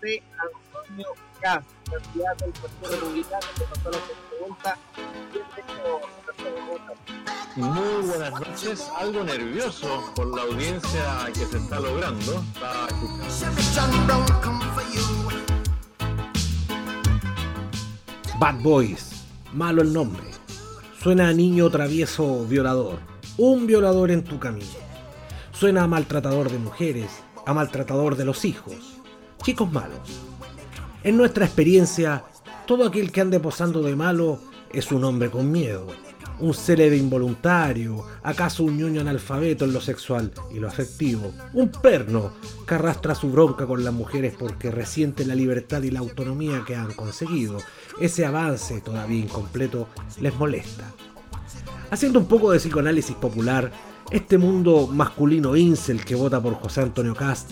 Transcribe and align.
de 0.00 0.22
Antonio 0.38 1.06
Gas, 1.42 1.64
candidato 1.90 2.44
del 2.44 2.54
Partido 2.54 2.90
Republicano, 2.90 3.46
que 3.56 3.64
pasó 3.64 3.90
la 3.90 3.98
pregunta. 3.98 4.78
Muy 7.56 8.06
buenas 8.08 8.32
noches, 8.32 8.88
algo 8.96 9.24
nervioso 9.24 10.12
por 10.14 10.34
la 10.34 10.42
audiencia 10.42 11.26
que 11.34 11.46
se 11.46 11.58
está 11.58 11.80
logrando. 11.80 12.44
Bad 18.38 18.62
Boys, 18.62 19.24
malo 19.52 19.82
el 19.82 19.92
nombre. 19.92 20.24
Suena 21.02 21.28
a 21.28 21.32
niño 21.32 21.70
travieso 21.70 22.46
violador, 22.46 23.00
un 23.36 23.66
violador 23.66 24.10
en 24.10 24.24
tu 24.24 24.38
camino. 24.38 24.66
Suena 25.52 25.82
a 25.82 25.86
maltratador 25.86 26.50
de 26.50 26.58
mujeres, 26.58 27.10
a 27.46 27.52
maltratador 27.52 28.16
de 28.16 28.24
los 28.24 28.44
hijos, 28.44 28.89
chicos 29.42 29.70
malos. 29.72 30.20
En 31.02 31.16
nuestra 31.16 31.46
experiencia, 31.46 32.24
todo 32.66 32.86
aquel 32.86 33.10
que 33.10 33.20
ande 33.20 33.40
posando 33.40 33.82
de 33.82 33.96
malo 33.96 34.38
es 34.72 34.92
un 34.92 35.02
hombre 35.04 35.30
con 35.30 35.50
miedo, 35.50 35.86
un 36.40 36.54
célebre 36.54 36.96
involuntario, 36.96 38.04
acaso 38.22 38.64
un 38.64 38.76
ñoño 38.76 39.00
analfabeto 39.00 39.64
en 39.64 39.72
lo 39.72 39.80
sexual 39.80 40.32
y 40.54 40.58
lo 40.58 40.68
afectivo, 40.68 41.32
un 41.54 41.70
perno 41.70 42.32
que 42.66 42.74
arrastra 42.74 43.14
su 43.14 43.30
bronca 43.30 43.66
con 43.66 43.82
las 43.82 43.94
mujeres 43.94 44.34
porque 44.38 44.70
resiente 44.70 45.24
la 45.24 45.34
libertad 45.34 45.82
y 45.82 45.90
la 45.90 46.00
autonomía 46.00 46.64
que 46.66 46.76
han 46.76 46.92
conseguido. 46.92 47.58
Ese 48.00 48.26
avance 48.26 48.80
todavía 48.80 49.20
incompleto 49.20 49.88
les 50.20 50.34
molesta. 50.36 50.84
Haciendo 51.90 52.20
un 52.20 52.26
poco 52.26 52.52
de 52.52 52.58
psicoanálisis 52.58 53.16
popular, 53.16 53.72
este 54.10 54.38
mundo 54.38 54.86
masculino 54.86 55.56
incel 55.56 56.04
que 56.04 56.14
vota 56.14 56.40
por 56.40 56.54
José 56.54 56.82
Antonio 56.82 57.14
Cast 57.14 57.50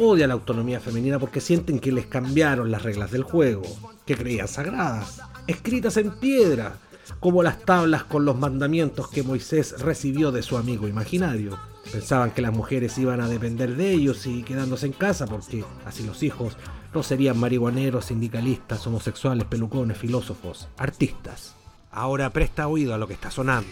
odia 0.00 0.26
la 0.26 0.34
autonomía 0.34 0.80
femenina 0.80 1.18
porque 1.18 1.40
sienten 1.40 1.78
que 1.78 1.92
les 1.92 2.06
cambiaron 2.06 2.70
las 2.70 2.82
reglas 2.82 3.10
del 3.10 3.22
juego, 3.22 3.62
que 4.06 4.16
creían 4.16 4.48
sagradas, 4.48 5.20
escritas 5.46 5.98
en 5.98 6.10
piedra, 6.18 6.78
como 7.20 7.42
las 7.42 7.60
tablas 7.64 8.04
con 8.04 8.24
los 8.24 8.38
mandamientos 8.38 9.08
que 9.08 9.22
Moisés 9.22 9.80
recibió 9.80 10.32
de 10.32 10.42
su 10.42 10.56
amigo 10.56 10.88
imaginario. 10.88 11.58
Pensaban 11.92 12.30
que 12.30 12.40
las 12.40 12.52
mujeres 12.52 12.96
iban 12.96 13.20
a 13.20 13.28
depender 13.28 13.76
de 13.76 13.90
ellos 13.90 14.26
y 14.26 14.42
quedándose 14.42 14.86
en 14.86 14.92
casa 14.92 15.26
porque 15.26 15.64
así 15.84 16.02
los 16.04 16.22
hijos 16.22 16.56
no 16.94 17.02
serían 17.02 17.38
marihuaneros, 17.38 18.06
sindicalistas, 18.06 18.86
homosexuales, 18.86 19.44
pelucones, 19.44 19.98
filósofos, 19.98 20.68
artistas. 20.78 21.56
Ahora 21.90 22.32
presta 22.32 22.68
oído 22.68 22.94
a 22.94 22.98
lo 22.98 23.06
que 23.06 23.14
está 23.14 23.30
sonando. 23.30 23.68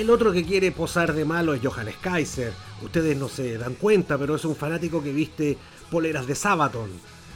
El 0.00 0.08
otro 0.08 0.32
que 0.32 0.46
quiere 0.46 0.72
posar 0.72 1.12
de 1.12 1.26
malo 1.26 1.52
es 1.52 1.60
Johannes 1.62 1.96
Kaiser. 2.00 2.54
Ustedes 2.82 3.18
no 3.18 3.28
se 3.28 3.58
dan 3.58 3.74
cuenta, 3.74 4.16
pero 4.16 4.34
es 4.34 4.46
un 4.46 4.56
fanático 4.56 5.02
que 5.02 5.12
viste 5.12 5.58
poleras 5.90 6.26
de 6.26 6.34
Sabaton. 6.34 6.88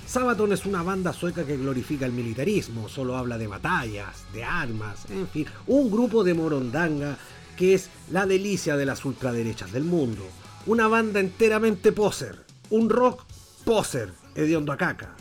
Sabaton 0.07 0.51
es 0.51 0.65
una 0.65 0.83
banda 0.83 1.13
sueca 1.13 1.45
que 1.45 1.59
glorifica 1.59 2.07
el 2.07 2.13
militarismo, 2.13 2.89
solo 2.89 3.19
habla 3.19 3.37
de 3.37 3.49
batallas, 3.49 4.25
de 4.33 4.45
armas, 4.45 5.05
en 5.11 5.29
fin, 5.29 5.47
un 5.67 5.91
grupo 5.91 6.25
de 6.25 6.33
morondanga 6.33 7.19
que 7.55 7.75
es 7.75 7.91
la 8.11 8.25
delicia 8.25 8.79
de 8.79 8.87
las 8.87 9.05
ultraderechas 9.05 9.71
del 9.71 9.85
mundo. 9.85 10.23
Una 10.65 10.89
banda 10.89 11.21
enteramente 11.21 11.93
poser, 11.93 12.47
un 12.71 12.89
rock 12.89 13.25
poser, 13.67 14.11
hediondo 14.35 14.73
a 14.73 14.79
caca. 14.79 15.15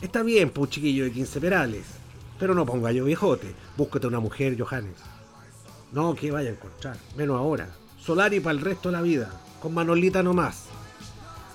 Está 0.00 0.24
bien, 0.24 0.50
pues 0.50 0.70
chiquillo 0.70 1.04
de 1.04 1.12
15 1.12 1.40
perales, 1.40 1.84
pero 2.40 2.56
no 2.56 2.66
ponga 2.66 2.90
yo 2.90 3.04
viejote, 3.04 3.54
búsquete 3.76 4.08
una 4.08 4.18
mujer, 4.18 4.60
Johannes. 4.60 5.11
No, 5.92 6.14
que 6.14 6.30
vaya 6.30 6.48
a 6.48 6.52
encontrar, 6.52 6.96
menos 7.16 7.38
ahora. 7.38 7.68
Solari 8.00 8.40
para 8.40 8.58
el 8.58 8.64
resto 8.64 8.88
de 8.88 8.92
la 8.92 9.02
vida, 9.02 9.30
con 9.60 9.74
Manolita 9.74 10.22
nomás. 10.22 10.64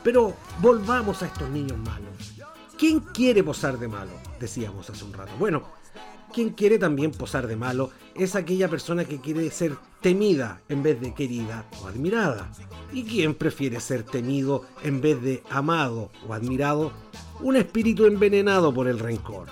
Pero 0.04 0.36
volvamos 0.62 1.24
a 1.24 1.26
estos 1.26 1.50
niños 1.50 1.78
malos. 1.80 2.36
¿Quién 2.78 3.00
quiere 3.00 3.44
posar 3.44 3.80
de 3.80 3.88
malo? 3.88 4.12
Decíamos 4.40 4.88
hace 4.90 5.04
un 5.04 5.14
rato. 5.14 5.32
Bueno, 5.40 5.64
quien 6.32 6.52
quiere 6.52 6.78
también 6.78 7.10
posar 7.10 7.48
de 7.48 7.56
malo 7.56 7.90
es 8.14 8.36
aquella 8.36 8.70
persona 8.70 9.06
que 9.06 9.20
quiere 9.20 9.50
ser 9.50 9.76
temida 10.02 10.62
en 10.70 10.84
vez 10.84 11.02
de 11.02 11.16
querida 11.16 11.66
o 11.82 11.88
admirada. 11.88 12.52
¿Y 12.94 13.06
quién 13.06 13.34
prefiere 13.34 13.80
ser 13.80 14.04
temido 14.04 14.66
en 14.84 15.02
vez 15.02 15.20
de 15.20 15.44
amado 15.50 16.12
o 16.28 16.34
admirado? 16.36 16.92
Un 17.42 17.56
espíritu 17.56 18.06
envenenado 18.06 18.72
por 18.72 18.88
el 18.88 19.00
rencor. 19.00 19.48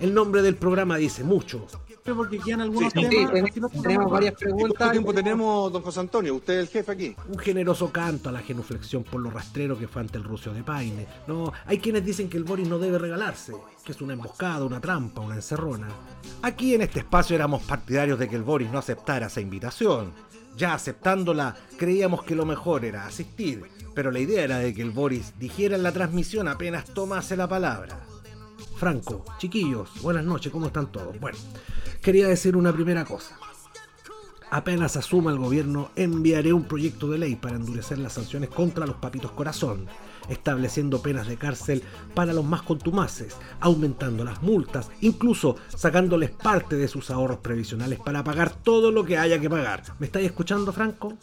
El 0.00 0.14
nombre 0.14 0.40
del 0.40 0.56
programa 0.56 0.96
dice 0.96 1.24
mucho, 1.24 1.66
porque 2.12 2.38
quedan 2.38 2.60
algunos 2.60 2.92
temas. 2.92 3.10
tenemos, 3.82 4.10
varias 4.10 4.34
preguntas. 4.34 4.76
¿Cuánto 4.76 4.92
tiempo 4.92 5.14
tenemos, 5.14 5.72
don 5.72 5.82
José 5.82 6.00
Antonio? 6.00 6.34
Usted 6.34 6.54
es 6.54 6.60
el 6.60 6.68
jefe 6.68 6.92
aquí. 6.92 7.16
Un 7.28 7.38
generoso 7.38 7.90
canto 7.90 8.28
a 8.28 8.32
la 8.32 8.40
genuflexión 8.40 9.04
por 9.04 9.20
lo 9.22 9.30
rastrero 9.30 9.78
que 9.78 9.88
fue 9.88 10.02
ante 10.02 10.18
el 10.18 10.24
rucio 10.24 10.52
de 10.52 10.62
Paine. 10.62 11.06
No, 11.26 11.52
hay 11.64 11.78
quienes 11.78 12.04
dicen 12.04 12.28
que 12.28 12.36
el 12.36 12.44
Boris 12.44 12.68
no 12.68 12.78
debe 12.78 12.98
regalarse, 12.98 13.54
que 13.84 13.92
es 13.92 14.00
una 14.02 14.12
emboscada, 14.12 14.64
una 14.64 14.80
trampa, 14.80 15.22
una 15.22 15.36
encerrona. 15.36 15.88
Aquí 16.42 16.74
en 16.74 16.82
este 16.82 16.98
espacio 16.98 17.36
éramos 17.36 17.62
partidarios 17.62 18.18
de 18.18 18.28
que 18.28 18.36
el 18.36 18.42
Boris 18.42 18.70
no 18.70 18.78
aceptara 18.78 19.28
esa 19.28 19.40
invitación. 19.40 20.12
Ya 20.56 20.74
aceptándola, 20.74 21.56
creíamos 21.78 22.22
que 22.22 22.36
lo 22.36 22.44
mejor 22.44 22.84
era 22.84 23.06
asistir, 23.06 23.64
pero 23.94 24.10
la 24.10 24.20
idea 24.20 24.44
era 24.44 24.58
de 24.58 24.74
que 24.74 24.82
el 24.82 24.90
Boris 24.90 25.32
dijera 25.38 25.74
en 25.74 25.82
la 25.82 25.92
transmisión 25.92 26.48
apenas 26.48 26.84
tomase 26.84 27.36
la 27.36 27.48
palabra. 27.48 27.98
Franco, 28.84 29.24
chiquillos, 29.38 29.88
buenas 30.02 30.26
noches, 30.26 30.52
¿cómo 30.52 30.66
están 30.66 30.92
todos? 30.92 31.18
Bueno, 31.18 31.38
quería 32.02 32.28
decir 32.28 32.54
una 32.54 32.70
primera 32.70 33.06
cosa. 33.06 33.38
Apenas 34.50 34.98
asuma 34.98 35.30
el 35.30 35.38
gobierno, 35.38 35.88
enviaré 35.96 36.52
un 36.52 36.64
proyecto 36.64 37.08
de 37.08 37.16
ley 37.16 37.34
para 37.34 37.56
endurecer 37.56 37.96
las 37.96 38.12
sanciones 38.12 38.50
contra 38.50 38.84
los 38.84 38.96
papitos 38.96 39.30
corazón, 39.30 39.86
estableciendo 40.28 41.00
penas 41.00 41.26
de 41.26 41.38
cárcel 41.38 41.82
para 42.12 42.34
los 42.34 42.44
más 42.44 42.60
contumaces, 42.60 43.38
aumentando 43.58 44.22
las 44.22 44.42
multas, 44.42 44.90
incluso 45.00 45.56
sacándoles 45.74 46.32
parte 46.32 46.76
de 46.76 46.86
sus 46.86 47.10
ahorros 47.10 47.38
previsionales 47.38 48.00
para 48.00 48.22
pagar 48.22 48.54
todo 48.54 48.92
lo 48.92 49.06
que 49.06 49.16
haya 49.16 49.40
que 49.40 49.48
pagar. 49.48 49.82
¿Me 49.98 50.04
estáis 50.04 50.26
escuchando, 50.26 50.74
Franco? 50.74 51.16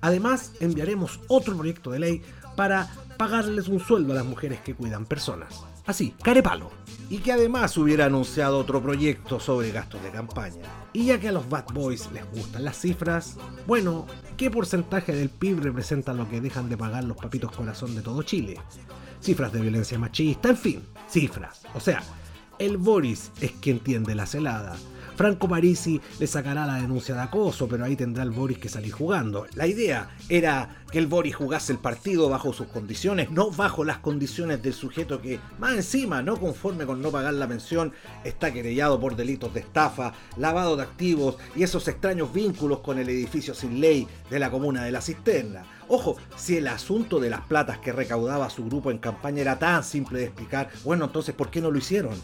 Además, 0.00 0.54
enviaremos 0.60 1.20
otro 1.28 1.54
proyecto 1.58 1.90
de 1.90 1.98
ley 1.98 2.22
para 2.56 2.88
pagarles 3.18 3.68
un 3.68 3.80
sueldo 3.80 4.14
a 4.14 4.16
las 4.16 4.24
mujeres 4.24 4.60
que 4.60 4.74
cuidan 4.74 5.04
personas. 5.04 5.66
Así, 5.86 6.14
carepalo. 6.22 6.70
Y 7.08 7.18
que 7.18 7.32
además 7.32 7.76
hubiera 7.78 8.06
anunciado 8.06 8.58
otro 8.58 8.82
proyecto 8.82 9.38
sobre 9.38 9.70
gastos 9.70 10.02
de 10.02 10.10
campaña. 10.10 10.62
Y 10.92 11.06
ya 11.06 11.20
que 11.20 11.28
a 11.28 11.32
los 11.32 11.48
Bad 11.48 11.66
Boys 11.72 12.10
les 12.12 12.28
gustan 12.32 12.64
las 12.64 12.80
cifras, 12.80 13.36
bueno, 13.66 14.06
¿qué 14.36 14.50
porcentaje 14.50 15.14
del 15.14 15.28
PIB 15.30 15.60
representa 15.60 16.12
lo 16.12 16.28
que 16.28 16.40
dejan 16.40 16.68
de 16.68 16.76
pagar 16.76 17.04
los 17.04 17.16
papitos 17.16 17.52
corazón 17.52 17.94
de 17.94 18.02
todo 18.02 18.22
Chile? 18.24 18.58
Cifras 19.20 19.52
de 19.52 19.60
violencia 19.60 19.98
machista, 19.98 20.48
en 20.48 20.56
fin, 20.56 20.82
cifras. 21.08 21.62
O 21.74 21.80
sea, 21.80 22.02
el 22.58 22.76
Boris 22.76 23.30
es 23.40 23.52
quien 23.52 23.78
tiende 23.78 24.14
la 24.14 24.26
celada 24.26 24.76
Franco 25.16 25.48
Parisi 25.48 25.98
le 26.18 26.26
sacará 26.26 26.66
la 26.66 26.74
denuncia 26.74 27.14
de 27.14 27.22
acoso, 27.22 27.66
pero 27.66 27.84
ahí 27.84 27.96
tendrá 27.96 28.22
el 28.22 28.30
Boris 28.30 28.58
que 28.58 28.68
salir 28.68 28.92
jugando. 28.92 29.46
La 29.54 29.66
idea 29.66 30.10
era 30.28 30.84
que 30.92 30.98
el 30.98 31.06
Boris 31.06 31.34
jugase 31.34 31.72
el 31.72 31.78
partido 31.78 32.28
bajo 32.28 32.52
sus 32.52 32.66
condiciones, 32.66 33.30
no 33.30 33.50
bajo 33.50 33.82
las 33.82 33.98
condiciones 33.98 34.62
del 34.62 34.74
sujeto 34.74 35.22
que, 35.22 35.40
más 35.58 35.74
encima, 35.74 36.22
no 36.22 36.36
conforme 36.36 36.84
con 36.84 37.00
no 37.00 37.10
pagar 37.10 37.32
la 37.32 37.48
pensión, 37.48 37.92
está 38.24 38.52
querellado 38.52 39.00
por 39.00 39.16
delitos 39.16 39.54
de 39.54 39.60
estafa, 39.60 40.12
lavado 40.36 40.76
de 40.76 40.82
activos 40.82 41.36
y 41.54 41.62
esos 41.62 41.88
extraños 41.88 42.32
vínculos 42.32 42.80
con 42.80 42.98
el 42.98 43.08
edificio 43.08 43.54
sin 43.54 43.80
ley 43.80 44.06
de 44.28 44.38
la 44.38 44.50
comuna 44.50 44.84
de 44.84 44.92
la 44.92 45.00
Cisterna. 45.00 45.64
Ojo, 45.88 46.16
si 46.36 46.56
el 46.56 46.66
asunto 46.66 47.20
de 47.20 47.30
las 47.30 47.42
platas 47.42 47.78
que 47.78 47.92
recaudaba 47.92 48.50
su 48.50 48.64
grupo 48.64 48.90
en 48.90 48.98
campaña 48.98 49.40
era 49.40 49.58
tan 49.58 49.82
simple 49.84 50.18
de 50.18 50.24
explicar, 50.26 50.68
bueno, 50.84 51.06
entonces, 51.06 51.34
¿por 51.34 51.50
qué 51.50 51.60
no 51.60 51.70
lo 51.70 51.78
hicieron? 51.78 52.14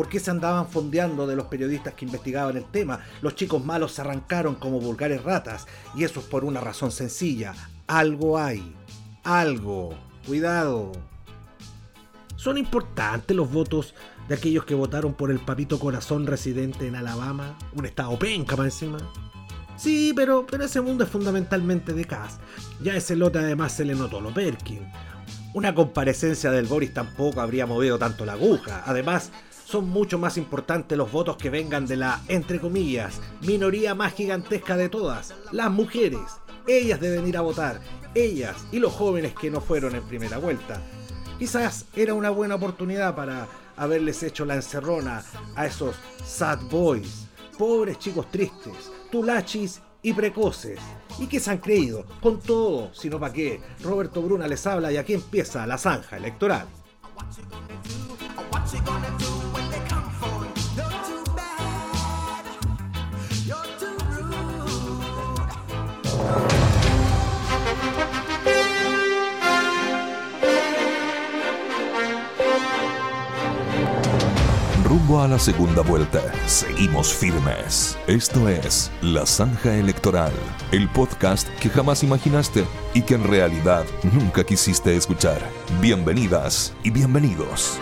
¿Por 0.00 0.08
qué 0.08 0.18
se 0.18 0.30
andaban 0.30 0.66
fondeando 0.66 1.26
de 1.26 1.36
los 1.36 1.48
periodistas 1.48 1.92
que 1.92 2.06
investigaban 2.06 2.56
el 2.56 2.64
tema? 2.64 3.00
Los 3.20 3.34
chicos 3.34 3.62
malos 3.62 3.92
se 3.92 4.00
arrancaron 4.00 4.54
como 4.54 4.80
vulgares 4.80 5.22
ratas. 5.22 5.66
Y 5.94 6.04
eso 6.04 6.20
es 6.20 6.26
por 6.26 6.42
una 6.42 6.58
razón 6.58 6.90
sencilla. 6.90 7.54
Algo 7.86 8.38
hay. 8.38 8.74
Algo. 9.24 9.90
Cuidado. 10.26 10.92
¿Son 12.34 12.56
importantes 12.56 13.36
los 13.36 13.52
votos 13.52 13.94
de 14.26 14.36
aquellos 14.36 14.64
que 14.64 14.74
votaron 14.74 15.12
por 15.12 15.30
el 15.30 15.38
papito 15.38 15.78
corazón 15.78 16.26
residente 16.26 16.86
en 16.86 16.96
Alabama? 16.96 17.58
Un 17.74 17.84
estado 17.84 18.18
penca 18.18 18.56
para 18.56 18.68
encima. 18.68 18.96
Sí, 19.76 20.14
pero, 20.16 20.46
pero 20.50 20.64
ese 20.64 20.80
mundo 20.80 21.04
es 21.04 21.10
fundamentalmente 21.10 21.92
de 21.92 22.06
Cass. 22.06 22.38
Ya 22.82 22.96
ese 22.96 23.16
lote 23.16 23.38
además 23.38 23.72
se 23.72 23.84
le 23.84 23.94
notó 23.94 24.22
lo 24.22 24.32
Perkin. 24.32 24.80
Una 25.52 25.74
comparecencia 25.74 26.50
del 26.52 26.66
Boris 26.66 26.94
tampoco 26.94 27.42
habría 27.42 27.66
movido 27.66 27.98
tanto 27.98 28.24
la 28.24 28.32
aguja. 28.32 28.84
Además, 28.86 29.32
son 29.70 29.88
mucho 29.88 30.18
más 30.18 30.36
importantes 30.36 30.98
los 30.98 31.12
votos 31.12 31.36
que 31.36 31.48
vengan 31.48 31.86
de 31.86 31.96
la, 31.96 32.20
entre 32.26 32.58
comillas, 32.58 33.20
minoría 33.42 33.94
más 33.94 34.14
gigantesca 34.14 34.76
de 34.76 34.88
todas, 34.88 35.32
las 35.52 35.70
mujeres. 35.70 36.20
Ellas 36.66 36.98
deben 37.00 37.28
ir 37.28 37.36
a 37.36 37.42
votar 37.42 37.80
ellas 38.14 38.56
y 38.72 38.80
los 38.80 38.92
jóvenes 38.92 39.32
que 39.32 39.48
no 39.48 39.60
fueron 39.60 39.94
en 39.94 40.02
primera 40.02 40.38
vuelta. 40.38 40.82
Quizás 41.38 41.86
era 41.94 42.14
una 42.14 42.30
buena 42.30 42.56
oportunidad 42.56 43.14
para 43.14 43.46
haberles 43.76 44.24
hecho 44.24 44.44
la 44.44 44.56
encerrona 44.56 45.22
a 45.54 45.66
esos 45.66 45.94
sad 46.24 46.58
boys, 46.68 47.28
pobres 47.56 48.00
chicos 48.00 48.28
tristes, 48.28 48.90
tulachis 49.12 49.80
y 50.02 50.12
precoces. 50.12 50.80
¿Y 51.20 51.28
que 51.28 51.38
se 51.38 51.50
han 51.52 51.58
creído? 51.58 52.06
Con 52.20 52.40
todo, 52.40 52.92
sino 52.92 53.20
para 53.20 53.32
qué. 53.32 53.60
Roberto 53.84 54.20
Bruna 54.20 54.48
les 54.48 54.66
habla 54.66 54.90
y 54.90 54.96
aquí 54.96 55.14
empieza 55.14 55.64
la 55.64 55.78
zanja 55.78 56.16
electoral. 56.16 56.66
A 75.18 75.26
la 75.26 75.40
segunda 75.40 75.82
vuelta. 75.82 76.22
Seguimos 76.46 77.12
firmes. 77.12 77.98
Esto 78.06 78.48
es 78.48 78.90
La 79.02 79.26
Zanja 79.26 79.76
Electoral, 79.76 80.32
el 80.70 80.88
podcast 80.88 81.48
que 81.58 81.68
jamás 81.68 82.04
imaginaste 82.04 82.64
y 82.94 83.02
que 83.02 83.14
en 83.14 83.24
realidad 83.24 83.84
nunca 84.14 84.44
quisiste 84.44 84.96
escuchar. 84.96 85.38
Bienvenidas 85.80 86.72
y 86.84 86.90
bienvenidos. 86.90 87.78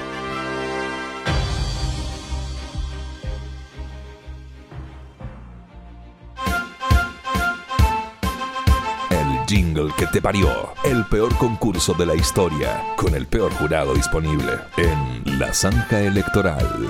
El 9.10 9.46
jingle 9.46 9.92
que 9.96 10.06
te 10.06 10.22
parió. 10.22 10.72
El 10.82 11.04
peor 11.04 11.36
concurso 11.36 11.92
de 11.92 12.06
la 12.06 12.14
historia. 12.16 12.82
Con 12.96 13.14
el 13.14 13.26
peor 13.26 13.52
jurado 13.52 13.94
disponible. 13.94 14.54
En 14.76 15.38
La 15.38 15.52
Zanja 15.52 16.00
Electoral. 16.00 16.88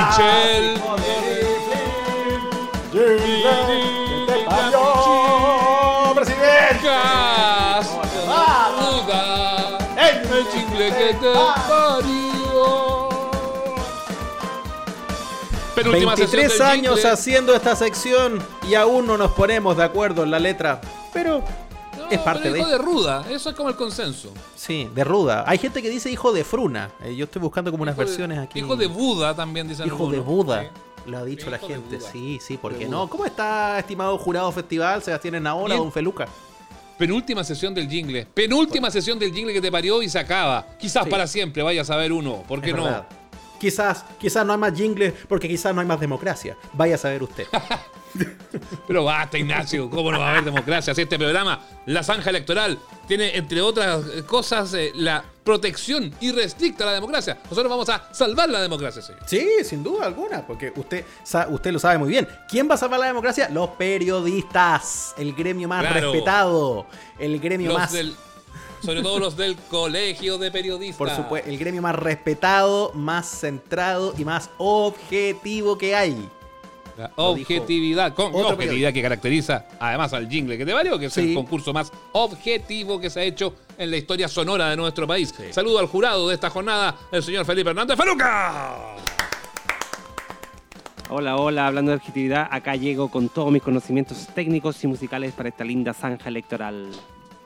Chichel. 0.00 0.80
El 10.30 10.46
jingle 10.46 10.88
que 10.92 11.14
te 11.14 11.28
parió. 11.68 13.08
Penúltima 15.74 16.16
sesión 16.16 16.42
23 16.42 16.52
del 16.52 16.62
años 16.62 17.04
haciendo 17.04 17.54
esta 17.54 17.74
sección 17.76 18.42
y 18.68 18.74
aún 18.74 19.06
no 19.06 19.18
nos 19.18 19.32
ponemos 19.32 19.76
de 19.76 19.84
acuerdo 19.84 20.22
en 20.22 20.30
la 20.30 20.38
letra. 20.38 20.80
Pero 21.12 21.42
es 22.10 22.18
parte 22.20 22.42
pero 22.42 22.54
de. 22.54 22.60
hijo 22.60 22.68
de 22.68 22.78
ruda, 22.78 23.24
eso 23.30 23.50
es 23.50 23.56
como 23.56 23.68
el 23.68 23.76
consenso. 23.76 24.32
Sí, 24.56 24.88
de 24.94 25.04
ruda. 25.04 25.44
Hay 25.46 25.58
gente 25.58 25.80
que 25.82 25.88
dice 25.90 26.10
hijo 26.10 26.32
de 26.32 26.44
fruna. 26.44 26.90
Eh, 27.04 27.14
yo 27.16 27.24
estoy 27.24 27.40
buscando 27.42 27.70
como 27.70 27.82
unas 27.82 27.94
Hijo 27.94 28.00
de- 28.02 28.06
versiones 28.06 28.38
aquí. 28.38 28.58
Hijo 28.60 28.76
de 28.76 28.86
Buda 28.86 29.34
también 29.34 29.68
dicen 29.68 29.86
Hijo 29.86 30.10
de. 30.10 30.20
Buda. 30.20 30.62
Sí. 30.62 30.68
Lo 31.10 31.18
ha 31.18 31.24
dicho 31.24 31.48
la 31.50 31.56
Hijo 31.56 31.68
gente. 31.68 31.98
Sí, 32.00 32.38
sí, 32.42 32.56
¿por 32.58 32.72
De 32.72 32.78
qué 32.78 32.86
Buda. 32.86 32.96
no? 32.98 33.08
¿Cómo 33.08 33.24
está, 33.24 33.78
estimado 33.78 34.18
jurado 34.18 34.52
festival 34.52 35.02
Sebastián 35.02 35.36
Enaola. 35.36 35.76
Don 35.76 35.90
Feluca? 35.92 36.26
Penúltima 36.98 37.42
sesión 37.42 37.72
del 37.74 37.88
jingle. 37.88 38.26
Penúltima 38.26 38.90
sesión 38.90 39.18
del 39.18 39.32
jingle 39.32 39.54
que 39.54 39.60
te 39.62 39.72
parió 39.72 40.02
y 40.02 40.08
se 40.10 40.18
acaba. 40.18 40.66
Quizás 40.78 41.04
Sí. 41.04 41.10
para 41.10 41.26
siempre, 41.26 41.62
vaya 41.62 41.80
a 41.80 41.84
saber 41.84 42.12
uno. 42.12 42.42
¿Por 42.46 42.60
qué 42.60 42.70
Es 42.70 42.76
no? 42.76 42.84
verdad. 42.84 43.06
Quizás, 43.60 44.04
quizás 44.18 44.44
no 44.46 44.54
hay 44.54 44.58
más 44.58 44.72
jingles 44.74 45.12
porque 45.28 45.46
quizás 45.46 45.74
no 45.74 45.80
hay 45.82 45.86
más 45.86 46.00
democracia. 46.00 46.56
Vaya 46.72 46.94
a 46.94 46.98
saber 46.98 47.22
usted. 47.22 47.46
Pero 48.88 49.04
basta, 49.04 49.38
Ignacio. 49.38 49.88
¿Cómo 49.88 50.10
no 50.10 50.18
va 50.18 50.28
a 50.28 50.30
haber 50.32 50.44
democracia? 50.44 50.94
Si 50.94 51.02
este 51.02 51.18
programa, 51.18 51.60
la 51.86 52.02
zanja 52.02 52.30
electoral, 52.30 52.78
tiene, 53.06 53.36
entre 53.36 53.60
otras 53.60 54.02
cosas, 54.26 54.74
eh, 54.74 54.90
la 54.96 55.22
protección 55.44 56.12
irrestricta 56.20 56.84
a 56.84 56.88
la 56.88 56.92
democracia. 56.94 57.38
Nosotros 57.44 57.68
vamos 57.70 57.88
a 57.88 58.12
salvar 58.12 58.48
la 58.48 58.60
democracia, 58.62 59.00
señor. 59.02 59.22
Sí, 59.26 59.46
sin 59.62 59.82
duda 59.82 60.06
alguna, 60.06 60.44
porque 60.46 60.72
usted, 60.74 61.04
usted 61.50 61.72
lo 61.72 61.78
sabe 61.78 61.98
muy 61.98 62.08
bien. 62.08 62.26
¿Quién 62.48 62.68
va 62.68 62.74
a 62.74 62.78
salvar 62.78 62.98
la 62.98 63.06
democracia? 63.06 63.48
Los 63.50 63.70
periodistas, 63.70 65.14
el 65.18 65.34
gremio 65.34 65.68
más 65.68 65.82
Claro. 65.82 66.10
respetado, 66.12 66.86
el 67.18 67.38
gremio 67.38 67.68
Los 67.68 67.78
más, 67.78 67.92
del, 67.92 68.14
sobre 68.82 69.02
todo 69.02 69.18
los 69.18 69.36
del 69.36 69.56
colegio 69.56 70.38
de 70.38 70.50
periodistas. 70.50 70.96
por 70.96 71.10
supuesto, 71.10 71.48
el 71.48 71.58
gremio 71.58 71.82
más 71.82 71.94
respetado, 71.94 72.92
más 72.94 73.26
centrado 73.26 74.14
y 74.16 74.24
más 74.24 74.50
objetivo 74.58 75.76
que 75.78 75.94
hay. 75.94 76.28
La 76.96 77.10
objetividad, 77.16 78.12
con 78.14 78.34
objetividad 78.34 78.92
que 78.92 79.00
caracteriza 79.00 79.66
además 79.78 80.12
al 80.12 80.28
jingle 80.28 80.58
que 80.58 80.66
te 80.66 80.72
valió, 80.72 80.98
que 80.98 81.06
es 81.06 81.16
el 81.16 81.32
concurso 81.34 81.72
más 81.72 81.90
objetivo 82.12 83.00
que 83.00 83.08
se 83.08 83.20
ha 83.20 83.22
hecho 83.22 83.54
en 83.78 83.90
la 83.90 83.96
historia 83.96 84.28
sonora 84.28 84.68
de 84.68 84.76
nuestro 84.76 85.06
país. 85.06 85.32
Saludo 85.50 85.78
al 85.78 85.86
jurado 85.86 86.28
de 86.28 86.34
esta 86.34 86.50
jornada, 86.50 86.96
el 87.10 87.22
señor 87.22 87.46
Felipe 87.46 87.70
Hernández 87.70 87.96
Feluca. 87.96 88.96
Hola, 91.08 91.36
hola, 91.36 91.66
hablando 91.66 91.90
de 91.90 91.96
objetividad, 91.96 92.46
acá 92.50 92.76
llego 92.76 93.10
con 93.10 93.28
todos 93.30 93.50
mis 93.50 93.62
conocimientos 93.62 94.28
técnicos 94.34 94.82
y 94.84 94.86
musicales 94.86 95.32
para 95.32 95.48
esta 95.48 95.64
linda 95.64 95.92
zanja 95.92 96.28
electoral. 96.28 96.90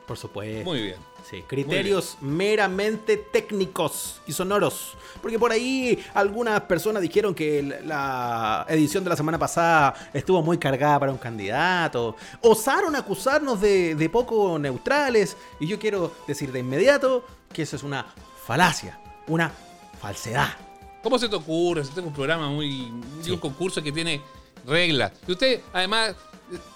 Por 0.05 0.17
supuesto. 0.17 0.69
Muy 0.69 0.81
bien. 0.83 1.14
Sí, 1.29 1.41
criterios 1.47 2.17
meramente 2.21 3.17
técnicos 3.17 4.21
y 4.27 4.31
sonoros. 4.31 4.95
Porque 5.21 5.39
por 5.39 5.51
ahí 5.51 6.03
algunas 6.13 6.61
personas 6.61 7.01
dijeron 7.01 7.33
que 7.33 7.63
la 7.83 8.65
edición 8.69 9.03
de 9.03 9.09
la 9.09 9.15
semana 9.15 9.39
pasada 9.39 9.95
estuvo 10.13 10.43
muy 10.43 10.59
cargada 10.59 10.99
para 10.99 11.11
un 11.11 11.17
candidato. 11.17 12.15
Osaron 12.41 12.95
acusarnos 12.95 13.59
de, 13.59 13.95
de 13.95 14.09
poco 14.09 14.59
neutrales. 14.59 15.35
Y 15.59 15.65
yo 15.65 15.79
quiero 15.79 16.13
decir 16.27 16.51
de 16.51 16.59
inmediato 16.59 17.25
que 17.51 17.63
eso 17.63 17.75
es 17.75 17.81
una 17.81 18.05
falacia, 18.45 18.99
una 19.27 19.51
falsedad. 19.99 20.49
¿Cómo 21.01 21.17
se 21.17 21.27
te 21.27 21.35
ocurre? 21.35 21.83
Si 21.85 21.91
tengo 21.91 22.09
un 22.09 22.13
programa 22.13 22.49
muy. 22.49 22.91
y 23.23 23.31
un 23.31 23.39
concurso 23.39 23.81
que 23.81 23.91
tiene 23.91 24.21
reglas. 24.65 25.11
Y 25.27 25.31
usted, 25.31 25.61
además, 25.73 26.15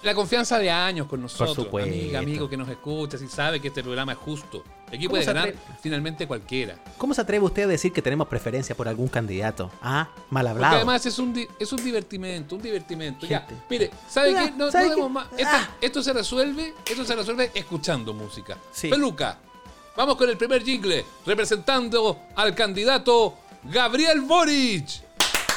la 0.02 0.14
confianza 0.14 0.58
de 0.58 0.70
años 0.70 1.06
con 1.06 1.20
nosotros. 1.22 1.54
supuesto. 1.54 1.90
Amiga, 1.90 2.18
amigo 2.18 2.48
que 2.48 2.56
nos 2.56 2.68
escucha, 2.68 3.16
si 3.18 3.28
sabe 3.28 3.60
que 3.60 3.68
este 3.68 3.82
programa 3.82 4.12
es 4.12 4.18
justo. 4.18 4.64
Aquí 4.88 4.98
¿Cómo 5.06 5.10
puede 5.10 5.24
ganar 5.24 5.48
atreve? 5.50 5.58
finalmente 5.80 6.26
cualquiera. 6.26 6.76
¿Cómo 6.98 7.14
se 7.14 7.20
atreve 7.20 7.44
usted 7.44 7.62
a 7.62 7.66
decir 7.68 7.92
que 7.92 8.02
tenemos 8.02 8.26
preferencia 8.26 8.74
por 8.74 8.88
algún 8.88 9.06
candidato? 9.08 9.70
Ah, 9.80 10.08
mal 10.30 10.44
Porque 10.46 10.48
hablado. 10.56 10.76
además 10.76 11.06
es 11.06 11.18
un, 11.20 11.32
di- 11.32 11.46
es 11.60 11.72
un 11.72 11.84
divertimento, 11.84 12.56
un 12.56 12.62
divertimento. 12.62 13.26
Ya, 13.26 13.46
mire, 13.68 13.90
¿sabe 14.08 14.34
qué? 14.34 14.50
No, 14.56 14.70
¿sabe 14.72 14.88
no 14.88 14.94
demos 14.96 15.06
qué? 15.08 15.12
más. 15.14 15.26
Esto, 15.36 15.52
Ah. 15.54 15.68
esto 15.80 16.02
se 16.02 16.12
resuelve, 16.12 16.74
esto 16.84 17.04
se 17.04 17.14
resuelve 17.14 17.52
escuchando 17.54 18.12
música. 18.12 18.58
Sí. 18.72 18.88
Peluca, 18.88 19.38
vamos 19.96 20.16
con 20.16 20.28
el 20.28 20.36
primer 20.36 20.64
jingle, 20.64 21.04
representando 21.24 22.22
al 22.34 22.54
candidato 22.56 23.36
Gabriel 23.64 24.22
Boric. 24.22 24.88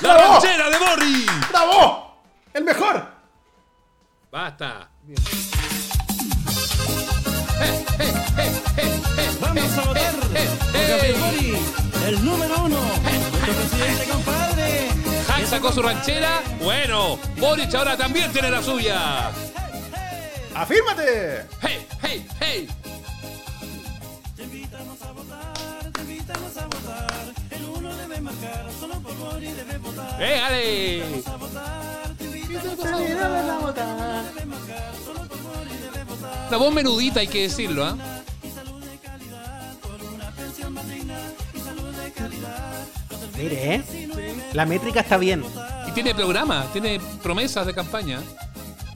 ¡La 0.01 0.13
¡Bravo! 0.15 0.33
ranchera 0.33 0.69
de 0.69 0.77
Boric! 0.77 1.49
¡Bravo! 1.49 2.17
¡El 2.53 2.63
mejor! 2.65 3.12
Basta. 4.33 4.89
Vamos 9.39 9.77
a 9.77 9.81
votar 9.85 10.15
por 10.15 12.03
el 12.07 12.25
número 12.25 12.63
uno, 12.63 12.79
nuestro 12.81 13.53
presidente, 13.53 14.07
compadre. 14.11 14.89
Hack 15.27 15.45
sacó 15.45 15.71
su 15.71 15.83
ranchera. 15.83 16.41
Bueno, 16.63 17.19
Boric 17.37 17.75
ahora 17.75 17.95
también 17.95 18.31
tiene 18.31 18.49
la 18.49 18.63
suya. 18.63 19.29
¡Afírmate! 20.55 21.45
¡Hey, 21.61 21.87
hey, 22.01 22.27
hey! 22.39 22.67
Te 24.35 24.43
invitamos 24.45 24.99
a 25.03 25.11
votar, 25.11 25.91
te 25.93 26.01
invitamos 26.01 26.57
a 26.57 26.65
votar. 26.65 27.33
El 27.51 27.65
uno 27.65 27.95
debe 27.95 28.19
marcar, 28.19 28.65
solo 28.79 28.95
por 28.95 29.15
Boric 29.15 29.51
debe 29.51 29.77
votar. 29.77 30.19
¡Eh, 30.19 30.41
ale! 30.41 31.03
A 31.03 31.03
votar, 31.03 31.11
te 31.11 31.17
invitamos 31.17 31.27
a 31.27 31.37
votar. 31.37 32.12
La 36.51 36.57
voz 36.57 36.73
menudita, 36.73 37.19
hay 37.21 37.27
que 37.27 37.43
decirlo, 37.43 37.85
¿ah? 37.85 37.97
Del 43.35 43.43
Mire, 43.43 43.75
¿eh? 43.75 43.83
La 44.53 44.65
métrica 44.65 44.99
está 44.99 45.17
bien. 45.17 45.43
Y 45.87 45.91
tiene 45.91 46.13
programa, 46.13 46.65
tiene 46.71 46.99
promesas 47.21 47.65
de 47.65 47.73
campaña. 47.73 48.21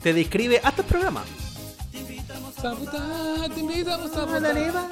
Te 0.02 0.12
describe 0.12 0.60
hasta 0.62 0.82
el 0.82 0.88
programa. 0.88 1.24
A 2.64 2.74
votar, 2.74 3.50
te 3.54 3.60
invitamos 3.60 4.16
a 4.16 4.24
votar. 4.24 4.88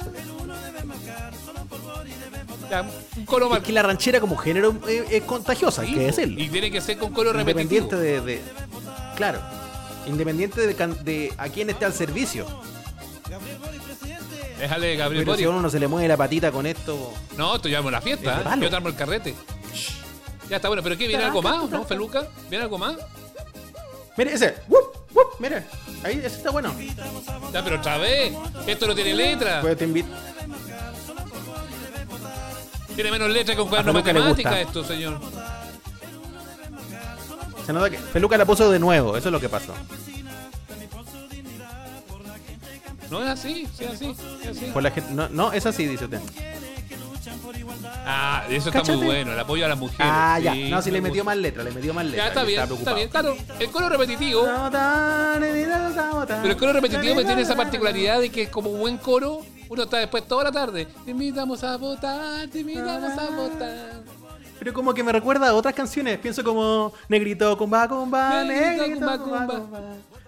Ya, 2.69 2.85
un 3.15 3.25
coro 3.25 3.55
Es 3.55 3.63
que 3.63 3.71
la 3.71 3.81
ranchera 3.81 4.19
como 4.19 4.35
género 4.35 4.75
eh, 4.87 5.05
es 5.09 5.23
contagiosa, 5.23 5.83
hay 5.83 5.93
que 5.93 5.99
decirlo. 6.01 6.39
Y 6.41 6.49
tiene 6.49 6.69
que 6.69 6.81
ser 6.81 6.97
con 6.97 7.13
coro 7.13 7.31
repetitivo. 7.31 7.83
Independiente 7.85 7.95
de, 7.95 8.21
de- 8.21 8.41
Claro. 9.15 9.39
Independiente 10.05 10.67
de, 10.67 11.33
a 11.37 11.49
quién 11.49 11.69
esté 11.69 11.85
al 11.85 11.93
servicio. 11.93 12.45
Déjale, 14.59 14.95
Gabriel 14.95 15.23
Pero 15.25 15.37
si 15.37 15.43
a 15.43 15.49
uno 15.49 15.61
no 15.61 15.69
se 15.69 15.79
le 15.79 15.87
mueve 15.87 16.07
la 16.07 16.17
patita 16.17 16.51
con 16.51 16.65
esto. 16.65 17.13
No, 17.37 17.55
esto 17.55 17.67
ya 17.69 17.79
es 17.79 17.85
una 17.85 18.01
fiesta. 18.01 18.41
Es 18.41 18.45
¿eh? 18.45 18.59
Yo 18.61 18.69
te 18.69 18.75
armo 18.75 18.87
el 18.89 18.95
carrete. 18.95 19.35
Ya 20.49 20.55
está 20.55 20.67
bueno, 20.69 20.81
pero 20.81 20.97
¿qué? 20.97 21.07
¿Viene 21.07 21.23
algo 21.25 21.41
más, 21.41 21.69
no, 21.69 21.83
Feluca? 21.83 22.27
¿Viene 22.49 22.63
algo 22.63 22.77
más? 22.77 22.95
Mire, 24.17 24.33
ese. 24.33 24.55
¡Wup! 24.67 24.95
¡Wup! 25.13 25.39
Mire. 25.39 25.63
Ahí, 26.03 26.17
ese 26.23 26.37
está 26.37 26.49
bueno. 26.51 26.73
Ya, 27.53 27.63
pero 27.63 27.77
otra 27.77 27.97
vez. 27.97 28.33
Esto 28.65 28.87
no 28.87 28.95
tiene 28.95 29.13
letra. 29.13 29.61
Pues 29.61 29.77
te 29.77 29.83
invito. 29.83 30.07
Tiene 32.97 33.11
menos 33.11 33.29
letra 33.29 33.53
que 33.53 33.61
un 33.61 33.69
cuaderno 33.69 33.91
A 33.91 33.93
Feluca 33.93 34.11
le 34.11 34.19
matemática 34.19 34.59
esto, 34.59 34.83
señor. 34.83 35.19
Se 37.63 37.71
nota 37.71 37.91
que 37.91 37.97
Feluca 37.99 38.35
la 38.39 38.45
puso 38.45 38.71
de 38.71 38.79
nuevo, 38.79 39.15
eso 39.15 39.29
es 39.29 39.31
lo 39.31 39.39
que 39.39 39.47
pasó. 39.47 39.75
No 43.11 43.21
es 43.21 43.29
así, 43.29 43.67
sí 43.77 43.83
es 43.83 43.91
así, 43.91 44.15
sí 44.15 44.23
es 44.41 44.57
así. 44.57 44.65
Por 44.73 44.81
la 44.81 44.89
gente, 44.89 45.13
no, 45.13 45.29
no, 45.29 45.53
es 45.53 45.67
así, 45.67 45.85
dice 45.85 46.05
usted. 46.05 46.19
Ah, 48.03 48.45
eso 48.49 48.69
está 48.69 48.81
muy 48.91 49.05
bueno, 49.05 49.31
el 49.31 49.39
apoyo 49.39 49.63
a 49.65 49.67
las 49.67 49.77
mujeres. 49.77 50.07
Ah, 50.11 50.39
ya. 50.39 50.53
sí, 50.53 50.67
No, 50.71 50.81
si 50.81 50.89
me 50.89 50.97
le 50.97 51.01
metió 51.01 51.23
más 51.23 51.37
letra, 51.37 51.63
le 51.63 51.69
metió 51.69 51.93
más 51.93 52.03
letra. 52.03 52.23
Ya 52.23 52.27
está 52.29 52.43
bien, 52.45 52.63
está 52.63 52.93
bien, 52.95 53.09
claro. 53.09 53.37
El 53.59 53.69
coro 53.69 53.89
repetitivo, 53.89 54.41
pero 54.71 56.49
el 56.49 56.57
coro 56.57 56.73
repetitivo 56.73 57.23
tiene 57.23 57.43
esa 57.43 57.55
particularidad 57.55 58.21
de 58.21 58.31
que 58.31 58.41
es 58.41 58.49
como 58.49 58.71
un 58.71 58.79
buen 58.79 58.97
coro, 58.97 59.43
uno 59.69 59.83
está 59.83 59.97
después 59.97 60.27
toda 60.27 60.45
la 60.45 60.51
tarde. 60.51 60.87
Te 61.05 61.11
invitamos 61.11 61.63
a 61.63 61.77
votar, 61.77 62.47
te 62.47 62.59
invitamos 62.59 63.17
a 63.17 63.29
votar. 63.29 64.03
Pero 64.59 64.73
como 64.73 64.93
que 64.93 65.03
me 65.03 65.11
recuerda 65.11 65.49
a 65.49 65.53
otras 65.53 65.73
canciones. 65.73 66.17
Pienso 66.19 66.43
como 66.43 66.93
Negrito 67.09 67.57
cumba 67.57 67.87
cumba, 67.87 68.43
Negrito, 68.43 68.81
Negrito 68.83 68.99
cumba, 68.99 69.17
cumba 69.17 69.39
cumba. 69.39 69.59
cumba. 69.59 69.81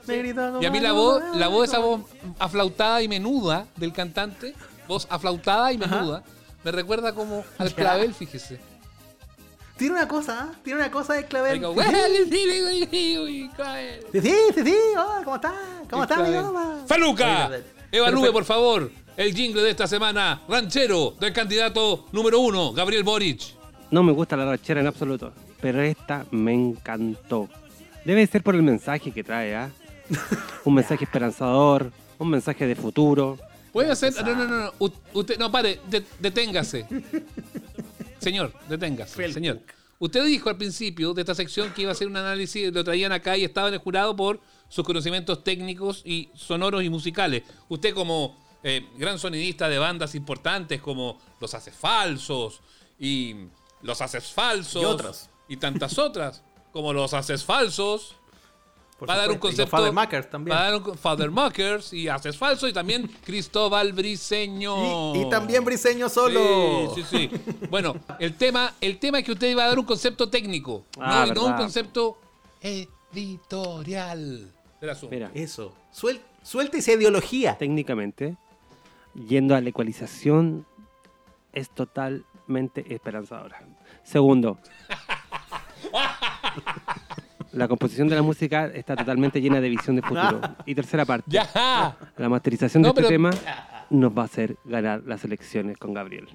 Negrito 0.07 0.41
cumba 0.41 0.61
Y 0.61 0.65
a 0.65 0.71
mí 0.71 0.79
la 0.79 0.91
voz, 0.91 1.23
la 1.35 1.47
voz, 1.47 1.69
esa 1.69 1.79
voz 1.79 2.01
aflautada 2.37 3.01
y 3.01 3.07
menuda 3.07 3.65
del 3.75 3.93
cantante, 3.93 4.53
voz 4.87 5.07
aflautada 5.09 5.71
y 5.71 5.77
menuda, 5.77 6.23
me 6.63 6.71
recuerda 6.71 7.13
como 7.13 7.43
al 7.57 7.73
clavel, 7.73 8.13
fíjese. 8.13 8.59
Tiene 9.77 9.93
una 9.93 10.07
cosa, 10.09 10.49
¿eh? 10.51 10.57
tiene 10.61 10.81
una 10.81 10.91
cosa 10.91 11.13
de 11.13 11.25
clavel. 11.25 11.53
Digo, 11.59 11.73
Sí, 11.73 13.17
sí, 14.11 14.21
sí, 14.21 14.33
sí, 14.53 14.63
sí. 14.63 14.75
Oh, 14.97 15.21
¿Cómo 15.23 15.35
está? 15.37 15.53
¿Cómo 15.89 16.03
está? 16.03 16.15
¿Cómo 16.17 16.53
va? 16.53 16.75
Faluca, 16.85 17.49
evalúe 17.89 18.31
por 18.33 18.43
favor 18.43 18.91
el 19.19 19.35
jingle 19.35 19.61
de 19.61 19.71
esta 19.71 19.85
semana, 19.85 20.41
ranchero 20.47 21.13
del 21.19 21.33
candidato 21.33 22.05
número 22.13 22.39
uno, 22.39 22.71
Gabriel 22.71 23.03
Boric. 23.03 23.41
No 23.91 24.01
me 24.01 24.13
gusta 24.13 24.37
la 24.37 24.45
ranchera 24.45 24.79
en 24.79 24.87
absoluto, 24.87 25.33
pero 25.59 25.81
esta 25.81 26.25
me 26.31 26.53
encantó. 26.53 27.49
Debe 28.05 28.25
ser 28.27 28.43
por 28.43 28.55
el 28.55 28.63
mensaje 28.63 29.11
que 29.11 29.21
trae, 29.21 29.53
¿ah? 29.57 29.69
Un 30.63 30.73
mensaje 30.73 31.03
esperanzador, 31.03 31.91
un 32.17 32.29
mensaje 32.29 32.65
de 32.65 32.75
futuro. 32.77 33.37
Puede 33.73 33.93
ser, 33.97 34.13
no, 34.23 34.35
no, 34.35 34.45
no, 34.47 34.57
no, 34.65 34.73
usted, 35.13 35.37
no, 35.37 35.51
pare, 35.51 35.81
de- 35.89 36.05
deténgase. 36.19 36.85
Señor, 38.19 38.53
deténgase, 38.69 39.33
señor. 39.33 39.59
Usted 39.99 40.25
dijo 40.25 40.49
al 40.49 40.55
principio 40.57 41.13
de 41.13 41.21
esta 41.23 41.35
sección 41.35 41.73
que 41.73 41.81
iba 41.81 41.91
a 41.91 41.93
hacer 41.93 42.07
un 42.07 42.15
análisis, 42.15 42.71
lo 42.73 42.85
traían 42.85 43.11
acá 43.11 43.35
y 43.35 43.43
estaba 43.43 43.67
en 43.67 43.73
el 43.73 43.79
jurado 43.81 44.15
por 44.15 44.39
sus 44.69 44.85
conocimientos 44.85 45.43
técnicos 45.43 46.03
y 46.05 46.29
sonoros 46.35 46.83
y 46.83 46.89
musicales. 46.89 47.43
Usted 47.67 47.93
como 47.93 48.37
eh, 48.63 48.87
gran 48.97 49.17
sonidista 49.19 49.69
de 49.69 49.77
bandas 49.79 50.15
importantes 50.15 50.81
como 50.81 51.17
Los 51.39 51.53
Haces 51.53 51.75
Falsos 51.75 52.61
y 52.99 53.35
Los 53.81 54.01
Haces 54.01 54.31
Falsos 54.31 54.81
Y 54.81 54.85
otras. 54.85 55.29
y 55.47 55.57
tantas 55.57 55.97
otras, 55.97 56.43
como 56.73 56.91
Los 56.93 57.13
Haces 57.13 57.43
Falsos, 57.45 58.15
Por 58.99 59.09
va 59.09 59.13
a 59.13 59.17
dar 59.17 59.31
un 59.31 59.37
concepto. 59.37 59.71
Father 59.71 59.93
Makers 59.93 60.29
también. 60.29 60.55
Va 60.57 60.61
a 60.67 60.71
dar 60.71 60.81
un 60.81 60.97
Father 60.97 61.31
Makers 61.31 61.93
y 61.93 62.09
Haces 62.09 62.35
Falso 62.37 62.67
y 62.67 62.73
también 62.73 63.07
Cristóbal 63.25 63.93
Briseño. 63.93 65.15
Y, 65.15 65.21
y 65.21 65.29
también 65.29 65.63
Briseño 65.63 66.09
solo. 66.09 66.93
Sí, 66.95 67.03
sí, 67.09 67.29
sí. 67.29 67.53
Bueno, 67.69 67.95
el 68.19 68.35
tema, 68.35 68.73
el 68.81 68.99
tema 68.99 69.19
es 69.19 69.25
que 69.25 69.31
usted 69.31 69.49
iba 69.51 69.63
a 69.63 69.67
dar 69.69 69.79
un 69.79 69.85
concepto 69.85 70.29
técnico, 70.29 70.83
Ah, 70.99 71.25
no, 71.29 71.33
no 71.33 71.45
un 71.45 71.53
concepto 71.53 72.17
editorial 72.61 74.51
del 74.81 74.89
asunto. 74.89 75.13
Mira, 75.15 75.31
Eso. 75.33 75.73
Suel, 75.91 76.21
suelta 76.43 76.77
esa 76.77 76.91
ideología. 76.93 77.57
técnicamente, 77.57 78.35
yendo 79.13 79.55
a 79.55 79.61
la 79.61 79.69
ecualización, 79.69 80.65
es 81.53 81.69
totalmente 81.69 82.93
esperanzadora. 82.93 83.61
Segundo, 84.03 84.59
la 87.51 87.67
composición 87.67 88.07
de 88.07 88.15
la 88.15 88.21
música 88.21 88.65
está 88.67 88.95
totalmente 88.95 89.41
llena 89.41 89.59
de 89.59 89.69
visión 89.69 89.95
de 89.95 90.01
futuro. 90.01 90.39
Y 90.65 90.75
tercera 90.75 91.05
parte, 91.05 91.25
¡Ya! 91.31 91.97
la 92.17 92.29
masterización 92.29 92.81
No, 92.83 92.87
de 92.87 93.01
este 93.01 93.01
pero- 93.01 93.09
tema 93.09 93.31
nos 93.89 94.15
va 94.15 94.21
a 94.23 94.25
hacer 94.25 94.55
ganar 94.65 95.01
las 95.05 95.23
elecciones 95.25 95.77
con 95.77 95.93
Gabriel. 95.95 96.27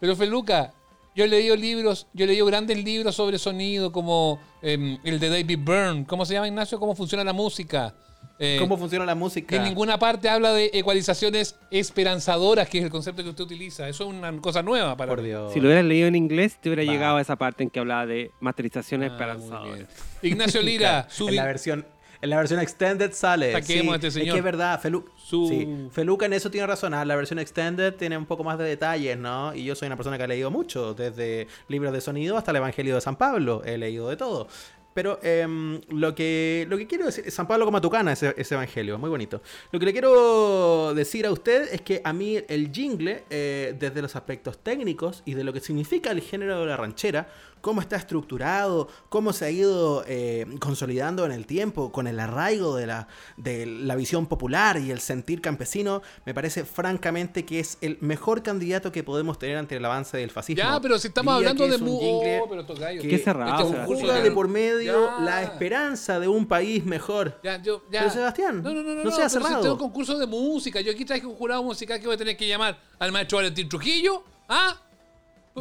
Pero 0.00 0.16
Feluca, 0.16 0.72
yo 1.14 1.24
he 1.24 1.28
leído 1.28 1.54
libros, 1.54 2.06
yo 2.14 2.24
he 2.24 2.28
leído 2.28 2.46
grandes 2.46 2.82
libros 2.82 3.14
sobre 3.14 3.38
sonido, 3.38 3.92
como 3.92 4.38
em, 4.62 4.96
el 5.04 5.18
de 5.20 5.28
David 5.28 5.58
Byrne. 5.62 6.06
¿Cómo 6.06 6.24
se 6.24 6.32
llama, 6.34 6.48
Ignacio? 6.48 6.78
¿Cómo 6.80 6.94
funciona 6.94 7.22
la 7.24 7.34
música? 7.34 7.94
Eh, 8.38 8.56
¿Cómo 8.60 8.76
funciona 8.78 9.04
la 9.04 9.14
música? 9.16 9.56
en 9.56 9.64
ninguna 9.64 9.98
parte 9.98 10.28
habla 10.28 10.52
de 10.52 10.70
ecualizaciones 10.72 11.56
esperanzadoras, 11.70 12.68
que 12.68 12.78
es 12.78 12.84
el 12.84 12.90
concepto 12.90 13.22
que 13.24 13.30
usted 13.30 13.42
utiliza. 13.44 13.88
Eso 13.88 14.04
es 14.04 14.10
una 14.14 14.40
cosa 14.40 14.62
nueva 14.62 14.96
para 14.96 15.10
Por 15.10 15.22
mí. 15.22 15.28
Dios. 15.28 15.52
Si 15.52 15.60
lo 15.60 15.66
hubieras 15.66 15.84
leído 15.84 16.06
en 16.06 16.14
inglés, 16.14 16.58
te 16.60 16.68
hubiera 16.68 16.84
Va. 16.84 16.92
llegado 16.92 17.16
a 17.16 17.20
esa 17.20 17.36
parte 17.36 17.64
en 17.64 17.70
que 17.70 17.80
hablaba 17.80 18.06
de 18.06 18.30
masterización 18.40 19.02
Ah, 19.02 19.06
muy 19.06 19.12
esperanzadora. 19.12 19.74
bien. 19.74 19.86
Ignacio 20.22 20.62
Lira, 20.62 21.06
su 21.10 21.28
en 21.28 21.36
la 21.36 21.44
versión 21.44 21.86
en 22.20 22.30
la 22.30 22.36
versión 22.38 22.58
extended 22.58 23.12
sale. 23.12 23.52
Saquemos 23.52 23.84
sí, 23.84 23.90
a 23.92 23.94
este 23.94 24.10
señor. 24.10 24.26
Es 24.28 24.32
que 24.34 24.38
es 24.38 24.44
verdad, 24.44 24.82
Felu- 24.82 25.04
Su- 25.16 25.46
sí, 25.48 25.88
Feluca 25.92 26.26
en 26.26 26.32
eso 26.32 26.50
tiene 26.50 26.66
razón. 26.66 26.92
ah, 26.94 27.04
La 27.04 27.14
versión 27.14 27.38
extended 27.38 27.94
tiene 27.94 28.18
un 28.18 28.26
poco 28.26 28.42
más 28.42 28.58
de 28.58 28.64
detalles, 28.64 29.16
¿no? 29.16 29.54
Y 29.54 29.62
yo 29.62 29.76
soy 29.76 29.86
una 29.86 29.94
persona 29.94 30.18
que 30.18 30.24
ha 30.24 30.26
leído 30.26 30.50
mucho, 30.50 30.94
desde 30.94 31.46
libros 31.68 31.92
de 31.92 32.00
sonido 32.00 32.36
hasta 32.36 32.50
el 32.50 32.56
Evangelio 32.56 32.96
de 32.96 33.00
San 33.02 33.14
Pablo. 33.14 33.62
He 33.64 33.78
leído 33.78 34.08
de 34.08 34.16
todo. 34.16 34.48
Pero 34.98 35.20
em, 35.22 35.80
lo, 35.90 36.12
que, 36.12 36.66
lo 36.68 36.76
que 36.76 36.88
quiero 36.88 37.06
decir, 37.06 37.30
San 37.30 37.46
Pablo 37.46 37.64
como 37.64 37.80
Tucana, 37.80 38.14
ese, 38.14 38.34
ese 38.36 38.56
evangelio, 38.56 38.98
muy 38.98 39.08
bonito. 39.08 39.40
Lo 39.70 39.78
que 39.78 39.86
le 39.86 39.92
quiero 39.92 40.92
decir 40.92 41.24
a 41.24 41.30
usted 41.30 41.72
es 41.72 41.82
que 41.82 42.00
a 42.02 42.12
mí 42.12 42.36
el 42.48 42.72
jingle, 42.72 43.22
eh, 43.30 43.76
desde 43.78 44.02
los 44.02 44.16
aspectos 44.16 44.58
técnicos 44.58 45.22
y 45.24 45.34
de 45.34 45.44
lo 45.44 45.52
que 45.52 45.60
significa 45.60 46.10
el 46.10 46.20
género 46.20 46.58
de 46.58 46.66
la 46.66 46.76
ranchera, 46.76 47.28
cómo 47.60 47.80
está 47.80 47.96
estructurado, 47.96 48.88
cómo 49.08 49.32
se 49.32 49.44
ha 49.46 49.50
ido 49.50 50.04
eh, 50.06 50.46
consolidando 50.60 51.24
en 51.26 51.32
el 51.32 51.46
tiempo, 51.46 51.90
con 51.92 52.06
el 52.06 52.18
arraigo 52.20 52.76
de 52.76 52.86
la, 52.86 53.08
de 53.36 53.66
la 53.66 53.94
visión 53.96 54.26
popular 54.26 54.78
y 54.78 54.90
el 54.90 55.00
sentir 55.00 55.40
campesino, 55.40 56.02
me 56.24 56.34
parece 56.34 56.64
francamente 56.64 57.44
que 57.44 57.60
es 57.60 57.78
el 57.80 57.98
mejor 58.00 58.42
candidato 58.42 58.92
que 58.92 59.02
podemos 59.02 59.38
tener 59.38 59.56
ante 59.56 59.76
el 59.76 59.84
avance 59.84 60.16
del 60.16 60.30
fascismo. 60.30 60.62
Ya, 60.62 60.80
pero 60.80 60.98
si 60.98 61.08
estamos 61.08 61.34
Diría 61.36 61.50
hablando 61.50 61.64
que 61.64 61.70
de 61.70 61.78
mu- 61.90 61.98
oh, 62.00 62.46
pero 62.48 62.64
gallos. 62.74 63.02
que 63.02 63.08
Qué 63.08 63.18
cerrado, 63.18 63.50
Este 63.50 63.62
es 63.62 63.66
un 63.68 63.72
Sebastián. 63.72 63.86
curso 63.86 64.02
Juga 64.12 64.20
de- 64.22 64.30
por 64.32 64.48
medio 64.48 65.06
Ya. 65.18 65.24
la 65.24 65.42
esperanza 65.42 66.20
de 66.20 66.28
un 66.28 66.46
país 66.46 66.84
mejor. 66.84 67.38
Ya, 67.42 67.60
yo, 67.62 67.82
ya. 67.90 68.00
Pero, 68.00 68.10
Sebastián, 68.12 68.62
no, 68.62 68.72
no, 68.74 68.82
no, 68.82 68.94
no, 68.94 69.04
no 69.04 69.10
sea 69.10 69.28
si 69.28 69.34
cerrado. 69.38 69.60
tengo 69.62 69.74
un 69.74 69.80
concurso 69.80 70.18
de 70.18 70.26
música. 70.26 70.80
Yo 70.80 70.92
aquí 70.92 71.04
traje 71.04 71.26
un 71.26 71.34
jurado 71.34 71.62
musical 71.62 71.98
que 72.00 72.06
voy 72.06 72.14
a 72.14 72.18
tener 72.18 72.36
que 72.36 72.46
llamar 72.46 72.78
al 72.98 73.12
maestro 73.12 73.36
Valentín 73.38 73.68
Trujillo. 73.68 74.22
¿Ah? 74.48 74.74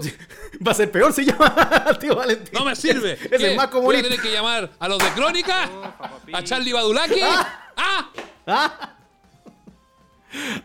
Va 0.68 0.72
a 0.72 0.76
ser 0.76 0.92
peor 0.92 1.14
si 1.14 1.26
llama 1.26 1.48
al 1.86 1.98
tío 2.00 2.16
Valentín. 2.16 2.54
No 2.54 2.66
me 2.66 2.76
sirve. 2.76 3.14
Es, 3.14 3.20
¿Qué? 3.30 3.52
el 3.52 3.56
más 3.56 3.66
Voy 3.72 3.80
a 3.80 3.82
comunista. 3.82 4.04
tener 4.10 4.22
que 4.22 4.32
llamar 4.32 4.72
a 4.80 4.88
los 4.88 4.98
de 5.00 5.10
Crónica, 5.12 5.70
a 6.34 6.44
Charlie 6.44 6.74
Badulaki. 6.74 7.20
¡Ah! 7.78 8.12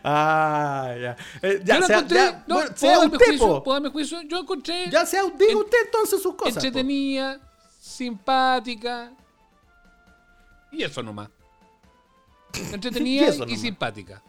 Ah, 0.03 0.93
ya. 1.01 1.15
Eh, 1.41 1.59
Yo 1.59 1.65
ya, 1.65 1.79
lo 1.79 1.85
sea, 1.87 1.95
encontré. 1.97 2.17
ya, 2.17 2.43
no, 2.47 2.55
bueno, 2.55 2.69
¿puedo 2.69 2.77
sea 2.77 2.97
darme 2.99 3.13
usted, 3.17 3.25
juicio? 3.27 3.47
po. 3.47 3.63
¿Puedo 3.63 3.75
darme 3.75 3.89
juicio? 3.89 4.21
Yo 4.23 4.39
encontré. 4.39 4.89
Ya 4.91 5.05
sea, 5.05 5.23
diga 5.23 5.51
en- 5.51 5.57
usted 5.57 5.77
entonces 5.85 6.21
sus 6.21 6.35
cosas. 6.35 6.53
po. 6.55 6.59
entretenida, 6.59 7.39
simpática. 7.79 9.11
Y 10.71 10.83
eso 10.83 11.01
nomás. 11.03 11.29
Entretenida 12.71 13.21
Y 13.23 13.25
y, 13.25 13.29
eso 13.29 13.45
nomás. 13.45 13.61
simpática. 13.61 14.21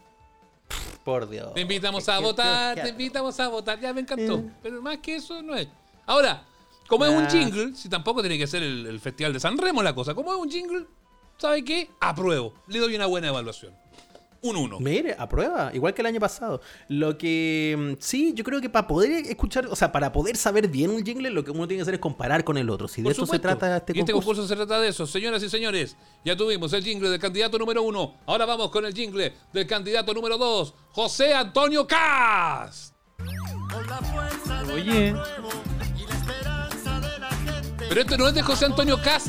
Por 1.03 1.29
Dios. 1.29 1.53
Te 1.53 1.61
invitamos 1.61 2.07
a 2.09 2.19
votar, 2.19 2.81
te 2.81 2.89
invitamos 2.89 3.39
a 3.39 3.47
votar. 3.47 3.79
Ya 3.79 3.93
me 3.93 4.01
encantó. 4.01 4.37
Eh. 4.37 4.51
Pero 4.63 4.81
más 4.81 4.97
que 4.97 5.17
eso 5.17 5.41
no 5.41 5.55
es. 5.55 5.67
Ahora, 6.05 6.43
como 6.87 7.05
es 7.05 7.11
un 7.11 7.27
jingle, 7.27 7.75
si 7.75 7.89
tampoco 7.89 8.21
tiene 8.21 8.37
que 8.37 8.47
ser 8.47 8.63
el, 8.63 8.87
el 8.87 8.99
Festival 8.99 9.33
de 9.33 9.39
San 9.39 9.57
Remo 9.57 9.83
la 9.83 9.93
cosa, 9.93 10.15
como 10.15 10.33
es 10.33 10.39
un 10.39 10.49
jingle, 10.49 10.85
¿sabe 11.37 11.63
qué? 11.63 11.89
Apruebo. 11.99 12.53
Le 12.67 12.79
doy 12.79 12.95
una 12.95 13.05
buena 13.05 13.27
evaluación. 13.27 13.73
Un 14.45 14.55
1. 14.57 14.79
Mire, 14.79 15.15
aprueba, 15.17 15.71
igual 15.73 15.95
que 15.95 16.03
el 16.03 16.05
año 16.05 16.19
pasado. 16.19 16.61
Lo 16.87 17.17
que 17.17 17.75
mm, 17.77 17.93
sí, 17.99 18.31
yo 18.35 18.43
creo 18.43 18.61
que 18.61 18.69
para 18.69 18.87
poder 18.87 19.25
escuchar, 19.25 19.65
o 19.65 19.75
sea, 19.75 19.91
para 19.91 20.11
poder 20.11 20.37
saber 20.37 20.67
bien 20.67 20.91
un 20.91 21.03
jingle, 21.03 21.31
lo 21.31 21.43
que 21.43 21.49
uno 21.49 21.67
tiene 21.67 21.79
que 21.79 21.81
hacer 21.81 21.95
es 21.95 21.99
comparar 21.99 22.43
con 22.43 22.55
el 22.57 22.69
otro. 22.69 22.87
Si 22.87 23.01
de 23.01 23.09
eso 23.09 23.25
se 23.25 23.39
trata 23.39 23.77
este 23.77 23.93
y 23.95 23.99
este 24.01 24.13
concurso. 24.13 24.47
se 24.47 24.55
trata 24.55 24.79
de 24.79 24.89
eso. 24.89 25.07
Señoras 25.07 25.41
y 25.41 25.49
señores, 25.49 25.97
ya 26.23 26.37
tuvimos 26.37 26.71
el 26.73 26.83
jingle 26.83 27.09
del 27.09 27.19
candidato 27.19 27.57
número 27.57 27.81
uno. 27.81 28.17
Ahora 28.27 28.45
vamos 28.45 28.69
con 28.69 28.85
el 28.85 28.93
jingle 28.93 29.33
del 29.51 29.65
candidato 29.65 30.13
número 30.13 30.37
dos, 30.37 30.75
José 30.91 31.33
Antonio 31.33 31.87
Cast. 31.87 32.93
Oye, 34.71 35.15
Pero 37.89 38.01
esto 38.01 38.17
no 38.17 38.27
es 38.27 38.35
de 38.35 38.43
José 38.43 38.65
Antonio 38.65 39.01
Cast, 39.01 39.27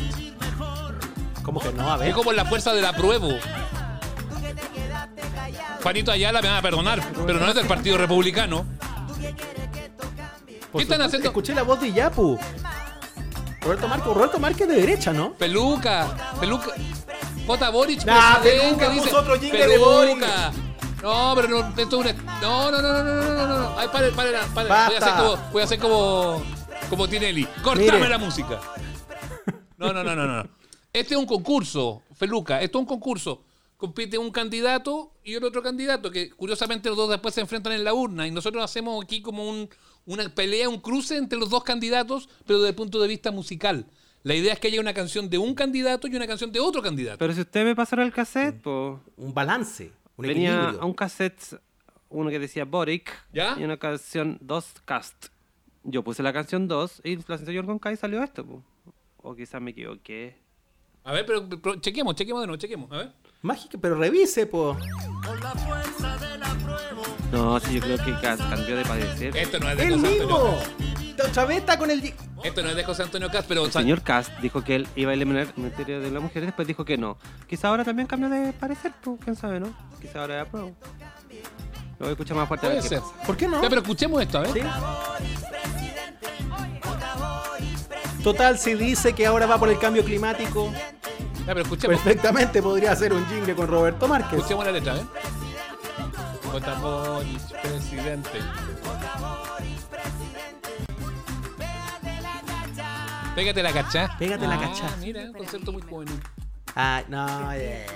¿Cómo 1.42 1.60
que 1.60 1.72
no? 1.72 1.90
A 1.90 1.96
ver. 1.96 2.08
es 2.08 2.14
como 2.14 2.32
la 2.32 2.44
fuerza 2.44 2.74
del 2.74 2.84
apruebo. 2.84 3.28
Juanito 5.86 6.10
Ayala 6.10 6.42
me 6.42 6.48
van 6.48 6.56
a 6.56 6.62
perdonar, 6.62 7.00
pero 7.28 7.38
no 7.38 7.46
es 7.46 7.54
del 7.54 7.68
Partido 7.68 7.96
Republicano. 7.96 8.66
¿Qué 9.20 10.66
pues, 10.72 10.82
están 10.82 11.00
haciendo? 11.00 11.28
Escuché 11.28 11.54
la 11.54 11.62
voz 11.62 11.80
de 11.80 11.92
Yapu. 11.92 12.36
Roberto 13.60 13.86
Marco, 13.86 14.12
Roberto 14.12 14.40
Márquez 14.40 14.66
de 14.66 14.74
derecha, 14.74 15.12
¿no? 15.12 15.34
Peluca, 15.34 16.34
peluca. 16.40 16.72
J. 17.46 17.70
Boric, 17.70 18.04
nah, 18.04 18.40
peluca, 18.42 18.90
dice, 18.90 19.14
otro 19.14 19.38
peluca. 19.38 20.50
De 20.50 21.02
No, 21.04 21.32
pero 21.36 21.46
no, 21.46 21.68
esto 21.80 22.02
es. 22.02 22.16
No, 22.42 22.68
no, 22.72 22.82
no, 22.82 22.92
no, 22.92 23.04
no, 23.04 23.22
no, 23.22 23.46
no, 23.46 23.58
no. 23.60 23.78
Ay, 23.78 23.86
pare, 23.92 24.10
pare, 24.10 24.32
pare. 24.52 24.68
Voy 24.68 24.96
a 24.96 24.98
hacer 24.98 25.14
como, 25.14 25.36
voy 25.52 25.60
a 25.60 25.64
hacer 25.66 25.78
como, 25.78 26.42
como 26.90 27.08
Tinelli. 27.08 27.44
Cortame 27.62 28.08
la 28.08 28.18
música. 28.18 28.58
No, 29.76 29.92
no, 29.92 30.02
no, 30.02 30.16
no, 30.16 30.26
no. 30.26 30.48
Este 30.92 31.14
es 31.14 31.20
un 31.20 31.26
concurso, 31.26 32.02
Peluca. 32.18 32.60
Esto 32.60 32.78
es 32.78 32.80
un 32.80 32.88
concurso. 32.88 33.45
Compite 33.76 34.16
un 34.16 34.30
candidato 34.30 35.12
y 35.22 35.34
el 35.34 35.44
otro 35.44 35.62
candidato, 35.62 36.10
que 36.10 36.30
curiosamente 36.30 36.88
los 36.88 36.96
dos 36.96 37.10
después 37.10 37.34
se 37.34 37.42
enfrentan 37.42 37.72
en 37.74 37.84
la 37.84 37.92
urna. 37.92 38.26
Y 38.26 38.30
nosotros 38.30 38.64
hacemos 38.64 39.04
aquí 39.04 39.20
como 39.20 39.48
un- 39.48 39.68
una 40.06 40.28
pelea, 40.34 40.68
un 40.68 40.80
cruce 40.80 41.16
entre 41.16 41.38
los 41.38 41.50
dos 41.50 41.62
candidatos, 41.64 42.28
pero 42.46 42.58
desde 42.60 42.70
el 42.70 42.74
punto 42.74 43.00
de 43.00 43.08
vista 43.08 43.30
musical. 43.30 43.86
La 44.22 44.34
idea 44.34 44.54
es 44.54 44.58
que 44.60 44.68
haya 44.68 44.80
una 44.80 44.94
canción 44.94 45.28
de 45.28 45.38
un 45.38 45.54
candidato 45.54 46.08
y 46.08 46.16
una 46.16 46.26
canción 46.26 46.50
de 46.52 46.58
otro 46.60 46.80
candidato. 46.82 47.18
Pero 47.18 47.32
si 47.34 47.40
ustedes 47.42 47.66
me 47.66 47.76
pasaron 47.76 48.06
el 48.06 48.12
cassette, 48.12 48.60
pues. 48.62 48.98
Un 49.16 49.34
balance, 49.34 49.92
un 50.16 50.26
Venía 50.26 50.54
equilibrio. 50.54 50.82
a 50.82 50.84
un 50.86 50.94
cassette, 50.94 51.60
uno 52.08 52.30
que 52.30 52.38
decía 52.38 52.64
Boric 52.64 53.12
¿Ya? 53.32 53.56
y 53.58 53.64
una 53.64 53.76
canción 53.76 54.38
2 54.40 54.72
Cast. 54.84 55.26
Yo 55.84 56.02
puse 56.02 56.22
la 56.22 56.32
canción 56.32 56.66
2 56.66 57.00
y 57.04 57.16
la 57.28 57.38
señor 57.38 57.66
con 57.66 57.78
K 57.78 57.92
y 57.92 57.96
salió 57.96 58.22
esto. 58.22 58.44
po. 58.44 58.62
O 59.18 59.34
quizás 59.36 59.60
me 59.60 59.72
equivoqué. 59.72 60.36
A 61.04 61.12
ver, 61.12 61.24
pero, 61.26 61.48
pero 61.48 61.76
chequemos, 61.80 62.14
chequemos 62.16 62.42
de 62.42 62.46
nuevo, 62.48 62.58
chequemos. 62.60 62.90
A 62.90 62.96
ver. 62.96 63.12
Mágica, 63.46 63.78
pero 63.80 63.94
revise, 63.94 64.46
po. 64.46 64.76
No, 67.32 67.60
sí, 67.60 67.74
yo 67.74 67.80
creo 67.80 67.98
que 67.98 68.12
Cast 68.20 68.42
cambió 68.50 68.76
de 68.76 68.84
padecer. 68.84 69.36
Esto 69.36 69.60
no 69.60 69.70
es 69.70 69.76
de 69.76 69.84
¡El 69.84 69.94
José 69.94 70.06
Antonio 70.20 70.38
mismo! 70.38 70.58
Otra 71.28 71.44
vez 71.46 71.58
está 71.58 71.78
con 71.78 71.90
el... 71.90 72.14
Esto 72.42 72.62
no 72.62 72.68
es 72.70 72.76
de 72.76 72.84
José 72.84 73.02
Antonio 73.04 73.30
Cast, 73.30 73.48
pero 73.48 73.64
El 73.64 73.72
señor 73.72 74.02
Cast 74.02 74.30
dijo 74.40 74.62
que 74.62 74.74
él 74.74 74.88
iba 74.96 75.12
a 75.12 75.14
eliminar 75.14 75.42
el 75.42 75.52
ministerio 75.56 76.00
de 76.00 76.10
la 76.10 76.20
mujer 76.20 76.42
y 76.42 76.46
después 76.46 76.66
dijo 76.68 76.84
que 76.84 76.98
no. 76.98 77.18
Quizá 77.48 77.68
ahora 77.68 77.84
también 77.84 78.06
cambió 78.06 78.28
de 78.28 78.52
parecer, 78.52 78.92
pues, 79.02 79.18
quién 79.22 79.36
sabe, 79.36 79.60
¿no? 79.60 79.72
Quizá 80.00 80.20
ahora 80.22 80.42
es 80.42 80.48
apruebo. 80.48 80.74
Lo 81.98 82.00
voy 82.00 82.08
a 82.08 82.10
escuchar 82.10 82.36
más 82.36 82.48
fuerte. 82.48 82.66
a 82.66 82.70
ver 82.70 82.78
puede 82.80 82.90
qué 82.90 83.00
pasa. 83.00 83.26
¿Por 83.26 83.36
qué 83.36 83.48
no? 83.48 83.62
Ya, 83.62 83.68
pero 83.68 83.80
escuchemos 83.80 84.20
esto, 84.20 84.38
a 84.38 84.40
ver. 84.42 84.52
Sí. 84.52 84.60
Total, 88.22 88.58
si 88.58 88.74
dice 88.74 89.12
que 89.12 89.24
ahora 89.24 89.46
va 89.46 89.56
por 89.56 89.68
el 89.68 89.78
cambio 89.78 90.04
climático, 90.04 90.72
Ya, 91.46 91.54
pero 91.54 91.60
escuchemos. 91.62 92.00
perfectamente 92.00 92.60
podría 92.62 92.92
hacer 92.92 93.12
un 93.12 93.24
jingle 93.28 93.54
con 93.54 93.68
Roberto 93.68 94.08
Márquez. 94.08 94.34
Escuchemos 94.38 94.64
la 94.64 94.72
letra, 94.72 94.96
¿eh? 94.96 95.02
Vota 96.52 96.74
Boris, 96.74 97.42
presidente. 97.62 98.38
Pégate 103.34 103.62
la 103.62 103.72
cachá. 103.72 104.16
Pégate 104.18 104.46
la 104.46 104.54
Ah, 104.54 104.60
cachá. 104.60 104.96
Mira, 105.00 105.22
un 105.22 105.32
concepto 105.34 105.70
muy 105.72 105.82
juvenil. 105.82 106.18
Ah, 106.74 107.02
no, 107.08 107.52
eh. 107.52 107.86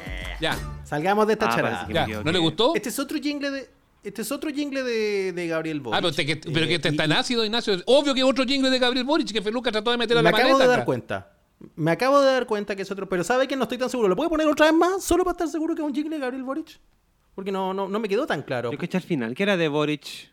Ya, 0.41 0.57
Salgamos 0.85 1.27
de 1.27 1.33
esta 1.35 1.47
Ah, 1.47 1.55
charada. 1.57 1.87
parece 1.87 1.87
que 2.07 2.13
ya. 2.13 2.19
me 2.19 2.25
¿No 2.25 2.33
le 2.33 2.39
gustó? 2.39 2.75
Este 2.75 2.89
es 2.89 2.99
otro 2.99 3.19
jingle 3.19 3.51
de. 3.51 3.71
Este 4.03 4.23
es 4.23 4.33
otro 4.33 4.51
jingle 4.51 4.83
de, 4.83 5.33
de 5.33 5.47
Gabriel 5.47 5.81
Boric. 5.81 5.99
Ah, 5.99 6.01
pero, 6.03 6.15
te, 6.15 6.25
que, 6.27 6.37
pero 6.37 6.65
Eh, 6.67 6.69
que 6.69 6.79
te 6.79 6.89
y- 6.89 6.91
está 6.93 7.05
en 7.05 7.13
ácido, 7.13 7.45
Ignacio. 7.45 7.75
Obvio 7.87 8.15
que 8.15 8.23
otro 8.25 8.45
jingle 8.45 8.71
de 8.71 8.79
Gabriel 8.79 9.05
Boric 9.05 9.31
que 9.33 9.43
Feluca 9.43 9.71
trató 9.71 9.91
de 9.91 9.99
meter 9.99 10.17
a 10.17 10.21
Me 10.23 10.31
la 10.31 10.37
acabo 10.37 10.43
maleta. 10.45 10.63
de 10.65 10.69
dar 10.69 10.79
acá. 10.81 10.85
cuenta. 10.87 11.33
Me 11.77 11.91
acabo 11.91 12.21
de 12.21 12.27
dar 12.27 12.47
cuenta 12.47 12.75
que 12.75 12.83
es 12.83 12.91
otro. 12.91 13.09
Pero 13.09 13.23
¿sabe 13.25 13.47
que 13.47 13.57
no 13.57 13.65
estoy 13.65 13.79
tan 13.79 13.91
seguro? 13.91 14.09
¿Lo 14.09 14.17
puedo 14.17 14.31
poner 14.31 14.47
otra 14.47 14.67
vez 14.67 14.75
más? 14.75 15.05
Solo 15.05 15.25
para 15.25 15.33
estar 15.33 15.49
seguro 15.49 15.75
que 15.75 15.83
es 15.83 15.87
un 15.87 15.95
jingle 15.95 16.17
de 16.17 16.21
Gabriel 16.21 16.43
Boric. 16.45 16.79
Porque 17.35 17.53
no, 17.53 17.73
no, 17.75 17.89
no 17.89 17.99
me 18.01 18.09
quedó 18.09 18.27
tan 18.27 18.43
claro. 18.43 18.71
Yo 18.71 18.75
escuché 18.75 18.97
al 18.97 19.03
final, 19.05 19.35
que 19.35 19.43
era 19.43 19.57
de 19.57 19.69
Boric. 19.69 20.31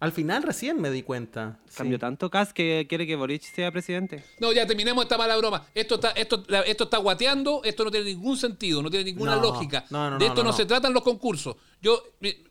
Al 0.00 0.10
final 0.10 0.42
recién 0.42 0.80
me 0.80 0.90
di 0.90 1.02
cuenta. 1.04 1.60
Cambió 1.76 1.96
Sí. 1.96 2.00
tanto 2.00 2.28
Cast 2.28 2.50
que 2.52 2.86
quiere 2.88 3.06
que 3.06 3.14
Boric 3.14 3.42
sea 3.42 3.70
presidente. 3.70 4.24
No, 4.40 4.50
ya 4.52 4.66
terminemos 4.66 5.04
esta 5.04 5.16
mala 5.16 5.36
broma. 5.36 5.64
Esto 5.74 5.94
está, 5.94 6.10
esto, 6.10 6.42
esto 6.66 6.84
está 6.84 6.96
guateando, 6.98 7.60
esto 7.62 7.84
no 7.84 7.90
tiene 7.92 8.06
ningún 8.06 8.36
sentido, 8.36 8.82
no 8.82 8.90
tiene 8.90 9.04
ninguna 9.04 9.36
No, 9.36 9.42
lógica. 9.42 9.84
no, 9.90 10.10
no, 10.10 10.18
de 10.18 10.24
no, 10.24 10.30
esto 10.32 10.36
no, 10.42 10.44
no, 10.44 10.50
no. 10.50 10.56
se 10.56 10.66
tratan 10.66 10.92
los 10.92 11.04
concursos. 11.04 11.54
Yo, 11.80 12.02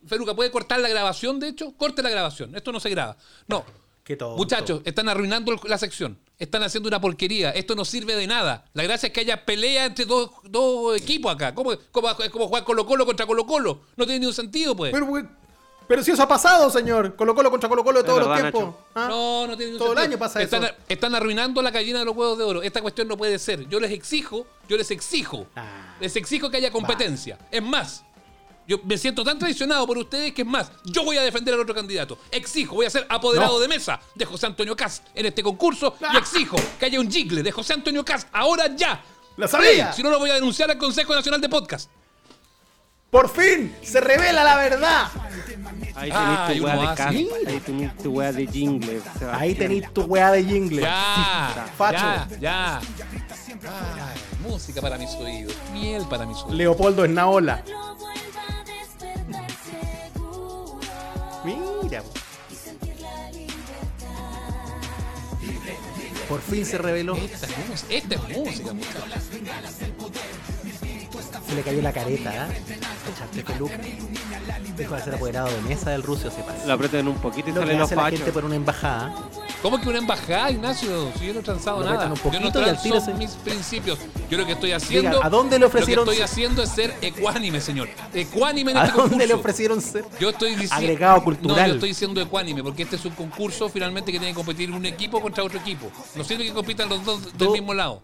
Feluca, 0.08 0.34
¿puede 0.34 0.50
cortar 0.50 0.80
la 0.80 0.88
grabación, 0.88 1.42
de 1.42 1.50
hecho? 1.50 1.74
Corte 1.76 2.02
la 2.02 2.10
grabación. 2.10 2.56
Esto 2.56 2.72
no 2.72 2.80
se 2.80 2.90
graba. 2.90 3.18
No. 3.48 3.66
Qué. 4.04 4.18
Muchachos, 4.38 4.82
están 4.86 5.10
arruinando 5.10 5.54
la 5.66 5.78
sección. 5.78 6.18
Están 6.42 6.64
haciendo 6.64 6.88
una 6.88 7.00
porquería. 7.00 7.52
Esto 7.52 7.76
no 7.76 7.86
sirve 7.86 8.16
de 8.16 8.26
nada. 8.26 8.66
La 8.74 8.82
gracia 8.82 9.06
es 9.08 9.14
que 9.14 9.20
haya 9.20 9.46
pelea 9.46 9.86
entre 9.86 10.06
dos, 10.06 10.32
dos 10.46 10.98
equipos 11.00 11.32
acá. 11.32 11.54
¿Cómo, 11.54 11.72
cómo, 11.92 12.10
es 12.10 12.30
como 12.32 12.48
jugar 12.48 12.64
Colo 12.64 12.84
Colo 12.88 13.06
contra 13.06 13.28
Colo 13.28 13.46
Colo? 13.46 13.82
No 13.96 14.06
tiene 14.06 14.22
ningún 14.22 14.34
sentido, 14.34 14.76
pues. 14.76 14.92
Pero, 14.92 15.08
pero 15.88 16.04
si 16.04 16.10
eso 16.10 16.24
ha 16.24 16.28
pasado, 16.28 16.72
señor. 16.72 17.16
Colo 17.16 17.36
Colo 17.36 17.52
contra 17.52 17.70
Colo 17.70 17.84
Colo 17.84 18.00
de 18.02 18.06
todos 18.10 18.26
los 18.28 18.36
tiempos. 18.40 18.74
¿Ah? 18.96 19.06
No, 19.08 19.46
no 19.46 19.56
tiene 19.56 19.74
ningún 19.74 19.78
Todo 19.86 19.92
el 19.94 20.00
sentido. 20.00 20.16
año 20.16 20.18
pasa 20.18 20.42
están, 20.42 20.64
eso. 20.64 20.74
Están 20.90 21.14
arruinando 21.14 21.62
la 21.62 21.70
gallina 21.70 22.00
de 22.00 22.06
los 22.06 22.16
huevos 22.16 22.36
de 22.40 22.44
oro. 22.44 22.64
Esta 22.64 22.82
cuestión 22.82 23.08
no 23.08 23.18
puede 23.18 23.38
ser. 23.38 23.70
Yo 23.70 23.80
les 23.80 23.92
exijo, 23.92 24.48
yo 24.68 24.78
les 24.78 24.90
exijo, 24.90 25.46
Ah. 25.56 25.96
les 26.00 26.16
exijo 26.16 26.50
que 26.50 26.58
haya 26.58 26.72
competencia. 26.72 27.38
Es 27.52 27.62
más, 27.62 28.04
yo 28.68 28.78
me 28.84 28.98
siento 28.98 29.24
tan 29.24 29.38
traicionado 29.40 29.86
por 29.88 29.98
ustedes 29.98 30.34
que 30.34 30.44
es 30.44 30.48
más, 30.48 30.72
yo 30.86 31.04
voy 31.04 31.18
a 31.18 31.22
defender 31.24 31.54
al 31.54 31.60
otro 31.62 31.76
candidato. 31.76 32.18
Exijo, 32.32 32.76
voy 32.76 32.86
a 32.86 32.90
ser 32.90 33.06
apoderado 33.10 33.54
No. 33.56 33.60
de 33.60 33.68
mesa 33.68 34.00
de 34.16 34.26
José 34.26 34.46
Antonio 34.46 34.76
Cast 34.76 35.06
en 35.16 35.26
este 35.26 35.44
concurso 35.44 35.96
y 36.14 36.18
exijo 36.18 36.58
que 36.80 36.86
haya 36.86 37.00
un 37.00 37.12
jingle 37.12 37.44
de 37.44 37.52
José 37.52 37.74
Antonio 37.74 38.04
Cast 38.06 38.28
ahora 38.32 38.68
ya. 38.76 39.02
¡La 39.38 39.48
sabía! 39.48 39.92
Si 39.94 40.04
no, 40.04 40.10
lo 40.10 40.20
voy 40.20 40.30
a 40.30 40.36
denunciar 40.36 40.70
al 40.70 40.78
Consejo 40.78 41.16
Nacional 41.16 41.40
de 41.42 41.50
Podcast. 41.50 41.90
¡Por 43.10 43.30
fin! 43.30 43.76
¡Se 43.84 44.00
revela 44.00 44.44
la 44.44 44.56
verdad! 44.56 45.08
Ahí 45.96 46.10
Ah, 46.14 46.46
tenés 46.48 46.58
tu 46.58 46.64
weá 46.64 46.72
de. 47.02 47.12
Mira. 47.12 47.50
Ahí 47.50 47.60
tenés 47.60 47.98
tu 47.98 48.12
weá 48.12 48.32
de 48.32 48.48
jingle. 48.48 49.02
Ahí 49.34 49.56
tenéis 49.56 49.94
tu 49.94 50.02
weá 50.04 50.32
de 50.32 50.44
jingle. 50.46 50.82
Ya, 50.82 51.66
Facho. 51.78 51.98
ya, 51.98 52.28
ya. 52.40 52.78
Ay, 52.80 54.22
música 54.48 54.80
para 54.82 54.98
mis 54.98 55.10
oídos, 55.16 55.54
miel 55.74 56.06
para 56.10 56.26
mis 56.26 56.38
oídos. 56.38 56.54
Leopoldo 56.54 57.04
Esnaola. 57.04 57.64
Por 66.32 66.40
fin 66.40 66.66
se 66.66 66.78
reveló. 66.78 67.18
Esta 67.18 67.46
es 67.46 67.68
música, 67.68 67.94
esta 67.94 68.16
es 68.16 68.38
música. 68.38 68.72
Se 71.46 71.56
le 71.56 71.62
cayó 71.62 71.82
la 71.82 71.92
careta, 71.92 72.48
¿eh? 72.48 72.62
Echaste 73.14 73.44
peluca. 73.44 73.78
Dijo 74.78 74.96
de 74.96 75.02
ser 75.02 75.16
apoderado 75.16 75.52
de 75.52 75.62
mesa 75.64 75.90
del 75.90 76.04
ruso, 76.04 76.32
se 76.32 76.42
parece. 76.42 76.68
Lo 76.68 76.74
apretan 76.74 77.10
un 77.10 77.18
poquito 77.18 77.50
y 77.50 77.52
Lo 77.52 77.60
que 77.60 77.66
salen 77.66 77.80
los 77.80 77.92
hace 77.92 77.98
la 77.98 78.10
gente 78.12 78.32
por 78.32 78.46
una 78.46 78.56
embajada. 78.56 79.14
¿Cómo 79.62 79.80
que 79.80 79.88
una 79.90 80.00
embajada, 80.00 80.50
Ignacio? 80.50 81.12
Si 81.20 81.28
yo 81.28 81.34
no 81.34 81.42
he 81.42 81.44
transado 81.44 81.80
Lo 81.82 81.86
nada. 81.86 82.12
un 82.12 82.32
yo 82.32 82.40
no 82.40 82.48
y 82.48 82.52
transo 82.52 83.00
se- 83.00 83.14
mis 83.14 83.32
principios. 83.32 84.00
Yo 84.30 84.40
lo 84.40 84.46
que 84.48 84.54
estoy 84.54 84.72
haciendo. 84.72 85.24
¿a 85.24 85.30
dónde 85.30 85.60
le 85.60 85.66
ofrecieron 85.66 86.06
Lo 86.06 86.12
que 86.12 86.18
estoy 86.18 86.24
haciendo 86.34 86.64
es 86.64 86.70
ser 86.70 86.96
ecuánime, 87.02 87.62
señor. 87.62 87.88
Ecuánime 88.12 88.72
en 88.72 88.78
¿A 88.78 88.86
este 88.86 88.94
dónde 88.98 89.10
concurso. 89.12 89.28
le 89.28 89.34
ofrecieron 89.40 89.82
ser? 89.82 90.06
Yo 90.20 90.30
estoy 90.30 90.52
diciendo. 90.52 90.76
Agregado 90.76 91.24
cultural. 91.24 91.58
No, 91.62 91.68
yo 91.68 91.74
estoy 91.76 91.90
diciendo 91.90 92.20
ecuánime, 92.22 92.64
porque 92.64 92.84
este 92.84 92.96
es 92.96 93.06
un 93.06 93.12
concurso 93.12 93.70
finalmente 93.70 94.12
que 94.12 94.18
tiene 94.18 94.32
que 94.34 94.38
competir 94.38 94.72
un 94.72 94.84
equipo 94.86 95.22
contra 95.22 95.44
otro 95.44 95.60
equipo. 95.60 95.92
No 96.16 96.24
sirve 96.24 96.44
que 96.46 96.54
compitan 96.54 96.90
los 96.90 97.06
dos 97.06 97.38
del 97.38 97.50
mismo 97.52 97.76
lado. 97.76 98.02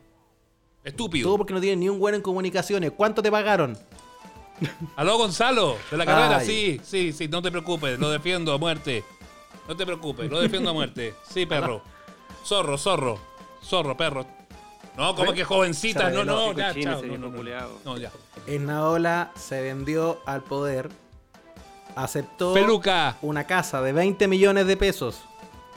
Estúpido. 0.84 1.28
Todo 1.30 1.38
porque 1.40 1.54
no 1.54 1.60
tienen 1.60 1.80
ni 1.80 1.90
un 1.90 1.98
bueno 2.00 2.18
en 2.18 2.22
comunicaciones. 2.22 2.92
¿Cuánto 2.96 3.24
te 3.24 3.32
pagaron? 3.32 3.76
Aló, 4.96 5.18
Gonzalo, 5.18 5.78
de 5.92 5.98
la 5.98 6.06
carrera, 6.06 6.38
Ay. 6.38 6.46
sí, 6.48 6.82
sí, 6.84 7.14
sí, 7.14 7.28
no 7.28 7.42
te 7.42 7.52
preocupes, 7.52 8.00
lo 8.00 8.10
defiendo 8.10 8.54
a 8.54 8.58
muerte. 8.58 9.04
No 9.68 9.76
te 9.76 9.86
preocupes, 9.86 10.30
lo 10.30 10.40
defiendo 10.40 10.70
a 10.70 10.74
muerte. 10.74 11.14
Sí, 11.30 11.46
perro. 11.46 11.82
Zorro, 12.46 12.78
zorro, 12.78 13.20
zorro, 13.64 13.98
perro. 13.98 14.26
No, 14.96 15.14
como 15.14 15.34
que 15.34 15.44
jovencita, 15.44 16.10
no, 16.10 16.24
no, 16.24 16.54
ya, 16.54 16.74
chao, 16.74 17.02
no, 17.04 17.18
no, 17.30 17.44
no, 17.86 17.98
ya. 17.98 18.12
Esnaola 18.48 19.32
se 19.36 19.62
vendió 19.62 20.20
al 20.26 20.42
poder. 20.44 20.90
Aceptó 21.96 22.54
Peluca, 22.54 23.18
una 23.24 23.46
casa 23.46 23.82
de 23.82 23.92
20 23.92 24.28
millones 24.28 24.68
de 24.68 24.78
pesos 24.78 25.22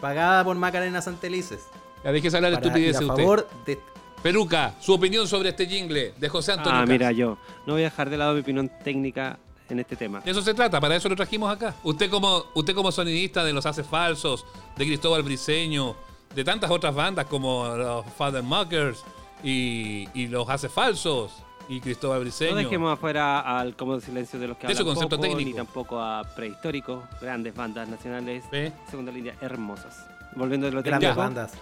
pagada 0.01 0.45
por 0.45 0.57
Macarena 0.57 1.01
Santelices. 1.03 1.61
ya 2.05 2.13
déjese 2.13 2.37
hablar 2.37 2.53
de 2.53 2.57
estupideces 2.59 3.01
a 3.03 3.05
usted. 3.05 3.23
favor 3.23 3.49
de. 3.67 3.79
Peluca, 4.23 4.75
su 4.81 4.93
opinión 4.95 5.27
sobre 5.27 5.49
este 5.51 5.67
jingle 5.67 6.13
de 6.19 6.29
José 6.29 6.53
Antonio 6.53 6.79
Ah, 6.81 6.87
mira, 6.87 7.11
yo 7.13 7.39
no 7.67 7.73
voy 7.75 7.83
a 7.83 7.85
dejar 7.87 8.11
de 8.11 8.19
lado 8.19 8.35
mi 8.35 8.41
opinión 8.41 8.71
técnica 8.85 9.39
en 9.71 9.81
este 9.81 9.97
tema. 9.97 10.21
De 10.21 10.31
eso 10.31 10.43
se 10.43 10.55
trata, 10.55 10.81
para 10.81 10.97
eso 10.97 11.09
lo 11.09 11.17
trajimos 11.17 11.51
acá. 11.53 11.75
Usted 11.83 12.11
como, 12.11 12.45
usted 12.55 12.75
como 12.75 12.91
sonidista 12.93 13.45
de 13.45 13.53
Los 13.53 13.67
Hace 13.67 13.83
Falsos, 13.85 14.45
de 14.77 14.85
Cristóbal 14.87 15.23
Briseño, 15.23 15.95
de 16.35 16.45
tantas 16.45 16.71
otras 16.71 16.95
bandas 16.95 17.27
como 17.27 17.67
los 17.77 18.05
Father 18.17 18.43
Muckers 18.43 19.03
y, 19.43 20.09
y 20.15 20.27
Los 20.29 20.49
Hace 20.49 20.69
Falsos 20.69 21.33
y 21.69 21.81
Cristóbal 21.81 22.21
Briseño. 22.21 22.51
No 22.53 22.57
dejemos 22.59 22.93
afuera 22.93 23.41
al 23.59 23.77
Cómodo 23.77 24.01
Silencio 24.01 24.39
de 24.39 24.49
los 24.49 24.57
que 24.57 24.67
De 24.67 24.75
su 24.75 24.81
hablan 24.83 24.95
concepto 24.95 25.17
poco, 25.17 25.29
técnico. 25.29 25.49
ni 25.51 25.55
tampoco 25.57 26.01
a 26.01 26.23
Prehistórico, 26.37 27.05
grandes 27.21 27.55
bandas 27.55 27.89
nacionales, 27.89 28.45
¿Ve? 28.51 28.73
segunda 28.91 29.13
línea, 29.13 29.35
hermosas. 29.41 30.07
Volviendo 30.37 30.67
a 30.67 30.71
lo 30.71 30.83
Grandes 30.83 31.09
técnico, 31.11 31.21
bandas. 31.21 31.53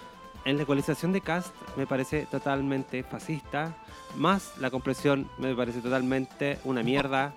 en 0.45 0.57
la 0.57 0.63
ecualización 0.63 1.13
de 1.13 1.21
cast 1.21 1.55
me 1.77 1.87
parece 1.87 2.27
totalmente 2.31 3.03
fascista, 3.03 3.75
más 4.17 4.53
la 4.59 4.71
compresión 4.71 5.29
me 5.39 5.55
parece 5.55 5.81
totalmente 5.81 6.59
una 6.65 6.83
mierda 6.83 7.33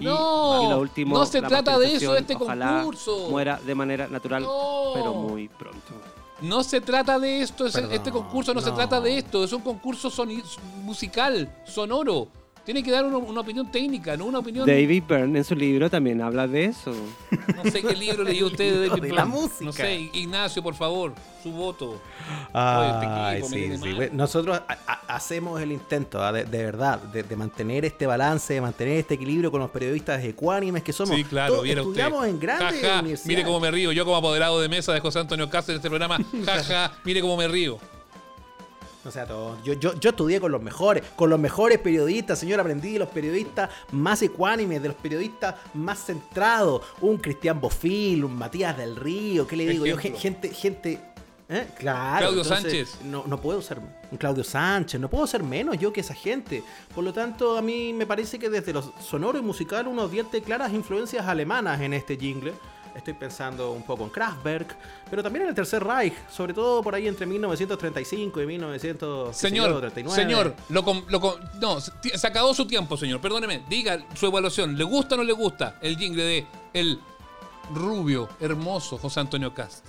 Y, 0.00 0.04
No, 0.04 0.62
y 0.64 0.70
lo 0.70 0.80
último, 0.80 1.18
no 1.18 1.26
se 1.26 1.40
trata 1.42 1.78
de 1.78 1.94
eso 1.94 2.16
este 2.16 2.34
ojalá 2.34 2.76
concurso. 2.78 3.28
Muera 3.30 3.60
de 3.64 3.74
manera 3.74 4.08
natural, 4.08 4.42
No. 4.42 4.90
pero 4.94 5.14
muy 5.14 5.48
pronto. 5.48 5.92
No 6.40 6.64
se 6.64 6.80
trata 6.80 7.18
de 7.18 7.42
esto, 7.42 7.66
es- 7.66 7.72
Perdón, 7.74 7.92
este 7.92 8.10
concurso 8.10 8.52
no, 8.52 8.60
se 8.60 8.72
trata 8.72 9.00
de 9.00 9.18
esto, 9.18 9.44
es 9.44 9.52
un 9.52 9.62
concurso 9.62 10.10
soni- 10.10 10.42
musical, 10.82 11.48
sonoro. 11.64 12.28
Tiene 12.64 12.80
que 12.82 12.92
dar 12.92 13.04
una, 13.04 13.16
una 13.18 13.40
opinión 13.40 13.70
técnica, 13.72 14.16
no 14.16 14.24
una 14.26 14.38
opinión... 14.38 14.64
David 14.66 15.02
Byrne 15.08 15.38
en 15.38 15.44
su 15.44 15.56
libro 15.56 15.90
también 15.90 16.22
habla 16.22 16.46
de 16.46 16.66
eso. 16.66 16.92
No 17.56 17.68
sé 17.68 17.82
qué 17.82 17.92
libro 17.96 18.22
leyó 18.22 18.46
usted 18.46 18.72
de 18.80 18.88
David 18.88 19.02
De 19.08 19.12
la 19.12 19.24
música. 19.24 19.64
No 19.64 19.72
sé, 19.72 20.10
Ignacio, 20.12 20.62
por 20.62 20.74
favor, 20.76 21.12
su 21.42 21.50
voto. 21.50 22.00
Este 22.46 23.36
equipo 23.36 23.48
me 23.48 23.78
sí, 23.78 23.98
sí. 24.08 24.08
Nosotros 24.12 24.60
a- 24.68 24.78
a- 24.92 25.00
hacemos 25.14 25.60
el 25.60 25.72
intento, 25.72 26.22
ah, 26.22 26.32
de, 26.32 26.44
de 26.44 26.64
verdad, 26.64 26.98
de, 26.98 27.22
de 27.22 27.36
mantener 27.36 27.84
este 27.84 28.06
balance, 28.06 28.54
de 28.54 28.60
mantener 28.60 28.96
este 28.98 29.14
equilibrio 29.14 29.50
con 29.50 29.60
los 29.60 29.70
periodistas 29.70 30.22
ecuánimes 30.24 30.82
que 30.82 30.92
somos. 30.92 31.14
Sí, 31.16 31.24
claro, 31.24 31.54
Todos 31.54 31.66
usted. 31.68 31.78
estudiamos 31.78 32.26
en 32.26 32.40
grandes 32.40 32.80
Jaja, 32.80 33.00
universidades. 33.00 33.26
mire 33.26 33.44
cómo 33.44 33.60
me 33.60 33.70
río. 33.70 33.92
Yo 33.92 34.04
como 34.04 34.16
apoderado 34.16 34.60
de 34.60 34.68
mesa 34.68 34.92
de 34.92 35.00
José 35.00 35.18
Antonio 35.20 35.48
Cáceres 35.50 35.76
en 35.76 35.76
este 35.76 35.88
programa, 35.88 36.18
jaja, 36.44 36.92
mire 37.04 37.20
cómo 37.20 37.36
me 37.36 37.48
río. 37.48 37.78
O 39.04 39.10
sea, 39.10 39.26
todo. 39.26 39.58
Yo, 39.64 39.72
yo, 39.72 39.98
yo 39.98 40.10
estudié 40.10 40.38
con 40.40 40.52
los 40.52 40.62
mejores, 40.62 41.02
con 41.16 41.28
los 41.28 41.36
mejores 41.36 41.78
periodistas, 41.78 42.38
señor. 42.38 42.60
Aprendí 42.60 42.92
de 42.92 43.00
los 43.00 43.08
periodistas 43.08 43.68
más 43.90 44.22
ecuánimes, 44.22 44.80
de 44.80 44.86
los 44.86 44.96
periodistas 44.96 45.56
más 45.74 46.04
centrados. 46.04 46.82
Un 47.00 47.16
Cristian 47.18 47.60
Bofil, 47.60 48.24
un 48.24 48.36
Matías 48.36 48.78
del 48.78 48.94
Río, 48.94 49.44
¿qué 49.44 49.56
le 49.56 49.66
digo 49.66 49.86
yo? 49.86 49.98
Ejemplo. 49.98 50.20
Gente, 50.20 50.48
gente. 50.50 51.00
¿Eh? 51.52 51.68
Claro. 51.78 52.18
Claudio 52.28 52.42
entonces, 52.42 52.88
Sánchez. 52.90 53.04
No, 53.04 53.24
no 53.26 53.40
puedo 53.40 53.60
ser 53.62 53.78
Claudio 54.18 54.42
Sánchez, 54.44 55.00
no 55.00 55.08
puedo 55.08 55.26
ser 55.26 55.42
menos 55.42 55.78
yo 55.78 55.92
que 55.92 56.00
esa 56.00 56.14
gente. 56.14 56.62
Por 56.94 57.04
lo 57.04 57.12
tanto, 57.12 57.56
a 57.56 57.62
mí 57.62 57.92
me 57.92 58.06
parece 58.06 58.38
que 58.38 58.48
desde 58.50 58.72
lo 58.72 58.82
sonoro 59.00 59.38
y 59.38 59.42
musical 59.42 59.86
uno 59.86 60.02
advierte 60.02 60.42
claras 60.42 60.72
influencias 60.72 61.26
alemanas 61.26 61.80
en 61.80 61.92
este 61.94 62.16
jingle. 62.16 62.52
Estoy 62.94 63.14
pensando 63.14 63.72
un 63.72 63.82
poco 63.84 64.04
en 64.04 64.10
Kraftwerk, 64.10 64.76
pero 65.08 65.22
también 65.22 65.44
en 65.44 65.48
el 65.48 65.54
Tercer 65.54 65.82
Reich, 65.82 66.12
sobre 66.30 66.52
todo 66.52 66.82
por 66.82 66.94
ahí 66.94 67.08
entre 67.08 67.24
1935 67.24 68.42
y 68.42 68.46
1939. 68.46 69.34
Señor, 69.34 70.14
señor, 70.14 70.54
lo, 70.68 70.84
com- 70.84 71.02
lo 71.08 71.18
com- 71.18 71.36
no, 71.58 71.80
se 71.80 72.26
acabó 72.26 72.52
su 72.52 72.66
tiempo, 72.66 72.98
señor. 72.98 73.18
Perdóneme, 73.22 73.62
diga 73.66 74.04
su 74.14 74.26
evaluación. 74.26 74.76
¿Le 74.76 74.84
gusta 74.84 75.14
o 75.14 75.18
no 75.18 75.24
le 75.24 75.32
gusta 75.32 75.78
el 75.80 75.96
jingle 75.96 76.22
de 76.22 76.46
el 76.74 77.00
rubio, 77.72 78.28
hermoso 78.40 78.98
José 78.98 79.20
Antonio 79.20 79.54
Cast? 79.54 79.86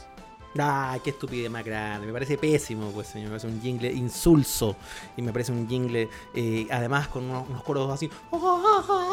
Ah, 0.59 0.97
qué 1.03 1.09
estupidez 1.09 1.49
más 1.49 1.63
grande. 1.65 2.05
Me 2.07 2.13
parece 2.13 2.37
pésimo, 2.37 2.91
pues, 2.91 3.07
señor. 3.07 3.29
Me 3.31 3.37
parece 3.39 3.47
un 3.47 3.61
jingle 3.61 3.91
insulso. 3.91 4.75
Y 5.17 5.21
me 5.21 5.31
parece 5.33 5.51
un 5.51 5.67
jingle, 5.67 6.09
eh, 6.35 6.67
además, 6.69 7.07
con 7.07 7.23
unos, 7.23 7.49
unos 7.49 7.63
coros 7.63 7.91
así. 7.91 8.09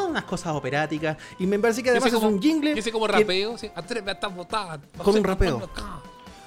unas 0.09 0.25
cosas 0.25 0.55
operáticas. 0.55 1.17
Y 1.39 1.47
me 1.47 1.59
parece 1.59 1.83
que 1.83 1.91
además 1.91 2.09
es 2.09 2.15
como- 2.15 2.29
un 2.29 2.41
jingle. 2.43 2.73
Ese 2.79 2.93
como 2.93 3.07
que- 3.07 3.13
rapeo, 3.13 3.57
¿sí? 3.57 3.71
Atrévete 3.75 4.11
a 4.11 4.15
estar 4.15 4.35
botada. 4.35 4.81
Con 4.99 5.15
un 5.17 5.25
rapeo. 5.25 5.69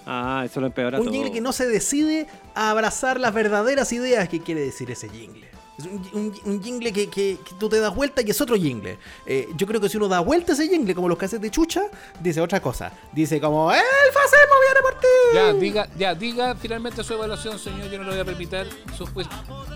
Ah, 0.05 0.43
eso 0.45 0.59
lo 0.59 0.67
empeora 0.67 0.99
Un 0.99 1.05
todo. 1.05 1.13
jingle 1.13 1.31
que 1.31 1.39
no 1.41 1.53
se 1.53 1.65
decide 1.65 2.27
a 2.55 2.69
abrazar 2.71 3.19
las 3.19 3.33
verdaderas 3.33 3.91
ideas 3.93 4.27
que 4.27 4.41
quiere 4.41 4.61
decir 4.61 4.91
ese 4.91 5.09
jingle. 5.09 5.47
Es 5.77 5.85
un, 5.85 6.05
un- 6.13 6.33
un 6.45 6.63
jingle 6.63 6.93
que, 6.93 7.09
que- 7.09 7.37
que 7.43 7.55
tú 7.59 7.67
te 7.67 7.79
das 7.79 7.95
vuelta 7.95 8.21
y 8.21 8.29
es 8.29 8.39
otro 8.39 8.55
jingle. 8.55 8.99
Eh, 9.25 9.49
yo 9.57 9.65
creo 9.65 9.81
que 9.81 9.89
si 9.89 9.97
uno 9.97 10.07
da 10.07 10.19
vuelta 10.19 10.51
a 10.51 10.55
ese 10.55 10.67
jingle, 10.67 10.93
como 10.93 11.09
los 11.09 11.17
cassettes 11.17 11.41
de 11.41 11.49
chucha, 11.51 11.81
dice 12.19 12.41
otra 12.41 12.59
cosa. 12.61 12.91
Dice 13.11 13.41
como, 13.41 13.71
¡El 13.71 13.79
fascismo 14.13 14.55
viene 14.61 14.81
por 14.81 14.99
ti! 14.99 15.07
Ya, 15.33 15.53
diga, 15.53 15.89
ya, 15.97 16.13
diga 16.13 16.55
finalmente 16.55 17.03
su 17.03 17.13
evaluación, 17.13 17.57
señor. 17.57 17.89
Yo 17.89 17.97
no 17.97 18.03
le 18.03 18.11
voy 18.11 18.19
a 18.19 18.25
permitir 18.25 18.67
su. 18.95 19.05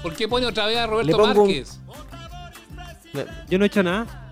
¿Por 0.04 0.16
qué 0.16 0.28
pone 0.28 0.46
otra 0.46 0.68
vez 0.68 0.78
a 0.78 0.86
Roberto 0.86 1.08
Le 1.08 1.14
pongo 1.18 1.42
un- 1.42 1.48
Márquez? 1.48 1.80
Yo 3.50 3.58
no 3.58 3.66
he 3.66 3.68
hecho 3.68 3.82
nada. 3.82 4.24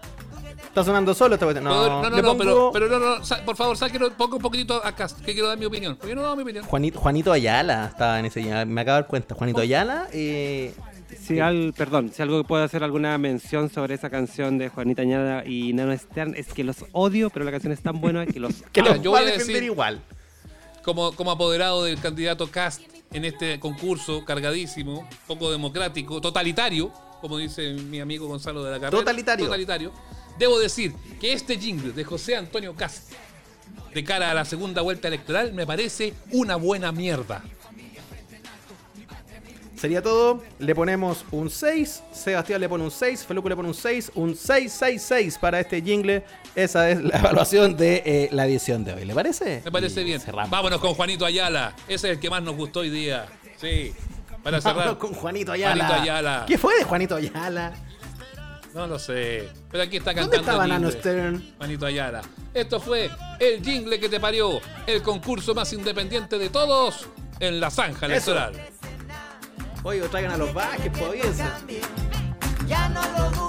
Está 0.68 0.84
sonando 0.84 1.14
solo 1.14 1.36
esta 1.36 1.46
cuestión. 1.46 1.64
No, 1.64 2.02
no, 2.04 2.10
no, 2.10 2.22
no, 2.22 2.38
pongo 2.38 2.38
pero, 2.38 2.72
pero 2.74 3.00
no, 3.00 3.18
no, 3.18 3.26
sa- 3.26 3.44
por 3.46 3.56
favor, 3.56 3.78
ponga 4.18 4.36
un 4.36 4.42
poquitito 4.42 4.86
acá, 4.86 5.08
que 5.26 5.32
quiero 5.34 5.48
dar 5.48 5.58
mi 5.58 5.66
opinión. 5.66 5.96
Porque 5.96 6.10
yo 6.10 6.16
no 6.16 6.22
he 6.22 6.24
dado 6.26 6.36
mi 6.36 6.44
opinión. 6.44 6.66
Juanito, 6.66 7.00
Juanito 7.00 7.32
Ayala 7.32 7.86
estaba 7.88 8.20
en 8.20 8.26
ese. 8.26 8.42
Me 8.66 8.82
acabo 8.82 8.96
de 8.98 9.02
dar 9.02 9.08
cuenta. 9.08 9.36
Juanito 9.36 9.62
Ayala, 9.62 10.08
eh, 10.12 10.76
Si 11.22 11.40
al, 11.40 11.74
perdón, 11.78 12.12
si 12.14 12.22
algo 12.22 12.42
que 12.42 12.48
puedo 12.48 12.64
hacer 12.64 12.84
alguna 12.84 13.18
mención 13.18 13.70
sobre 13.70 13.94
esa 13.96 14.10
canción 14.10 14.58
de 14.58 14.70
Juanita 14.70 15.02
Añada 15.04 15.46
y 15.46 15.72
Nano 15.74 15.96
Stern 15.98 16.36
es 16.36 16.48
que 16.48 16.64
los 16.64 16.78
odio, 16.92 17.30
pero 17.30 17.46
la 17.46 17.52
canción 17.52 17.72
es 17.74 17.82
tan 17.82 18.02
buena 18.02 18.26
que 18.26 18.40
los 18.40 18.54
que 18.72 18.82
Ah, 18.82 18.96
lo 18.96 18.96
yo 18.98 19.12
voy 19.12 19.22
a 19.22 19.26
defender 19.26 19.56
decir- 19.58 19.64
igual. 19.64 20.02
Como, 20.84 21.14
como 21.14 21.32
apoderado 21.32 21.84
del 21.84 22.00
candidato 22.00 22.48
Cast 22.52 22.82
en 23.14 23.26
este 23.26 23.60
concurso 23.60 24.24
cargadísimo, 24.26 25.08
poco 25.28 25.52
democrático, 25.52 26.22
totalitario, 26.22 26.92
como 27.22 27.38
dice 27.38 27.74
mi 27.74 28.00
amigo 28.00 28.28
Gonzalo 28.28 28.64
de 28.64 28.72
la 28.72 28.80
Carrera. 28.80 29.00
Totalitario. 29.00 29.46
Totalitario. 29.46 29.92
Debo 30.38 30.60
decir 30.60 30.94
que 31.20 31.34
este 31.34 31.58
jingle 31.58 31.94
de 31.94 32.04
José 32.04 32.36
Antonio 32.36 32.76
Cast 32.76 33.14
de 33.94 34.04
cara 34.04 34.30
a 34.30 34.34
la 34.34 34.44
segunda 34.46 34.82
vuelta 34.82 35.08
electoral 35.08 35.54
me 35.54 35.66
parece 35.66 36.14
una 36.32 36.56
buena 36.58 36.92
mierda. 36.92 37.44
Sería 39.86 40.02
todo. 40.02 40.42
Le 40.58 40.74
ponemos 40.74 41.24
un 41.30 41.48
6. 41.48 42.02
Sebastián 42.12 42.60
le 42.60 42.68
pone 42.68 42.84
un 42.84 42.90
6. 42.90 43.24
Feluco 43.24 43.48
le 43.50 43.56
pone 43.56 43.68
un 43.68 43.76
6. 43.76 44.14
Un 44.16 44.36
666 44.36 45.38
para 45.38 45.60
este 45.60 45.80
jingle. 45.80 46.24
Esa 46.56 46.90
es 46.90 47.04
la 47.04 47.20
evaluación 47.20 47.78
de 47.78 48.02
eh, 48.04 48.30
la 48.32 48.48
edición 48.48 48.84
de 48.84 48.94
hoy. 48.96 49.06
¿Le 49.06 49.14
parece? 49.14 49.62
Me 49.64 49.72
parece 49.72 50.02
Y 50.02 50.06
bien. 50.06 50.20
Cerramos. 50.20 50.50
Vámonos 50.50 50.82
con 50.82 50.96
Juanito 50.96 51.24
Ayala. 51.24 51.76
Ese 51.88 52.08
es 52.10 52.16
el 52.16 52.20
que 52.20 52.32
más 52.32 52.42
nos 52.42 52.56
gustó 52.56 52.80
hoy 52.80 52.90
día. 52.90 53.28
Sí. 53.58 53.94
Para 54.42 54.60
cerrar. 54.60 54.78
Vámonos 54.78 54.98
con 54.98 55.14
Juanito 55.14 55.52
Ayala. 55.52 55.86
Juanito 55.86 56.02
Ayala. 56.02 56.46
¿Qué 56.48 56.58
fue 56.58 56.76
de 56.80 56.84
Juanito 56.84 57.16
Ayala? 57.18 57.74
No 58.74 58.88
lo 58.88 58.98
sé. 58.98 59.48
Pero 59.70 59.84
aquí 59.84 59.98
está 59.98 60.14
¿Dónde 60.14 60.38
cantando. 60.38 60.38
estaba 60.52 60.64
el 60.64 60.70
Nano 60.72 60.88
jingle. 60.90 61.00
Stern? 61.00 61.54
Juanito 61.58 61.86
Ayala. 61.86 62.22
Esto 62.56 62.80
fue 62.80 63.12
el 63.40 63.64
jingle 63.64 64.00
que 64.00 64.10
te 64.10 64.20
parió. 64.20 64.60
El 64.88 65.04
concurso 65.04 65.54
más 65.54 65.72
independiente 65.74 66.40
de 66.40 66.50
todos 66.50 67.06
en 67.40 67.60
la 67.60 67.70
zanja 67.70 68.06
electoral. 68.06 68.54
Oye, 69.88 70.02
traigan 70.10 70.32
a 70.32 70.38
los 70.38 70.52
Vázquez, 70.52 70.92
pues, 70.98 71.38
Ya 72.68 72.90
no 72.90 73.02
lo 73.20 73.45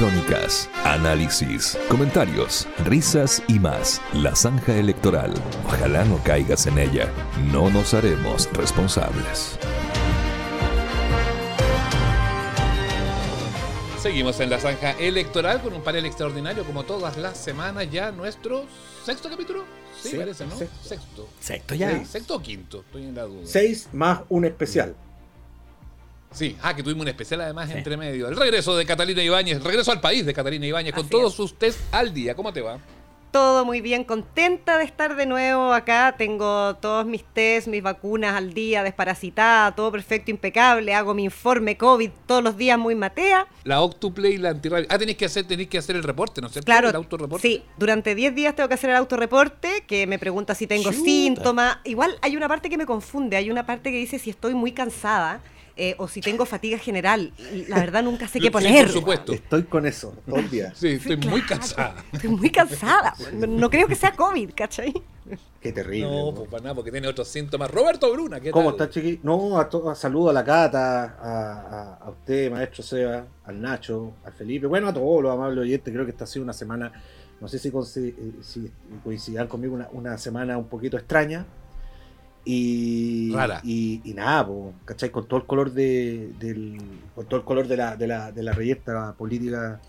Crónicas, 0.00 0.70
análisis, 0.82 1.76
comentarios, 1.90 2.66
risas 2.86 3.42
y 3.48 3.58
más. 3.58 4.00
La 4.14 4.34
zanja 4.34 4.74
electoral. 4.74 5.30
Ojalá 5.66 6.06
no 6.06 6.16
caigas 6.24 6.66
en 6.66 6.78
ella. 6.78 7.12
No 7.52 7.68
nos 7.68 7.92
haremos 7.92 8.48
responsables. 8.54 9.58
Seguimos 14.00 14.40
en 14.40 14.48
la 14.48 14.58
zanja 14.58 14.92
electoral 14.92 15.60
con 15.60 15.74
un 15.74 15.82
panel 15.82 16.06
extraordinario 16.06 16.64
como 16.64 16.84
todas 16.84 17.18
las 17.18 17.36
semanas 17.36 17.86
ya 17.90 18.10
nuestro 18.10 18.64
sexto 19.04 19.28
capítulo. 19.28 19.64
Sí, 20.00 20.12
Sí, 20.12 20.16
parece, 20.16 20.46
¿no? 20.46 20.56
sexto. 20.56 20.78
Sexto. 20.82 21.28
Sexto 21.40 21.74
ya. 21.74 22.06
¿Sexto 22.06 22.36
o 22.36 22.40
quinto? 22.40 22.80
Estoy 22.86 23.02
en 23.02 23.14
la 23.16 23.24
duda. 23.24 23.42
Seis 23.44 23.86
más 23.92 24.20
un 24.30 24.46
especial. 24.46 24.94
Sí, 24.96 25.09
ah, 26.62 26.74
que 26.74 26.82
tuvimos 26.82 27.02
un 27.02 27.08
especial 27.08 27.40
además 27.40 27.68
Sí. 27.70 27.76
entre 27.76 27.96
medio. 27.96 28.28
El 28.28 28.36
regreso 28.36 28.76
de 28.76 28.86
Catalina 28.86 29.22
Ibáñez, 29.22 29.56
el 29.58 29.64
regreso 29.64 29.92
al 29.92 30.00
país 30.00 30.24
de 30.24 30.32
Catalina 30.34 30.66
Ibáñez 30.66 30.94
con 30.94 31.08
todos 31.08 31.32
es. 31.32 31.36
sus 31.36 31.58
test 31.58 31.78
al 31.92 32.12
día. 32.14 32.34
¿Cómo 32.34 32.52
te 32.52 32.60
va? 32.60 32.78
Todo 33.32 33.64
muy 33.64 33.80
bien, 33.80 34.02
contenta 34.02 34.76
de 34.76 34.82
estar 34.82 35.14
de 35.14 35.24
nuevo 35.24 35.72
acá. 35.72 36.16
Tengo 36.18 36.74
todos 36.80 37.06
mis 37.06 37.22
test, 37.22 37.68
mis 37.68 37.80
vacunas 37.80 38.34
al 38.34 38.52
día, 38.54 38.82
desparasitada, 38.82 39.72
todo 39.72 39.92
perfecto, 39.92 40.32
impecable. 40.32 40.92
Hago 40.94 41.14
mi 41.14 41.22
informe 41.22 41.76
COVID 41.76 42.10
todos 42.26 42.42
los 42.42 42.56
días 42.56 42.76
muy 42.76 42.96
matea. 42.96 43.46
La 43.62 43.82
Octuplay 43.82 44.32
y 44.32 44.38
la 44.38 44.48
antirradio. 44.50 44.88
Ah, 44.90 44.98
tenéis 44.98 45.16
que 45.16 45.26
hacer, 45.26 45.46
tenéis 45.46 45.68
que 45.68 45.78
hacer 45.78 45.94
el 45.94 46.02
reporte, 46.02 46.40
¿no 46.40 46.48
es 46.48 46.54
cierto? 46.54 46.66
Claro, 46.66 46.88
El 46.88 46.96
autorreporte. 46.96 47.46
sí, 47.46 47.62
durante 47.78 48.16
10 48.16 48.34
días 48.34 48.56
tengo 48.56 48.68
que 48.68 48.74
hacer 48.74 48.90
el 48.90 48.96
autorreporte, 48.96 49.84
que 49.86 50.08
me 50.08 50.18
pregunta 50.18 50.56
si 50.56 50.66
tengo 50.66 50.90
Chuta. 50.90 51.04
síntomas. 51.04 51.78
Igual 51.84 52.18
hay 52.22 52.34
una 52.36 52.48
parte 52.48 52.68
que 52.68 52.76
me 52.78 52.84
confunde, 52.86 53.36
hay 53.36 53.48
una 53.48 53.64
parte 53.64 53.92
que 53.92 53.98
dice 53.98 54.18
si 54.18 54.30
estoy 54.30 54.54
muy 54.54 54.72
cansada 54.72 55.40
eh, 55.82 55.94
o 55.98 56.06
si 56.08 56.20
tengo 56.20 56.44
fatiga 56.44 56.78
general. 56.78 57.32
Y 57.54 57.64
La 57.66 57.76
verdad 57.78 58.02
nunca 58.02 58.26
sé 58.28 58.34
Sí, 58.38 58.40
qué 58.40 58.50
poner. 58.50 58.84
por 58.86 58.92
supuesto. 58.94 59.32
Estoy 59.32 59.62
con 59.64 59.86
eso 59.86 60.14
todo 60.26 60.36
el 60.36 60.50
día. 60.50 60.72
Sí, 60.74 60.88
estoy 60.88 61.16
muy 61.16 61.40
cansada. 61.42 61.96
Estoy 62.12 62.30
muy 62.30 62.50
cansada. 62.50 63.14
No, 63.32 63.46
no 63.46 63.70
creo 63.70 63.86
que 63.88 63.94
sea 63.94 64.12
COVID, 64.12 64.50
¿cachai? 64.54 64.92
Qué 65.60 65.72
terrible. 65.72 66.08
No, 66.10 66.34
pues 66.34 66.48
para 66.50 66.62
nada, 66.64 66.74
porque 66.74 66.90
tiene 66.90 67.06
otros 67.08 67.28
síntomas. 67.28 67.70
Roberto 67.70 68.10
Bruna, 68.12 68.40
¿qué 68.40 68.50
¿Cómo 68.50 68.74
tal? 68.74 68.88
está, 68.88 69.00
chiqui? 69.00 69.20
No, 69.22 69.58
a 69.58 69.68
to- 69.68 69.94
saludo 69.94 70.30
a 70.30 70.32
la 70.32 70.44
Cata, 70.44 71.16
a, 71.20 71.52
a- 71.52 71.94
a 72.06 72.10
usted, 72.10 72.50
maestro 72.50 72.82
Seba, 72.82 73.26
al 73.44 73.60
Nacho, 73.60 74.12
al 74.24 74.32
Felipe, 74.32 74.66
bueno, 74.66 74.88
a 74.88 74.92
todos 74.92 75.22
los 75.22 75.32
amables 75.32 75.62
oyentes. 75.62 75.92
Creo 75.92 76.04
que 76.04 76.10
esta 76.12 76.24
ha 76.24 76.26
sido 76.26 76.42
una 76.44 76.52
semana, 76.52 76.90
no 77.40 77.46
sé 77.48 77.58
si, 77.58 77.68
eh, 77.68 78.14
si 78.42 78.70
coincidirán 79.04 79.46
conmigo, 79.48 79.74
una, 79.74 79.88
una 79.92 80.18
semana 80.18 80.58
un 80.58 80.66
poquito 80.68 80.96
extraña. 80.96 81.46
Y, 82.44 83.32
Rara. 83.32 83.60
y, 83.62 84.00
y 84.04 84.14
nada, 84.14 84.46
po, 84.46 84.72
¿cachai? 84.84 85.10
Con 85.10 85.26
todo 85.26 85.40
el 85.40 85.46
color 85.46 85.72
de, 85.72 86.32
del, 86.38 86.78
con 87.14 87.26
todo 87.26 87.40
el 87.40 87.44
color 87.46 87.66
de 87.68 87.76
la, 87.76 87.96
de 87.96 88.06
la, 88.06 88.32
de 88.32 88.42
la 88.42 88.52
reyerta 88.52 89.12
política 89.16 89.80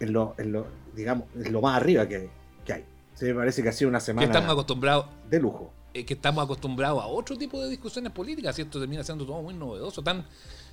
en 0.00 0.12
lo, 0.12 0.34
en 0.38 0.52
lo, 0.52 0.66
digamos, 0.94 1.26
en 1.34 1.52
lo 1.52 1.60
más 1.60 1.76
arriba 1.76 2.06
que, 2.08 2.30
que 2.64 2.72
hay. 2.72 2.84
Sí, 3.14 3.26
me 3.26 3.34
parece 3.34 3.62
que 3.62 3.68
ha 3.68 3.72
sido 3.72 3.88
una 3.88 3.98
Que 3.98 4.04
semana 4.06 4.26
estamos 4.26 4.50
acostumbrados 4.52 5.06
de 5.28 5.40
lujo. 5.40 5.72
eh, 5.92 6.04
que 6.04 6.14
estamos 6.14 6.44
acostumbrados 6.44 7.02
a 7.02 7.06
otro 7.06 7.36
tipo 7.36 7.60
de 7.62 7.68
discusiones 7.68 8.12
políticas 8.12 8.58
y 8.58 8.62
esto 8.62 8.78
termina 8.80 9.02
siendo 9.04 9.26
todo 9.26 9.42
muy 9.42 9.54
novedoso, 9.54 10.02
tan, 10.02 10.24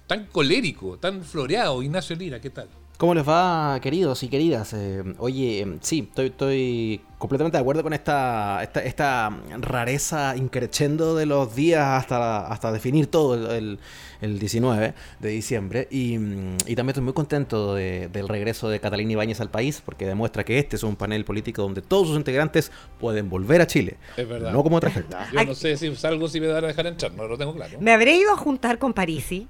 tan 0.07 0.25
colérico, 0.27 0.97
tan 0.97 1.23
floreado. 1.23 1.81
Ignacio 1.83 2.15
Lira, 2.15 2.39
¿qué 2.39 2.49
tal? 2.51 2.67
¿Cómo 2.99 3.13
les 3.13 3.25
va, 3.25 3.79
queridos 3.81 4.21
y 4.23 4.27
queridas? 4.27 4.73
Eh, 4.73 5.01
oye, 5.19 5.61
eh, 5.61 5.77
sí, 5.79 6.05
estoy, 6.09 6.25
estoy 6.25 7.01
completamente 7.17 7.55
de 7.55 7.61
acuerdo 7.61 7.81
con 7.81 7.93
esta, 7.93 8.61
esta, 8.61 8.83
esta 8.83 9.29
rareza 9.61 10.35
increchendo 10.35 11.15
de 11.15 11.25
los 11.25 11.55
días 11.55 11.87
hasta, 11.87 12.47
hasta 12.47 12.73
definir 12.73 13.07
todo 13.07 13.35
el, 13.35 13.55
el- 13.55 13.79
el 14.19 14.37
19 14.37 14.93
de 15.21 15.29
diciembre. 15.29 15.87
Y, 15.89 16.15
y 16.15 16.75
también 16.75 16.89
estoy 16.89 17.03
muy 17.05 17.13
contento 17.13 17.73
de- 17.73 18.09
del 18.09 18.27
regreso 18.27 18.67
de 18.67 18.81
Catalina 18.81 19.13
Ibáñez 19.13 19.39
al 19.39 19.49
país, 19.49 19.81
porque 19.85 20.05
demuestra 20.05 20.43
que 20.43 20.59
este 20.59 20.75
es 20.75 20.83
un 20.83 20.97
panel 20.97 21.23
político 21.23 21.61
donde 21.61 21.81
todos 21.81 22.09
sus 22.09 22.17
integrantes 22.17 22.69
pueden 22.99 23.29
volver 23.29 23.61
a 23.61 23.67
Chile. 23.67 23.95
Es 24.17 24.27
verdad. 24.27 24.51
No 24.51 24.61
como 24.61 24.75
otra 24.75 24.91
gente. 24.91 25.15
Yo 25.31 25.45
no 25.45 25.55
sé 25.55 25.77
si 25.77 25.95
salgo 25.95 26.27
si 26.27 26.41
me 26.41 26.47
van 26.47 26.65
a 26.65 26.67
dejar 26.67 26.85
entrar, 26.87 27.13
no 27.13 27.25
lo 27.29 27.37
tengo 27.37 27.53
claro. 27.55 27.79
Me 27.79 27.93
habré 27.93 28.17
ido 28.17 28.33
a 28.33 28.35
juntar 28.35 28.77
con 28.77 28.91
Parisi. 28.93 29.47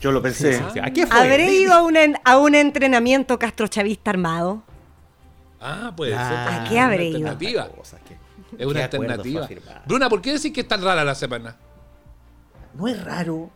Yo 0.00 0.12
lo 0.12 0.20
pensé. 0.22 0.60
Sí, 0.72 0.78
¿A 0.80 0.90
qué 0.92 1.06
fue? 1.06 1.18
Habré 1.18 1.52
ido 1.54 1.72
a 1.72 1.82
un, 1.82 1.96
en- 1.96 2.16
a 2.24 2.38
un 2.38 2.54
entrenamiento 2.54 3.38
castrochavista 3.38 4.10
armado. 4.10 4.62
Ah, 5.60 5.92
puede 5.96 6.14
Ah, 6.14 6.28
ser. 6.28 6.60
¿A 6.60 6.68
qué 6.68 6.78
habré 6.78 7.08
ido? 7.08 7.28
alternativa. 7.28 7.68
Cosas 7.68 8.00
que- 8.06 8.16
Es 8.58 8.66
una 8.66 8.88
¿Qué 8.88 8.96
acuerdo 8.96 9.12
alternativa. 9.22 9.48
Bruna, 9.86 10.08
¿por 10.08 10.20
qué 10.22 10.32
decís 10.32 10.52
que 10.52 10.60
es 10.62 10.68
tan 10.68 10.82
rara 10.82 11.04
la 11.04 11.14
semana? 11.14 11.56
no 12.74 12.86
es 12.88 13.02
raro 13.02 13.50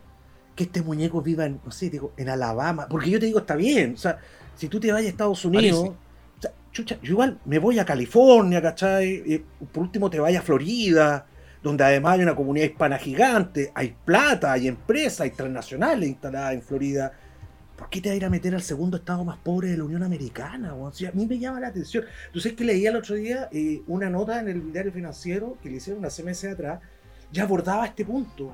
que 0.55 0.63
este 0.63 0.81
muñeco 0.81 1.21
viva 1.21 1.45
en, 1.45 1.61
no 1.63 1.71
sé, 1.71 1.91
digo, 1.91 2.11
en 2.17 2.27
Alabama, 2.27 2.87
porque 2.89 3.07
yo 3.11 3.19
te 3.19 3.27
digo, 3.27 3.37
está 3.39 3.55
bien, 3.55 3.93
o 3.93 3.97
sea, 3.97 4.17
si 4.55 4.67
tú 4.67 4.79
te 4.79 4.91
vas 4.91 5.01
a 5.03 5.05
Estados 5.05 5.45
Unidos, 5.45 5.89
o 5.89 6.41
sea, 6.41 6.51
chucha, 6.71 6.97
yo 7.03 7.11
igual 7.11 7.37
me 7.45 7.59
voy 7.59 7.77
a 7.77 7.85
California, 7.85 8.59
¿cachai? 8.63 9.23
Eh, 9.27 9.43
por 9.71 9.83
último 9.83 10.09
te 10.09 10.19
vayas 10.19 10.41
a 10.41 10.45
Florida, 10.45 11.27
donde 11.63 11.83
además 11.83 12.13
hay 12.13 12.23
una 12.23 12.35
comunidad 12.35 12.65
hispana 12.65 12.97
gigante, 12.97 13.71
hay 13.75 13.95
plata, 14.05 14.51
hay 14.51 14.67
empresas, 14.67 15.21
hay 15.21 15.31
transnacionales 15.31 16.09
instaladas 16.09 16.53
en 16.53 16.61
Florida. 16.61 17.11
¿Por 17.77 17.89
qué 17.89 18.01
te 18.01 18.09
vas 18.09 18.13
a 18.13 18.17
ir 18.17 18.25
a 18.25 18.29
meter 18.29 18.53
al 18.53 18.61
segundo 18.61 18.97
estado 18.97 19.23
más 19.23 19.37
pobre 19.37 19.69
de 19.69 19.77
la 19.77 19.83
Unión 19.83 20.03
Americana? 20.03 20.71
a 20.71 21.11
mí 21.13 21.25
me 21.25 21.39
llama 21.39 21.59
la 21.59 21.67
atención. 21.67 22.05
Tú 22.31 22.39
sabes 22.39 22.57
que 22.57 22.63
leía 22.63 22.89
el 22.89 22.95
otro 22.95 23.15
día 23.15 23.49
eh, 23.51 23.81
una 23.87 24.09
nota 24.09 24.39
en 24.39 24.49
el 24.49 24.71
diario 24.71 24.91
financiero 24.91 25.57
que 25.61 25.69
le 25.69 25.77
hicieron 25.77 26.03
hace 26.05 26.23
meses 26.23 26.53
atrás, 26.53 26.79
ya 27.31 27.43
abordaba 27.43 27.85
este 27.85 28.05
punto. 28.05 28.53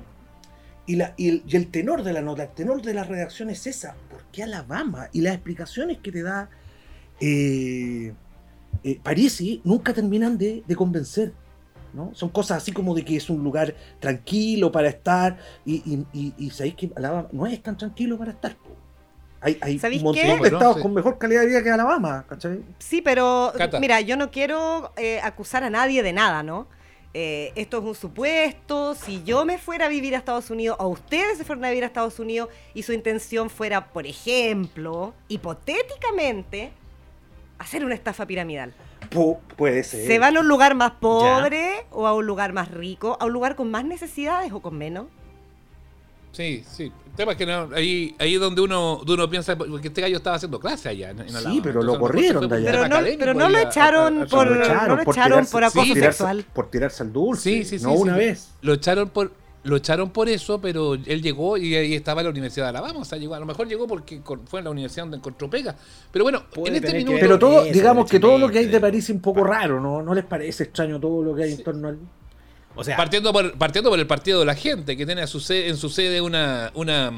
Y, 0.86 0.96
la, 0.96 1.12
y 1.18 1.54
el 1.54 1.70
tenor 1.70 2.02
de 2.02 2.14
la 2.14 2.22
nota, 2.22 2.44
el 2.44 2.50
tenor 2.50 2.80
de 2.80 2.94
la 2.94 3.04
redacción 3.04 3.50
es 3.50 3.66
esa. 3.66 3.94
¿Por 4.10 4.22
qué 4.32 4.44
Alabama? 4.44 5.10
Y 5.12 5.20
las 5.20 5.34
explicaciones 5.34 5.98
que 5.98 6.10
te 6.10 6.22
da 6.22 6.48
eh, 7.20 8.14
eh, 8.82 9.00
Parisi 9.02 9.60
nunca 9.64 9.92
terminan 9.92 10.38
de, 10.38 10.62
de 10.66 10.76
convencer. 10.76 11.32
¿No? 11.98 12.14
Son 12.14 12.30
cosas 12.30 12.58
así 12.62 12.72
como 12.72 12.94
de 12.94 13.04
que 13.04 13.16
es 13.16 13.28
un 13.28 13.42
lugar 13.44 13.74
tranquilo 14.00 14.72
para 14.72 14.88
estar. 14.88 15.36
Y, 15.66 15.74
y, 15.84 16.06
y, 16.12 16.34
y 16.38 16.50
sabéis 16.50 16.76
que 16.76 16.90
Alabama 16.96 17.28
no 17.32 17.46
es 17.46 17.62
tan 17.62 17.76
tranquilo 17.76 18.16
para 18.16 18.30
estar. 18.30 18.56
Hay, 19.40 19.58
hay 19.60 19.78
¿Sabéis 19.78 20.00
un 20.02 20.06
montón 20.06 20.22
qué? 20.24 20.32
de 20.32 20.36
Bueno, 20.38 20.56
estados 20.58 20.76
sí. 20.76 20.82
con 20.82 20.94
mejor 20.94 21.18
calidad 21.18 21.42
de 21.42 21.46
vida 21.48 21.62
que 21.62 21.70
Alabama. 21.70 22.24
¿cachai? 22.28 22.60
Sí, 22.78 23.02
pero 23.02 23.52
Cata. 23.56 23.78
mira, 23.80 24.00
yo 24.00 24.16
no 24.16 24.30
quiero 24.30 24.92
eh, 24.96 25.20
acusar 25.22 25.62
a 25.64 25.70
nadie 25.70 26.02
de 26.02 26.12
nada, 26.12 26.42
¿no? 26.42 26.66
Eh, 27.14 27.52
esto 27.56 27.78
es 27.78 27.84
un 27.84 27.94
supuesto. 27.94 28.94
Si 28.94 29.22
yo 29.24 29.44
me 29.44 29.58
fuera 29.58 29.86
a 29.86 29.88
vivir 29.88 30.14
a 30.14 30.18
Estados 30.18 30.50
Unidos 30.50 30.76
o 30.80 30.88
ustedes 30.88 31.38
se 31.38 31.44
fueran 31.44 31.64
a 31.64 31.68
vivir 31.70 31.84
a 31.84 31.86
Estados 31.88 32.18
Unidos 32.18 32.48
y 32.74 32.82
su 32.82 32.92
intención 32.92 33.48
fuera, 33.50 33.88
por 33.92 34.06
ejemplo, 34.06 35.14
hipotéticamente, 35.28 36.72
hacer 37.58 37.84
una 37.84 37.94
estafa 37.94 38.26
piramidal. 38.26 38.74
Pu- 39.10 39.38
puede 39.56 39.82
ser. 39.84 40.06
¿Se 40.06 40.18
van 40.18 40.36
a 40.36 40.40
un 40.40 40.48
lugar 40.48 40.74
más 40.74 40.92
pobre 40.92 41.86
o 41.90 42.06
a 42.06 42.14
un 42.14 42.26
lugar 42.26 42.52
más 42.52 42.70
rico? 42.70 43.16
¿A 43.20 43.26
un 43.26 43.32
lugar 43.32 43.56
con 43.56 43.70
más 43.70 43.84
necesidades 43.84 44.52
o 44.52 44.60
con 44.60 44.76
menos? 44.76 45.06
Sí, 46.32 46.62
sí. 46.70 46.84
El 46.84 47.12
tema 47.16 47.32
es 47.32 47.38
que 47.38 47.46
no, 47.46 47.70
ahí, 47.74 48.14
ahí 48.18 48.34
es 48.34 48.40
donde 48.40 48.60
uno, 48.60 48.96
donde 48.98 49.14
uno 49.14 49.30
piensa, 49.30 49.56
porque 49.58 49.88
este 49.88 50.00
gallo 50.02 50.18
estaba 50.18 50.36
haciendo 50.36 50.60
clase 50.60 50.88
allá 50.88 51.10
en, 51.10 51.20
en 51.20 51.28
Sí, 51.30 51.36
Alabama. 51.36 51.60
pero 51.64 51.82
lo 51.82 51.94
Entonces, 51.94 52.00
corrieron 52.00 52.42
de 52.42 52.48
por 52.48 52.56
allá. 52.58 52.70
Pero 52.70 52.88
no, 52.88 53.06
pero 53.18 53.34
no 53.34 53.48
lo 53.48 53.56
a- 53.56 53.60
a- 53.60 53.64
echaron 53.64 54.22
a- 54.22 54.26
por, 54.26 54.46
Lo 54.46 54.54
no 54.54 54.58
lo 54.60 55.02
echaron 55.02 55.40
tirarse- 55.40 55.50
por 55.50 55.64
acoso 55.64 55.84
sí, 55.84 55.94
tirarse- 55.94 56.12
sexual. 56.18 56.44
por 56.52 56.70
tirarse 56.70 57.02
al 57.02 57.12
dulce. 57.12 57.42
Sí, 57.50 57.64
sí, 57.64 57.78
sí. 57.78 57.84
No 57.84 57.92
sí, 57.92 57.96
una 57.98 58.12
sí. 58.14 58.18
vez. 58.20 58.50
Lo 58.60 58.72
echaron 58.74 59.08
por 59.08 59.32
lo 59.68 59.76
echaron 59.76 60.10
por 60.10 60.28
eso, 60.28 60.60
pero 60.60 60.94
él 60.94 61.22
llegó 61.22 61.56
y 61.56 61.74
ahí 61.76 61.94
estaba 61.94 62.20
en 62.22 62.26
la 62.26 62.30
Universidad 62.30 62.66
de 62.66 62.70
Alabama. 62.70 63.00
O 63.00 63.04
sea, 63.04 63.18
llegó, 63.18 63.34
a 63.34 63.40
lo 63.40 63.46
mejor 63.46 63.68
llegó 63.68 63.86
porque 63.86 64.20
fue 64.46 64.60
en 64.60 64.64
la 64.64 64.70
universidad 64.70 65.04
donde 65.04 65.18
encontró 65.18 65.48
pega. 65.48 65.76
Pero 66.10 66.24
bueno, 66.24 66.44
Puede 66.52 66.70
en 66.70 66.74
este 66.76 66.86
tener 66.88 67.02
que 67.02 67.04
minuto. 67.10 67.12
ver 67.20 67.20
Pero 67.28 67.38
todo, 67.38 67.64
Eso, 67.64 67.72
digamos 67.74 68.10
que 68.10 68.18
todo 68.18 68.38
lo 68.38 68.48
que 68.50 68.58
hay 68.58 68.66
de. 68.66 68.80
París 68.80 69.04
es 69.04 69.10
un 69.10 69.20
poco 69.20 69.44
raro, 69.44 69.80
¿no? 69.80 70.02
¿No 70.02 70.14
les 70.14 70.24
parece 70.24 70.64
extraño 70.64 70.98
todo 70.98 71.22
lo 71.22 71.34
que 71.34 71.44
hay 71.44 71.52
en 71.52 71.62
torno 71.62 71.88
al. 71.88 71.98
O 72.74 72.84
sea, 72.84 72.96
Partiendo 72.96 73.32
por, 73.32 73.52
partiendo 73.58 73.90
por 73.90 73.98
el 73.98 74.06
partido 74.06 74.38
de 74.40 74.46
la 74.46 74.54
gente, 74.54 74.96
que 74.96 75.04
tiene 75.04 75.22
a 75.22 75.26
su 75.26 75.40
sede- 75.40 75.68
en 75.68 75.76
su 75.76 75.88
sede 75.88 76.20
una, 76.20 76.70
una, 76.74 77.12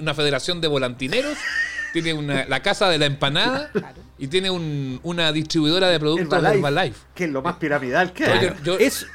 una 0.00 0.12
federación 0.14 0.60
de 0.60 0.66
volantineros, 0.66 1.38
tiene 1.92 2.12
una, 2.14 2.46
la 2.46 2.60
casa 2.62 2.88
de 2.88 2.98
la 2.98 3.06
empanada 3.06 3.70
y 4.18 4.26
tiene 4.26 4.50
un- 4.50 4.98
una 5.04 5.30
distribuidora 5.30 5.88
de 5.88 6.00
productos 6.00 6.42
de 6.42 6.48
Herbalife. 6.48 6.98
Que 7.14 7.24
es 7.26 7.30
lo 7.30 7.42
más 7.42 7.56
piramidal 7.56 8.12
que 8.12 8.24
hay. 8.24 8.46
yo- 8.48 8.54
yo- 8.64 8.78
es, 8.78 9.06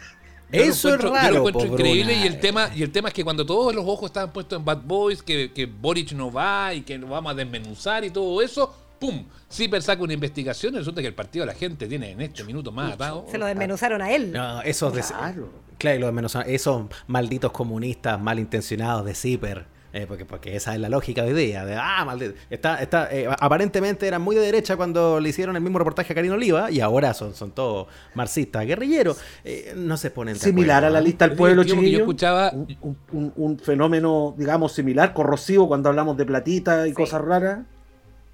eso 0.52 0.90
es 0.94 1.02
raro. 1.02 1.28
Yo 1.28 1.32
lo 1.32 1.38
encuentro 1.50 1.74
increíble 1.74 2.14
y 2.16 2.24
el 2.28 2.40
tema 2.40 2.70
y 2.76 2.84
el 2.84 2.92
tema 2.92 3.10
es 3.10 3.14
que 3.14 3.24
cuando 3.24 3.46
todos 3.46 3.74
los 3.76 3.86
ojos 3.86 4.06
estaban 4.08 4.32
puestos 4.32 4.58
en 4.60 4.66
Bad 4.66 4.82
Boys, 4.86 5.22
que, 5.24 5.52
que 5.52 5.66
Boric 5.66 6.12
no 6.14 6.32
va 6.32 6.74
y 6.74 6.82
que 6.82 6.98
lo 6.98 7.08
vamos 7.08 7.32
a 7.32 7.36
desmenuzar 7.36 8.04
y 8.04 8.10
todo 8.10 8.42
eso, 8.42 8.74
¡pum! 9.00 9.24
Zipper 9.52 9.82
saca 9.82 10.02
una 10.04 10.14
investigación 10.14 10.74
y 10.76 10.78
resulta 10.78 11.02
que 11.02 11.08
el 11.08 11.14
partido 11.16 11.44
de 11.46 11.52
la 11.54 11.58
gente 11.58 11.88
tiene 11.88 12.12
en 12.12 12.22
este 12.22 12.44
minuto 12.44 12.72
más 12.72 12.94
atado. 12.94 13.26
Se 13.30 13.38
lo 13.38 13.46
desmenuzaron 13.46 14.02
a 14.02 14.12
él. 14.12 14.32
No, 14.32 14.62
esos, 14.62 14.94
de- 14.94 15.02
Claro. 15.02 15.50
claro, 15.78 16.00
los 16.00 16.14
menos, 16.14 16.36
esos 16.46 16.86
malditos 17.08 17.52
comunistas 17.52 18.20
malintencionados 18.22 19.06
de 19.06 19.14
Zipper. 19.16 19.66
Eh, 19.94 20.06
porque, 20.08 20.26
porque 20.26 20.56
esa 20.56 20.74
es 20.76 20.80
la 20.80 20.90
lógica 20.90 21.24
de 21.24 21.34
día. 21.34 21.66
De, 21.66 21.76
ah, 21.76 22.04
maldito. 22.06 22.34
Está, 22.50 22.82
está, 22.82 23.10
eh, 23.12 23.28
aparentemente 23.40 24.08
eran 24.08 24.22
muy 24.22 24.36
de 24.36 24.42
derecha 24.44 24.78
cuando 24.78 25.20
le 25.20 25.30
hicieron 25.30 25.56
el 25.56 25.62
mismo 25.62 25.80
reportaje 25.80 26.14
a 26.14 26.16
Karina 26.16 26.36
Oliva 26.36 26.70
y 26.72 26.80
ahora 26.80 27.14
son, 27.14 27.34
son 27.36 27.52
todos 27.52 27.88
marxistas, 28.14 28.66
guerrilleros. 28.66 29.18
Eh, 29.44 29.74
no 29.76 29.98
se 29.98 30.12
ponen 30.12 30.36
de 30.36 30.40
Similar 30.40 30.78
acuerdo, 30.84 30.88
a 30.88 30.90
la 30.92 31.00
¿no? 31.00 31.06
lista 31.06 31.28
del 31.28 31.38
pueblo 31.38 31.64
divertido 31.64 31.76
porque 31.76 31.92
yo 31.92 31.98
chiquillo. 31.98 32.04
escuchaba- 32.04 32.52
Un, 32.54 32.78
un- 32.82 32.98
un- 33.12 33.34
un 33.36 33.60
fenómeno, 33.60 34.36
digamos, 34.38 34.74
similar, 34.74 35.14
corrosivo 35.14 35.68
cuando 35.68 35.90
hablamos 35.90 36.18
de 36.18 36.26
platita 36.26 36.88
y 36.88 36.94
cosas 36.94 37.22
raras. 37.22 37.60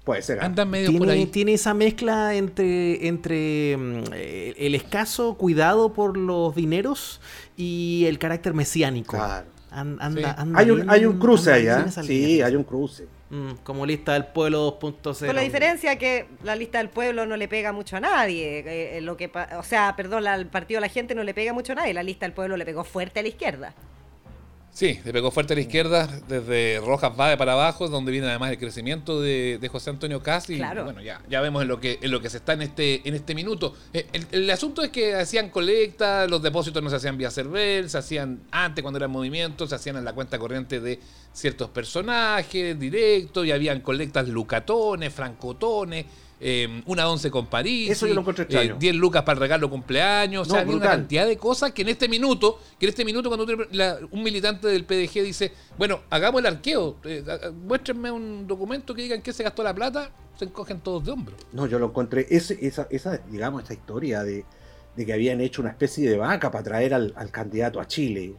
Puede 0.04 0.22
ser. 0.22 0.38
¿ah? 0.40 0.44
Andan 0.44 0.70
medio 0.70 0.92
por 0.92 0.98
Tiene, 1.08 1.12
ahí. 1.14 1.26
tiene 1.26 1.54
esa 1.54 1.74
mezcla 1.74 2.34
entre, 2.36 3.08
entre 3.08 3.76
mm, 3.76 4.02
eh, 4.12 4.54
el 4.58 4.76
escaso 4.76 5.34
cuidado 5.34 5.92
por 5.94 6.16
los 6.16 6.54
dineros 6.54 7.20
y 7.56 8.04
el 8.06 8.20
carácter 8.20 8.54
mesiánico. 8.54 9.16
Claro. 9.16 9.46
An- 9.76 9.98
anda- 10.00 10.30
Sí. 10.34 10.34
anda 10.38 10.58
Hay 10.58 10.70
un, 10.70 10.76
bien- 10.78 10.90
hay 10.90 11.04
un 11.04 11.18
cruce 11.18 11.52
allá. 11.52 11.86
Sí, 11.90 12.40
hay 12.42 12.56
un 12.56 12.64
cruce. 12.64 13.06
Mm, 13.28 13.52
como 13.64 13.84
lista 13.84 14.12
del 14.14 14.26
pueblo 14.26 14.60
2.0. 14.80 15.26
Con 15.26 15.34
la 15.36 15.42
diferencia 15.42 15.96
que 15.98 16.28
la 16.44 16.54
lista 16.56 16.78
del 16.78 16.88
pueblo 16.88 17.26
no 17.26 17.36
le 17.36 17.48
pega 17.48 17.72
mucho 17.72 17.96
a 17.96 18.00
nadie. 18.00 18.60
eh, 18.60 18.98
eh, 18.98 19.00
lo 19.00 19.16
que, 19.16 19.30
o 19.58 19.62
sea, 19.62 19.94
perdón, 19.96 20.24
la- 20.24 20.36
el 20.36 20.46
partido 20.46 20.78
de 20.78 20.86
la 20.86 20.92
gente 20.92 21.14
no 21.14 21.22
le 21.24 21.34
pega 21.34 21.52
mucho 21.52 21.72
a 21.72 21.74
nadie. 21.76 21.92
La 21.92 22.02
lista 22.04 22.24
del 22.24 22.32
pueblo 22.32 22.56
le 22.56 22.64
pegó 22.64 22.84
fuerte 22.84 23.20
a 23.20 23.22
la 23.22 23.28
izquierda. 23.28 23.74
Sí, 24.76 25.00
le 25.06 25.10
pegó 25.14 25.30
fuerte 25.30 25.54
a 25.54 25.56
la 25.56 25.62
izquierda, 25.62 26.06
desde 26.28 26.80
Rojas 26.84 27.16
Vade 27.16 27.38
para 27.38 27.54
abajo, 27.54 27.88
donde 27.88 28.12
viene 28.12 28.26
además 28.26 28.50
el 28.50 28.58
crecimiento 28.58 29.22
de, 29.22 29.56
de 29.58 29.68
José 29.70 29.88
Antonio 29.88 30.22
Cast. 30.22 30.50
Y 30.50 30.56
Claro. 30.58 30.84
bueno, 30.84 31.00
ya, 31.00 31.22
ya 31.30 31.40
vemos 31.40 31.62
en 31.62 31.68
lo 31.68 31.80
que 31.80 31.98
en 32.02 32.10
lo 32.10 32.20
que 32.20 32.28
se 32.28 32.36
está 32.36 32.52
en 32.52 32.60
este 32.60 33.00
en 33.08 33.14
este 33.14 33.34
minuto. 33.34 33.74
Eh, 33.94 34.06
El, 34.12 34.26
el 34.32 34.50
asunto 34.50 34.82
es 34.82 34.90
que 34.90 35.14
hacían 35.14 35.48
colecta, 35.48 36.26
los 36.28 36.42
depósitos 36.42 36.82
no 36.82 36.90
se 36.90 36.96
hacían 36.96 37.16
vía 37.16 37.30
CERVEL, 37.30 37.88
se 37.88 37.96
hacían 37.96 38.42
antes 38.50 38.82
cuando 38.82 38.98
eran 38.98 39.10
movimientos, 39.10 39.70
se 39.70 39.76
hacían 39.76 39.96
en 39.96 40.04
la 40.04 40.12
cuenta 40.12 40.38
corriente 40.38 40.78
de 40.78 41.00
ciertos 41.32 41.70
personajes 41.70 42.78
directos, 42.78 43.46
y 43.46 43.52
habían 43.52 43.80
colectas 43.80 44.28
lucatones, 44.28 45.10
francotones. 45.10 46.04
Eh, 46.40 46.82
una 46.86 47.08
once 47.08 47.30
con 47.30 47.46
París, 47.46 47.90
Eso 47.90 48.06
yo 48.06 48.14
lo 48.14 48.20
encuentro 48.20 48.42
extraño. 48.44 48.76
10 48.78 48.94
lucas 48.96 49.22
para 49.22 49.36
el 49.36 49.40
regalo 49.40 49.70
cumpleaños, 49.70 50.46
o 50.46 50.50
sea, 50.50 50.60
había 50.60 50.72
una 50.74 50.80
brutal. 50.84 50.98
cantidad 50.98 51.26
de 51.26 51.36
cosas 51.38 51.72
que 51.72 51.82
en 51.82 51.88
este 51.88 52.08
minuto, 52.08 52.58
que 52.78 52.86
en 52.86 52.90
este 52.90 53.04
minuto 53.04 53.28
cuando 53.30 53.46
la- 53.72 53.98
un 54.10 54.22
militante 54.22 54.68
del 54.68 54.84
PDG 54.84 55.22
dice, 55.22 55.52
bueno, 55.78 56.00
hagamos 56.10 56.40
el 56.40 56.46
arqueo, 56.46 56.96
eh, 57.04 57.24
muéstrenme 57.64 58.10
un 58.10 58.46
documento 58.46 58.94
que 58.94 59.02
diga 59.02 59.14
en 59.14 59.22
qué 59.22 59.32
se 59.32 59.42
gastó 59.42 59.62
la 59.62 59.74
plata, 59.74 60.10
se 60.38 60.44
encogen 60.44 60.80
todos 60.80 61.04
de 61.04 61.12
hombro. 61.12 61.34
No, 61.52 61.66
yo 61.66 61.78
lo 61.78 61.86
encontré. 61.86 62.26
Ese, 62.28 62.58
esa, 62.60 62.86
esa, 62.90 63.16
digamos, 63.30 63.62
esta 63.62 63.72
historia 63.72 64.22
de, 64.22 64.44
de 64.94 65.06
que 65.06 65.12
habían 65.14 65.40
hecho 65.40 65.62
una 65.62 65.70
especie 65.70 66.08
de 66.10 66.18
vaca 66.18 66.50
para 66.50 66.62
traer 66.64 66.92
al, 66.92 67.14
al 67.16 67.30
candidato 67.30 67.80
a 67.80 67.86
Chile. 67.86 68.34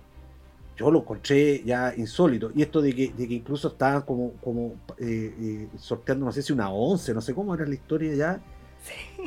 Yo 0.78 0.92
lo 0.92 1.00
encontré 1.00 1.64
ya 1.66 1.94
insólito. 1.98 2.52
Y 2.56 2.62
esto 2.62 2.82
de 2.82 2.94
que, 2.94 3.12
de 3.18 3.28
que 3.28 3.34
incluso 3.34 3.70
estaban 3.70 4.04
como, 4.04 4.34
como 4.44 4.76
eh, 5.00 5.34
eh, 5.40 5.68
sorteando, 5.78 6.26
no 6.26 6.32
sé 6.32 6.42
si 6.44 6.54
una 6.54 6.70
once, 6.70 7.14
no 7.14 7.22
sé 7.22 7.34
cómo 7.34 7.56
era 7.56 7.66
la 7.66 7.74
historia 7.74 8.14
ya. 8.14 8.40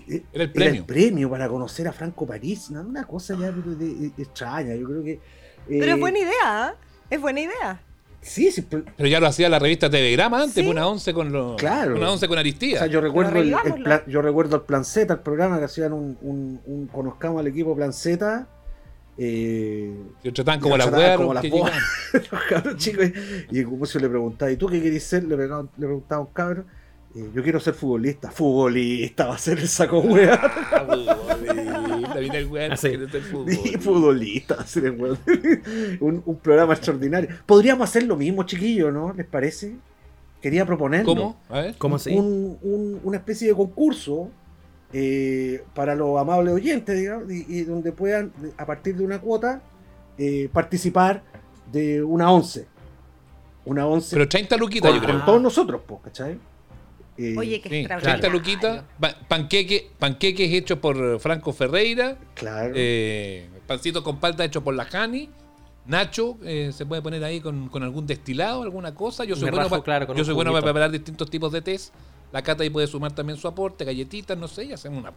Eh, 0.09 0.23
Era 0.33 0.45
el 0.45 0.51
Era 0.51 0.53
premio. 0.53 0.81
el 0.81 0.87
premio 0.87 1.29
para 1.31 1.49
conocer 1.49 1.89
a 1.89 1.93
Franco 1.93 2.25
París. 2.27 2.71
¿no? 2.71 2.83
Una 2.83 3.05
cosa 3.05 3.37
ya 3.39 3.51
de- 3.51 3.75
de- 3.75 4.13
extraña. 4.23 4.75
Yo 4.77 4.87
creo 4.87 5.03
que 5.03 5.21
Pero 5.69 5.85
Eh, 5.85 5.91
es 5.95 6.01
buena 6.01 6.19
idea, 6.19 6.75
¿eh? 6.75 7.15
Es 7.15 7.21
buena 7.21 7.41
idea. 7.41 7.83
Sí, 8.23 8.51
sí, 8.53 8.63
pero- 8.63 8.85
Pero 8.97 9.09
ya 9.09 9.19
lo 9.19 9.27
hacía 9.27 9.49
la 9.49 9.59
revista 9.59 9.91
Telegrama 9.91 10.43
antes, 10.43 10.63
Sí. 10.65 10.71
una 10.71 10.87
once 10.87 11.13
con 11.13 11.33
los. 11.33 11.57
Claro. 11.57 11.97
Una 11.97 12.11
once 12.13 12.29
con 12.29 12.39
Aristía. 12.39 12.77
O 12.77 12.79
sea, 12.79 12.87
yo 12.87 13.01
recuerdo, 13.01 13.39
el, 13.41 13.53
el 13.53 13.83
plan, 13.83 14.03
yo 14.07 14.23
recuerdo 14.23 14.57
el 14.57 14.63
Plan 14.63 14.85
Z, 14.85 15.13
el 15.15 15.21
programa 15.21 15.59
que 15.59 15.65
hacían 15.65 15.93
un, 15.93 16.17
un, 16.23 16.61
un- 16.67 16.87
conozcamos 16.87 17.41
al 17.41 17.47
equipo 17.49 17.75
Plan 17.75 17.93
Z. 17.93 18.47
Eh, 19.23 19.93
Y 20.25 20.31
trataban 20.33 20.61
como 20.61 20.79
las 20.79 20.91
weas 20.91 21.17
como 21.19 21.35
las 21.35 21.45
los 22.31 22.43
cabros 22.49 22.77
chicos. 22.79 23.07
Y 23.51 23.63
como 23.65 23.85
se 23.85 24.01
le 24.01 24.09
preguntaba, 24.09 24.51
¿y 24.51 24.57
tú 24.57 24.67
qué 24.67 24.81
querés 24.83 25.05
ser? 25.05 25.25
Le 25.25 25.37
preguntaba, 25.37 25.69
le 25.77 25.87
preguntaba 25.87 26.23
a 26.23 26.25
un 26.25 26.33
cabro. 26.33 26.65
eh, 27.15 27.29
yo 27.35 27.43
quiero 27.43 27.61
ser 27.61 27.75
futbolista. 27.75 28.31
Futbolista 28.31 29.27
va 29.27 29.35
a 29.35 29.39
ser 29.39 29.59
el 29.59 29.69
saco 29.69 30.01
wea. 30.01 30.41
Ah, 30.73 30.87
futbolista, 30.87 32.19
el 32.19 32.31
ser 32.79 32.99
va 34.59 34.63
a 34.63 34.67
ser 34.67 34.85
el 34.87 35.99
un, 36.01 36.23
un 36.25 36.37
programa 36.39 36.73
extraordinario. 36.73 37.29
Podríamos 37.45 37.89
hacer 37.91 38.05
lo 38.05 38.17
mismo, 38.17 38.45
chiquillos, 38.45 38.91
¿no? 38.93 39.13
¿Les 39.13 39.27
parece? 39.27 39.75
Quería 40.41 40.65
proponerlo. 40.65 41.05
¿Cómo? 41.15 41.41
A 41.51 41.61
ver. 41.61 41.75
¿Cómo 41.77 41.97
así? 41.97 42.15
un- 42.17 42.57
un- 42.63 43.01
una 43.05 43.19
especie 43.19 43.49
de 43.49 43.55
concurso 43.55 44.31
eh, 44.93 45.63
para 45.75 45.95
los 45.95 46.19
amables 46.21 46.55
oyentes, 46.55 46.99
digamos, 46.99 47.31
y, 47.31 47.45
y 47.49 47.63
donde 47.65 47.93
puedan, 47.93 48.33
a 48.57 48.67
partir 48.67 48.97
de 48.97 49.05
una 49.05 49.21
cuota, 49.21 49.63
eh, 50.19 50.49
participar 50.53 51.23
de 51.73 52.03
una 52.03 52.31
once. 52.33 52.67
Una 53.65 53.87
once 53.87 54.17
Pero 54.17 54.29
30 54.29 54.57
luquitas, 54.57 54.91
con, 54.91 55.01
yo 55.01 55.07
con 55.07 55.15
creo. 55.17 55.27
todos 55.27 55.43
nosotros, 55.43 55.83
pues, 55.87 56.01
¿cachai? 56.05 56.39
Eh, 57.19 57.35
Oye, 57.37 57.61
qué 57.61 57.69
Sí, 57.69 57.85
30 57.87 57.95
extraordinario. 57.95 58.31
luquitas, 58.31 58.85
pa- 58.99 59.15
panqueque, 59.29 59.91
panqueques 59.99 60.51
hechos 60.53 60.79
por 60.79 61.21
Franco 61.21 61.53
Ferreira, 61.53 62.17
claro. 62.35 62.73
eh, 62.75 63.49
pancito 63.67 64.03
con 64.03 64.19
palta 64.19 64.45
hecho 64.45 64.65
por 64.65 64.75
la 64.75 64.87
Jani, 64.87 65.29
Nacho, 65.87 66.39
eh, 66.45 66.71
se 66.73 66.87
puede 66.87 67.03
poner 67.03 67.23
ahí 67.25 67.41
con, 67.41 67.69
con 67.69 67.83
algún 67.83 68.07
destilado, 68.07 68.63
alguna 68.63 68.95
cosa. 68.95 69.25
Yo 69.25 69.35
soy 69.37 69.47
Me 69.47 69.51
bueno, 69.51 69.65
rajo, 69.65 69.77
pa- 69.77 69.85
claro, 69.85 70.07
con 70.07 70.17
yo 70.17 70.25
soy 70.25 70.35
bueno 70.35 70.53
para 70.53 70.63
preparar 70.63 70.91
distintos 70.91 71.29
tipos 71.29 71.53
de 71.53 71.63
test. 71.63 71.93
La 72.33 72.43
Cata 72.43 72.63
ahí 72.63 72.71
puede 72.71 72.87
sumar 72.87 73.13
también 73.13 73.39
su 73.39 73.49
aporte, 73.49 73.85
galletitas, 73.85 74.37
no 74.39 74.47
sé, 74.49 74.65
y 74.65 74.73
hacemos 74.73 75.01
una 75.01 75.13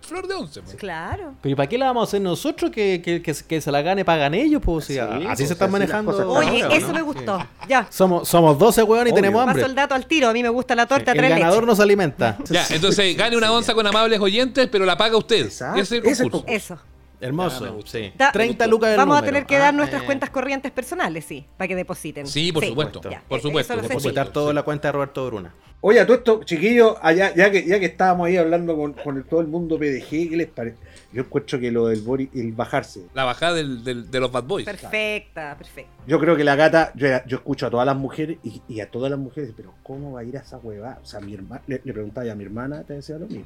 flor 0.00 0.28
de 0.28 0.34
once. 0.34 0.60
pues. 0.60 0.76
Claro. 0.76 1.34
Pero 1.40 1.52
¿y 1.52 1.56
para 1.56 1.66
qué 1.68 1.78
la 1.78 1.86
vamos 1.86 2.02
a 2.02 2.04
hacer 2.10 2.20
nosotros? 2.20 2.70
Que, 2.70 3.00
que, 3.02 3.22
que, 3.22 3.32
que 3.34 3.60
se 3.60 3.72
la 3.72 3.80
gane 3.80 4.04
pagan 4.04 4.34
ellos, 4.34 4.60
pues. 4.62 4.84
Sí, 4.84 4.98
así 4.98 5.24
pues, 5.24 5.38
se 5.38 5.44
están 5.54 5.68
así 5.68 5.72
manejando. 5.72 6.12
cosas 6.12 6.26
Oye, 6.26 6.62
ahora, 6.62 6.76
eso 6.76 6.88
¿no? 6.88 6.92
me 6.94 7.02
gustó. 7.02 7.38
Ya. 7.68 7.86
Somos, 7.90 8.28
somos 8.28 8.58
12 8.58 8.82
hueones 8.82 9.12
y 9.12 9.14
tenemos 9.14 9.40
hambre. 9.40 9.62
Paso 9.62 9.66
el 9.70 9.74
dato 9.74 9.94
al 9.94 10.06
tiro. 10.06 10.28
A 10.28 10.32
mí 10.34 10.42
me 10.42 10.50
gusta 10.50 10.74
la 10.74 10.86
torta 10.86 11.12
El 11.12 11.18
tres 11.18 11.30
ganador 11.30 11.62
leches. 11.62 11.66
nos 11.68 11.80
alimenta. 11.80 12.36
Ya, 12.50 12.66
entonces 12.70 13.16
gane 13.16 13.36
una 13.36 13.50
onza 13.50 13.72
con 13.74 13.86
amables 13.86 14.20
oyentes, 14.20 14.68
pero 14.70 14.84
la 14.84 14.96
paga 14.96 15.16
usted. 15.16 15.46
Exacto, 15.46 15.80
Ese 15.80 15.96
es 15.96 16.20
el 16.20 16.26
el 16.26 16.30
concurso. 16.30 16.54
Eso. 16.54 16.78
Hermoso. 17.20 17.78
Sí. 17.86 18.12
Da- 18.18 18.30
30 18.32 18.66
lucas 18.66 18.90
el 18.90 18.96
Vamos 18.98 19.16
a 19.16 19.22
tener 19.22 19.46
que 19.46 19.56
dar 19.56 19.68
Ah, 19.68 19.72
nuestras 19.72 20.02
eh, 20.02 20.06
cuentas 20.06 20.28
corrientes 20.28 20.70
personales, 20.72 21.24
sí, 21.24 21.46
para 21.56 21.66
que 21.68 21.74
depositen. 21.76 22.26
Sí, 22.26 22.52
por 22.52 22.62
supuesto, 22.62 23.00
ya. 23.08 23.22
por 23.26 23.38
Eh, 23.38 23.42
supuesto, 23.42 23.72
por 23.74 23.82
sí. 23.84 23.88
Depositar 23.88 24.28
todo 24.28 24.50
en 24.50 24.56
la 24.56 24.62
cuenta 24.62 24.88
de 24.88 24.92
Roberto 24.92 25.24
Bruna. 25.26 25.54
Oye, 25.86 26.00
a 26.00 26.06
todo 26.06 26.16
esto, 26.16 26.42
chiquillos, 26.44 26.96
allá, 27.02 27.34
ya, 27.34 27.50
que, 27.50 27.62
ya 27.66 27.78
que 27.78 27.84
estábamos 27.84 28.26
ahí 28.26 28.38
hablando 28.38 28.74
con, 28.74 28.94
con 28.94 29.18
el- 29.18 29.24
todo 29.24 29.42
el 29.42 29.48
mundo 29.48 29.78
PDG, 29.78 30.30
¿qué 30.30 30.36
les 30.38 30.46
parece? 30.46 30.78
Yo 31.12 31.20
encuentro 31.24 31.60
que 31.60 31.70
lo 31.70 31.88
del 31.88 32.00
Boris, 32.00 32.30
el 32.34 32.52
bajarse. 32.52 33.02
La 33.12 33.24
bajada 33.24 33.52
del- 33.56 33.84
del- 33.84 34.10
de 34.10 34.18
los 34.18 34.32
Bad 34.32 34.44
Boys. 34.44 34.64
Perfecta, 34.64 35.54
perfecta. 35.58 35.90
Yo 36.06 36.18
creo 36.18 36.36
que 36.36 36.42
la 36.44 36.56
gata, 36.56 36.90
yo, 36.94 37.08
yo 37.26 37.36
escucho 37.36 37.66
a 37.66 37.70
todas 37.70 37.84
las 37.84 37.96
mujeres 37.96 38.38
y, 38.42 38.62
y 38.66 38.80
a 38.80 38.90
todas 38.90 39.10
las 39.10 39.20
mujeres, 39.20 39.52
pero 39.54 39.74
¿cómo 39.82 40.12
va 40.12 40.20
a 40.20 40.24
ir 40.24 40.38
a 40.38 40.40
esa 40.40 40.56
hueva? 40.56 40.98
O 41.02 41.04
sea, 41.04 41.20
mi 41.20 41.34
hermana, 41.34 41.60
le, 41.66 41.82
le 41.84 41.92
preguntaba 41.92 42.32
a 42.32 42.34
mi 42.34 42.44
hermana, 42.44 42.82
te 42.84 42.94
decía 42.94 43.18
lo 43.18 43.26
mismo. 43.26 43.44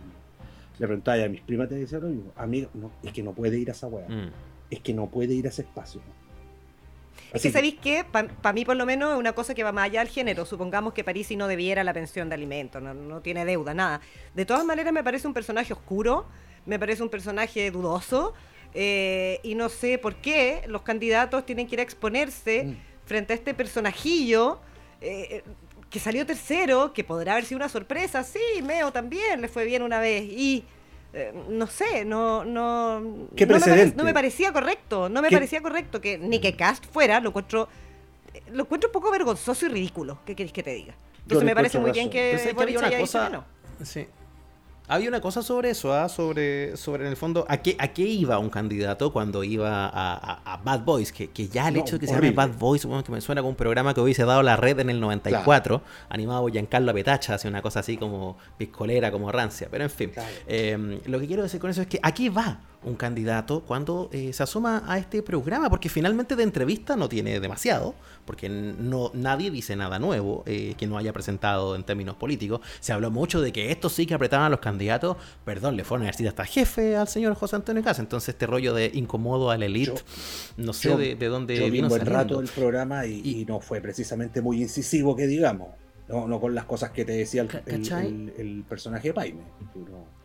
Le 0.79 0.87
preguntaba 0.87 1.24
a 1.24 1.29
mis 1.29 1.40
primas, 1.40 1.68
te 1.68 1.74
decía 1.74 1.98
lo 1.98 2.07
mismo. 2.07 2.31
Amigo, 2.37 2.70
no, 2.74 2.92
es 3.03 3.12
que 3.12 3.24
no 3.24 3.33
puede 3.33 3.59
ir 3.59 3.68
a 3.68 3.72
esa 3.72 3.88
hueva. 3.88 4.07
Mm. 4.09 4.31
Es 4.70 4.79
que 4.79 4.94
no 4.94 5.07
puede 5.09 5.35
ir 5.35 5.46
a 5.46 5.48
ese 5.48 5.62
espacio. 5.62 6.01
Es 7.32 7.42
que 7.42 7.50
sabéis 7.52 7.74
que, 7.80 8.04
para 8.04 8.52
mí 8.52 8.64
por 8.64 8.76
lo 8.76 8.86
menos, 8.86 9.12
es 9.12 9.18
una 9.18 9.32
cosa 9.32 9.54
que 9.54 9.62
va 9.64 9.72
más 9.72 9.84
allá 9.84 10.00
del 10.00 10.08
género. 10.08 10.46
Supongamos 10.46 10.94
que 10.94 11.04
Parisi 11.04 11.36
no 11.36 11.46
debiera 11.46 11.84
la 11.84 11.92
pensión 11.92 12.28
de 12.28 12.34
alimentos, 12.34 12.82
no, 12.82 12.94
no 12.94 13.20
tiene 13.20 13.44
deuda, 13.44 13.74
nada. 13.74 14.00
De 14.34 14.44
todas 14.46 14.64
maneras, 14.64 14.92
me 14.92 15.04
parece 15.04 15.26
un 15.26 15.34
personaje 15.34 15.72
oscuro, 15.72 16.26
me 16.66 16.78
parece 16.78 17.02
un 17.02 17.08
personaje 17.08 17.70
dudoso, 17.70 18.34
eh, 18.74 19.40
y 19.42 19.54
no 19.54 19.68
sé 19.68 19.98
por 19.98 20.16
qué 20.16 20.62
los 20.66 20.82
candidatos 20.82 21.44
tienen 21.46 21.66
que 21.66 21.74
ir 21.76 21.80
a 21.80 21.82
exponerse 21.82 22.64
Mm. 22.64 22.76
frente 23.06 23.32
a 23.32 23.36
este 23.36 23.54
personajillo. 23.54 24.60
eh, 25.00 25.42
que 25.90 26.00
salió 26.00 26.26
tercero, 26.26 26.92
que 26.92 27.04
podrá 27.04 27.32
haber 27.32 27.44
sido 27.44 27.56
una 27.56 27.68
sorpresa, 27.68 28.22
sí, 28.24 28.40
Meo 28.62 28.90
también 28.92 29.40
le 29.40 29.48
fue 29.48 29.64
bien 29.64 29.82
una 29.82 30.00
vez, 30.00 30.24
y 30.24 30.64
eh, 31.12 31.32
no 31.48 31.66
sé, 31.66 32.04
no, 32.04 32.44
no, 32.44 33.28
¿Qué 33.36 33.46
no, 33.46 33.54
me 33.54 33.60
pare- 33.60 33.72
precedente? 33.72 33.96
no 33.96 34.04
me 34.04 34.12
parecía 34.14 34.52
correcto, 34.52 35.08
no 35.08 35.22
me 35.22 35.28
¿Qué- 35.28 35.36
parecía 35.36 35.62
correcto 35.62 36.00
que 36.00 36.18
ni 36.18 36.40
que 36.40 36.54
Cast 36.56 36.84
fuera, 36.86 37.20
lo 37.20 37.30
encuentro, 37.30 37.68
eh, 38.34 38.42
lo 38.52 38.62
encuentro 38.64 38.88
un 38.88 38.92
poco 38.92 39.10
vergonzoso 39.10 39.66
y 39.66 39.68
ridículo, 39.70 40.18
¿qué 40.24 40.34
queréis 40.36 40.52
que 40.52 40.62
te 40.62 40.72
diga? 40.74 40.94
Entonces 41.22 41.44
me 41.44 41.54
parece 41.54 41.78
muy 41.78 41.90
bien 41.92 42.08
que 42.10 42.38
que 42.42 42.76
una 42.78 42.86
haya 42.88 42.98
dicho 42.98 43.12
cosa- 43.18 43.26
que 43.26 43.32
no. 43.32 43.44
Sí. 43.84 44.06
Había 44.90 45.09
una 45.11 45.20
cosa 45.20 45.42
sobre 45.42 45.70
eso, 45.70 45.92
¿ah? 45.92 46.09
sobre, 46.09 46.77
sobre 46.79 47.05
en 47.05 47.11
el 47.11 47.16
fondo, 47.16 47.44
¿a 47.48 47.59
qué, 47.59 47.77
¿a 47.79 47.88
qué 47.88 48.03
iba 48.03 48.38
un 48.38 48.48
candidato 48.48 49.12
cuando 49.12 49.44
iba 49.44 49.87
a, 49.87 50.14
a- 50.14 50.55
a 50.55 50.57
Bad 50.57 50.81
Boys? 50.85 51.12
Que, 51.12 51.29
que 51.29 51.46
ya 51.48 51.68
el 51.68 51.74
No, 51.74 51.81
hecho 51.81 51.96
de 51.96 52.01
que 52.01 52.07
se 52.07 52.14
llame 52.14 52.31
Bad 52.31 52.53
Boys, 52.59 52.87
bueno, 52.87 53.05
que 53.05 53.12
me 53.12 53.20
suena 53.20 53.42
como 53.42 53.51
un 53.51 53.57
programa 53.57 53.92
que 53.92 54.01
hubiese 54.01 54.24
dado 54.24 54.42
la 54.42 54.57
red 54.57 54.79
en 54.81 54.88
el 54.88 54.98
94, 54.98 55.83
animado 56.09 56.40
por 56.42 56.53
Giancarlo 56.53 56.94
Petacha, 56.94 57.35
hace 57.35 57.48
una 57.48 57.61
cosa 57.61 57.81
así 57.81 57.98
como 57.98 58.38
piscolera, 58.57 59.12
como 59.12 59.31
rancia. 59.31 59.68
Pero 59.70 59.85
en 59.85 59.90
fin, 59.90 60.11
Claro. 60.11 60.29
eh, 60.46 61.01
lo 61.05 61.20
que 61.20 61.27
quiero 61.27 61.42
decir 61.42 61.61
con 61.61 61.68
eso 61.70 61.83
es 61.83 61.87
que 61.87 62.01
¿a 62.03 62.12
qué 62.12 62.31
va 62.31 62.59
un 62.84 62.94
candidato 62.94 63.60
cuando 63.64 64.08
eh, 64.12 64.32
se 64.32 64.42
asoma 64.42 64.84
a 64.86 64.98
este 64.98 65.22
programa? 65.22 65.68
Porque 65.68 65.88
finalmente 65.88 66.36
de 66.36 66.44
entrevista 66.44 66.96
no 66.96 67.08
tiene 67.08 67.40
demasiado, 67.40 67.94
porque 68.24 68.48
no, 68.48 69.10
nadie 69.14 69.50
dice 69.50 69.74
nada 69.74 69.98
nuevo 69.98 70.44
eh, 70.46 70.74
que 70.78 70.86
no 70.86 70.96
haya 70.96 71.12
presentado 71.12 71.74
en 71.74 71.82
términos 71.84 72.14
políticos. 72.16 72.60
Se 72.80 72.92
habló 72.92 73.10
mucho 73.10 73.40
de 73.40 73.52
que 73.52 73.72
estos 73.72 73.92
sí 73.94 74.06
que 74.06 74.14
apretaban 74.14 74.46
a 74.46 74.50
los 74.50 74.60
candidatos. 74.60 75.16
Perdón, 75.44 75.76
le 75.76 75.84
fueron 75.84 76.06
a 76.06 76.10
decir 76.10 76.28
hasta 76.28 76.44
jefe 76.44 76.96
al 76.96 77.08
señor 77.08 77.34
José 77.34 77.56
Antonio 77.56 77.82
Casa. 77.82 78.00
Entonces 78.00 78.30
este 78.30 78.46
rollo 78.46 78.72
de 78.74 78.90
incomodo 78.94 79.50
al 79.50 79.62
elite, 79.62 79.92
Yo- 79.94 80.02
no 80.64 80.72
sé 80.72 80.88
yo- 80.90 80.96
de, 80.98 81.14
de 81.16 81.26
dónde 81.26 81.56
Yo 81.56 81.64
vi 81.64 81.70
vino 81.70 81.90
saliendo. 81.90 82.12
rato 82.12 82.40
el 82.40 82.48
programa 82.48 83.06
y, 83.06 83.20
y 83.40 83.44
no 83.44 83.60
fue 83.60 83.80
precisamente 83.80 84.40
muy 84.40 84.62
incisivo 84.62 85.16
que 85.16 85.26
digamos. 85.26 85.68
No, 86.08 86.26
no 86.26 86.40
con 86.40 86.54
las 86.54 86.64
cosas 86.64 86.90
que 86.92 87.04
te 87.04 87.12
decía 87.12 87.42
el, 87.42 87.50
el- 87.66 87.92
el- 87.92 88.32
el 88.38 88.64
personaje 88.66 89.08
de 89.08 89.14
Paime. 89.14 89.42
No. 89.74 90.17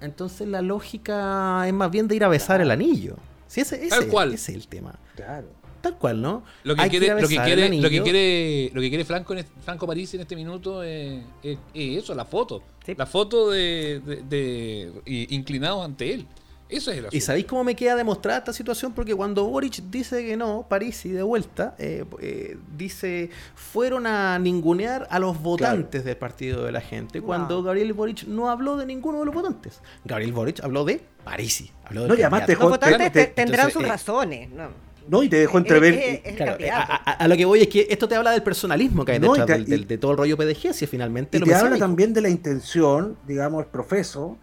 Entonces 0.00 0.46
la 0.48 0.62
lógica 0.62 1.66
es 1.66 1.72
más 1.72 1.90
bien 1.90 2.08
de 2.08 2.16
ir 2.16 2.24
a 2.24 2.28
besar 2.28 2.60
el 2.60 2.70
anillo. 2.70 3.16
Sí, 3.46 3.60
ese, 3.62 3.76
ese, 3.76 3.88
Tal 3.88 4.06
cual. 4.08 4.32
ese 4.34 4.52
es 4.52 4.58
el 4.58 4.68
tema. 4.68 4.94
Claro. 5.16 5.48
Tal 5.80 5.96
cual, 5.96 6.20
¿no? 6.20 6.42
Lo 6.64 6.74
que, 6.74 6.82
Hay 6.82 6.90
quiere, 6.90 7.10
a 7.10 7.14
lo, 7.14 7.20
que 7.20 7.26
besar 7.28 7.48
el 7.48 7.54
quiere, 7.56 7.80
lo 7.82 7.88
que 7.88 8.02
quiere, 8.02 8.70
lo 8.74 8.80
que 8.80 8.88
quiere 8.88 9.04
Franco, 9.04 9.32
en 9.32 9.38
este- 9.40 9.60
Franco 9.62 9.86
París 9.86 10.12
en 10.14 10.20
este 10.22 10.34
minuto 10.34 10.82
es, 10.82 11.22
es- 11.42 11.58
es 11.72 12.02
eso, 12.02 12.14
la 12.14 12.24
foto. 12.24 12.62
Sí. 12.84 12.94
La 12.96 13.06
foto 13.06 13.50
de, 13.50 14.00
de- 14.04 14.22
de- 14.22 14.92
y- 15.06 15.34
inclinados 15.34 15.84
ante 15.84 16.12
él. 16.14 16.26
Eso 16.68 16.90
es 16.90 16.98
el 16.98 17.04
asunto. 17.06 17.16
¿Y 17.16 17.20
sabéis 17.20 17.46
cómo 17.46 17.64
me 17.64 17.74
queda 17.74 17.96
demostrada 17.96 18.38
esta 18.38 18.52
situación? 18.52 18.92
Porque 18.92 19.14
cuando 19.14 19.44
Boric 19.46 19.82
dice 19.90 20.24
que 20.24 20.36
no, 20.36 20.66
París 20.68 21.04
y 21.06 21.10
de 21.10 21.22
vuelta, 21.22 21.74
eh, 21.78 22.04
eh, 22.20 22.58
dice, 22.76 23.30
fueron 23.54 24.06
a 24.06 24.38
ningunear 24.38 25.06
a 25.10 25.18
los 25.18 25.40
votantes 25.40 26.04
del 26.04 26.16
partido 26.16 26.64
de 26.64 26.72
la 26.72 26.80
gente, 26.80 27.20
cuando. 27.22 27.62
Gabriel 27.62 27.92
Boric 27.94 28.24
no 28.24 28.50
habló 28.50 28.76
de 28.76 28.84
ninguno 28.86 29.20
de 29.20 29.24
los 29.26 29.34
votantes. 29.34 29.80
Gabriel 30.04 30.32
Boric 30.32 30.60
habló 30.62 30.84
de 30.84 31.00
Parisi, 31.24 31.70
habló 31.84 32.02
del 32.02 32.08
No, 32.10 32.14
y 32.16 32.20
además 32.22 32.40
candidato. 32.40 32.62
Los 32.64 32.70
votantes 32.72 33.12
te- 33.12 33.26
te- 33.26 33.32
tendrán 33.32 33.68
entonces, 33.68 33.72
sus 33.74 33.84
eh, 33.84 33.88
razones. 33.88 34.50
No. 34.50 34.68
No, 35.08 35.22
y 35.22 35.30
te 35.30 35.36
dejó 35.38 35.56
entrever. 35.56 36.20
el 36.22 36.34
Claro, 36.36 36.52
a, 36.52 36.56
candidato. 36.58 36.92
a- 36.92 37.12
a 37.12 37.28
lo 37.28 37.36
que 37.38 37.44
voy 37.46 37.62
es 37.62 37.68
que 37.68 37.86
esto 37.88 38.06
te 38.06 38.14
habla 38.14 38.30
del 38.32 38.42
personalismo 38.42 39.06
que 39.06 39.12
hay 39.12 39.18
No, 39.18 39.28
detrás 39.32 39.46
te- 39.46 39.52
del- 39.54 39.64
del- 39.64 39.80
y- 39.80 39.84
de 39.86 39.96
todo 39.96 40.12
el 40.12 40.18
rollo 40.18 40.36
PDG, 40.36 40.74
si 40.74 40.86
finalmente 40.86 41.38
Y 41.38 41.40
lo 41.40 41.46
te 41.46 41.54
habla 41.54 41.78
también 41.78 42.12
de 42.12 42.20
la 42.20 42.28
intención, 42.28 43.16
digamos, 43.26 43.64
profeso, 43.66 44.36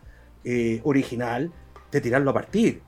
eh, 0.44 0.82
original, 0.84 1.52
de 1.96 2.02
tirarlo 2.02 2.32
a 2.32 2.34
partir. 2.34 2.82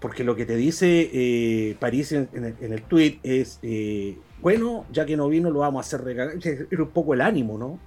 Porque 0.00 0.22
lo 0.24 0.36
que 0.36 0.44
te 0.44 0.56
dice 0.56 1.10
eh, 1.12 1.76
París 1.80 2.12
en, 2.12 2.28
en 2.34 2.44
el, 2.44 2.54
en 2.60 2.72
el 2.74 2.82
tweet 2.82 3.18
es, 3.22 3.58
eh, 3.62 4.16
bueno, 4.42 4.84
ya 4.92 5.06
que 5.06 5.16
no 5.16 5.26
vino, 5.28 5.50
lo 5.50 5.60
vamos 5.60 5.84
a 5.84 5.86
hacer 5.86 6.04
recagar. 6.04 6.34
Era 6.70 6.82
un 6.82 6.90
poco 6.90 7.14
el 7.14 7.22
ánimo, 7.22 7.56
¿no? 7.58 7.78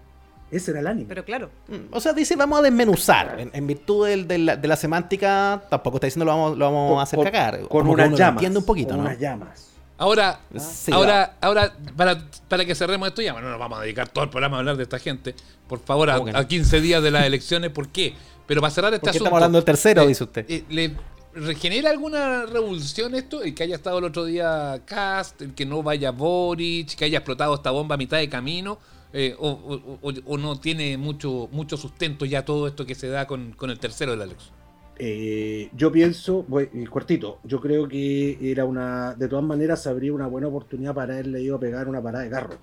Ese 0.52 0.72
era 0.72 0.80
el 0.80 0.88
ánimo. 0.88 1.08
Pero 1.08 1.24
claro, 1.24 1.52
Mm, 1.68 1.93
O 1.93 2.00
sea, 2.00 2.12
dice 2.14 2.36
vamos 2.36 2.58
a 2.60 2.62
desmenuzar. 2.64 3.39
En, 3.39 3.52
en 3.54 3.68
virtud 3.68 4.08
del- 4.08 4.28
de, 4.28 4.38
la, 4.39 4.56
de 4.58 4.68
la 4.68 4.76
semántica, 4.76 5.62
tampoco 5.70 5.97
está 5.97 6.08
diciendo 6.08 6.26
lo 6.26 6.32
vamos, 6.32 6.58
lo 6.58 6.66
vamos 6.66 7.00
a 7.00 7.04
hacer 7.04 7.18
Con- 7.18 7.26
cagar. 7.26 7.60
Con 7.60 7.68
Como 7.68 7.93
unas 7.93 8.10
llamas. 8.18 8.34
entiende 8.34 8.58
un 8.60 8.66
poquito, 8.66 8.89
con 8.89 8.97
¿no? 8.97 9.04
unas 9.04 9.20
llamas. 9.20 9.70
Ahora, 10.00 10.39
Sí, 10.58 10.91
ahora, 10.91 11.36
ahora 11.41 11.76
para, 11.95 12.18
para 12.47 12.66
que 12.66 12.74
cerremos 12.74 13.10
esto 13.10 13.22
ya, 13.22 13.34
no 13.39 13.47
nos 13.50 13.60
vamos 13.60 13.78
a 13.78 13.82
dedicar 13.84 14.08
todo 14.08 14.24
el 14.24 14.30
programa 14.32 14.56
a 14.58 14.60
hablar 14.62 14.78
de 14.78 14.84
esta 14.84 14.97
gente. 14.97 15.36
Por 15.68 15.80
favor, 15.80 16.10
a, 16.10 16.16
a 16.16 16.47
15 16.47 16.82
días 16.82 17.04
de 17.04 17.12
las 17.12 17.26
elecciones, 17.26 17.70
¿por 17.70 17.89
qué? 17.89 18.16
Pero 18.50 18.62
para 18.62 18.72
cerrar 18.72 18.91
este 18.95 19.02
Porque 19.02 19.10
asunto. 19.12 19.26
estamos 19.26 19.38
hablando 19.38 19.58
del 19.60 19.66
tercero, 19.66 20.02
eh, 20.02 20.08
dice 20.08 20.24
usted. 20.24 20.43
eh, 20.50 20.64
¿Le 20.72 20.95
regenera 21.36 21.91
alguna 21.91 22.47
revulsión 22.47 23.14
esto? 23.14 23.43
El 23.43 23.54
que 23.54 23.62
haya 23.62 23.76
estado 23.76 24.00
el 24.00 24.06
otro 24.06 24.26
día 24.26 24.82
Cast, 24.88 25.39
el 25.43 25.54
que 25.54 25.68
no 25.68 25.84
vaya 25.84 26.10
Boric, 26.10 26.95
que 26.95 27.06
haya 27.06 27.20
explotado 27.20 27.54
esta 27.54 27.70
bomba 27.70 27.93
a 27.93 27.97
mitad 28.00 28.18
de 28.18 28.28
camino, 28.28 28.80
eh, 29.14 29.36
o, 29.38 29.50
o- 29.50 30.00
o- 30.02 30.14
o 30.26 30.38
no 30.39 30.60
tiene 30.60 30.97
mucho, 30.97 31.47
mucho 31.52 31.78
sustento 31.78 32.26
ya 32.26 32.43
todo 32.43 32.66
esto 32.68 32.88
que 32.88 32.95
se 32.95 33.08
da 33.08 33.28
con, 33.28 33.52
con 33.52 33.70
el 33.70 33.78
tercero 33.78 34.12
de 34.14 34.18
la 34.18 34.24
elección. 34.24 34.56
Eh, 34.97 35.70
yo 35.74 35.91
pienso, 35.91 36.43
voy, 36.47 36.70
eh, 36.74 36.86
cortito, 36.89 37.38
yo 37.43 37.62
creo 37.62 37.88
que 37.88 38.38
era 38.52 38.66
una, 38.66 39.14
de 39.14 39.28
todas 39.28 39.45
maneras, 39.45 39.86
habría 39.86 40.12
una 40.12 40.26
buena 40.26 40.47
oportunidad 40.47 40.95
para 40.95 41.14
haberle 41.14 41.39
ido 41.43 41.58
a 41.58 41.60
pegar 41.60 41.88
una 41.88 42.02
parada 42.02 42.24
de 42.24 42.32
carros. 42.32 42.58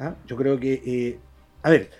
¿Ah? 0.00 0.16
Yo 0.26 0.34
creo 0.36 0.58
que, 0.58 0.82
eh, 0.84 1.18
a 1.62 1.70
ver, 1.70 1.90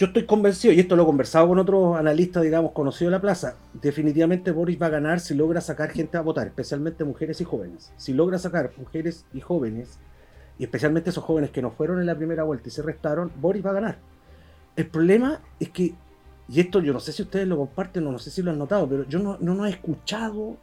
yo 0.00 0.06
estoy 0.06 0.24
convencido, 0.24 0.72
y 0.72 0.80
esto 0.80 0.96
lo 0.96 1.02
he 1.02 1.06
conversado 1.06 1.46
con 1.46 1.58
otros 1.58 1.94
analistas, 1.94 2.42
digamos, 2.42 2.72
conocidos 2.72 3.10
de 3.10 3.18
la 3.18 3.20
plaza, 3.20 3.56
definitivamente 3.74 4.50
Boris 4.50 4.80
va 4.80 4.86
a 4.86 4.88
ganar 4.88 5.20
si 5.20 5.34
logra 5.34 5.60
sacar 5.60 5.90
gente 5.90 6.16
a 6.16 6.22
votar, 6.22 6.46
especialmente 6.46 7.04
mujeres 7.04 7.42
y 7.42 7.44
jóvenes. 7.44 7.92
Si 7.98 8.14
logra 8.14 8.38
sacar 8.38 8.72
mujeres 8.78 9.26
y 9.34 9.42
jóvenes, 9.42 9.98
y 10.58 10.64
especialmente 10.64 11.10
esos 11.10 11.22
jóvenes 11.22 11.50
que 11.50 11.60
no 11.60 11.70
fueron 11.70 12.00
en 12.00 12.06
la 12.06 12.16
primera 12.16 12.44
vuelta 12.44 12.68
y 12.68 12.70
se 12.70 12.80
restaron, 12.80 13.30
Boris 13.36 13.62
va 13.64 13.72
a 13.72 13.74
ganar. 13.74 13.98
El 14.74 14.86
problema 14.86 15.42
es 15.60 15.68
que 15.68 15.92
y 16.48 16.60
esto 16.60 16.80
yo 16.80 16.94
no 16.94 17.00
sé 17.00 17.12
si 17.12 17.20
ustedes 17.20 17.46
lo 17.46 17.58
comparten 17.58 18.06
o 18.06 18.10
no 18.10 18.18
sé 18.18 18.30
si 18.30 18.40
lo 18.40 18.50
han 18.50 18.58
notado, 18.58 18.88
pero 18.88 19.06
yo 19.06 19.18
no, 19.18 19.36
no, 19.38 19.66
he 19.66 19.70
escuchado 19.70 20.56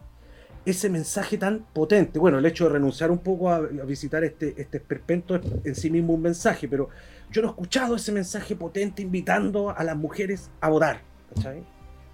ese 0.66 0.90
mensaje 0.90 1.38
tan 1.38 1.64
potente. 1.72 2.18
Bueno, 2.18 2.38
el 2.38 2.44
hecho 2.44 2.64
de 2.64 2.70
renunciar 2.70 3.12
un 3.12 3.18
poco 3.18 3.50
a, 3.50 3.56
a 3.58 3.84
visitar 3.86 4.24
este, 4.24 4.60
este 4.60 4.78
esperpento 4.78 5.36
es 5.36 5.42
en 5.64 5.74
sí 5.76 5.90
mismo 5.90 6.14
un 6.14 6.22
mensaje, 6.22 6.66
pero 6.66 6.90
yo 7.30 7.42
no 7.42 7.48
he 7.48 7.50
escuchado 7.50 7.96
ese 7.96 8.12
mensaje 8.12 8.56
potente 8.56 9.02
invitando 9.02 9.70
a 9.76 9.82
las 9.84 9.96
mujeres 9.96 10.50
a 10.60 10.68
votar. 10.68 11.02
¿cachai? 11.34 11.62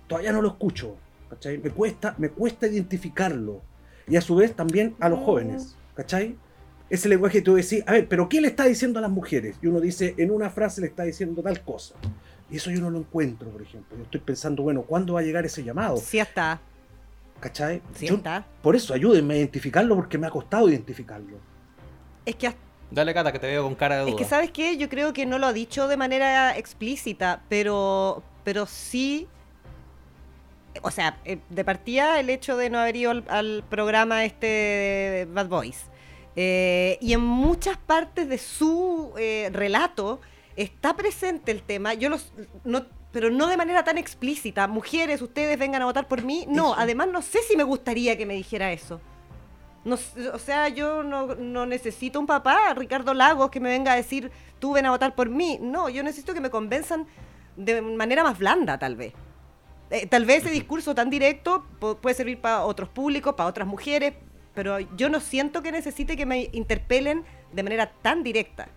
Todavía 0.06 0.32
no 0.32 0.42
lo 0.42 0.48
escucho. 0.48 0.96
¿cachai? 1.30 1.58
Me, 1.58 1.70
cuesta, 1.70 2.14
me 2.18 2.28
cuesta 2.30 2.66
identificarlo. 2.66 3.62
Y 4.08 4.16
a 4.16 4.20
su 4.20 4.36
vez 4.36 4.54
también 4.54 4.94
a 5.00 5.08
los 5.08 5.20
jóvenes. 5.20 5.76
¿cachai? 5.94 6.36
Ese 6.90 7.08
lenguaje 7.08 7.38
que 7.38 7.42
tú 7.44 7.54
decís, 7.54 7.82
a 7.86 7.92
ver, 7.92 8.08
pero 8.08 8.28
¿qué 8.28 8.40
le 8.40 8.48
está 8.48 8.64
diciendo 8.64 8.98
a 8.98 9.02
las 9.02 9.10
mujeres? 9.10 9.56
Y 9.62 9.66
uno 9.68 9.80
dice, 9.80 10.14
en 10.18 10.30
una 10.30 10.50
frase 10.50 10.80
le 10.82 10.88
está 10.88 11.04
diciendo 11.04 11.42
tal 11.42 11.62
cosa. 11.62 11.94
Y 12.50 12.56
eso 12.56 12.70
yo 12.70 12.80
no 12.80 12.90
lo 12.90 12.98
encuentro, 12.98 13.48
por 13.48 13.62
ejemplo. 13.62 13.96
Yo 13.96 14.04
estoy 14.04 14.20
pensando, 14.20 14.62
bueno, 14.62 14.82
¿cuándo 14.82 15.14
va 15.14 15.20
a 15.20 15.22
llegar 15.22 15.46
ese 15.46 15.64
llamado? 15.64 15.96
Sí 15.96 16.18
está. 16.18 16.60
¿Cachai? 17.40 17.82
Sí 17.94 18.06
Yo- 18.06 18.16
está. 18.16 18.46
por 18.62 18.76
eso 18.76 18.94
ayúdenme 18.94 19.34
a 19.34 19.36
identificarlo 19.38 19.96
porque 19.96 20.18
me 20.18 20.26
ha 20.26 20.30
costado 20.30 20.68
identificarlo. 20.68 21.38
Es 22.26 22.36
que 22.36 22.46
hasta 22.48 22.60
Dale, 22.90 23.12
Cata, 23.14 23.32
que 23.32 23.38
te 23.38 23.46
veo 23.46 23.64
con 23.64 23.74
cara 23.74 23.96
de 23.96 24.02
duda. 24.02 24.10
Es 24.12 24.16
que, 24.16 24.24
¿sabes 24.24 24.50
qué? 24.50 24.76
Yo 24.76 24.88
creo 24.88 25.12
que 25.12 25.26
no 25.26 25.38
lo 25.38 25.46
ha 25.46 25.52
dicho 25.52 25.88
de 25.88 25.96
manera 25.96 26.56
explícita, 26.56 27.42
pero, 27.48 28.22
pero 28.44 28.66
sí. 28.66 29.26
O 30.82 30.90
sea, 30.90 31.18
eh, 31.24 31.38
de 31.48 31.64
partida 31.64 32.20
el 32.20 32.30
hecho 32.30 32.56
de 32.56 32.70
no 32.70 32.78
haber 32.78 32.96
ido 32.96 33.10
al, 33.10 33.24
al 33.28 33.64
programa 33.68 34.24
este 34.24 34.46
de 34.46 35.28
Bad 35.30 35.48
Boys. 35.48 35.84
Eh, 36.36 36.98
y 37.00 37.12
en 37.12 37.20
muchas 37.20 37.76
partes 37.76 38.28
de 38.28 38.38
su 38.38 39.12
eh, 39.18 39.50
relato 39.52 40.20
está 40.56 40.96
presente 40.96 41.52
el 41.52 41.62
tema. 41.62 41.94
Yo 41.94 42.08
los. 42.08 42.32
No, 42.64 42.86
pero 43.12 43.30
no 43.30 43.46
de 43.46 43.56
manera 43.56 43.84
tan 43.84 43.98
explícita. 43.98 44.66
Mujeres, 44.66 45.22
ustedes 45.22 45.58
vengan 45.58 45.82
a 45.82 45.84
votar 45.84 46.08
por 46.08 46.22
mí. 46.22 46.44
No, 46.48 46.74
además 46.74 47.08
no 47.08 47.22
sé 47.22 47.38
si 47.48 47.56
me 47.56 47.62
gustaría 47.62 48.18
que 48.18 48.26
me 48.26 48.34
dijera 48.34 48.72
eso. 48.72 49.00
No, 49.84 49.96
o 50.32 50.38
sea, 50.38 50.68
yo 50.68 51.02
no, 51.02 51.34
no 51.34 51.66
necesito 51.66 52.18
un 52.18 52.26
papá, 52.26 52.72
Ricardo 52.74 53.12
Lagos, 53.12 53.50
que 53.50 53.60
me 53.60 53.68
venga 53.68 53.92
a 53.92 53.96
decir, 53.96 54.30
tú 54.58 54.72
ven 54.72 54.86
a 54.86 54.90
votar 54.90 55.14
por 55.14 55.28
mí. 55.28 55.58
No, 55.60 55.88
yo 55.90 56.02
necesito 56.02 56.32
que 56.32 56.40
me 56.40 56.48
convenzan 56.50 57.06
de 57.56 57.82
manera 57.82 58.22
más 58.22 58.38
blanda, 58.38 58.78
tal 58.78 58.96
vez. 58.96 59.12
Eh, 59.90 60.06
tal 60.06 60.24
vez 60.24 60.42
ese 60.42 60.50
discurso 60.50 60.94
tan 60.94 61.10
directo 61.10 61.64
pu- 61.80 61.96
puede 61.98 62.14
servir 62.14 62.40
para 62.40 62.64
otros 62.64 62.88
públicos, 62.88 63.34
para 63.34 63.48
otras 63.48 63.68
mujeres, 63.68 64.14
pero 64.54 64.80
yo 64.80 65.10
no 65.10 65.20
siento 65.20 65.62
que 65.62 65.70
necesite 65.70 66.16
que 66.16 66.24
me 66.24 66.48
interpelen 66.52 67.24
de 67.52 67.62
manera 67.62 67.92
tan 68.02 68.22
directa. 68.22 68.68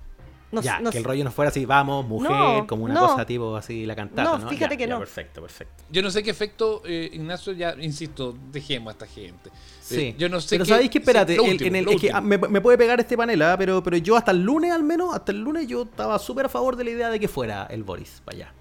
No, 0.50 0.62
ya, 0.62 0.80
no 0.80 0.92
que 0.92 0.98
el 0.98 1.04
rollo 1.04 1.26
no 1.26 1.32
fuera 1.32 1.50
así, 1.50 1.66
vamos, 1.66 2.06
mujer, 2.08 2.32
No, 2.32 2.66
como 2.68 2.86
una 2.86 2.94
no. 2.94 3.08
cosa 3.08 3.26
tipo 3.26 3.58
así 3.58 3.86
la 3.86 3.96
cantata, 3.98 4.24
No, 4.24 4.38
¿no? 4.38 4.50
fíjate 4.50 4.76
Ya, 4.76 4.78
que 4.78 4.84
ya, 4.88 4.94
no. 4.94 5.00
Perfecto, 5.00 5.42
perfecto. 5.42 5.84
Yo 5.92 6.02
no 6.02 6.10
sé 6.10 6.24
qué 6.24 6.30
efecto, 6.30 6.82
eh, 6.86 7.10
Ignacio, 7.12 7.52
ya 7.52 7.76
insisto, 7.82 8.34
dejemos 8.52 8.92
a 8.92 8.94
esta 8.94 9.08
gente. 9.08 9.50
Sí. 9.82 10.00
Eh, 10.02 10.16
yo 10.18 10.30
no 10.30 10.40
sé 10.40 10.48
pero 10.56 10.64
qué- 10.64 10.70
sabéis 10.72 10.90
que 10.90 11.00
espérate, 11.00 11.36
sí, 11.36 11.44
el- 11.44 11.52
último, 11.52 11.68
en 11.68 11.76
el- 11.76 11.86
lo 11.86 11.92
es 11.92 11.98
que 12.00 12.08
último. 12.08 12.18
ah, 12.18 12.22
me, 12.22 12.38
me 12.38 12.62
puede 12.62 12.78
pegar 12.78 12.98
este 13.00 13.18
panel, 13.18 13.42
¿ah? 13.42 13.56
pero, 13.58 13.84
pero 13.84 13.98
yo 13.98 14.16
hasta 14.16 14.32
el 14.32 14.42
lunes 14.42 14.72
al 14.72 14.84
menos, 14.84 15.14
hasta 15.14 15.34
el 15.34 15.40
lunes 15.42 15.68
yo 15.68 15.82
estaba 15.84 16.18
súper 16.18 16.46
a 16.46 16.50
favor 16.50 16.78
de 16.78 16.86
la 16.86 16.90
idea 16.92 17.10
de 17.10 17.20
que 17.20 17.28
fuera 17.28 17.66
el 17.70 17.84
Boris 17.84 18.22
para 18.24 18.38
allá. 18.38 18.54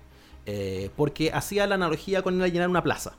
Eh, 0.44 0.90
porque 0.96 1.30
hacía 1.32 1.66
la 1.68 1.76
analogía 1.76 2.22
con 2.22 2.40
llenar 2.40 2.68
una 2.68 2.82
plaza, 2.82 3.14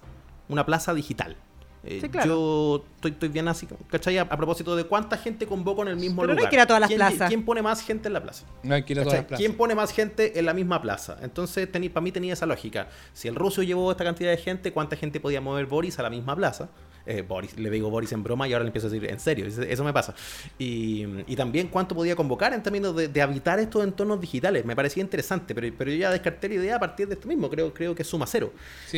una 0.50 0.66
plaza 0.66 0.94
digital. 0.94 1.38
Eh, 1.84 2.00
Sí, 2.02 2.10
claro. 2.10 2.28
Yo 2.28 2.84
estoy, 2.96 3.12
estoy 3.12 3.30
bien 3.30 3.48
así, 3.48 3.68
¿cachai? 3.90 4.18
A, 4.18 4.24
a 4.24 4.38
propósito 4.38 4.76
de 4.76 4.84
cuánta 4.86 5.18
gente 5.18 5.46
convoco 5.48 5.84
en 5.84 5.88
el 5.90 5.96
mismo 5.96 6.22
Pero 6.22 6.34
no 6.34 6.34
hay 6.34 6.38
lugar. 6.40 6.50
que 6.50 6.56
ir 6.56 6.60
a 6.62 6.68
todas 6.68 6.80
las 6.82 6.88
¿Quién- 6.88 6.98
plazas. 7.00 7.28
¿Quién 7.30 7.46
pone 7.46 7.62
más 7.62 7.82
gente 7.82 8.08
en 8.08 8.14
la 8.14 8.22
plaza? 8.24 8.46
No 8.64 8.76
hay 8.76 8.84
que 8.84 8.94
ir 8.94 9.00
a 9.00 9.04
todas 9.04 9.18
las 9.20 9.26
plazas. 9.26 9.40
¿Quién 9.46 9.56
pone 9.58 9.76
más 9.76 9.92
gente 9.94 10.38
en 10.40 10.46
la 10.46 10.54
misma 10.54 10.82
plaza? 10.82 11.18
Entonces, 11.22 11.68
para 11.68 12.02
mí 12.02 12.12
tenía 12.12 12.34
esa 12.34 12.46
lógica. 12.46 12.88
Si 13.14 13.28
el 13.28 13.36
ruso 13.36 13.64
llevó 13.64 13.92
esta 13.92 14.04
cantidad 14.04 14.32
de 14.32 14.38
gente, 14.38 14.74
¿cuánta 14.74 14.96
gente 14.98 15.20
podía 15.20 15.40
mover 15.40 15.66
Boris 15.68 15.98
a 16.00 16.04
la 16.04 16.10
misma 16.10 16.36
plaza? 16.36 16.70
Eh, 17.10 17.22
Boris, 17.22 17.58
le 17.58 17.70
digo 17.70 17.90
Boris 17.90 18.12
en 18.12 18.22
broma 18.22 18.48
y 18.50 18.54
ahora 18.54 18.64
le 18.66 18.68
empiezo 18.68 18.88
a 18.88 18.90
decir 18.90 19.10
en 19.10 19.20
serio. 19.20 19.46
Eso, 19.48 19.84
me 19.86 19.94
pasa. 19.94 20.14
Y, 20.60 21.06
y 21.26 21.36
también 21.38 21.70
cuánto 21.70 21.96
podía 21.96 22.16
convocar 22.18 22.54
en 22.54 22.62
términos 22.62 22.94
de, 22.96 23.08
de 23.08 23.22
habitar 23.22 23.60
estos 23.60 23.84
entornos 23.84 24.20
digitales. 24.20 24.66
Me 24.66 24.76
parecía 24.76 25.02
interesante, 25.02 25.56
pero, 25.56 25.74
pero 25.78 25.90
yo 25.90 25.98
ya 25.98 26.12
descarté 26.12 26.50
la 26.50 26.56
idea 26.56 26.76
a 26.76 26.80
partir 26.82 27.08
de 27.08 27.14
esto 27.14 27.28
mismo. 27.28 27.50
Creo, 27.50 27.74
creo 27.74 27.96
que 27.96 28.04
suma 28.04 28.26
cero. 28.28 28.52
Sí. 28.88 28.98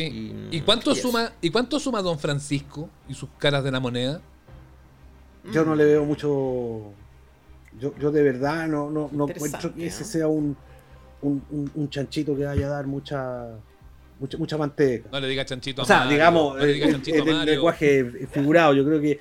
Y- 0.50 0.56
¿Y, 0.56 0.60
cuánto 0.62 0.94
suma 0.94 1.32
¿Y 1.40 1.50
cuánto 1.50 1.78
suma 1.78 2.02
Don 2.02 2.18
Francisco 2.18 2.90
y 3.08 3.14
sus 3.14 3.28
caras 3.38 3.62
de 3.62 3.70
la 3.70 3.78
moneda? 3.78 4.20
Yo 5.52 5.64
no 5.64 5.74
le 5.76 5.84
veo 5.84 6.04
mucho. 6.04 6.92
Yo, 7.78 7.94
yo 7.98 8.10
de 8.10 8.22
verdad 8.22 8.66
no, 8.66 8.90
no, 8.90 9.08
no 9.12 9.28
encuentro 9.28 9.72
que 9.72 9.86
ese 9.86 10.02
¿eh? 10.02 10.06
sea 10.06 10.26
un, 10.26 10.56
un, 11.22 11.42
un- 11.50 11.70
un 11.74 11.88
chanchito 11.88 12.36
que 12.36 12.44
vaya 12.44 12.66
a 12.66 12.70
dar 12.70 12.86
mucha 12.86 13.46
mucha, 14.20 14.38
mucha 14.38 14.56
manteca. 14.58 15.08
No 15.10 15.18
le 15.20 15.28
diga 15.28 15.44
chanchito 15.44 15.82
a 15.82 15.84
O 15.84 15.86
sea, 15.86 15.98
Mario, 15.98 16.12
digamos, 16.12 16.56
no 16.56 16.64
le 16.64 16.72
diga 16.74 16.86
eh, 16.86 16.92
chanchito 16.92 17.24
a 17.24 17.40
el 17.40 17.46
lenguaje 17.46 18.04
figurado, 18.30 18.74
yo 18.74 18.84
creo 18.84 19.00
que 19.00 19.18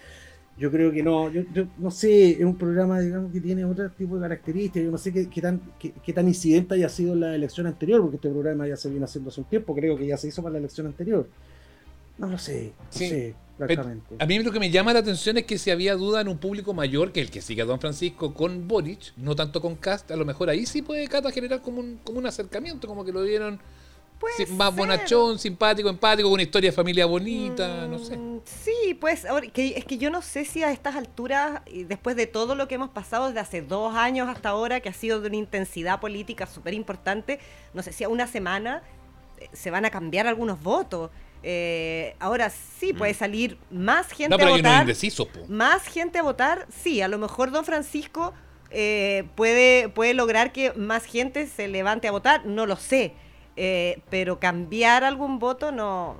yo 0.57 0.69
creo 0.69 0.91
que 0.91 1.01
no, 1.01 1.31
yo, 1.31 1.43
yo 1.53 1.67
no 1.77 1.89
sé, 1.89 2.31
es 2.31 2.41
un 2.43 2.57
programa 2.57 2.99
digamos 2.99 3.31
que 3.31 3.39
tiene 3.39 3.63
otro 3.63 3.89
tipo 3.91 4.15
de 4.17 4.21
características, 4.23 4.83
yo 4.83 4.91
no 4.91 4.97
sé 4.97 5.13
qué, 5.13 5.29
qué 5.29 5.41
tan 5.41 5.61
qué, 5.79 5.93
qué 6.03 6.11
tan 6.11 6.27
incidente 6.27 6.75
haya 6.75 6.89
sido 6.89 7.15
la 7.15 7.33
elección 7.33 7.65
anterior, 7.65 8.01
porque 8.01 8.17
este 8.17 8.29
programa 8.29 8.67
ya 8.67 8.75
se 8.75 8.89
viene 8.89 9.05
haciendo 9.05 9.29
hace 9.29 9.39
un 9.39 9.47
tiempo, 9.47 9.73
creo 9.73 9.97
que 9.97 10.05
ya 10.05 10.17
se 10.17 10.27
hizo 10.27 10.43
para 10.43 10.53
la 10.53 10.59
elección 10.59 10.87
anterior. 10.87 11.27
No 12.17 12.27
lo 12.27 12.37
sé, 12.37 12.73
no 12.77 12.85
Sí. 12.89 13.07
sé, 13.07 13.35
francamente. 13.57 14.15
A 14.19 14.25
mí 14.25 14.37
lo 14.39 14.51
que 14.51 14.59
me 14.59 14.69
llama 14.69 14.91
la 14.91 14.99
atención 14.99 15.37
es 15.37 15.45
que 15.45 15.57
si 15.57 15.71
había 15.71 15.95
duda 15.95 16.19
en 16.19 16.27
un 16.27 16.37
público 16.37 16.73
mayor 16.73 17.13
que 17.13 17.21
el 17.21 17.31
que 17.31 17.39
sigue 17.39 17.61
a 17.61 17.65
Don 17.65 17.79
Francisco 17.79 18.33
con 18.33 18.67
Boric, 18.67 19.13
no 19.15 19.37
tanto 19.37 19.61
con 19.61 19.75
Cast, 19.77 20.11
a 20.11 20.17
lo 20.17 20.25
mejor 20.25 20.49
ahí 20.49 20.65
sí 20.65 20.81
puede 20.81 21.07
Cata 21.07 21.31
generar 21.31 21.61
como 21.61 21.79
un, 21.79 21.99
como 22.03 22.19
un 22.19 22.25
acercamiento, 22.25 22.85
como 22.89 23.05
que 23.05 23.13
lo 23.13 23.23
vieron 23.23 23.61
sí, 24.35 24.45
más 24.47 24.69
ser. 24.69 24.77
bonachón, 24.77 25.39
simpático, 25.39 25.89
empático, 25.89 26.27
con 26.27 26.33
una 26.33 26.43
historia 26.43 26.69
de 26.71 26.75
familia 26.75 27.05
bonita, 27.05 27.87
no 27.87 27.99
sé. 27.99 28.17
Mm, 28.17 28.39
Sí, 28.45 28.93
pues 28.99 29.25
ahora, 29.25 29.47
que, 29.47 29.77
es 29.77 29.85
que 29.85 29.97
yo 29.97 30.09
no 30.09 30.21
sé 30.21 30.45
si 30.45 30.63
a 30.63 30.71
estas 30.71 30.95
alturas, 30.95 31.61
después 31.87 32.15
de 32.15 32.25
todo 32.27 32.55
lo 32.55 32.67
que 32.67 32.75
hemos 32.75 32.89
pasado 32.89 33.27
desde 33.27 33.39
hace 33.41 33.61
dos 33.61 33.95
años 33.95 34.29
hasta 34.29 34.49
ahora, 34.49 34.79
que 34.79 34.89
ha 34.89 34.93
sido 34.93 35.19
de 35.21 35.27
una 35.27 35.37
intensidad 35.37 35.99
política 35.99 36.45
súper 36.45 36.73
importante, 36.73 37.39
no 37.73 37.83
sé 37.83 37.91
si 37.91 38.03
a 38.03 38.09
una 38.09 38.27
semana 38.27 38.81
eh, 39.39 39.49
se 39.53 39.71
van 39.71 39.85
a 39.85 39.89
cambiar 39.89 40.25
algunos 40.27 40.61
votos. 40.61 41.11
Eh, 41.43 42.15
ahora 42.19 42.49
sí 42.49 42.91
puede 42.93 43.13
salir 43.13 43.57
más 43.71 44.07
gente 44.09 44.27
Mm. 44.27 44.31
No, 44.31 44.37
pero 44.37 44.53
a 44.53 44.57
votar. 44.57 44.81
indecisos, 44.81 45.27
po. 45.27 45.39
Más 45.47 45.83
gente 45.83 46.19
a 46.19 46.23
votar, 46.23 46.65
sí, 46.69 47.01
a 47.01 47.07
lo 47.07 47.17
mejor 47.17 47.51
don 47.51 47.63
Francisco 47.65 48.33
eh, 48.71 49.25
puede, 49.35 49.89
puede 49.89 50.13
lograr 50.13 50.51
que 50.51 50.73
más 50.73 51.05
gente 51.05 51.47
se 51.47 51.67
levante 51.67 52.07
a 52.07 52.11
votar, 52.11 52.45
no 52.45 52.65
lo 52.65 52.75
sé. 52.75 53.13
Eh, 53.61 53.99
pero 54.09 54.39
cambiar 54.39 55.03
algún 55.03 55.37
voto 55.37 55.69
no, 55.73 56.15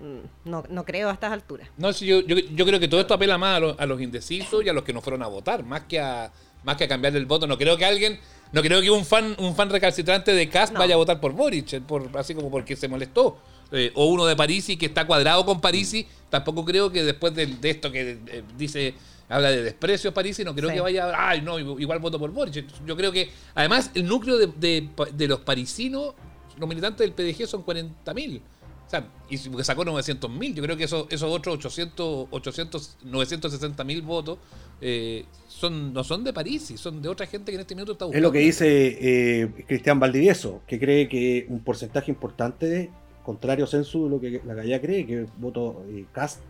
mm, 0.00 0.48
no, 0.50 0.64
no 0.68 0.84
creo 0.84 1.08
a 1.08 1.12
estas 1.14 1.32
alturas. 1.32 1.66
No, 1.78 1.92
sí, 1.94 2.04
yo, 2.04 2.20
yo, 2.20 2.36
yo 2.36 2.66
creo 2.66 2.78
que 2.78 2.88
todo 2.88 3.00
esto 3.00 3.14
apela 3.14 3.38
más 3.38 3.56
a, 3.56 3.60
los- 3.60 3.80
a 3.80 3.86
los 3.86 4.00
indecisos 4.02 4.62
y 4.64 4.68
a 4.68 4.74
los 4.74 4.84
que 4.84 4.92
no 4.92 5.00
fueron 5.00 5.22
a 5.22 5.26
votar, 5.28 5.64
más 5.64 5.82
que 5.88 5.98
a, 5.98 6.30
más 6.64 6.76
que 6.76 6.84
a 6.84 6.88
cambiar 6.88 7.16
el 7.16 7.24
voto. 7.24 7.46
No 7.46 7.56
creo 7.56 7.78
que 7.78 7.86
alguien, 7.86 8.20
no 8.52 8.60
creo 8.60 8.82
que 8.82 8.90
un 8.90 9.06
fan, 9.06 9.34
un 9.38 9.54
fan 9.56 9.70
recalcitrante 9.70 10.32
de 10.34 10.48
Cast 10.50 10.74
No. 10.74 10.80
vaya 10.80 10.92
a 10.94 10.98
votar 10.98 11.20
por 11.20 11.32
Boric, 11.32 11.72
eh, 11.72 11.80
por, 11.80 12.10
así 12.18 12.34
como 12.34 12.50
porque 12.50 12.76
se 12.76 12.86
molestó. 12.86 13.38
Eh, 13.72 13.90
o 13.94 14.06
uno 14.06 14.26
de 14.26 14.36
Parisi 14.36 14.76
que 14.76 14.86
está 14.86 15.06
cuadrado 15.06 15.44
con 15.46 15.60
Parisi, 15.62 16.06
tampoco 16.28 16.64
creo 16.66 16.90
que 16.92 17.02
después 17.02 17.34
de, 17.34 17.46
de 17.46 17.70
esto 17.70 17.90
que 17.92 18.18
eh, 18.26 18.42
dice, 18.58 18.92
habla 19.28 19.50
de 19.50 19.62
desprecio 19.62 20.10
a 20.10 20.14
Parisi, 20.14 20.44
no 20.44 20.54
creo 20.54 20.68
Sí. 20.70 20.74
que 20.76 20.80
vaya, 20.82 21.12
ay 21.16 21.40
no, 21.42 21.58
igual 21.58 21.98
voto 21.98 22.18
por 22.18 22.30
Boric. 22.30 22.64
Yo 22.86 22.94
creo 22.96 23.10
que, 23.12 23.30
además, 23.54 23.90
el 23.94 24.06
núcleo 24.06 24.36
de, 24.38 24.46
de- 24.56 24.88
de 25.12 25.28
los 25.28 25.40
parisinos, 25.40 26.14
los 26.58 26.68
militantes 26.68 27.00
del 27.00 27.12
PDG 27.12 27.46
son 27.46 27.64
40.000. 27.64 28.40
O 28.86 28.90
sea, 28.90 29.06
y 29.28 29.36
porque 29.50 29.64
sacó 29.64 29.84
900 29.84 30.30
mil, 30.30 30.54
yo 30.54 30.62
creo 30.62 30.74
que 30.74 30.84
esos, 30.84 31.06
esos 31.10 31.30
otros 31.30 31.56
800, 31.56 32.28
800 32.30 32.96
960 33.04 33.84
mil 33.84 34.00
votos 34.00 34.38
eh, 34.80 35.26
son, 35.46 35.92
no 35.92 36.02
son 36.04 36.24
de 36.24 36.32
París, 36.32 36.72
son 36.76 37.02
de 37.02 37.10
otra 37.10 37.26
gente 37.26 37.52
que 37.52 37.56
en 37.56 37.60
este 37.60 37.74
minuto 37.74 37.92
está 37.92 38.06
Es 38.06 38.08
buscando. 38.08 38.28
lo 38.28 38.32
que 38.32 38.38
dice 38.38 38.96
eh, 39.42 39.64
Cristian 39.66 40.00
Valdivieso, 40.00 40.62
que 40.66 40.78
cree 40.80 41.06
que 41.06 41.44
un 41.50 41.60
porcentaje 41.60 42.10
importante, 42.10 42.90
contrario 43.22 43.66
a 43.66 43.68
censo 43.68 44.04
de 44.04 44.10
lo 44.10 44.20
que 44.20 44.40
la 44.46 44.54
Galla 44.54 44.80
cree, 44.80 45.04
que 45.06 45.26
voto 45.36 45.84
eh, 45.90 46.06
Cast, 46.12 46.40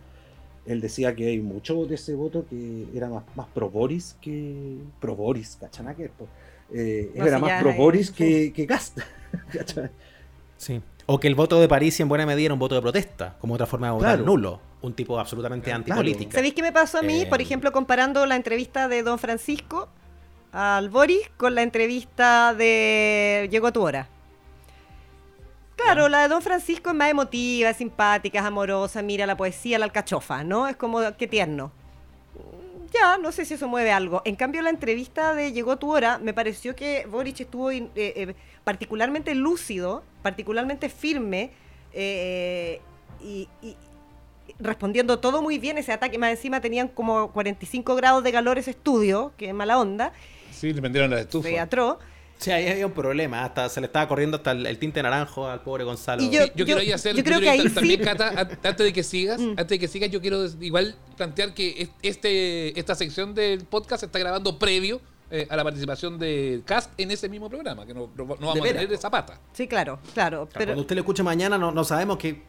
él 0.65 0.79
decía 0.79 1.13
que 1.15 1.27
hay 1.27 1.39
mucho 1.41 1.85
de 1.87 1.95
ese 1.95 2.13
voto 2.15 2.45
que 2.49 2.85
era 2.95 3.09
más, 3.09 3.23
más 3.35 3.47
pro 3.47 3.69
Boris 3.69 4.15
que 4.21 4.77
pro 5.01 5.13
Boris, 5.13 5.57
¿cachana? 5.59 5.93
Que, 5.93 6.09
eh, 6.73 7.11
No, 7.15 7.25
era 7.25 7.37
más 7.39 7.61
pro 7.61 7.73
Boris 7.73 8.11
que, 8.11 8.53
que 8.53 8.65
Cast. 8.65 8.99
Sí. 10.57 10.81
O 11.05 11.19
que 11.19 11.27
el 11.27 11.35
voto 11.35 11.59
de 11.61 11.67
París 11.69 11.97
en 12.01 12.09
buena 12.09 12.25
medida 12.25 12.45
era 12.47 12.53
un 12.53 12.59
voto 12.59 12.75
de 12.75 12.81
protesta, 12.81 13.35
como 13.39 13.53
otra 13.53 13.65
forma 13.65 13.87
de 13.87 13.93
votar 13.93 14.09
Claro. 14.17 14.25
nulo. 14.25 14.59
Un 14.81 14.93
tipo 14.93 15.17
absolutamente 15.17 15.71
antipolítica. 15.71 16.33
¿Sabéis 16.35 16.53
qué 16.53 16.61
me 16.61 16.71
pasó 16.73 16.99
a 16.99 17.01
mí? 17.01 17.21
Eh, 17.21 17.25
Por 17.25 17.41
ejemplo, 17.41 17.71
comparando 17.71 18.25
la 18.25 18.35
entrevista 18.35 18.87
de 18.87 19.01
Don 19.03 19.17
Francisco 19.19 19.87
al 20.51 20.89
Boris 20.89 21.29
con 21.37 21.55
la 21.55 21.61
entrevista 21.63 22.53
de 22.53 23.47
Llegó 23.51 23.67
a 23.67 23.71
tu 23.71 23.81
hora. 23.83 24.07
Claro, 25.77 26.09
la 26.09 26.23
de 26.23 26.27
Don 26.27 26.41
Francisco 26.41 26.89
es 26.89 26.95
más 26.95 27.09
emotiva, 27.09 27.69
es 27.69 27.77
simpática, 27.77 28.39
es 28.39 28.45
amorosa, 28.45 29.01
mira 29.01 29.25
la 29.25 29.37
poesía, 29.37 29.79
la 29.79 29.85
alcachofa, 29.85 30.43
¿no? 30.43 30.67
Es 30.67 30.75
como, 30.75 30.99
qué 31.17 31.25
tierno. 31.27 31.71
Ya, 32.93 33.17
no 33.17 33.31
sé 33.31 33.45
si 33.45 33.53
eso 33.53 33.67
mueve 33.67 33.91
algo. 33.91 34.21
En 34.25 34.35
cambio, 34.35 34.61
la 34.61 34.69
entrevista 34.69 35.33
de 35.35 35.51
Llegó 35.51 35.77
tu 35.77 35.91
hora, 35.91 36.17
me 36.17 36.33
pareció 36.33 36.75
que 36.75 37.05
Boric 37.05 37.39
estuvo 37.41 37.71
in- 37.71 37.91
eh, 37.95 38.13
eh, 38.15 38.35
particularmente 38.63 39.35
lúcido, 39.35 40.03
particularmente 40.23 40.89
firme, 40.89 41.51
eh, 41.93 42.81
y, 43.21 43.47
y- 43.61 43.75
respondiendo 44.59 45.19
todo 45.19 45.41
muy 45.41 45.59
bien 45.59 45.77
ese 45.77 45.91
ataque. 45.93 46.17
Más 46.17 46.31
encima 46.31 46.61
tenían 46.61 46.87
como 46.87 47.31
45 47.31 47.95
grados 47.95 48.23
de 48.23 48.31
calor 48.31 48.57
ese 48.57 48.71
estudio, 48.71 49.33
que 49.37 49.49
es 49.49 49.53
mala 49.53 49.79
onda, 49.79 50.11
Sí, 50.51 50.73
le 50.73 50.81
prendieron 50.81 51.11
la 51.11 51.21
estufa. 51.21 51.47
fue 51.47 51.59
atroz. 51.59 51.97
Sí, 52.39 52.51
ahí 52.51 52.67
había 52.69 52.85
un 52.87 52.93
problema. 52.93 53.43
Hasta 53.43 53.67
se 53.69 53.81
le 53.81 53.87
estaba 53.87 54.07
corriendo 54.07 54.37
hasta 54.37 54.51
el, 54.51 54.65
el 54.65 54.77
tinte 54.79 55.03
naranjo 55.03 55.47
al 55.47 55.61
pobre 55.61 55.83
Gonzalo. 55.83 56.23
Y 56.23 56.29
yo- 56.29 56.45
Yo, 56.55 56.65
quiero 56.65 56.79
ahí 56.79 56.91
hacer. 56.91 57.15
yo 57.15 57.23
creo 57.23 57.39
quiero 57.39 57.53
que 57.53 57.61
ahí 57.61 57.67
ta- 57.67 57.73
también, 57.75 57.99
sí. 57.99 58.05
Cata, 58.05 58.29
an- 58.29 58.49
antes 58.63 58.77
de 58.85 58.93
que 58.93 59.03
sigas, 59.03 59.39
Mm. 59.41 59.49
antes 59.51 59.67
de 59.67 59.79
que 59.79 59.87
sigas, 59.89 60.09
yo 60.09 60.21
quiero 60.21 60.45
igual 60.61 60.95
plantear 61.17 61.53
que 61.53 61.81
es- 61.83 61.89
este 62.01 62.79
esta 62.79 62.95
sección 62.95 63.33
del 63.35 63.65
podcast 63.65 63.99
se 63.99 64.05
está 64.05 64.19
grabando 64.19 64.57
previo 64.57 65.01
eh, 65.31 65.45
a 65.47 65.55
la 65.55 65.63
participación 65.63 66.17
de 66.17 66.63
Cast 66.65 66.91
en 66.99 67.11
ese 67.11 67.29
mismo 67.29 67.49
programa, 67.51 67.85
que 67.85 67.93
no, 67.93 68.09
no- 68.15 68.23
no 68.25 68.25
vamos 68.25 68.57
a 68.57 68.61
tener 68.63 68.87
po. 68.87 68.91
de 68.93 68.97
zapata. 68.97 69.39
Sí, 69.53 69.67
claro, 69.67 69.99
claro. 70.15 70.49
Pero, 70.51 70.65
Cuando 70.65 70.81
usted 70.81 70.95
lo 70.95 71.01
escuche 71.01 71.21
mañana, 71.21 71.55
no, 71.55 71.71
no 71.71 71.83
sabemos 71.83 72.17
que 72.17 72.41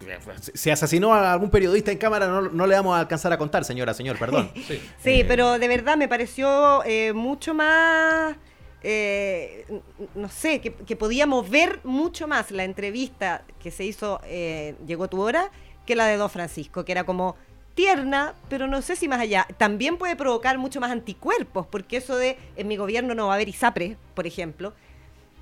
si 0.55 0.71
asesinó 0.71 1.13
a 1.13 1.31
algún 1.35 1.51
periodista 1.51 1.93
en 1.93 1.99
cámara, 1.99 2.27
no, 2.27 2.41
no 2.43 2.67
le 2.67 2.75
vamos 2.77 2.97
a 2.97 3.01
alcanzar 3.01 3.35
a 3.35 3.37
contar, 3.39 3.67
señora, 3.67 3.93
señor, 3.93 4.19
perdón. 4.19 4.51
Sí. 4.67 4.81
Sí, 5.05 5.25
pero 5.29 5.59
de 5.59 5.69
verdad 5.69 5.99
me 5.99 6.09
pareció 6.09 6.83
eh, 6.87 7.13
mucho 7.13 7.53
más, 7.53 8.37
eh, 8.83 9.67
no 10.15 10.29
sé, 10.29 10.61
que, 10.61 10.73
que 10.73 10.97
podíamos 10.97 11.49
ver 11.51 11.81
mucho 11.85 12.27
más 12.27 12.51
la 12.51 12.65
entrevista 12.65 13.43
que 13.63 13.71
se 13.71 13.85
hizo, 13.85 14.21
eh, 14.25 14.75
llegó 14.87 15.09
tu 15.09 15.21
hora, 15.21 15.51
que 15.87 15.97
la 15.97 16.07
de 16.07 16.17
Don 16.17 16.31
Francisco, 16.31 16.85
que 16.85 16.93
era 16.93 17.05
como 17.05 17.37
tierna, 17.75 18.35
pero 18.49 18.67
no 18.67 18.83
sé 18.83 18.97
si 18.97 19.09
más 19.09 19.21
allá. 19.21 19.47
También 19.59 19.97
puede 19.97 20.17
provocar 20.17 20.59
mucho 20.59 20.81
más 20.81 20.91
anticuerpos, 20.91 21.67
porque 21.67 21.99
eso 21.99 22.17
de 22.17 22.37
en 22.57 22.69
mi 22.69 22.77
gobierno 22.77 23.15
no 23.15 23.27
va 23.27 23.33
a 23.33 23.37
haber 23.37 23.49
ISAPRE, 23.49 23.97
por 24.15 24.27
ejemplo, 24.27 24.73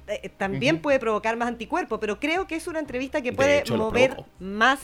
eh, 0.06 0.30
también 0.36 0.80
puede 0.80 0.98
provocar 0.98 1.36
más 1.36 1.48
anticuerpos, 1.48 1.98
pero 2.00 2.18
creo 2.18 2.46
que 2.46 2.56
es 2.56 2.66
una 2.66 2.78
entrevista 2.78 3.20
que 3.20 3.30
De 3.30 3.36
puede 3.36 3.58
hecho, 3.58 3.76
mover 3.76 4.24
más 4.38 4.80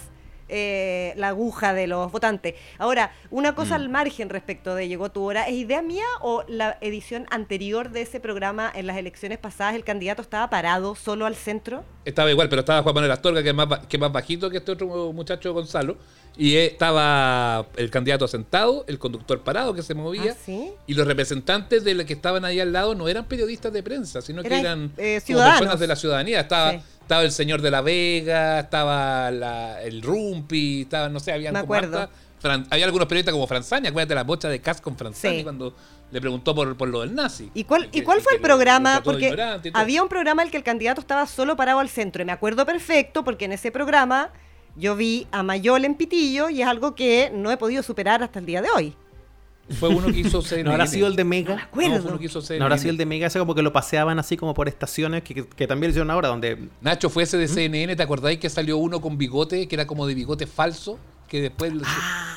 eh, 0.48 1.12
la 1.16 1.28
aguja 1.28 1.72
de 1.74 1.86
los 1.86 2.10
votantes. 2.12 2.54
Ahora, 2.78 3.12
una 3.30 3.54
cosa 3.54 3.78
Mm. 3.78 3.80
al 3.82 3.88
margen 3.88 4.28
respecto 4.30 4.74
de 4.74 4.88
Llegó 4.88 5.10
tu 5.10 5.22
hora, 5.22 5.44
¿es 5.48 5.54
idea 5.54 5.80
mía 5.82 6.04
o 6.20 6.44
la 6.48 6.76
edición 6.80 7.26
anterior 7.30 7.90
de 7.90 8.02
ese 8.02 8.20
programa 8.20 8.70
en 8.74 8.86
las 8.86 8.96
elecciones 8.96 9.38
pasadas 9.38 9.74
el 9.74 9.84
candidato 9.84 10.22
estaba 10.22 10.50
parado 10.50 10.94
solo 10.94 11.26
al 11.26 11.34
centro? 11.34 11.84
Estaba 12.04 12.30
igual, 12.30 12.48
pero 12.48 12.60
estaba 12.60 12.82
Juan 12.82 12.94
Manuel 12.94 13.12
Astorga, 13.12 13.42
que 13.42 13.48
es 13.48 13.54
más, 13.54 13.66
que 13.86 13.96
es 13.96 14.00
más 14.00 14.12
bajito 14.12 14.50
que 14.50 14.58
este 14.58 14.72
otro 14.72 15.12
muchacho 15.12 15.52
Gonzalo. 15.54 15.96
Y 16.36 16.56
eh, 16.56 16.66
estaba 16.66 17.66
el 17.76 17.90
candidato 17.90 18.26
sentado, 18.26 18.84
el 18.88 18.98
conductor 18.98 19.40
parado 19.42 19.72
que 19.72 19.82
se 19.82 19.94
movía. 19.94 20.32
¿Ah, 20.32 20.36
sí? 20.44 20.72
Y 20.86 20.94
los 20.94 21.06
representantes 21.06 21.84
de 21.84 21.94
los 21.94 22.06
que 22.06 22.12
estaban 22.12 22.44
ahí 22.44 22.58
al 22.60 22.72
lado 22.72 22.94
no 22.96 23.08
eran 23.08 23.24
periodistas 23.26 23.72
de 23.72 23.82
prensa, 23.84 24.20
sino 24.20 24.42
que 24.42 24.58
Eran, 24.58 24.92
eh, 24.96 25.20
ciudadanos. 25.24 25.58
personas 25.60 25.80
de 25.80 25.86
la 25.86 25.96
ciudadanía. 25.96 26.40
Estaba, 26.40 26.72
Sí. 26.72 26.78
Estaba 27.04 27.22
el 27.22 27.30
señor 27.32 27.60
de 27.62 27.70
la 27.70 27.80
Vega, 27.82 28.60
estaba 28.60 29.30
la- 29.30 29.82
el 29.82 30.02
Rumpi, 30.02 30.82
estaba, 30.82 31.08
no 31.08 31.20
sé, 31.20 31.32
había 31.32 31.50
había 32.70 32.84
algunos 32.84 33.08
periodistas 33.08 33.32
como 33.32 33.46
Franzani, 33.46 33.88
acuérdate 33.88 34.14
la 34.14 34.24
bocha 34.24 34.48
de 34.48 34.60
Cas 34.60 34.80
con 34.80 34.96
Franzani 34.96 35.38
Sí. 35.38 35.42
cuando 35.44 35.74
le 36.10 36.20
preguntó 36.20 36.54
por, 36.54 36.76
por 36.76 36.88
lo 36.88 37.00
del 37.00 37.14
nazi. 37.14 37.50
¿Y 37.54 37.64
cuál, 37.64 37.90
Que- 37.90 38.00
¿y 38.00 38.02
cuál 38.02 38.20
fue 38.20 38.34
el 38.34 38.40
programa? 38.40 39.00
Porque 39.02 39.34
había 39.72 40.02
un 40.02 40.08
programa 40.08 40.42
en 40.42 40.48
el 40.48 40.50
que 40.52 40.58
el 40.58 40.62
candidato 40.64 41.00
estaba 41.00 41.26
solo 41.26 41.56
parado 41.56 41.78
al 41.80 41.88
centro. 41.88 42.22
Y 42.22 42.26
me 42.26 42.32
acuerdo 42.32 42.66
perfecto 42.66 43.24
porque 43.24 43.46
en 43.46 43.52
ese 43.52 43.70
programa 43.70 44.30
yo 44.76 44.94
vi 44.96 45.26
a 45.32 45.42
Mayol 45.42 45.84
en 45.84 45.94
Pitillo 45.94 46.50
y 46.50 46.62
es 46.62 46.68
algo 46.68 46.94
que 46.94 47.30
no 47.34 47.50
he 47.50 47.56
podido 47.56 47.82
superar 47.82 48.22
hasta 48.22 48.38
el 48.40 48.46
día 48.46 48.60
de 48.62 48.68
hoy. 48.76 48.94
Fue 49.70 49.88
uno 49.88 50.06
que 50.08 50.20
hizo 50.20 50.42
CNN. 50.42 50.64
¿No 50.68 50.72
habrá 50.72 50.86
sido 50.86 51.06
el 51.06 51.16
de 51.16 51.24
Mega? 51.24 51.54
acuerdo. 51.64 51.94
No, 51.96 52.02
fue 52.02 52.10
uno 52.10 52.18
que 52.20 52.26
hizo 52.26 52.40
CNN. 52.42 52.58
¿No 52.58 52.64
habrá 52.66 52.78
sido 52.78 52.90
el 52.90 52.96
de 52.96 53.06
Mega? 53.06 53.26
Ese 53.28 53.38
como 53.38 53.54
que 53.54 53.62
lo 53.62 53.72
paseaban 53.72 54.18
así 54.18 54.36
como 54.36 54.52
por 54.54 54.68
estaciones, 54.68 55.22
que, 55.22 55.34
que- 55.34 55.46
que 55.46 55.66
también 55.66 55.88
lo 55.88 55.90
hicieron 55.92 56.10
ahora, 56.10 56.28
donde... 56.28 56.68
Nacho 56.80 57.08
fue 57.10 57.22
¿Mm? 57.22 57.24
ese 57.24 57.38
de 57.38 57.48
CNN, 57.48 57.96
¿te 57.96 58.02
acordáis 58.02 58.38
que 58.38 58.50
salió 58.50 58.76
uno 58.78 59.00
con 59.00 59.16
bigote, 59.18 59.66
que 59.68 59.74
era 59.74 59.86
como 59.86 60.06
de 60.06 60.14
bigote 60.14 60.46
falso? 60.46 60.98
Que 61.28 61.40
después. 61.42 61.72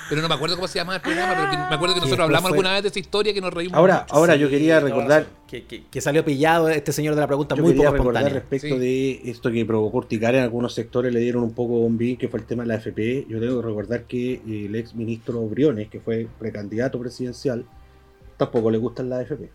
Pero 0.10 0.22
no 0.22 0.30
me 0.30 0.36
acuerdo 0.36 0.56
cómo 0.56 0.68
se 0.70 0.80
llamaba 0.80 0.96
el 0.96 1.02
programa, 1.02 1.34
pero 1.36 1.52
que- 1.52 1.58
me 1.58 1.64
acuerdo 1.76 1.94
que 1.96 2.00
Que 2.00 2.06
nosotros 2.06 2.24
hablamos 2.26 2.50
fue- 2.50 2.58
alguna 2.58 2.74
vez 2.74 2.84
de 2.84 2.90
esa 2.90 3.00
historia 3.00 3.34
que 3.34 3.42
nos 3.42 3.54
reímos. 3.54 3.76
Ahora, 3.78 4.02
mucho. 4.04 4.16
ahora 4.16 4.36
yo 4.38 4.50
quería 4.50 4.80
recordar. 4.80 5.26
Que, 5.48 5.66
que- 5.66 5.84
que 5.86 6.02
salió 6.02 6.24
pillado 6.24 6.70
este 6.70 6.94
señor 6.94 7.16
de 7.16 7.22
la 7.22 7.28
pregunta 7.28 7.56
yo 7.56 7.64
muy 7.64 7.74
quería 7.74 7.88
poco 7.88 7.98
recordar 7.98 8.24
espontánea. 8.24 8.42
respecto 8.50 8.76
Sí. 8.76 8.82
de 8.82 9.30
esto 9.32 9.52
que 9.52 9.66
provocó 9.66 9.98
urticaria 9.98 10.38
en 10.40 10.44
algunos 10.46 10.74
sectores, 10.74 11.14
le 11.14 11.20
dieron 11.20 11.44
un 11.44 11.54
poco 11.54 11.74
bombín, 11.80 12.16
que 12.18 12.30
fue 12.30 12.40
el 12.40 12.46
tema 12.46 12.64
de 12.64 12.68
la 12.70 12.76
FP. 12.76 13.26
Yo 13.30 13.40
tengo 13.42 13.62
que 13.62 13.68
recordar 13.68 14.04
que 14.06 14.34
eh, 14.36 14.42
el 14.68 14.76
ex 14.76 14.96
ministro 14.96 15.42
Briones, 15.48 15.90
que 15.90 16.00
fue 16.00 16.28
precandidato 16.40 16.98
presidencial, 17.00 17.66
tampoco 18.38 18.72
le 18.72 18.78
gustan 18.78 19.10
la 19.10 19.22
FP. 19.22 19.50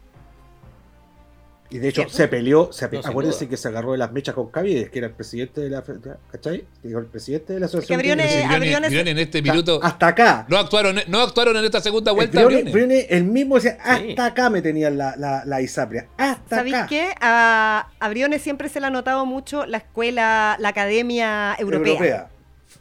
Y 1.73 1.79
de 1.79 1.89
hecho 1.89 2.03
¿Cierto? 2.03 2.17
se 2.17 2.29
peleó, 2.29 2.71
se 2.73 2.87
pe- 2.89 3.01
No, 3.01 3.09
acuérdense 3.09 3.49
que 3.49 3.57
se 3.57 3.67
agarró 3.69 3.93
de 3.93 3.99
las 3.99 4.13
mechas 4.13 4.35
con 4.35 4.51
Cavides, 4.51 4.91
que 4.91 4.99
era 4.99 5.07
el 5.09 5.15
presidente 5.15 5.63
de 5.63 5.71
la 5.71 5.83
¿cachai? 6.31 6.65
Digo, 6.83 6.99
el 7.01 7.07
presidente 7.07 7.55
de 7.55 7.61
la 7.61 7.67
asociación. 7.67 7.99
de- 7.99 8.03
Briones- 8.05 8.31
Sí, 8.31 8.37
Briones- 8.37 8.61
Briones- 8.61 8.89
Briones 8.91 9.11
en 9.13 9.19
este 9.19 9.39
Hasta- 9.39 9.53
minuto. 9.53 9.81
Hasta 9.83 10.07
acá. 10.09 10.47
No 10.51 10.59
actuaron, 10.59 10.97
no 11.09 11.21
actuaron 11.21 11.57
en 11.57 11.65
esta 11.65 11.81
segunda 11.81 12.11
El 12.11 12.17
vuelta. 12.17 12.45
Briones, 12.45 12.73
Briones. 12.73 12.89
Briones, 12.89 13.07
el 13.11 13.25
mismo 13.25 13.55
decía, 13.55 13.79
hasta 13.83 13.99
Sí. 14.05 14.15
acá 14.19 14.51
me 14.51 14.61
tenían 14.61 14.99
la, 14.99 15.17
la, 15.17 15.45
la 15.47 15.63
Isapria. 15.63 16.09
Hasta 16.19 16.57
¿Sabéis 16.57 16.75
acá. 16.75 16.87
qué? 16.89 17.15
A, 17.21 17.89
a 17.99 18.09
Briones 18.11 18.43
siempre 18.43 18.69
se 18.69 18.79
le 18.79 18.87
ha 18.87 18.91
notado 18.91 19.25
mucho 19.25 19.65
la 19.65 19.79
escuela, 19.79 20.57
la 20.61 20.69
academia 20.69 21.57
europea. 21.59 21.93
Europea. 21.93 22.29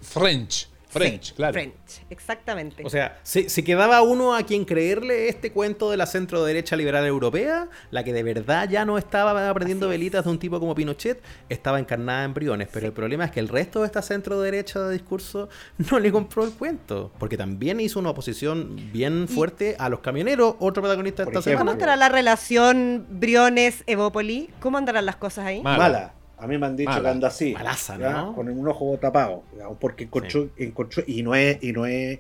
French. 0.01 0.67
French, 0.91 1.23
Sí, 1.29 1.33
claro. 1.35 1.53
French, 1.53 1.73
exactamente. 2.09 2.83
O 2.85 2.89
sea, 2.89 3.19
si, 3.23 3.49
si 3.49 3.63
quedaba 3.63 4.01
uno 4.01 4.35
a 4.35 4.43
quien 4.43 4.65
creerle 4.65 5.29
este 5.29 5.51
cuento 5.51 5.89
de 5.91 5.97
la 5.97 6.05
centro 6.05 6.43
derecha 6.43 6.75
liberal 6.75 7.05
europea, 7.05 7.67
la 7.91 8.03
que 8.03 8.13
de 8.13 8.23
verdad 8.23 8.69
ya 8.69 8.85
no 8.85 8.97
estaba 8.97 9.49
aprendiendo 9.49 9.87
Así 9.87 9.93
es. 9.95 9.99
velitas 9.99 10.23
de 10.25 10.29
un 10.31 10.39
tipo 10.39 10.59
como 10.59 10.75
Pinochet, 10.75 11.21
estaba 11.49 11.79
encarnada 11.79 12.23
en 12.25 12.33
Briones. 12.33 12.67
Pero 12.71 12.87
el 12.87 12.93
problema 12.93 13.25
es 13.25 13.31
que 13.31 13.39
el 13.39 13.47
resto 13.47 13.79
de 13.81 13.85
esta 13.87 14.01
centro 14.01 14.39
derecha 14.41 14.79
de 14.81 14.93
discurso 14.93 15.49
no 15.91 15.99
le 15.99 16.11
compró 16.11 16.43
el 16.43 16.51
cuento. 16.53 17.11
Porque 17.19 17.37
también 17.37 17.79
hizo 17.79 17.99
una 17.99 18.09
oposición 18.11 18.75
bien 18.91 19.25
Y- 19.29 19.33
fuerte 19.33 19.75
a 19.79 19.89
los 19.89 19.99
camioneros, 20.01 20.55
otro 20.59 20.81
protagonista 20.83 21.23
de 21.23 21.29
esta 21.31 21.39
ejemplo. 21.39 21.59
¿Cómo 21.59 21.71
semana. 21.71 21.77
estará 21.77 21.95
la 21.95 22.09
relación 22.09 23.05
Briones-Evópoli? 23.09 24.49
¿Cómo 24.59 24.77
andarán 24.77 25.05
las 25.05 25.15
cosas 25.15 25.45
ahí? 25.45 25.61
Mala. 25.61 25.77
Mala. 25.77 26.13
A 26.41 26.47
mí 26.47 26.57
me 26.57 26.65
han 26.65 26.75
dicho 26.75 26.89
Mala. 26.89 27.01
que 27.03 27.07
anda 27.09 27.27
así. 27.27 27.53
Malaza. 27.53 27.97
Con 28.35 28.49
un 28.49 28.67
ojo 28.67 28.97
tapado. 28.99 29.43
digamos, 29.53 29.77
porque 29.79 30.05
encontró, 30.05 30.49
encontró- 30.57 31.03
y 31.07 31.21
no 31.23 31.35
es, 31.35 31.63
y 31.63 31.71
no 31.71 31.85
es, 31.85 32.19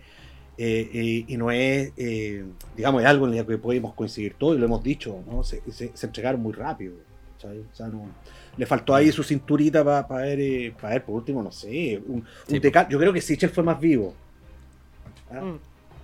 eh, 0.57 0.89
eh, 0.93 1.25
y 1.27 1.37
no 1.37 1.49
es, 1.51 1.91
eh, 1.97 2.45
digamos, 2.77 3.01
es 3.01 3.07
algo 3.07 3.27
en 3.27 3.35
lo 3.35 3.47
que 3.47 3.57
podemos 3.57 3.93
coincidir 3.95 4.35
todos 4.35 4.55
y 4.55 4.59
lo 4.59 4.65
hemos 4.65 4.83
dicho, 4.83 5.23
¿no? 5.29 5.43
Se, 5.43 5.61
se- 5.71 5.91
se 5.93 6.05
entregaron 6.05 6.41
muy 6.41 6.53
rápido. 6.53 6.93
¿sabes? 7.39 7.61
O 7.73 7.75
sea, 7.75 7.87
no- 7.87 8.05
le 8.57 8.65
faltó 8.67 8.93
ahí 8.93 9.11
su 9.11 9.23
cinturita 9.23 9.83
para 10.07 10.21
ver, 10.23 10.39
eh, 10.39 10.73
pa 10.79 10.89
ver, 10.89 11.03
por 11.03 11.15
último, 11.15 11.41
no 11.41 11.51
sé, 11.51 11.99
un, 12.05 12.17
un 12.17 12.25
Sí, 12.47 12.61
Yo 12.89 12.99
creo 12.99 13.11
que 13.13 13.21
Sichel 13.21 13.49
fue 13.49 13.63
más 13.63 13.79
vivo. 13.79 14.13
Mm. 15.31 15.55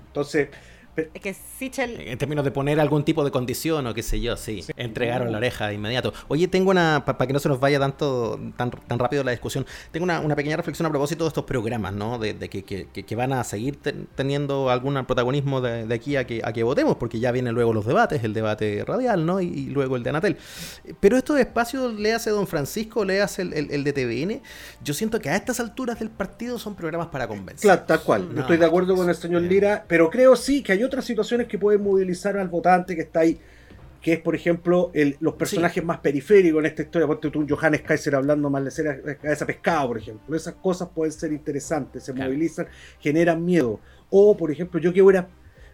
Entonces, 0.08 0.50
Es 0.98 1.22
que 1.22 1.34
Sichel... 1.34 2.00
En 2.02 2.18
términos 2.18 2.44
de 2.44 2.52
poner 2.52 2.80
algún 2.80 3.04
tipo 3.04 3.24
de 3.24 3.32
condición 3.32 3.86
o 3.88 3.94
qué 3.94 4.02
sé 4.04 4.20
yo, 4.20 4.36
sí. 4.36 4.64
Entregaron 4.78 5.32
la 5.32 5.38
oreja 5.38 5.68
de 5.68 5.76
inmediato. 5.76 6.14
Oye, 6.28 6.48
tengo 6.48 6.72
una, 6.72 7.04
para 7.06 7.28
que 7.28 7.34
no 7.34 7.40
se 7.40 7.50
nos 7.50 7.60
vaya 7.60 7.80
tanto, 7.80 8.40
tan, 8.58 8.72
tan 8.72 8.98
rápido 9.00 9.24
la 9.24 9.32
discusión, 9.32 9.66
tengo 9.92 10.04
una, 10.04 10.20
una 10.22 10.36
pequeña 10.36 10.58
reflexión 10.58 10.86
a 10.86 10.90
propósito 10.90 11.24
de 11.24 11.28
estos 11.30 11.44
programas, 11.46 11.94
¿no? 11.94 12.18
De, 12.18 12.34
de 12.34 12.50
que, 12.50 12.64
que- 12.64 12.88
que- 12.88 13.16
van 13.16 13.34
a 13.34 13.44
seguir 13.44 13.78
ten- 13.82 14.08
teniendo 14.16 14.70
algún 14.70 14.94
protagonismo 15.06 15.60
de, 15.62 15.86
de 15.88 15.96
aquí 15.96 16.16
a 16.16 16.26
que, 16.28 16.42
a 16.44 16.54
que 16.54 16.62
votemos, 16.64 16.98
porque 16.98 17.20
ya 17.20 17.32
vienen 17.32 17.54
luego 17.56 17.74
los 17.74 17.86
debates, 17.86 18.24
el 18.24 18.34
debate 18.34 18.84
radial, 18.86 19.26
¿no? 19.26 19.42
Y, 19.42 19.48
y 19.48 19.66
luego 19.68 19.96
el 19.96 20.04
de 20.04 20.10
Anatel. 20.12 20.38
Pero 21.00 21.18
estos 21.18 21.40
espacios, 21.40 21.94
le 22.00 22.14
hace 22.14 22.30
Don 22.30 22.48
Francisco, 22.48 23.06
le 23.06 23.22
hace 23.22 23.42
el, 23.44 23.54
el- 23.54 23.72
el 23.72 23.84
de 23.84 23.94
TVN, 23.94 24.42
yo 24.84 24.94
siento 24.94 25.20
que 25.20 25.30
a 25.30 25.36
estas 25.36 25.60
alturas 25.60 26.00
del 26.00 26.10
partido 26.10 26.60
son 26.60 26.76
programas 26.76 27.08
para 27.08 27.28
convencer. 27.28 27.62
Claro, 27.62 27.84
tal 27.88 28.02
cual. 28.02 28.28
Yo 28.28 28.34
No, 28.34 28.42
estoy 28.42 28.58
de 28.58 28.66
acuerdo 28.66 28.96
con 28.96 29.10
el 29.10 29.16
señor. 29.16 29.42
Lira, 29.42 29.86
pero 29.88 30.10
creo 30.10 30.36
sí 30.36 30.62
que 30.64 30.74
hay 30.74 30.84
otras 30.88 31.06
situaciones 31.06 31.48
que 31.48 31.58
pueden 31.60 31.84
movilizar 31.84 32.38
al 32.38 32.48
votante 32.48 32.96
que 32.96 33.02
está 33.04 33.20
ahí, 33.22 33.40
que 34.02 34.14
es, 34.14 34.20
por 34.20 34.36
ejemplo, 34.36 34.92
el- 34.94 35.18
los 35.20 35.34
personajes 35.36 35.84
más 35.84 36.00
periféricos 36.00 36.60
en 36.60 36.66
esta 36.68 36.82
historia. 36.84 37.08
Ponte 37.08 37.30
tú 37.30 37.40
un 37.40 37.50
Johannes 37.50 37.82
Kaiser 37.82 38.16
hablando 38.16 38.50
mal 38.50 38.64
de 38.66 38.72
ser 38.72 39.18
cabeza 39.22 39.46
pescado, 39.46 39.88
por 39.90 39.98
ejemplo. 39.98 40.36
Esas 40.36 40.54
cosas 40.56 40.90
pueden 40.94 41.12
ser 41.12 41.32
interesantes, 41.34 42.04
se 42.04 42.14
Claro. 42.14 42.30
movilizan, 42.32 42.68
generan 43.00 43.44
miedo. 43.44 43.80
O, 44.10 44.36
por 44.38 44.52
ejemplo, 44.52 44.80
yo 44.80 44.94
que 44.94 45.02
hubiera. 45.02 45.28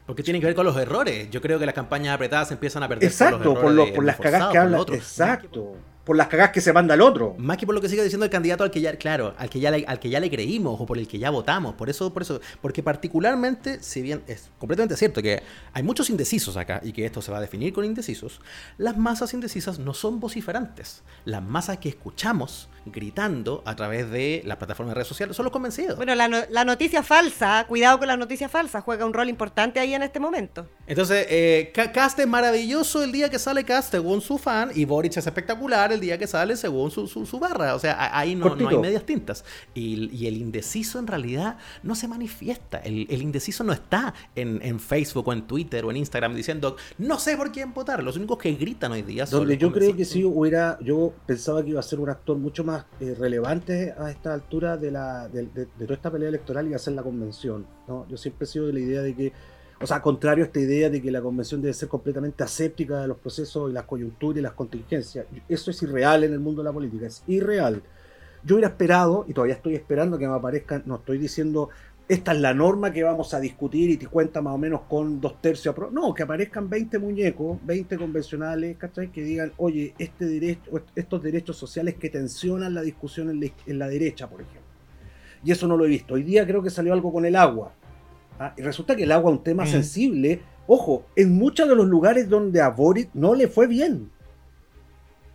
Porque 0.06 0.24
tienen 0.24 0.42
que 0.42 0.48
ver 0.48 0.56
con 0.56 0.66
los 0.66 0.76
errores. 0.78 1.30
Yo 1.30 1.42
creo 1.42 1.60
que 1.60 1.66
las 1.66 1.76
campañas 1.76 2.16
apretadas 2.16 2.52
empiezan 2.52 2.84
a 2.84 2.88
perder 2.90 3.06
Exacto, 3.08 3.54
por, 3.54 3.62
por, 3.64 3.72
los 3.72 3.90
por 3.92 4.00
de- 4.02 4.06
las 4.08 4.20
cagadas 4.20 4.48
que 4.52 4.58
por 4.58 4.66
hablan. 4.66 4.82
Exacto. 4.94 5.76
Por 6.04 6.18
las 6.18 6.28
cagadas 6.28 6.52
que 6.52 6.60
se 6.62 6.74
manda 6.74 6.94
el 6.96 7.02
otro. 7.02 7.36
Más 7.38 7.58
que 7.58 7.66
por 7.66 7.74
lo 7.74 7.80
que 7.82 7.88
sigue 7.90 8.04
diciendo 8.04 8.26
el 8.26 8.32
candidato 8.32 8.64
al 8.64 8.72
que 8.72 8.82
ya, 8.82 8.96
claro, 8.98 9.34
al 9.38 9.50
que 9.50 9.60
ya 9.60 9.72
le, 9.72 9.86
al 9.88 10.00
que 10.00 10.10
ya 10.10 10.20
le 10.20 10.30
creímos 10.30 10.80
o 10.82 10.86
por 10.86 10.98
el 10.98 11.08
que 11.08 11.18
ya 11.20 11.30
votamos. 11.30 11.76
Por 11.76 11.90
eso, 11.90 12.12
por 12.12 12.22
eso, 12.24 12.42
porque 12.62 12.84
particularmente, 12.84 13.82
si 13.82 14.02
bien 14.02 14.22
es 14.28 14.50
completamente 14.60 14.98
cierto 14.98 15.22
que 15.22 15.44
hay 15.74 15.84
muchos 15.84 16.10
indecisos 16.10 16.58
acá 16.58 16.82
y 16.84 16.92
que 16.92 17.06
esto 17.06 17.22
se 17.22 17.32
va 17.32 17.38
a 17.38 17.42
definir 17.42 17.72
con 17.72 17.86
indecisos, 17.86 18.42
las 18.78 18.98
masas 18.98 19.34
indecisas 19.34 19.80
no 19.80 19.94
son 19.94 20.20
vociferantes. 20.20 21.04
Las 21.26 21.42
masas 21.42 21.78
que 21.78 21.90
escuchamos 21.90 22.68
gritando 22.86 23.64
a 23.66 23.76
través 23.78 24.10
de 24.12 24.42
las 24.46 24.58
plataformas 24.58 24.92
de 24.92 24.96
redes 24.96 25.08
sociales 25.08 25.38
son 25.38 25.46
los 25.46 25.54
convencidos. 25.54 25.96
Bueno, 25.96 26.16
la, 26.16 26.28
no- 26.28 26.44
la 26.50 26.66
noticia 26.66 27.02
falsa, 27.02 27.66
cuidado 27.68 27.98
con 28.00 28.08
la 28.08 28.18
noticia 28.18 28.50
falsa, 28.50 28.82
juega 28.82 29.06
un 29.06 29.14
rol 29.14 29.30
importante 29.30 29.80
ahí 29.80 29.94
en 29.94 30.04
este 30.04 30.20
momento. 30.20 30.68
Entonces, 30.86 31.26
eh, 31.30 31.72
Ca- 31.74 31.94
Cast 31.94 32.20
es 32.20 32.28
maravilloso 32.28 33.02
el 33.04 33.14
día 33.14 33.30
que 33.30 33.40
sale 33.40 33.64
Cast 33.64 33.92
según 33.92 34.20
su 34.20 34.38
fan 34.38 34.72
y 34.76 34.84
Boric 34.84 35.16
es 35.16 35.26
espectacular 35.26 35.93
el 35.94 36.00
día 36.00 36.18
que 36.18 36.28
sale 36.28 36.56
según 36.56 36.92
su, 36.92 37.08
su, 37.08 37.26
su 37.26 37.40
barra. 37.40 37.76
O 37.76 37.80
sea, 37.80 38.18
ahí 38.18 38.36
no, 38.36 38.56
no 38.56 38.70
hay 38.70 38.78
medias 38.78 39.06
tintas. 39.06 39.46
Y, 39.74 40.10
y 40.16 40.28
el 40.28 40.38
indeciso 40.38 41.00
en 41.00 41.08
realidad 41.08 41.58
no 41.84 41.96
se 41.96 42.08
manifiesta. 42.08 42.78
El, 42.80 43.08
el 43.10 43.22
indeciso 43.22 43.64
no 43.64 43.74
está 43.74 44.14
en, 44.36 44.60
en 44.62 44.80
Facebook 44.80 45.28
o 45.28 45.34
en 45.34 45.48
Twitter 45.48 45.84
o 45.86 45.92
en 45.92 45.98
Instagram 45.98 46.36
diciendo 46.36 46.76
no 46.98 47.20
sé 47.20 47.38
por 47.38 47.52
quién 47.52 47.74
votar. 47.74 48.04
Los 48.04 48.18
únicos 48.18 48.38
que 48.38 48.52
gritan 48.54 48.92
hoy 48.92 49.02
día 49.02 49.26
son 49.26 49.42
Donde 49.42 49.58
yo 49.58 49.72
creo 49.72 49.96
que 49.96 50.06
sí 50.06 50.24
hubiera, 50.24 50.78
yo 50.82 51.14
pensaba 51.26 51.64
que 51.64 51.70
iba 51.72 51.80
a 51.80 51.84
ser 51.84 52.00
un 52.00 52.10
actor 52.10 52.38
mucho 52.38 52.64
más 52.64 52.86
eh, 53.00 53.16
relevante 53.18 53.94
a 53.98 54.10
esta 54.12 54.34
altura 54.34 54.78
de, 54.78 54.92
la, 54.92 55.28
de, 55.30 55.44
de- 55.48 55.66
de 55.66 55.86
toda 55.86 55.94
esta 55.96 56.12
pelea 56.12 56.30
electoral 56.30 56.68
y 56.70 56.74
a 56.74 56.80
ser 56.80 56.94
la 56.94 57.04
convención. 57.04 57.66
¿no? 57.88 58.08
Yo 58.10 58.18
siempre 58.18 58.46
he 58.46 58.48
sido 58.48 58.68
de 58.68 58.74
la 58.74 58.80
idea 58.80 59.02
de 59.02 59.16
que, 59.16 59.34
o 59.84 59.86
sea, 59.86 60.02
contrario 60.02 60.46
a 60.46 60.48
esta 60.48 60.62
idea 60.62 60.90
de 60.90 61.02
que 61.02 61.12
la 61.12 61.22
convención 61.22 61.62
debe 61.62 61.74
ser 61.74 61.90
completamente 61.90 62.42
aséptica 62.42 63.02
de 63.02 63.08
los 63.10 63.18
procesos 63.18 63.70
y 63.70 63.74
las 63.74 63.84
coyunturas 63.84 64.40
y 64.40 64.42
las 64.42 64.54
contingencias. 64.54 65.26
Eso 65.50 65.72
es 65.72 65.84
irreal 65.84 66.24
en 66.24 66.32
el 66.32 66.40
mundo 66.40 66.62
de 66.62 66.70
la 66.70 66.72
política, 66.72 67.06
es 67.06 67.22
irreal. 67.28 67.82
Yo 68.46 68.56
hubiera 68.56 68.70
esperado, 68.70 69.26
y 69.28 69.34
todavía 69.34 69.56
estoy 69.56 69.76
esperando 69.76 70.18
que 70.18 70.26
me 70.26 70.36
aparezcan, 70.36 70.84
no 70.86 70.96
estoy 70.96 71.18
diciendo, 71.18 71.70
esta 72.08 72.32
es 72.32 72.40
la 72.40 72.54
norma 72.54 72.94
que 72.94 73.04
vamos 73.04 73.34
a 73.34 73.42
discutir 73.42 73.90
y 73.90 73.98
te 73.98 74.08
cuenta 74.08 74.42
más 74.42 74.54
o 74.54 74.58
menos 74.58 74.82
con 74.88 75.20
dos 75.20 75.42
tercios. 75.42 75.76
apro-". 75.76 75.92
No, 75.92 76.14
que 76.14 76.24
aparezcan 76.24 76.70
20 76.70 76.98
muñecos, 77.00 77.58
20 77.66 77.98
convencionales, 77.98 78.78
¿cachai? 78.78 79.12
Que 79.12 79.22
digan, 79.22 79.52
oye, 79.58 79.94
este 79.98 80.26
derecho, 80.26 80.82
estos 80.96 81.22
derechos 81.22 81.58
sociales 81.58 81.96
que 81.96 82.10
tensionan 82.10 82.74
la 82.74 82.84
discusión 82.84 83.30
en 83.30 83.80
la 83.80 83.88
derecha, 83.90 84.30
por 84.30 84.40
ejemplo. 84.40 84.62
Y 85.44 85.52
eso 85.52 85.68
no 85.68 85.76
lo 85.76 85.84
he 85.84 85.90
visto. 85.90 86.14
Hoy 86.14 86.24
día 86.24 86.48
creo 86.48 86.64
que 86.64 86.70
salió 86.70 86.94
algo 86.94 87.12
con 87.12 87.26
el 87.26 87.36
agua. 87.36 87.74
¿Ah? 88.40 88.54
Y 88.58 88.62
resulta 88.62 88.96
que 88.96 89.04
el 89.04 89.12
agua 89.12 89.32
es 89.32 89.38
un 89.38 89.44
tema 89.44 89.64
Mm. 89.66 89.68
sensible. 89.68 90.42
Ojo, 90.68 91.06
en 91.16 91.34
muchos 91.34 91.68
de 91.68 91.76
los 91.76 91.88
lugares 91.88 92.30
donde 92.30 92.62
a 92.62 92.70
Boric 92.70 93.10
no 93.14 93.36
le 93.36 93.48
fue 93.48 93.68
bien. 93.68 94.10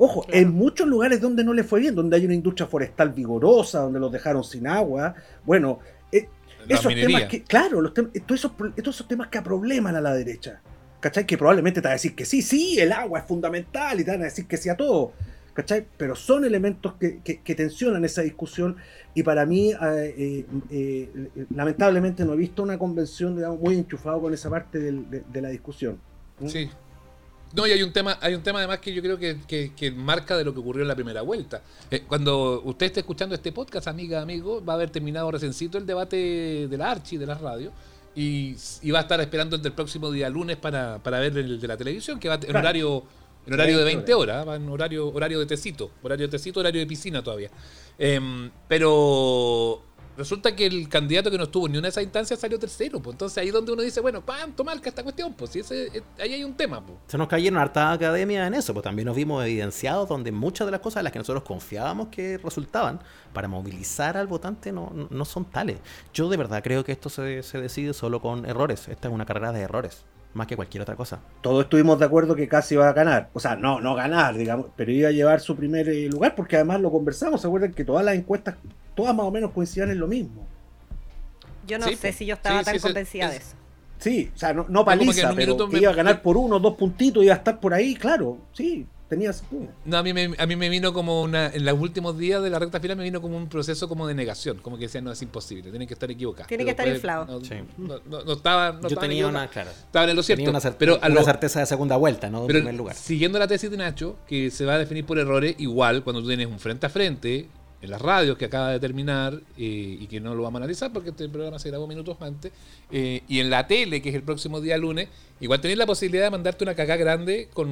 Ojo, 0.00 0.22
Claro. 0.22 0.38
en 0.40 0.52
muchos 0.54 0.86
lugares 0.86 1.20
donde 1.20 1.42
no 1.42 1.52
le 1.52 1.64
fue 1.64 1.80
bien, 1.80 1.94
donde 1.94 2.16
hay 2.16 2.24
una 2.24 2.34
industria 2.34 2.66
forestal 2.68 3.10
vigorosa, 3.12 3.80
donde 3.80 3.98
los 3.98 4.12
dejaron 4.12 4.44
sin 4.44 4.66
agua, 4.68 5.14
bueno, 5.44 5.80
eh, 6.12 6.28
esos 6.68 6.86
minería. 6.86 7.06
temas 7.18 7.30
que, 7.30 7.42
claro, 7.42 7.80
los 7.80 7.92
tem- 7.94 8.10
todos, 8.24 8.38
esos, 8.40 8.52
pro- 8.52 8.72
todos 8.72 8.94
esos 8.94 9.08
temas 9.08 9.26
que 9.28 9.42
probleman 9.42 9.96
a 9.96 10.00
la 10.00 10.14
derecha, 10.14 10.60
¿cachai? 11.00 11.26
Que 11.26 11.36
probablemente 11.36 11.80
te 11.82 11.88
va 11.88 11.92
a 11.92 11.94
decir 11.94 12.14
que 12.14 12.24
sí, 12.24 12.42
sí, 12.42 12.78
el 12.78 12.92
agua 12.92 13.18
es 13.20 13.24
fundamental 13.26 13.98
y 13.98 14.04
te 14.04 14.10
van 14.12 14.20
a 14.20 14.24
decir 14.26 14.46
que 14.46 14.56
sí 14.56 14.68
a 14.68 14.76
todo, 14.76 15.12
¿cachai? 15.58 15.86
Pero 15.96 16.14
son 16.14 16.44
elementos 16.44 16.94
que, 17.00 17.18
que- 17.24 17.40
que 17.42 17.54
tensionan 17.56 18.04
esa 18.04 18.22
discusión 18.22 18.76
y 19.12 19.24
para 19.24 19.44
mí, 19.44 19.72
eh, 19.72 19.76
eh, 20.16 20.46
eh, 20.70 21.46
lamentablemente 21.54 22.24
no 22.24 22.34
he 22.34 22.36
visto 22.36 22.62
una 22.62 22.78
convención 22.78 23.34
digamos, 23.34 23.58
muy 23.58 23.74
enchufado 23.74 24.20
con 24.20 24.32
esa 24.32 24.48
parte 24.48 24.78
del- 24.78 25.10
de, 25.10 25.24
de 25.32 25.42
la 25.42 25.48
discusión. 25.48 25.98
¿Mm? 26.38 26.46
Sí. 26.48 26.70
No, 27.56 27.66
y 27.66 27.72
hay 27.72 27.82
un 27.82 27.92
tema, 27.92 28.16
hay 28.20 28.34
un 28.34 28.42
tema 28.42 28.58
además 28.60 28.78
que 28.78 28.92
yo 28.94 29.02
creo 29.02 29.18
que, 29.18 29.38
que- 29.48 29.72
que 29.74 29.90
marca 29.90 30.36
de 30.36 30.44
lo 30.44 30.52
que 30.54 30.60
ocurrió 30.60 30.82
en 30.82 30.88
la 30.88 30.94
primera 30.94 31.22
vuelta. 31.22 31.60
Eh, 31.90 32.04
cuando 32.06 32.62
usted 32.62 32.86
esté 32.86 33.00
escuchando 33.00 33.34
este 33.34 33.50
podcast, 33.50 33.88
amiga, 33.88 34.22
amigo, 34.22 34.64
va 34.64 34.74
a 34.74 34.76
haber 34.76 34.90
terminado 34.90 35.28
recencito 35.32 35.76
el 35.76 35.86
debate 35.86 36.68
de 36.68 36.76
la 36.78 36.90
Archi, 36.92 37.16
de 37.16 37.26
la 37.26 37.34
radio, 37.34 37.72
y, 38.14 38.54
y 38.82 38.90
va 38.92 38.98
a 39.00 39.02
estar 39.02 39.20
esperando 39.20 39.56
el 39.56 39.62
del 39.62 39.72
próximo 39.72 40.10
día 40.12 40.28
lunes 40.28 40.56
para, 40.56 40.98
para 41.02 41.18
ver 41.20 41.36
el 41.36 41.58
de 41.60 41.66
la 41.68 41.76
televisión, 41.76 42.20
que 42.20 42.28
va 42.28 42.34
en 42.34 42.40
Claro. 42.42 42.58
horario, 42.60 43.02
en 43.48 43.54
horario 43.54 43.78
de 43.78 43.84
20 43.84 43.96
20 43.98 44.14
horas, 44.14 44.46
va 44.48 44.56
en 44.56 44.68
horario, 44.68 45.08
horario 45.08 45.38
de 45.40 45.46
tecito, 45.46 45.90
horario 46.02 46.26
de 46.26 46.30
tecito, 46.30 46.60
horario 46.60 46.80
de 46.80 46.86
piscina 46.86 47.22
todavía. 47.22 47.50
Em, 47.98 48.50
pero 48.68 49.82
resulta 50.16 50.54
que 50.56 50.66
el 50.66 50.88
candidato 50.88 51.30
que 51.30 51.38
no 51.38 51.44
estuvo 51.44 51.66
en 51.66 51.72
ni 51.72 51.78
una 51.78 51.86
de 51.86 51.90
esas 51.90 52.02
instancias 52.02 52.40
salió 52.40 52.58
tercero, 52.58 53.00
pues 53.00 53.14
entonces 53.14 53.38
ahí 53.38 53.50
donde 53.50 53.72
uno 53.72 53.82
dice, 53.82 54.00
bueno, 54.00 54.20
¿cuánto 54.24 54.64
marca 54.64 54.88
esta 54.88 55.02
cuestión? 55.04 55.32
Pues 55.34 55.50
si 55.52 55.60
ese, 55.60 55.86
eh, 55.96 56.02
ahí 56.18 56.34
hay 56.34 56.42
un 56.44 56.54
tema, 56.54 56.84
pues. 56.84 56.98
Se 57.06 57.16
nos 57.16 57.28
cayeron 57.28 57.58
hartas 57.58 57.94
academias 57.94 58.46
en 58.46 58.54
eso, 58.54 58.72
pues 58.72 58.82
también 58.82 59.06
nos 59.06 59.14
vimos 59.16 59.44
evidenciados 59.44 60.08
donde 60.08 60.32
muchas 60.32 60.66
de 60.66 60.72
las 60.72 60.80
cosas 60.80 61.00
en 61.00 61.04
las 61.04 61.12
que 61.12 61.20
nosotros 61.20 61.44
confiábamos 61.44 62.08
que 62.08 62.38
resultaban 62.38 63.00
para 63.32 63.46
movilizar 63.46 64.16
al 64.16 64.26
votante 64.26 64.72
no, 64.72 64.90
no- 64.92 65.06
no 65.08 65.24
son 65.24 65.44
tales. 65.44 65.78
Yo 66.12 66.28
de 66.28 66.36
verdad 66.36 66.62
creo 66.64 66.82
que 66.84 66.90
esto 66.92 67.08
se, 67.08 67.42
se 67.44 67.60
decide 67.60 67.94
solo 67.94 68.20
con 68.20 68.44
errores. 68.44 68.88
Esta 68.88 69.06
es 69.08 69.14
una 69.14 69.24
carrera 69.24 69.52
de 69.52 69.60
errores, 69.60 70.04
más 70.34 70.46
que 70.46 70.56
cualquier 70.56 70.82
otra 70.82 70.94
cosa. 70.94 71.20
todos 71.40 71.64
estuvimos 71.64 71.98
de 71.98 72.04
acuerdo 72.04 72.34
que 72.36 72.46
casi 72.48 72.74
iba 72.74 72.88
a 72.88 72.92
ganar. 72.92 73.30
O 73.32 73.40
sea, 73.40 73.56
no, 73.56 73.80
no 73.80 73.94
ganar, 73.94 74.36
digamos, 74.36 74.66
pero 74.76 74.92
iba 74.92 75.08
a 75.08 75.12
llevar 75.12 75.40
su 75.40 75.56
primer 75.56 75.88
eh, 75.88 76.08
lugar 76.08 76.34
porque 76.34 76.56
además 76.56 76.80
lo 76.80 76.90
conversamos. 76.90 77.40
¿Se 77.40 77.46
acuerdan 77.46 77.72
que 77.72 77.84
todas 77.84 78.04
las 78.04 78.14
encuestas, 78.14 78.56
todas 78.94 79.14
más 79.14 79.26
o 79.26 79.30
menos 79.30 79.50
coincidían 79.52 79.90
en 79.90 79.98
lo 79.98 80.06
mismo? 80.06 80.46
Yo 81.66 81.78
no 81.78 81.86
Sí, 81.86 81.94
sé 81.96 82.00
pues. 82.00 82.16
si 82.16 82.26
yo 82.26 82.34
estaba 82.34 82.60
Sí, 82.60 82.64
tan 82.66 82.74
sí, 82.74 82.80
convencida 82.80 83.24
es- 83.26 83.30
de 83.32 83.36
eso. 83.38 83.54
Sí, 83.98 84.30
o 84.32 84.38
sea, 84.38 84.52
no, 84.54 84.64
no 84.68 84.84
paliza, 84.84 85.32
pero 85.34 85.56
que 85.56 85.66
me- 85.74 85.80
iba 85.80 85.90
a 85.90 85.94
ganar 85.94 86.22
por 86.22 86.36
uno, 86.36 86.60
dos 86.60 86.76
puntitos, 86.76 87.24
iba 87.24 87.34
a 87.34 87.38
estar 87.38 87.58
por 87.58 87.74
ahí, 87.74 87.96
claro. 87.96 88.38
Sí, 88.52 88.86
tenía 89.08 89.32
sentido. 89.32 89.68
No, 89.84 89.96
a 89.96 90.02
mí, 90.02 90.12
me, 90.12 90.30
a 90.38 90.46
mí 90.46 90.56
me 90.56 90.68
vino 90.68 90.92
como 90.92 91.22
una. 91.22 91.46
En 91.48 91.64
los 91.64 91.78
últimos 91.80 92.18
días 92.18 92.42
de 92.42 92.50
la 92.50 92.58
recta 92.58 92.78
final 92.80 92.96
me 92.96 93.04
vino 93.04 93.20
como 93.22 93.36
un 93.36 93.48
proceso 93.48 93.88
como 93.88 94.06
de 94.06 94.14
negación. 94.14 94.58
Como 94.58 94.76
que 94.76 94.84
decían, 94.84 95.04
no, 95.04 95.12
es 95.12 95.22
imposible, 95.22 95.70
tienen 95.70 95.88
que 95.88 95.94
estar 95.94 96.10
equivocados. 96.10 96.48
Tiene 96.48 96.64
que 96.64 96.70
estar 96.70 96.84
después, 96.86 96.98
inflado. 96.98 97.26
No, 97.26 97.44
Sí. 97.44 97.54
no, 97.78 98.00
no- 98.06 98.24
no 98.24 98.32
estaba. 98.32 98.72
No 98.72 98.88
Yo 98.88 98.96
tenía 98.96 99.26
una, 99.26 99.48
claro, 99.48 99.70
Estaban 99.70 100.10
en 100.10 100.16
lo 100.16 100.22
cierto. 100.22 100.38
tenía 100.44 100.50
una, 100.50 100.60
cer- 100.60 100.76
pero 100.78 100.94
a 101.02 101.06
una 101.06 101.08
lo- 101.08 101.24
certeza 101.24 101.60
de 101.60 101.66
segunda 101.66 101.96
vuelta, 101.96 102.28
no 102.30 102.42
de 102.42 102.46
pero 102.48 102.58
primer 102.60 102.74
lugar. 102.74 102.94
siguiendo 102.96 103.38
la 103.38 103.46
tesis 103.48 103.70
de 103.70 103.76
Nacho, 103.76 104.16
que 104.26 104.50
se 104.50 104.64
va 104.64 104.74
a 104.74 104.78
definir 104.78 105.04
por 105.06 105.18
errores, 105.18 105.54
igual 105.58 106.04
cuando 106.04 106.20
tú 106.22 106.28
tienes 106.28 106.46
un 106.46 106.58
frente 106.58 106.86
a 106.86 106.90
frente, 106.90 107.46
en 107.80 107.90
las 107.92 108.02
radios 108.02 108.36
que 108.36 108.44
acaba 108.46 108.70
de 108.72 108.80
terminar 108.80 109.34
eh, 109.56 109.98
y 110.00 110.06
que 110.08 110.18
no 110.18 110.34
lo 110.34 110.42
vamos 110.42 110.58
a 110.58 110.64
analizar 110.64 110.92
porque 110.92 111.10
este 111.10 111.28
programa 111.28 111.60
se 111.60 111.68
grabó 111.68 111.86
minutos 111.86 112.16
antes, 112.20 112.50
eh, 112.90 113.22
y 113.28 113.38
en 113.38 113.50
la 113.50 113.68
tele, 113.68 114.02
que 114.02 114.08
es 114.08 114.16
el 114.16 114.22
próximo 114.24 114.60
día 114.60 114.76
lunes, 114.76 115.08
igual 115.40 115.60
tenés 115.60 115.78
la 115.78 115.86
posibilidad 115.86 116.24
de 116.24 116.30
mandarte 116.32 116.64
una 116.64 116.74
cagada 116.74 116.96
grande 116.98 117.48
con, 117.54 117.68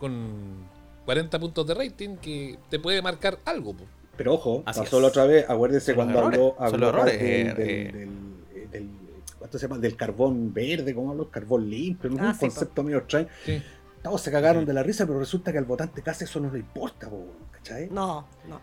con 0.00 0.66
40 1.04 1.38
puntos 1.38 1.66
de 1.66 1.74
rating 1.74 2.16
que 2.16 2.58
te 2.68 2.78
puede 2.80 3.00
marcar 3.02 3.38
algo. 3.44 3.74
po. 3.74 3.84
Pero 4.16 4.34
ojo, 4.34 4.62
Así 4.66 4.80
pasó 4.80 4.96
es. 4.96 5.02
la 5.02 5.08
otra 5.08 5.24
vez, 5.26 5.44
los 5.48 5.94
cuando 5.94 6.18
habló, 6.20 6.54
son 6.58 6.66
habló 6.66 6.78
los 6.78 6.94
errores, 6.94 7.18
del, 7.20 7.30
eh, 7.30 7.54
del, 7.54 7.68
eh. 7.68 7.92
del- 7.92 8.70
del- 8.70 8.90
¿cuánto 9.38 9.58
se 9.58 9.66
llama? 9.68 9.78
del 9.78 9.96
carbón 9.96 10.52
verde, 10.52 10.94
¿cómo 10.94 11.10
habló? 11.12 11.30
Carbón 11.30 11.70
limpio, 11.70 12.10
¿no? 12.10 12.16
Ah, 12.22 12.28
un 12.28 12.34
sí, 12.34 12.40
concepto 12.40 12.82
medio 12.82 12.98
extraño. 12.98 13.28
Sí. 13.44 13.62
Todos 14.02 14.20
se 14.20 14.30
cagaron 14.30 14.64
de 14.64 14.72
la 14.72 14.82
risa, 14.82 15.06
pero 15.06 15.18
resulta 15.18 15.52
que 15.52 15.58
al 15.58 15.64
votante 15.66 16.02
casi 16.02 16.24
eso 16.24 16.40
no 16.40 16.50
le 16.50 16.58
importa, 16.60 17.08
po, 17.08 17.26
¿cachai? 17.52 17.88
No, 17.90 18.26
no. 18.48 18.60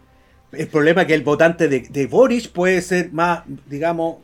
El 0.52 0.68
problema 0.70 1.02
es 1.02 1.08
que 1.08 1.14
el 1.14 1.24
votante 1.24 1.68
de, 1.68 1.82
de 1.82 2.08
Boris 2.08 2.48
puede 2.48 2.82
ser 2.82 3.12
más, 3.12 3.43
digamos, 3.70 4.18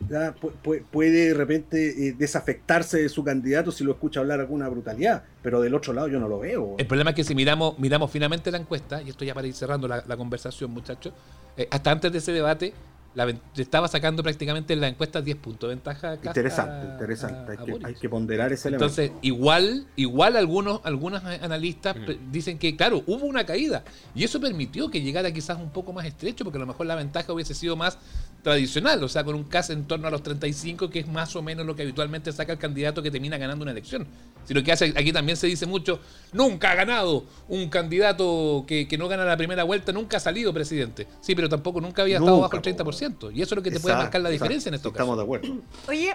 puede 0.92 1.28
de 1.28 1.34
repente 1.34 2.08
eh, 2.08 2.16
desafectarse 2.18 3.02
de 3.02 3.10
su 3.10 3.26
candidato 3.26 3.74
si 3.74 3.84
lo 3.84 3.92
escucha 3.92 4.22
hablar 4.22 4.40
alguna 4.40 4.70
brutalidad, 4.70 5.24
pero 5.42 5.60
del 5.60 5.76
otro 5.76 5.92
lado 5.92 6.08
yo 6.08 6.22
no 6.22 6.30
lo 6.30 6.40
veo. 6.40 6.76
El 6.78 6.88
problema 6.88 7.10
es 7.10 7.18
que 7.18 7.24
si 7.26 7.36
miramos, 7.36 7.76
finamente 8.10 8.52
la 8.52 8.58
encuesta, 8.58 9.02
y 9.02 9.10
esto 9.10 9.26
ya 9.26 9.34
para 9.34 9.48
ir 9.48 9.54
cerrando 9.54 9.86
la, 9.86 10.02
la 10.08 10.16
conversación, 10.16 10.72
muchachos, 10.72 11.14
eh, 11.58 11.68
hasta 11.70 11.92
antes 11.92 12.12
de 12.12 12.20
ese 12.20 12.32
debate, 12.32 12.74
la, 13.16 13.32
estaba 13.56 13.88
sacando 13.88 14.24
prácticamente 14.24 14.74
en 14.74 14.82
la 14.82 14.88
encuesta 14.88 15.22
10 15.22 15.38
puntos 15.38 15.70
de 15.70 15.76
ventaja. 15.76 16.16
Interesante, 16.24 16.88
a- 16.88 16.92
interesante. 16.94 17.36
a- 17.36 17.52
hay, 17.52 17.66
que, 17.66 17.72
Boric. 17.72 17.88
hay 17.88 17.96
que 17.96 18.10
ponderar 18.10 18.52
ese 18.52 18.70
elemento. 18.70 18.86
Entonces, 18.86 19.12
igual, 19.22 19.86
igual 19.96 20.36
algunos, 20.36 20.82
algunos 20.84 21.24
analistas 21.24 21.96
Mm. 21.96 22.32
dicen 22.32 22.58
que, 22.58 22.76
claro, 22.76 23.04
hubo 23.06 23.26
una 23.26 23.46
caída. 23.46 23.84
Y 24.16 24.24
eso 24.24 24.40
permitió 24.42 24.90
que 24.90 25.02
llegara 25.02 25.32
quizás 25.32 25.58
un 25.60 25.70
poco 25.70 25.94
más 25.94 26.06
estrecho, 26.06 26.44
porque 26.44 26.58
a 26.58 26.62
lo 26.62 26.68
mejor 26.68 26.86
la 26.88 26.96
ventaja 26.96 27.32
hubiese 27.34 27.54
sido 27.54 27.76
más 27.76 27.98
tradicional, 28.44 29.02
o 29.04 29.08
sea, 29.08 29.24
con 29.24 29.36
un 29.36 29.46
caso 29.46 29.74
en 29.74 29.86
torno 29.86 30.08
a 30.08 30.12
los 30.12 30.22
35, 30.22 30.90
que 30.90 31.00
es 31.00 31.08
más 31.08 31.36
o 31.36 31.42
menos 31.42 31.66
lo 31.66 31.76
que 31.76 31.84
habitualmente 31.84 32.32
saca 32.32 32.52
el 32.52 32.60
candidato 32.60 33.02
que 33.02 33.10
termina 33.10 33.38
ganando 33.38 33.64
una 33.64 33.72
elección. 33.72 34.06
Si 34.46 34.54
lo 34.54 34.62
que 34.62 34.74
hace, 34.74 34.94
aquí 34.96 35.14
también 35.14 35.38
se 35.38 35.48
dice 35.48 35.66
mucho, 35.66 36.00
nunca 36.34 36.72
ha 36.72 36.76
ganado 36.76 37.24
un 37.48 37.70
candidato 37.70 38.66
que, 38.68 38.86
que 38.88 38.98
no 38.98 39.08
gana 39.08 39.24
la 39.24 39.38
primera 39.38 39.64
vuelta, 39.64 39.94
nunca 39.94 40.18
ha 40.18 40.20
salido 40.20 40.54
presidente. 40.54 41.08
Sí, 41.22 41.34
pero 41.34 41.48
tampoco 41.48 41.80
nunca 41.80 42.02
había 42.02 42.18
estado 42.18 42.42
bajo 42.42 42.58
el 42.58 42.62
po. 42.62 42.84
30%. 42.84 43.32
Y 43.34 43.42
eso 43.42 43.56
es 43.56 43.56
lo 43.56 43.64
que 43.64 43.72
te 43.72 43.80
puede 43.80 43.96
marcar 43.96 44.22
la 44.22 44.30
diferencia 44.30 44.68
en 44.70 44.76
estos 44.76 44.92
Estamos 44.92 45.16
casos. 45.16 45.18
de 45.18 45.24
acuerdo. 45.24 45.64
Oye, 45.88 46.14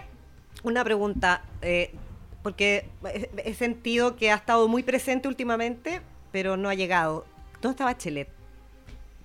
una 0.62 0.84
pregunta, 0.84 1.42
eh, 1.62 1.94
porque 2.42 2.90
he, 3.14 3.30
he 3.50 3.54
sentido 3.54 4.16
que 4.16 4.30
ha 4.30 4.34
estado 4.34 4.68
muy 4.68 4.82
presente 4.82 5.28
últimamente, 5.28 6.02
pero 6.30 6.58
no 6.58 6.68
ha 6.68 6.74
llegado. 6.74 7.24
¿Dónde 7.62 7.72
está 7.72 7.86
Bachelet? 7.86 8.37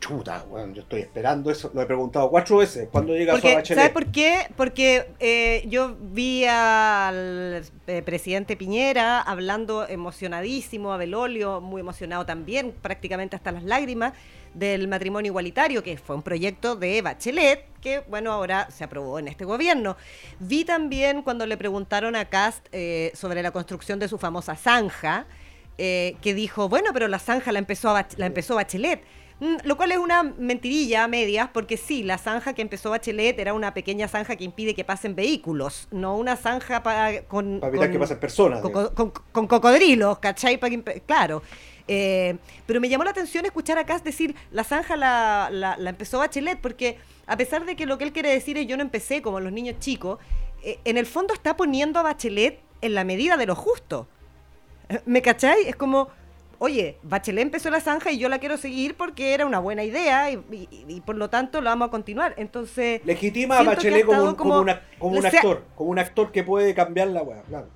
Chuta, 0.04 0.44
weón, 0.50 0.74
yo 0.74 0.82
estoy 0.82 1.00
esperando 1.00 1.50
eso. 1.50 1.72
Lo 1.74 1.82
he 1.82 1.86
preguntado 1.86 2.30
cuatro 2.30 2.58
veces. 2.58 2.90
¿Cuándo 2.92 3.14
llega 3.14 3.36
su 3.36 3.40
Porque, 3.40 3.56
Bachelet? 3.56 3.80
¿Sabes 3.80 3.94
por 3.94 4.08
qué? 4.08 4.48
Porque 4.58 5.08
eh, 5.22 5.64
yo 5.70 5.96
vi 5.98 6.44
al 6.44 7.64
eh, 7.88 8.02
presidente 8.02 8.58
Piñera 8.58 9.22
hablando 9.22 9.88
emocionadísimo, 9.88 10.92
a 10.92 10.98
Belolio 10.98 11.62
muy 11.62 11.80
emocionado 11.80 12.26
también, 12.26 12.74
prácticamente 12.82 13.38
hasta 13.38 13.54
las 13.54 13.64
lágrimas, 13.64 14.12
del 14.54 14.90
matrimonio 14.90 15.30
igualitario, 15.30 15.82
que 15.84 15.96
fue 15.98 16.18
un 16.18 16.22
proyecto 16.22 16.76
de 16.76 17.02
Bachelet, 17.02 17.66
que 17.80 18.02
bueno, 18.10 18.34
ahora 18.34 18.70
se 18.72 18.84
aprobó 18.84 19.20
en 19.20 19.30
este 19.30 19.46
gobierno. 19.46 19.96
Vi 20.40 20.66
también 20.66 21.22
cuando 21.22 21.46
le 21.46 21.56
preguntaron 21.56 22.18
a 22.18 22.26
Cast 22.26 22.68
eh, 22.74 23.14
sobre 23.16 23.42
la 23.42 23.52
construcción 23.52 24.00
de 24.00 24.10
su 24.10 24.18
famosa 24.18 24.58
zanja, 24.58 25.28
eh, 25.78 26.18
que 26.22 26.34
dijo, 26.34 26.68
bueno, 26.68 26.90
pero 26.92 27.08
la 27.08 27.20
zanja 27.20 27.54
la 27.54 27.60
empezó, 27.60 27.96
a 27.96 28.06
la 28.18 28.26
empezó 28.26 28.56
Bachelet. 28.56 29.02
Mm, 29.44 29.58
Lo 29.66 29.76
cual 29.76 29.92
es 29.92 29.98
una 29.98 30.24
mentirilla 30.24 31.04
a 31.04 31.08
medias, 31.10 31.50
porque 31.54 31.76
sí, 31.76 32.02
la 32.02 32.18
zanja 32.18 32.54
que 32.54 32.62
empezó 32.62 32.92
Bachelet 32.92 33.38
era 33.38 33.54
una 33.54 33.74
pequeña 33.74 34.08
zanja 34.08 34.38
que 34.38 34.46
impide 34.46 34.74
que 34.74 34.86
pasen 34.86 35.16
vehículos, 35.16 35.90
no 35.92 36.16
una 36.16 36.38
zanja 36.38 36.82
pa- 36.82 37.24
con, 37.28 37.60
Para 37.60 37.70
evitar 37.70 37.88
con- 37.88 37.92
que 37.94 38.00
pasen 38.00 38.20
personas. 38.22 38.62
con, 38.62 38.72
con- 38.94 39.12
con 39.34 39.48
cocodrilos, 39.48 40.20
¿cachai? 40.20 40.58
Que 40.58 41.02
claro. 41.06 41.42
Eh, 41.90 42.38
pero 42.66 42.80
me 42.80 42.88
llamó 42.88 43.04
la 43.04 43.10
atención 43.10 43.44
escuchar 43.44 43.78
a 43.78 43.86
Kass 43.86 44.06
decir 44.06 44.34
la 44.52 44.64
zanja 44.64 44.96
la, 44.96 45.50
la- 45.52 45.76
la 45.76 45.90
empezó 45.90 46.20
Bachelet, 46.20 46.60
porque 46.62 46.98
a 47.28 47.36
pesar 47.36 47.66
de 47.66 47.76
que 47.76 47.86
lo 47.86 47.98
que 47.98 48.06
él 48.06 48.14
quiere 48.14 48.30
decir 48.32 48.58
es 48.58 48.66
yo 48.66 48.78
no 48.78 48.84
empecé 48.84 49.22
como 49.22 49.42
los 49.42 49.52
niños 49.52 49.76
chicos, 49.80 50.20
eh, 50.64 50.80
en 50.86 50.96
el 50.98 51.06
fondo 51.06 51.34
está 51.34 51.58
poniendo 51.58 52.00
a 52.00 52.04
Bachelet 52.04 52.62
en 52.80 52.94
la 52.94 53.04
medida 53.04 53.36
de 53.36 53.46
lo 53.46 53.56
justo. 53.56 54.08
¿Me 55.06 55.22
cachai? 55.22 55.68
Es 55.68 55.76
como, 55.76 56.08
oye, 56.60 56.98
Bachelet 57.04 57.42
empezó 57.44 57.70
la 57.70 57.82
zanja 57.82 58.12
y 58.12 58.18
yo 58.18 58.30
la 58.30 58.40
quiero 58.40 58.58
seguir 58.58 58.96
porque 58.96 59.34
era 59.34 59.46
una 59.46 59.60
buena 59.60 59.84
idea 59.84 60.32
y, 60.32 60.36
y- 60.52 60.68
y 60.88 61.02
por 61.02 61.16
lo 61.16 61.30
tanto 61.30 61.62
la 61.62 61.72
vamos 61.72 61.88
a 61.90 61.92
continuar. 61.92 62.34
Entonces, 62.38 63.02
Legitima 63.06 63.60
a 63.60 63.64
Bachelet 63.64 64.06
como, 64.06 64.24
un- 64.24 64.36
como 64.36 64.50
como- 64.52 64.62
una- 64.62 64.82
como 65.00 65.12
un 65.18 65.26
o 65.26 65.30
sea- 65.30 65.40
actor. 65.40 65.64
Como 65.76 65.90
un 65.90 66.00
actor 66.00 66.32
que 66.32 66.44
puede 66.44 66.74
cambiar 66.74 67.08
la 67.10 67.22
weá. 67.24 67.42
Claro. 67.44 67.68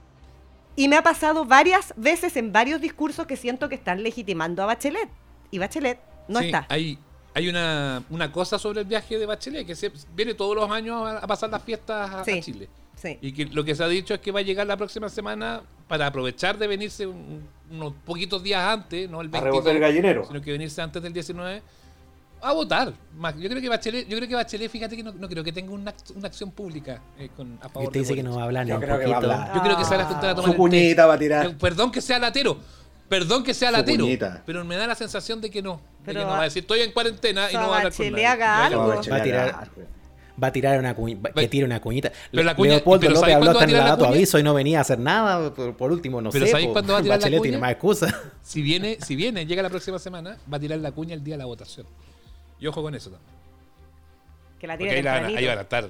Y 0.75 0.87
me 0.87 0.95
ha 0.95 1.01
pasado 1.03 1.43
varias 1.45 1.93
veces 1.97 2.37
en 2.37 2.51
varios 2.53 2.79
discursos 2.81 3.25
que 3.25 3.35
siento 3.35 3.67
que 3.67 3.75
están 3.75 4.03
legitimando 4.03 4.61
a 4.63 4.67
Bachelet. 4.67 5.09
Y 5.51 5.57
Bachelet 5.57 5.99
no 6.27 6.39
Sí, 6.39 6.45
está. 6.45 6.65
Hay, 6.69 6.99
hay 7.33 7.49
una, 7.49 8.03
una 8.09 8.31
cosa 8.31 8.59
sobre 8.59 8.81
el 8.81 8.85
viaje 8.85 9.17
de 9.17 9.25
Bachelet, 9.25 9.65
que 9.65 9.75
se, 9.75 9.91
viene 10.13 10.33
todos 10.33 10.55
los 10.55 10.69
años 10.69 11.05
a, 11.07 11.17
a 11.19 11.27
pasar 11.27 11.49
las 11.49 11.63
fiestas 11.63 12.09
a, 12.11 12.21
a 12.21 12.23
Sí. 12.25 12.41
Chile. 12.41 12.69
Sí. 12.97 13.17
Y 13.21 13.31
que 13.31 13.45
lo 13.45 13.63
que 13.63 13.75
se 13.75 13.83
ha 13.83 13.87
dicho 13.87 14.13
es 14.13 14.19
que 14.19 14.31
va 14.31 14.39
a 14.39 14.43
llegar 14.43 14.67
la 14.67 14.75
próxima 14.75 15.07
semana 15.07 15.61
para 15.87 16.07
aprovechar 16.07 16.57
de 16.57 16.67
venirse 16.67 17.05
un- 17.07 17.47
unos 17.71 17.93
poquitos 18.05 18.41
días 18.43 18.61
antes, 18.61 19.09
no 19.09 19.21
el 19.21 19.27
A 19.27 19.31
22, 19.31 19.43
rebotar 19.43 19.75
el 19.75 19.81
gallinero. 19.81 20.25
sino 20.25 20.41
que 20.41 20.51
venirse 20.51 20.81
antes 20.81 21.01
del 21.03 21.13
19 21.13 21.61
a 22.41 22.53
votar. 22.53 22.93
Más, 23.17 23.35
Yo 23.37 23.49
creo 23.49 23.61
que 23.61 23.69
Bachelet, 23.69 24.07
yo 24.07 24.17
creo 24.17 24.27
que 24.29 24.35
Bachelet, 24.35 24.69
fíjate 24.71 24.95
que 24.97 25.03
no, 25.03 25.11
no 25.11 25.27
creo 25.29 25.43
que 25.43 25.51
tenga 25.51 25.71
una, 25.71 25.93
una 26.15 26.27
acción 26.27 26.51
pública 26.51 27.01
eh, 27.17 27.29
con, 27.35 27.57
a 27.61 27.67
Y 27.67 27.69
favor 27.69 27.83
usted 27.87 27.99
dice 28.01 28.13
de 28.13 28.17
que 28.17 28.23
no 28.23 28.35
va 28.35 28.41
a 28.41 28.45
hablar 28.45 28.65
ni 28.65 28.69
Yo 28.71 28.75
un 28.77 28.81
creo 28.81 28.99
que 28.99 29.05
va 29.05 29.11
a 29.17 29.19
poquito. 29.21 29.33
hablar. 29.33 29.55
Yo 29.55 29.61
creo 29.63 29.77
que 29.77 29.85
se 29.85 29.95
va 29.97 30.01
a 30.03 30.05
juntar 30.05 30.29
a 30.31 30.35
tomar 30.35 30.51
Su 30.51 30.57
cuñita 30.57 31.05
va 31.05 31.13
a 31.13 31.19
tirar. 31.19 31.57
Perdón 31.57 31.91
que 31.91 32.01
sea 32.01 32.19
latero. 32.19 32.57
Perdón 33.09 33.43
que 33.43 33.53
sea 33.53 33.69
Su 33.69 33.77
latero. 33.77 34.03
cuñita. 34.03 34.43
Pero 34.45 34.65
me 34.65 34.75
da 34.75 34.85
la 34.87 34.95
sensación 34.95 35.39
de 35.39 35.49
que 35.49 35.61
no. 35.61 35.79
De 36.05 36.13
que 36.13 36.19
no 36.19 36.27
va- 36.27 36.41
a 36.41 36.43
decir, 36.43 36.61
estoy 36.63 36.81
en 36.81 36.91
cuarentena 36.91 37.49
y 37.51 37.53
no 37.53 37.59
va 37.61 37.65
a 37.65 37.77
hablar 37.77 37.83
con 37.83 37.89
Bachelet 37.91 38.11
nadie. 38.11 38.27
haga 38.27 38.65
algo. 38.65 38.87
Va 38.87 39.15
a 39.17 39.23
tirar-. 39.23 39.69
Va 40.41 40.47
a 40.47 40.51
tirar 40.51 40.77
una 40.77 40.93
cuñita, 40.93 41.31
que 41.33 41.47
tire 41.47 41.65
una 41.65 41.79
cuñita. 41.81 42.11
Pero 42.31 42.43
la 42.43 42.55
cuña- 42.55 42.69
Leopoldo 42.75 42.99
pero 43.01 43.13
López 43.13 43.19
¿sabéis 43.21 43.35
habló 43.37 43.51
hasta 43.51 43.63
en 43.65 43.71
dato 43.71 43.97
cuña? 44.05 44.09
aviso 44.09 44.37
y 44.39 44.43
no 44.43 44.53
venía 44.53 44.77
a 44.77 44.81
hacer 44.81 44.99
nada. 44.99 45.53
Por, 45.53 45.75
por 45.75 45.91
último, 45.91 46.21
no 46.21 46.29
Pero 46.29 46.45
sé. 46.45 46.51
¿sabéis 46.51 46.69
cuándo 46.69 46.93
va 46.93 46.99
a 46.99 47.01
tirar 47.01 47.17
la 47.17 47.23
Bachelet 47.25 47.39
cuña? 47.39 47.49
tiene 47.49 47.57
más 47.61 47.71
excusa. 47.71 48.21
Si 48.43 48.61
viene, 48.61 48.97
si 49.01 49.15
viene, 49.15 49.45
llega 49.45 49.63
la 49.63 49.69
próxima 49.69 49.97
semana, 49.99 50.37
va 50.51 50.57
a 50.57 50.59
tirar 50.59 50.79
la 50.79 50.91
cuña 50.91 51.13
el 51.15 51.23
día 51.23 51.33
de 51.33 51.39
la 51.39 51.45
votación. 51.45 51.85
Y 52.59 52.67
ojo 52.67 52.81
con 52.81 52.93
eso 52.95 53.09
también. 53.09 53.31
Que 54.59 54.67
la 54.67 54.77
tire 54.77 54.91
ahí, 54.91 55.01
la 55.03 55.13
van 55.21 55.25
a- 55.25 55.37
ahí 55.37 55.47
van 55.47 55.57
a 55.57 55.61
estar. 55.61 55.89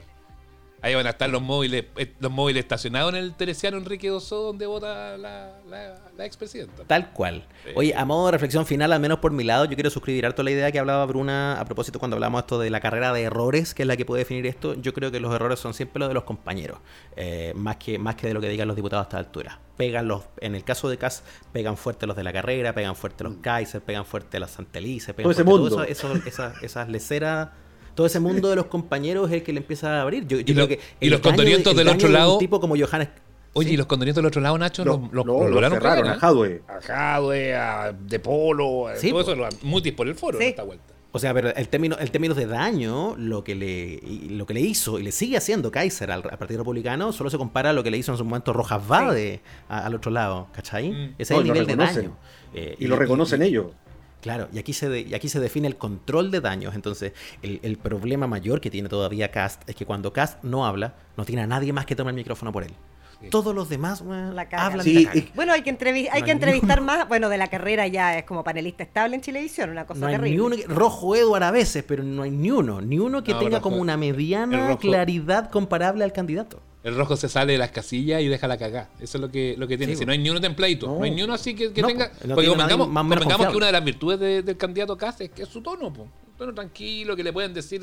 Ahí 0.81 0.93
van 0.93 1.07
a 1.07 1.09
estar 1.09 1.27
los 1.29 1.41
móviles, 1.41 1.85
eh, 1.97 2.13
los 2.19 2.31
móviles 2.31 2.61
estacionados 2.63 3.11
en 3.13 3.19
el 3.19 3.33
Teresiano 3.33 3.77
Enrique 3.77 4.11
Oso 4.11 4.43
donde 4.43 4.67
vota 4.67 5.17
la, 5.17 5.59
la, 5.67 5.95
la 6.15 6.25
expresidenta. 6.25 6.83
Tal 6.85 7.11
cual. 7.13 7.45
Sí. 7.65 7.71
Oye, 7.75 7.95
a 7.95 8.05
modo 8.05 8.27
de 8.27 8.31
reflexión 8.33 8.65
final, 8.67 8.93
al 8.93 8.99
menos 8.99 9.17
por 9.17 9.31
mi 9.31 9.43
lado, 9.43 9.65
yo 9.65 9.73
quiero 9.73 9.89
suscribir 9.89 10.25
harto 10.27 10.43
la 10.43 10.51
idea 10.51 10.71
que 10.71 10.77
hablaba 10.77 11.03
Bruna 11.07 11.59
a 11.59 11.65
propósito 11.65 11.97
cuando 11.97 12.15
hablamos 12.15 12.41
esto 12.41 12.59
de 12.59 12.69
la 12.69 12.79
carrera 12.79 13.11
de 13.11 13.23
errores, 13.23 13.73
que 13.73 13.81
es 13.83 13.87
la 13.87 13.97
que 13.97 14.05
puede 14.05 14.19
definir 14.21 14.45
esto. 14.45 14.75
Yo 14.75 14.93
creo 14.93 15.11
que 15.11 15.19
los 15.19 15.33
errores 15.33 15.59
son 15.59 15.73
siempre 15.73 15.99
los 15.99 16.09
de 16.09 16.13
los 16.13 16.25
compañeros, 16.25 16.77
eh, 17.15 17.53
más, 17.55 17.77
que, 17.77 17.97
más 17.97 18.15
que 18.15 18.27
de 18.27 18.35
lo 18.35 18.39
que 18.41 18.47
digan 18.49 18.67
los 18.67 18.75
diputados 18.75 19.05
a 19.05 19.07
esta 19.07 19.17
altura. 19.17 19.59
Pegan 19.77 20.07
los, 20.07 20.25
en 20.41 20.53
el 20.53 20.63
caso 20.63 20.89
de 20.89 20.97
Cas, 20.99 21.23
pegan 21.53 21.75
fuerte 21.77 22.05
los 22.05 22.15
de 22.15 22.23
la 22.23 22.31
carrera, 22.33 22.73
pegan 22.73 22.95
fuerte 22.95 23.23
los 23.23 23.37
Kaiser, 23.37 23.81
pegan 23.81 24.05
fuerte 24.05 24.39
las 24.39 24.51
Santelices, 24.51 25.15
pegan 25.15 25.23
Todo 25.23 25.31
ese 25.31 25.43
fuerte 25.43 25.89
eso- 25.89 26.13
eso- 26.13 26.27
esas, 26.27 26.63
esas 26.63 26.87
leceras. 26.89 27.49
Todo 27.97 28.05
ese 28.05 28.19
mundo 28.19 28.47
de 28.49 28.55
los 28.55 28.67
compañeros 28.67 29.27
es 29.29 29.37
el 29.37 29.43
que 29.43 29.51
le 29.51 29.57
empieza 29.59 29.97
a 29.97 30.03
abrir. 30.03 30.27
Yo, 30.27 30.37
yo 30.37 30.41
Y 30.41 30.43
creo 30.45 30.57
lo- 30.59 30.67
que 30.67 30.79
y 30.99 31.09
los 31.09 31.19
de- 31.19 31.27
condorientos 31.27 31.71
el 31.71 31.77
del 31.77 31.87
otro 31.87 31.99
de 32.01 32.05
un 32.05 32.13
lado- 32.13 32.37
tipo 32.37 32.59
como 32.61 32.75
Johannes 32.77 33.09
Oye, 33.53 33.69
Sí. 33.69 33.73
y 33.73 33.77
los 33.77 33.87
condorientos 33.87 34.21
del 34.21 34.27
otro 34.27 34.39
lado, 34.39 34.55
Nacho, 34.59 34.85
Lo- 34.85 34.91
los, 34.91 35.01
los- 35.01 35.25
lo- 35.25 35.33
los 35.33 35.41
lo 35.45 35.49
lograron 35.49 35.79
cerraron 35.79 36.03
caer, 36.03 36.13
a 36.13 36.15
¿eh? 36.15 36.19
Jadwe. 36.19 36.61
A 36.67 36.79
Jadwe, 36.79 37.55
a 37.55 37.91
De 37.91 38.19
Polo, 38.19 38.87
a 38.87 38.95
Sí, 38.97 39.09
todo 39.09 39.25
po. 39.25 39.31
eso, 39.33 39.57
mutis 39.63 39.93
por 39.93 40.07
el 40.07 40.13
foro 40.13 40.37
Sí. 40.37 40.43
en 40.43 40.49
esta 40.51 40.61
vuelta. 40.63 40.83
O 41.11 41.17
sea, 41.17 41.33
pero 41.33 41.49
el 41.55 41.67
término, 41.67 41.97
el 41.99 42.11
término 42.11 42.35
de 42.35 42.45
daño, 42.45 43.15
lo 43.17 43.43
que 43.43 43.55
le 43.55 43.99
y 44.03 44.29
lo 44.29 44.45
que 44.45 44.53
le 44.53 44.59
hizo 44.61 44.99
y 44.99 45.03
le 45.03 45.11
sigue 45.11 45.37
haciendo 45.37 45.71
Kaiser 45.71 46.11
al, 46.11 46.21
al 46.29 46.37
Partido 46.37 46.59
Republicano, 46.59 47.11
solo 47.11 47.31
se 47.31 47.39
compara 47.39 47.71
a 47.71 47.73
lo 47.73 47.81
que 47.81 47.89
le 47.89 47.97
hizo 47.97 48.11
en 48.11 48.19
su 48.19 48.25
momento 48.25 48.53
Rojas 48.53 48.87
Vade 48.87 49.39
a- 49.69 49.87
al 49.87 49.95
otro 49.95 50.11
lado, 50.11 50.49
¿cachai? 50.53 50.91
Mm. 50.91 51.15
Ese 51.17 51.33
No, 51.33 51.39
es 51.39 51.47
el 51.47 51.53
nivel 51.53 51.65
de 51.65 51.75
daño. 51.75 52.15
Eh, 52.53 52.75
Y 52.77 52.85
lo 52.85 52.95
reconocen 52.95 53.41
ellos. 53.41 53.67
Claro, 54.27 54.49
y 54.53 54.59
aquí 54.59 54.73
se 54.73 54.89
de- 54.89 55.01
y 55.01 55.13
aquí 55.13 55.29
se 55.29 55.39
define 55.39 55.67
el 55.67 55.77
control 55.77 56.31
de 56.31 56.41
daños. 56.41 56.75
Entonces, 56.75 57.13
el, 57.41 57.59
el 57.63 57.77
problema 57.77 58.27
mayor 58.27 58.59
que 58.61 58.69
tiene 58.69 58.89
todavía 58.89 59.31
Cast 59.31 59.67
es 59.69 59.75
que 59.75 59.85
cuando 59.85 60.11
Cast 60.11 60.43
no 60.43 60.65
habla, 60.65 60.95
no 61.15 61.23
tiene 61.25 61.43
a 61.43 61.47
nadie 61.47 61.71
más 61.71 61.85
que 61.85 61.95
tome 61.95 62.11
el 62.11 62.15
micrófono 62.17 62.51
por 62.51 62.63
él. 62.63 62.71
Todos 63.31 63.55
los 63.55 63.67
demás 63.67 64.01
La 64.01 64.47
hablan 64.51 64.83
Sí, 64.83 65.05
la 65.05 65.15
y- 65.17 65.31
Bueno, 65.33 65.51
hay 65.53 65.63
que, 65.63 65.71
entrevi- 65.75 66.07
hay 66.11 66.19
No 66.19 66.25
que 66.25 66.31
hay 66.31 66.35
entrevistar 66.35 66.81
más. 66.81 67.07
Bueno, 67.07 67.29
de 67.29 67.37
la 67.39 67.47
carrera 67.47 67.87
ya 67.87 68.15
es 68.19 68.25
como 68.25 68.43
panelista 68.43 68.83
estable 68.83 69.15
en 69.15 69.21
Chilevisión, 69.21 69.71
una 69.71 69.87
cosa 69.87 70.01
No 70.01 70.05
hay 70.07 70.13
ni 70.13 70.19
terrible. 70.19 70.41
uno, 70.43 70.55
que- 70.55 70.67
rojo 70.67 71.15
Edward 71.15 71.41
a 71.43 71.49
veces, 71.51 71.83
pero 71.87 72.03
no 72.03 72.21
hay 72.23 72.29
ni 72.31 72.51
uno, 72.51 72.79
ni 72.79 72.99
uno 72.99 73.23
que 73.23 73.31
No, 73.31 73.39
tenga 73.39 73.57
rojo- 73.57 73.69
como 73.71 73.77
una 73.81 73.97
mediana 73.97 74.67
rojo- 74.67 74.79
claridad 74.81 75.49
comparable 75.49 76.03
al 76.03 76.13
candidato. 76.13 76.59
El 76.87 76.95
rojo 76.95 77.17
se 77.17 77.27
sale 77.27 77.51
de 77.51 77.57
las 77.57 77.71
casillas 77.71 78.21
y 78.21 78.27
deja 78.29 78.47
la 78.47 78.57
cagá. 78.57 78.87
Eso 79.01 79.17
es 79.17 79.21
lo 79.21 79.29
que, 79.29 79.55
lo 79.57 79.67
que 79.67 79.77
tiene. 79.77 79.91
Sí, 79.91 79.99
si 79.99 80.05
no 80.05 80.13
hay 80.13 80.19
ni 80.19 80.29
uno 80.29 80.39
templadito, 80.39 80.87
no, 80.87 80.99
No. 80.99 81.03
hay 81.03 81.11
ni 81.11 81.21
uno 81.21 81.33
así 81.33 81.53
que, 81.53 81.73
que 81.73 81.81
No, 81.81 81.89
tenga. 81.89 82.09
No 82.23 82.33
porque 82.35 82.47
convengamos, 82.47 82.87
más 82.87 83.03
convengamos 83.03 83.47
que 83.51 83.57
una 83.57 83.65
de 83.65 83.71
las 83.73 83.83
virtudes 83.83 84.19
de- 84.21 84.41
del 84.41 84.55
candidato 84.55 84.95
Cast 84.95 85.19
es 85.19 85.31
que 85.31 85.43
es 85.43 85.49
su 85.49 85.61
tono, 85.61 85.91
po. 85.91 86.03
un 86.03 86.09
tono 86.37 86.53
tranquilo, 86.53 87.13
que 87.13 87.25
le 87.25 87.33
pueden 87.33 87.53
decir. 87.53 87.81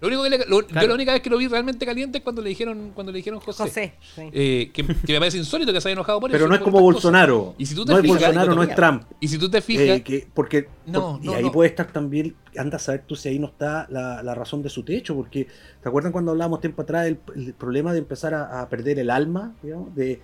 Lo 0.00 0.08
único 0.08 0.22
que 0.24 0.30
le- 0.30 0.38
lo- 0.46 0.66
Claro. 0.66 0.82
Yo 0.82 0.88
la 0.88 0.94
única 0.94 1.12
vez 1.12 1.22
que 1.22 1.30
lo 1.30 1.38
vi 1.38 1.46
realmente 1.48 1.86
caliente 1.86 2.18
es 2.18 2.24
cuando 2.24 2.42
le 2.42 2.50
dijeron, 2.50 2.90
cuando 2.94 3.10
le 3.12 3.16
dijeron 3.18 3.40
José. 3.40 3.62
José. 3.62 3.94
sí. 4.14 4.22
Eh, 4.32 4.70
que, 4.74 4.84
que 4.84 5.12
me 5.14 5.18
parece 5.18 5.38
insólito 5.38 5.72
que 5.72 5.80
se 5.80 5.88
haya 5.88 5.94
enojado 5.94 6.20
por 6.20 6.30
eso. 6.30 6.34
Pero 6.36 6.48
no 6.48 6.54
es 6.54 6.60
como. 6.60 6.80
Bolsonaro. 6.80 7.54
Y 7.58 7.66
si 7.66 7.74
tú 7.74 7.84
te 7.84 7.92
no 7.92 7.98
es 7.98 8.06
Bolsonaro, 8.06 8.54
no 8.54 8.62
es 8.62 8.74
Trump. 8.74 9.04
Y 9.20 9.28
si 9.28 9.38
tú 9.38 9.48
te 9.48 9.60
fijas, 9.62 9.98
Eh, 9.98 10.02
que- 10.02 10.26
porque 10.34 10.68
No, 10.86 11.16
por- 11.18 11.24
y 11.24 11.34
ahí 11.34 11.42
no. 11.44 11.52
puede 11.52 11.70
estar 11.70 11.90
también, 11.90 12.34
anda 12.58 12.76
a 12.76 12.80
saber 12.80 13.04
tú 13.06 13.16
si 13.16 13.28
ahí 13.28 13.38
no 13.38 13.46
está 13.46 13.86
la, 13.90 14.22
la 14.22 14.34
razón 14.34 14.62
de 14.62 14.68
su 14.68 14.82
techo, 14.82 15.14
porque 15.14 15.46
¿te 15.82 15.88
acuerdan 15.88 16.12
cuando 16.12 16.32
hablábamos 16.32 16.60
tiempo 16.60 16.82
atrás 16.82 17.04
del 17.04 17.18
el 17.36 17.54
problema 17.54 17.92
de 17.92 18.00
empezar 18.00 18.34
a, 18.34 18.60
a 18.60 18.68
perder 18.68 18.98
el 18.98 19.10
alma? 19.10 19.54
digamos? 19.62 19.94
De, 19.94 20.20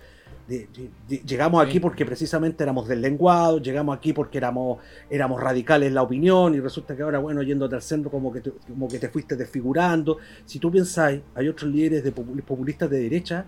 de- 0.47 0.67
de- 0.75 0.89
de- 1.07 1.23
llegamos 1.25 1.63
aquí 1.65 1.79
porque 1.79 2.05
precisamente 2.05 2.63
éramos 2.63 2.87
del 2.87 3.01
lenguado, 3.01 3.59
llegamos 3.59 3.95
aquí 3.97 4.13
porque 4.13 4.37
éramos, 4.37 4.79
éramos 5.09 5.39
radicales 5.41 5.87
en 5.89 5.95
la 5.95 6.01
opinión 6.01 6.53
y 6.55 6.59
resulta 6.59 6.95
que 6.95 7.03
ahora, 7.03 7.19
bueno, 7.19 7.41
yéndote 7.41 7.75
al 7.75 7.81
centro 7.81 8.09
como 8.11 8.31
que 8.33 8.41
te, 8.41 8.51
como 8.51 8.87
que 8.87 8.99
te 8.99 9.09
fuiste 9.09 9.35
desfigurando. 9.35 10.17
Si 10.45 10.59
tú 10.59 10.71
pensáis, 10.71 11.21
hay 11.35 11.47
otros 11.47 11.71
líderes 11.71 12.03
de 12.03 12.13
popul- 12.13 12.41
populistas 12.43 12.89
de 12.89 12.99
derecha 12.99 13.45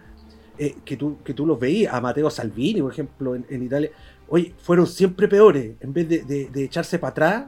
eh, 0.57 0.75
que, 0.85 0.95
tú, 0.97 1.17
que 1.23 1.33
tú 1.33 1.45
los 1.45 1.59
veías, 1.59 1.93
a 1.93 1.99
Matteo 1.99 2.29
Salvini, 2.29 2.81
por 2.81 2.91
ejemplo, 2.91 3.35
en, 3.35 3.45
en 3.49 3.63
Italia, 3.63 3.89
oye, 4.27 4.53
fueron 4.59 4.85
siempre 4.87 5.27
peores. 5.27 5.75
En 5.81 5.91
vez 5.93 6.07
de, 6.07 6.23
de- 6.23 6.49
de 6.49 6.63
echarse 6.63 6.99
para 6.99 7.09
atrás, 7.11 7.45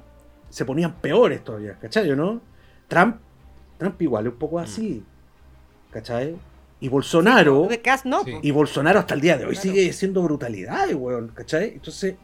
se 0.49 0.65
ponían 0.65 0.95
peores 0.95 1.43
todavía, 1.43 1.77
¿cachai? 1.79 2.15
¿no? 2.15 2.41
Trump, 2.87 3.17
Trump 3.77 4.01
igual 4.01 4.25
es 4.25 4.33
un 4.33 4.39
poco 4.39 4.57
así, 4.59 5.03
¿cachai? 5.91 6.35
Y 6.79 6.89
Bolsonaro, 6.89 7.67
no. 8.03 8.23
Sí. 8.23 8.33
y 8.41 8.51
Bolsonaro 8.51 8.99
hasta 8.99 9.13
el 9.13 9.21
día 9.21 9.37
de 9.37 9.45
hoy 9.45 9.55
Claro. 9.55 9.61
sigue 9.75 9.93
siendo 9.93 10.21
brutalidades, 10.21 10.95
weón, 10.95 11.29
¿cachai? 11.29 11.73
Entonces, 11.75 12.15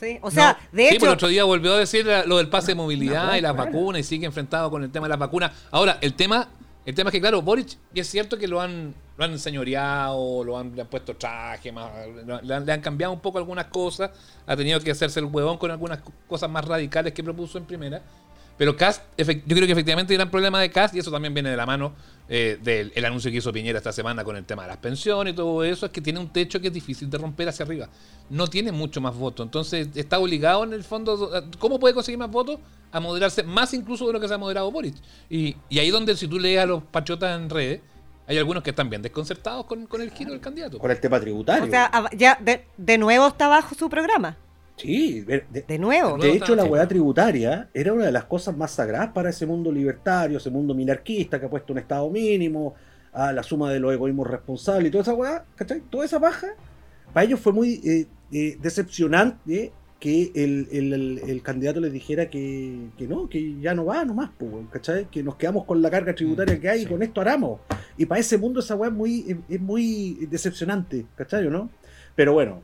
Sí, 0.00 0.16
O 0.22 0.30
sea, 0.30 0.56
No. 0.70 0.76
de 0.76 0.82
Sí, 0.84 0.88
hecho, 0.90 1.00
pero 1.00 1.10
el 1.12 1.16
otro 1.16 1.26
día 1.26 1.42
volvió 1.42 1.74
a 1.74 1.78
decir 1.80 2.06
lo 2.26 2.36
del 2.36 2.48
pase 2.48 2.68
de 2.68 2.74
movilidad 2.76 3.34
y 3.34 3.40
las 3.40 3.56
vacunas 3.56 3.98
y 4.00 4.04
sigue 4.04 4.26
enfrentado 4.26 4.70
con 4.70 4.84
el 4.84 4.92
tema 4.92 5.06
de 5.06 5.10
las 5.10 5.18
vacunas. 5.18 5.50
Ahora, 5.72 5.98
el 6.00 6.14
tema, 6.14 6.46
el 6.86 6.94
tema 6.94 7.10
es 7.10 7.12
que, 7.14 7.20
claro, 7.20 7.42
Boric, 7.42 7.76
y 7.92 7.98
es 7.98 8.06
cierto 8.08 8.38
que 8.38 8.46
lo 8.46 8.60
han, 8.60 8.94
lo 9.16 9.24
han 9.24 9.32
enseñoreado, 9.32 10.44
lo 10.44 10.56
han, 10.56 10.74
le 10.76 10.82
han 10.82 10.86
puesto 10.86 11.16
traje, 11.16 11.72
más, 11.72 11.90
le, 12.44 12.54
han, 12.54 12.64
le 12.64 12.72
han 12.72 12.80
cambiado 12.80 13.12
un 13.12 13.18
poco 13.18 13.38
algunas 13.38 13.64
cosas, 13.66 14.12
ha 14.46 14.56
tenido 14.56 14.78
que 14.78 14.92
hacerse 14.92 15.18
el 15.18 15.26
huevón 15.26 15.58
con 15.58 15.72
algunas 15.72 15.98
co- 15.98 16.12
cosas 16.28 16.48
más 16.48 16.64
radicales 16.64 17.12
que 17.12 17.24
propuso 17.24 17.58
en 17.58 17.64
primera. 17.64 18.00
Pero 18.58 18.76
Cast, 18.76 19.02
efect- 19.16 19.44
yo 19.46 19.54
creo 19.54 19.66
que 19.66 19.72
efectivamente 19.72 20.12
el 20.12 20.18
gran 20.18 20.30
problema 20.30 20.60
de 20.60 20.70
Cast, 20.70 20.94
y 20.94 20.98
eso 20.98 21.10
también 21.12 21.32
viene 21.32 21.48
de 21.50 21.56
la 21.56 21.64
mano 21.64 21.94
eh, 22.28 22.58
del 22.62 22.92
el 22.94 23.04
anuncio 23.04 23.30
que 23.30 23.36
hizo 23.38 23.52
Piñera 23.52 23.78
esta 23.78 23.92
semana 23.92 24.24
con 24.24 24.36
el 24.36 24.44
tema 24.44 24.62
de 24.62 24.68
las 24.68 24.78
pensiones 24.78 25.32
y 25.32 25.36
todo 25.36 25.62
eso, 25.64 25.86
es 25.86 25.92
que 25.92 26.00
tiene 26.00 26.18
un 26.18 26.28
techo 26.32 26.60
que 26.60 26.66
es 26.66 26.72
difícil 26.72 27.08
de 27.08 27.18
romper 27.18 27.48
hacia 27.48 27.64
arriba. 27.64 27.88
No 28.28 28.48
tiene 28.48 28.72
mucho 28.72 29.00
más 29.00 29.14
votos. 29.14 29.46
Entonces 29.46 29.88
está 29.94 30.18
obligado 30.18 30.64
en 30.64 30.72
el 30.72 30.82
fondo. 30.84 31.30
¿Cómo 31.58 31.78
puede 31.78 31.94
conseguir 31.94 32.18
más 32.18 32.30
votos? 32.30 32.58
A 32.90 33.00
moderarse 33.00 33.42
más 33.44 33.72
incluso 33.74 34.06
de 34.08 34.12
lo 34.12 34.20
que 34.20 34.26
se 34.28 34.34
ha 34.34 34.38
moderado 34.38 34.70
Boric. 34.72 34.96
Y, 35.30 35.56
y 35.68 35.78
ahí 35.78 35.90
donde 35.90 36.16
si 36.16 36.26
tú 36.26 36.38
lees 36.38 36.60
a 36.60 36.66
los 36.66 36.82
patriotas 36.82 37.40
en 37.40 37.48
redes, 37.48 37.80
hay 38.26 38.36
algunos 38.36 38.62
que 38.62 38.70
están 38.70 38.90
bien 38.90 39.00
desconcertados 39.00 39.64
con, 39.66 39.86
con 39.86 40.02
el 40.02 40.10
giro 40.10 40.32
del 40.32 40.40
candidato. 40.40 40.78
Con 40.78 40.90
el 40.90 41.00
tema 41.00 41.18
tributario. 41.20 41.64
O 41.64 41.68
sea, 41.70 41.90
ya 42.14 42.36
de, 42.40 42.66
de 42.76 42.98
nuevo 42.98 43.28
está 43.28 43.48
bajo 43.48 43.74
su 43.74 43.88
programa. 43.88 44.36
Sí, 44.78 45.20
de, 45.20 45.44
de- 45.52 45.62
De 45.62 45.78
nuevo. 45.78 46.16
de 46.16 46.32
hecho 46.32 46.54
la 46.56 46.64
weá 46.64 46.86
tributaria 46.88 47.68
era 47.74 47.92
una 47.92 48.06
de 48.06 48.12
las 48.12 48.24
cosas 48.24 48.56
más 48.56 48.70
sagradas 48.70 49.10
para 49.12 49.30
ese 49.30 49.44
mundo 49.46 49.70
libertario, 49.70 50.38
ese 50.38 50.50
mundo 50.50 50.74
minarquista 50.74 51.38
que 51.38 51.46
ha 51.46 51.50
puesto 51.50 51.72
un 51.72 51.78
estado 51.80 52.08
mínimo, 52.10 52.74
a 53.12 53.32
la 53.32 53.42
suma 53.42 53.72
de 53.72 53.80
los 53.80 53.92
egoísmos 53.92 54.26
responsables 54.26 54.88
y 54.88 54.90
toda 54.90 55.02
esa 55.02 55.14
weá, 55.14 55.44
¿cachai? 55.56 55.80
Toda 55.90 56.04
esa 56.04 56.18
baja, 56.18 56.48
para 57.12 57.24
ellos 57.24 57.40
fue 57.40 57.52
muy 57.52 57.80
eh, 57.84 58.06
eh, 58.32 58.56
decepcionante 58.60 59.72
que 59.98 60.30
el, 60.36 60.68
el- 60.70 60.92
el- 60.92 61.18
el 61.28 61.42
candidato 61.42 61.80
les 61.80 61.92
dijera 61.92 62.30
que, 62.30 62.88
que 62.96 63.08
no, 63.08 63.28
que 63.28 63.58
ya 63.60 63.74
no 63.74 63.86
va 63.86 64.04
nomás, 64.04 64.30
pues, 64.38 64.52
¿cachai? 64.70 65.06
Que 65.10 65.24
nos 65.24 65.34
quedamos 65.34 65.64
con 65.64 65.82
la 65.82 65.90
carga 65.90 66.14
tributaria 66.14 66.60
que 66.60 66.68
hay 66.68 66.82
y 66.82 66.86
con 66.86 67.02
esto 67.02 67.20
haramos. 67.20 67.60
Y 67.96 68.06
para 68.06 68.20
ese 68.20 68.38
mundo 68.38 68.60
esa 68.60 68.76
weá 68.76 68.90
es 68.90 68.94
muy, 68.94 69.24
es, 69.28 69.36
es 69.48 69.60
muy 69.60 70.26
decepcionante, 70.30 71.04
¿cachai 71.16 71.48
no? 71.50 71.68
Pero 72.14 72.32
bueno, 72.34 72.60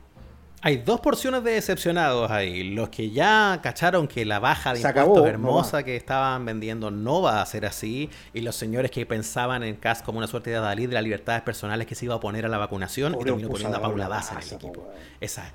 Hay 0.65 0.77
dos 0.77 0.99
porciones 0.99 1.43
de 1.43 1.51
decepcionados 1.51 2.31
ahí. 2.31 2.71
Los 2.71 2.89
que 2.89 3.11
ya 3.11 3.59
cacharon 3.61 4.07
que 4.07 4.25
la 4.25 4.39
baja 4.39 4.73
de 4.73 4.81
Se 4.81 4.87
impuestos 4.87 5.11
acabó, 5.11 5.27
hermosa 5.27 5.83
que 5.83 5.95
estaban 5.95 6.43
vendiendo 6.43 6.89
no 6.89 7.21
va 7.21 7.39
a 7.39 7.45
ser 7.45 7.67
así. 7.67 8.09
Y 8.33 8.41
los 8.41 8.55
señores 8.55 8.89
que 8.89 9.05
pensaban 9.05 9.61
en 9.61 9.75
CAS 9.75 10.01
como 10.01 10.17
una 10.17 10.25
suerte 10.25 10.49
de 10.49 10.55
Dalí 10.55 10.87
de 10.87 10.95
las 10.95 11.03
libertades 11.03 11.43
personales 11.43 11.85
que 11.85 11.93
se 11.93 12.05
iba 12.05 12.15
a 12.15 12.17
oponer 12.17 12.47
a 12.47 12.49
la 12.49 12.57
vacunación 12.57 13.13
y 13.13 13.23
terminó 13.23 13.47
poniendo 13.49 13.77
a 13.77 13.81
Paula 13.81 14.07
Daza 14.07 14.39
en 14.39 14.47
el 14.47 14.53
equipo. 14.55 14.87
Esa, 15.21 15.53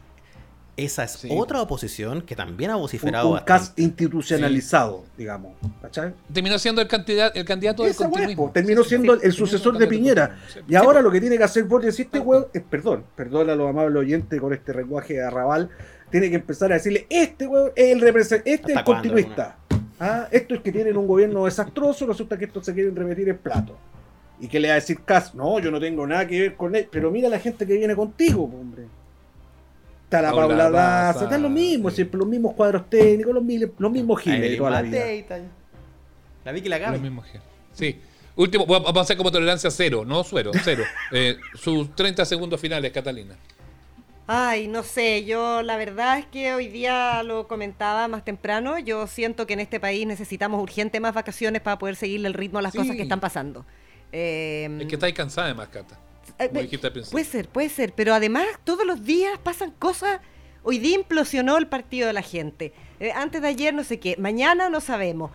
esa 0.85 1.05
es 1.05 1.13
Sí. 1.13 1.29
otra 1.31 1.61
oposición 1.63 2.23
que 2.23 2.35
también 2.37 2.71
ha 2.71 2.77
un, 2.77 2.83
vociferado 2.83 3.29
un 3.29 3.35
bastante. 3.35 3.65
cast 3.65 3.79
institucionalizado, 3.79 5.05
digamos. 5.17 5.53
¿Cachai? 5.83 6.13
Terminó 6.33 6.59
siendo 6.59 6.81
el 6.81 6.89
candidato, 6.89 7.39
el 7.39 7.45
candidato 7.45 7.85
del 7.85 7.95
continuismo. 7.95 8.51
terminó 8.53 8.85
siendo 8.85 9.15
el 9.21 9.33
sucesor 9.33 9.77
de 9.79 9.87
Piñera. 9.87 10.39
Y 10.69 10.75
ahora 10.75 11.01
lo 11.03 11.11
que 11.11 11.21
tiene 11.21 11.37
que 11.39 11.45
hacer 11.45 11.65
Boris 11.65 11.89
es 11.89 11.95
decir, 11.95 12.07
este 12.07 12.19
weón, 12.21 12.47
eh, 12.55 12.61
perdón, 12.69 13.05
perdón 13.17 13.51
a 13.51 13.55
los 13.55 13.69
amables 13.69 13.97
oyentes 14.01 14.41
con 14.41 14.53
este 14.53 14.75
lenguaje 14.75 15.15
de 15.15 15.23
arrabal, 15.25 15.71
tiene 16.11 16.29
que 16.29 16.37
empezar 16.37 16.71
a 16.73 16.75
decirle, 16.75 17.07
este 17.09 17.47
weón 17.47 17.71
es 17.77 17.93
el 17.93 18.01
representante, 18.01 18.53
este 18.53 18.67
es 18.67 18.71
el 18.73 18.79
¿Hasta 18.79 18.85
cuándo, 18.85 19.09
continuista. 19.09 19.57
Ah, 19.99 20.29
esto 20.31 20.55
es 20.55 20.61
que 20.63 20.73
tienen 20.73 20.97
un 20.97 21.07
gobierno 21.07 21.45
desastroso, 21.45 22.07
resulta 22.07 22.39
que 22.39 22.47
estos 22.47 22.65
se 22.65 22.73
quieren 22.75 22.97
repetir 22.97 23.29
en 23.29 23.39
plato. 23.39 23.77
Y 24.41 24.49
que 24.49 24.59
le 24.59 24.69
va 24.69 24.73
a 24.73 24.77
decir 24.77 25.01
Cas, 25.05 25.35
no, 25.35 25.59
yo 25.59 25.71
no 25.71 25.79
tengo 25.79 26.07
nada 26.07 26.27
que 26.27 26.41
ver 26.41 26.57
con 26.57 26.75
él, 26.75 26.89
pero 26.91 27.11
mira 27.11 27.29
la 27.29 27.39
gente 27.39 27.67
que 27.67 27.75
viene 27.77 27.95
contigo, 27.95 28.45
hombre. 28.45 28.85
Está 30.11 30.23
la 30.23 30.31
Paula 30.33 30.49
Paula 30.49 30.71
Daza, 30.71 31.23
están 31.25 31.43
los 31.43 31.51
mismos, 31.53 31.93
sí. 31.93 31.97
siempre 31.99 32.19
los 32.19 32.27
mismos 32.27 32.55
cuadros 32.55 32.91
técnicos, 32.91 33.33
los, 33.33 33.45
mil- 33.45 33.73
los 33.79 33.93
mismos 33.93 34.21
giles 34.21 34.59
toda 34.59 34.71
la 34.71 34.83
vida. 34.83 35.05
Tal. 35.29 35.49
La 36.45 36.51
Vicky 36.51 36.69
la 36.69 36.79
Lo 36.79 36.85
Gaby. 36.87 36.99
mismo 36.99 37.23
que- 37.23 37.39
Sí. 37.73 38.01
Último, 38.35 38.67
vamos 38.67 38.97
a 38.97 39.01
hacer 39.03 39.17
como 39.17 39.31
tolerancia 39.31 39.71
cero, 39.71 40.05
no 40.05 40.25
suero, 40.25 40.51
cero. 40.65 40.83
Eh, 41.13 41.37
sus 41.55 41.95
30 41.95 42.25
segundos 42.25 42.61
finales, 42.61 42.91
Catalina. 42.91 43.37
Ay, 44.27 44.67
no 44.67 44.83
sé, 44.83 45.25
yo 45.25 45.63
la 45.63 45.77
verdad 45.77 46.19
es 46.19 46.27
que 46.27 46.55
hoy 46.55 46.67
día 46.69 47.23
lo 47.23 47.47
comentaba 47.47 48.09
más 48.09 48.25
temprano, 48.25 48.79
yo 48.81 49.07
siento 49.07 49.47
que 49.47 49.53
en 49.55 49.61
este 49.61 49.79
país 49.79 50.07
necesitamos 50.09 50.61
urgente 50.61 50.99
más 50.99 51.15
vacaciones 51.15 51.63
para 51.63 51.79
poder 51.79 51.95
seguirle 51.97 52.27
el 52.29 52.35
ritmo 52.35 52.59
a 52.59 52.63
las 52.63 52.73
Sí. 52.73 52.79
cosas 52.79 52.97
que 52.97 53.03
están 53.03 53.21
pasando. 53.21 53.65
Eh, 54.13 54.69
Es 54.81 54.87
que 54.87 54.95
estáis 54.95 55.15
cansada 55.15 55.47
además, 55.49 55.69
Cata. 55.69 55.99
Eh, 56.39 56.49
puede 57.11 57.25
ser, 57.25 57.49
puede 57.49 57.69
ser, 57.69 57.93
pero 57.95 58.15
además 58.15 58.47
todos 58.65 58.87
los 58.87 59.05
días 59.05 59.39
pasan 59.43 59.71
cosas. 59.73 60.21
Hoy 60.63 60.79
día 60.79 60.97
implosionó 60.97 61.57
el 61.57 61.67
partido 61.67 62.07
de 62.07 62.13
la 62.13 62.23
gente. 62.23 62.73
Eh, 62.99 63.13
antes 63.13 63.41
de 63.43 63.49
ayer 63.49 63.73
no 63.73 63.85
sé 63.85 63.99
qué, 63.99 64.17
mañana 64.19 64.69
no 64.69 64.81
sabemos. 64.81 65.31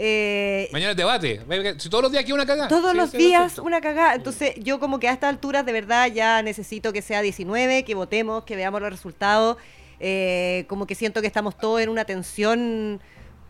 Eh, 0.00 0.68
Mañana 0.72 0.92
el 0.92 0.96
debate. 0.96 1.40
Si 1.78 1.90
todos 1.90 2.02
los 2.02 2.12
días 2.12 2.22
aquí 2.22 2.32
una 2.32 2.46
cagada. 2.46 2.68
todos 2.68 2.92
Sí, 2.92 2.96
los 2.96 3.12
días 3.12 3.58
una 3.58 3.80
cagada. 3.80 4.14
Entonces, 4.14 4.54
yo 4.58 4.78
como 4.78 5.00
que 5.00 5.08
a 5.08 5.12
estas 5.12 5.28
alturas 5.30 5.66
de 5.66 5.72
verdad 5.72 6.06
ya 6.06 6.40
necesito 6.42 6.92
que 6.92 7.02
sea 7.02 7.20
19, 7.20 7.84
que 7.84 7.94
votemos, 7.96 8.44
que 8.44 8.54
veamos 8.54 8.80
los 8.80 8.90
resultados. 8.90 9.56
Eh, 9.98 10.64
como 10.68 10.86
que 10.86 10.94
siento 10.94 11.20
que 11.20 11.26
estamos 11.26 11.58
todos 11.58 11.80
en 11.80 11.88
una 11.88 12.04
tensión 12.04 13.00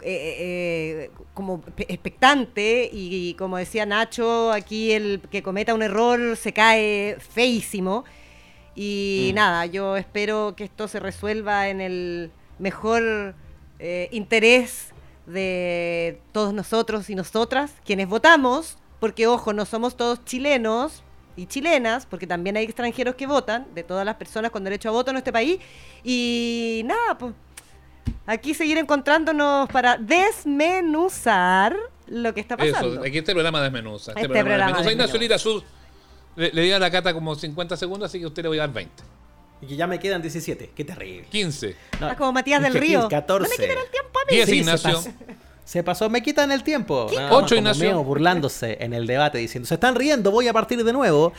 eh, 0.03 0.37
eh, 0.39 1.11
como 1.35 1.61
pe- 1.61 1.87
expectante 1.93 2.89
y, 2.93 3.35
como 3.35 3.57
decía 3.57 3.85
Nacho, 3.87 4.53
aquí 4.53 4.93
el 4.93 5.21
que 5.31 5.43
cometa 5.43 5.75
un 5.75 5.83
error 5.83 6.37
se 6.37 6.53
cae 6.53 7.17
feísimo. 7.19 8.05
Y 8.75 9.31
Mm. 9.33 9.35
nada, 9.35 9.67
yo 9.67 9.97
espero 9.97 10.55
que 10.57 10.65
esto 10.65 10.87
se 10.89 11.01
resuelva 11.01 11.69
en 11.69 11.81
el 11.81 12.31
mejor 12.59 13.35
eh, 13.81 14.09
interés 14.13 14.93
de 15.27 16.21
todos 16.33 16.53
nosotros 16.55 17.11
y 17.11 17.15
nosotras, 17.15 17.73
quienes 17.85 18.09
votamos, 18.09 18.79
porque 19.01 19.27
ojo, 19.27 19.53
no 19.53 19.65
somos 19.67 19.97
todos 19.97 20.25
chilenos 20.25 21.03
y 21.37 21.47
chilenas, 21.47 22.07
porque 22.07 22.27
también 22.27 22.57
hay 22.57 22.65
extranjeros 22.65 23.15
que 23.15 23.27
votan, 23.27 23.67
de 23.75 23.85
todas 23.85 24.05
las 24.05 24.17
personas 24.17 24.51
con 24.51 24.65
derecho 24.65 24.89
a 24.89 24.93
voto 24.93 25.11
en 25.13 25.19
este 25.19 25.33
país. 25.33 25.59
Y 26.03 26.83
nada, 26.85 27.17
pues 27.19 27.33
aquí 28.27 28.55
seguir 28.55 28.79
encontrándonos 28.79 29.69
para 29.69 29.97
desmenuzar 29.97 31.77
lo 32.07 32.33
que 32.35 32.41
está 32.41 32.57
pasando. 32.57 32.95
Eso, 32.95 33.03
aquí 33.03 33.19
este 33.19 33.33
programa 33.33 33.61
desmenuza. 33.63 34.13
Este, 34.13 34.23
Este 34.23 34.29
programa 34.29 34.49
programa 34.67 34.79
desmenuza. 34.79 34.93
Ignacio. 34.93 35.21
Lira, 35.21 35.39
su, 35.39 35.63
le, 36.37 36.53
le 36.53 36.63
di 36.63 36.73
a 36.73 36.79
la 36.79 36.91
Cata 36.91 37.13
como 37.13 37.35
50 37.35 37.77
segundos, 37.77 38.09
así 38.11 38.19
que 38.19 38.25
a 38.25 38.29
usted 38.29 38.43
le 38.43 38.49
voy 38.49 38.59
a 38.59 38.63
dar 38.63 38.73
20. 38.73 38.93
Y 39.61 39.67
que 39.67 39.77
ya 39.77 39.87
me 39.87 39.99
quedan 39.99 40.23
17. 40.23 40.71
Qué 40.75 40.85
terrible. 40.85 41.27
15. 41.31 41.77
No, 42.01 42.07
Ah, 42.09 42.17
como 42.17 42.33
Matías 42.33 42.63
del 42.63 42.75
Río. 42.75 43.09
14. 43.09 43.43
No 43.45 43.49
me 43.51 43.57
quiten 43.57 43.79
el 43.85 43.91
tiempo 43.91 44.19
a 44.21 44.31
mí. 44.31 44.37
10, 44.37 44.45
Sí, 44.47 44.51
se 44.51 44.57
Ignacio. 44.61 44.93
pasó. 44.93 45.11
Se 45.65 45.83
pasó, 45.83 46.09
me 46.09 46.23
quitan 46.23 46.51
el 46.53 46.63
tiempo. 46.63 47.11
No, 47.15 47.27
Ocho, 47.37 47.49
como 47.57 47.59
Ignacio. 47.59 47.89
meo 47.91 48.03
burlándose 48.05 48.79
en 48.81 48.95
el 48.95 49.07
debate 49.07 49.37
diciendo, 49.39 49.67
se 49.67 49.75
están 49.75 49.97
riendo, 49.97 50.31
voy 50.31 50.49
a 50.49 50.53
partir 50.55 50.83
de 50.83 50.93
nuevo. 50.95 51.33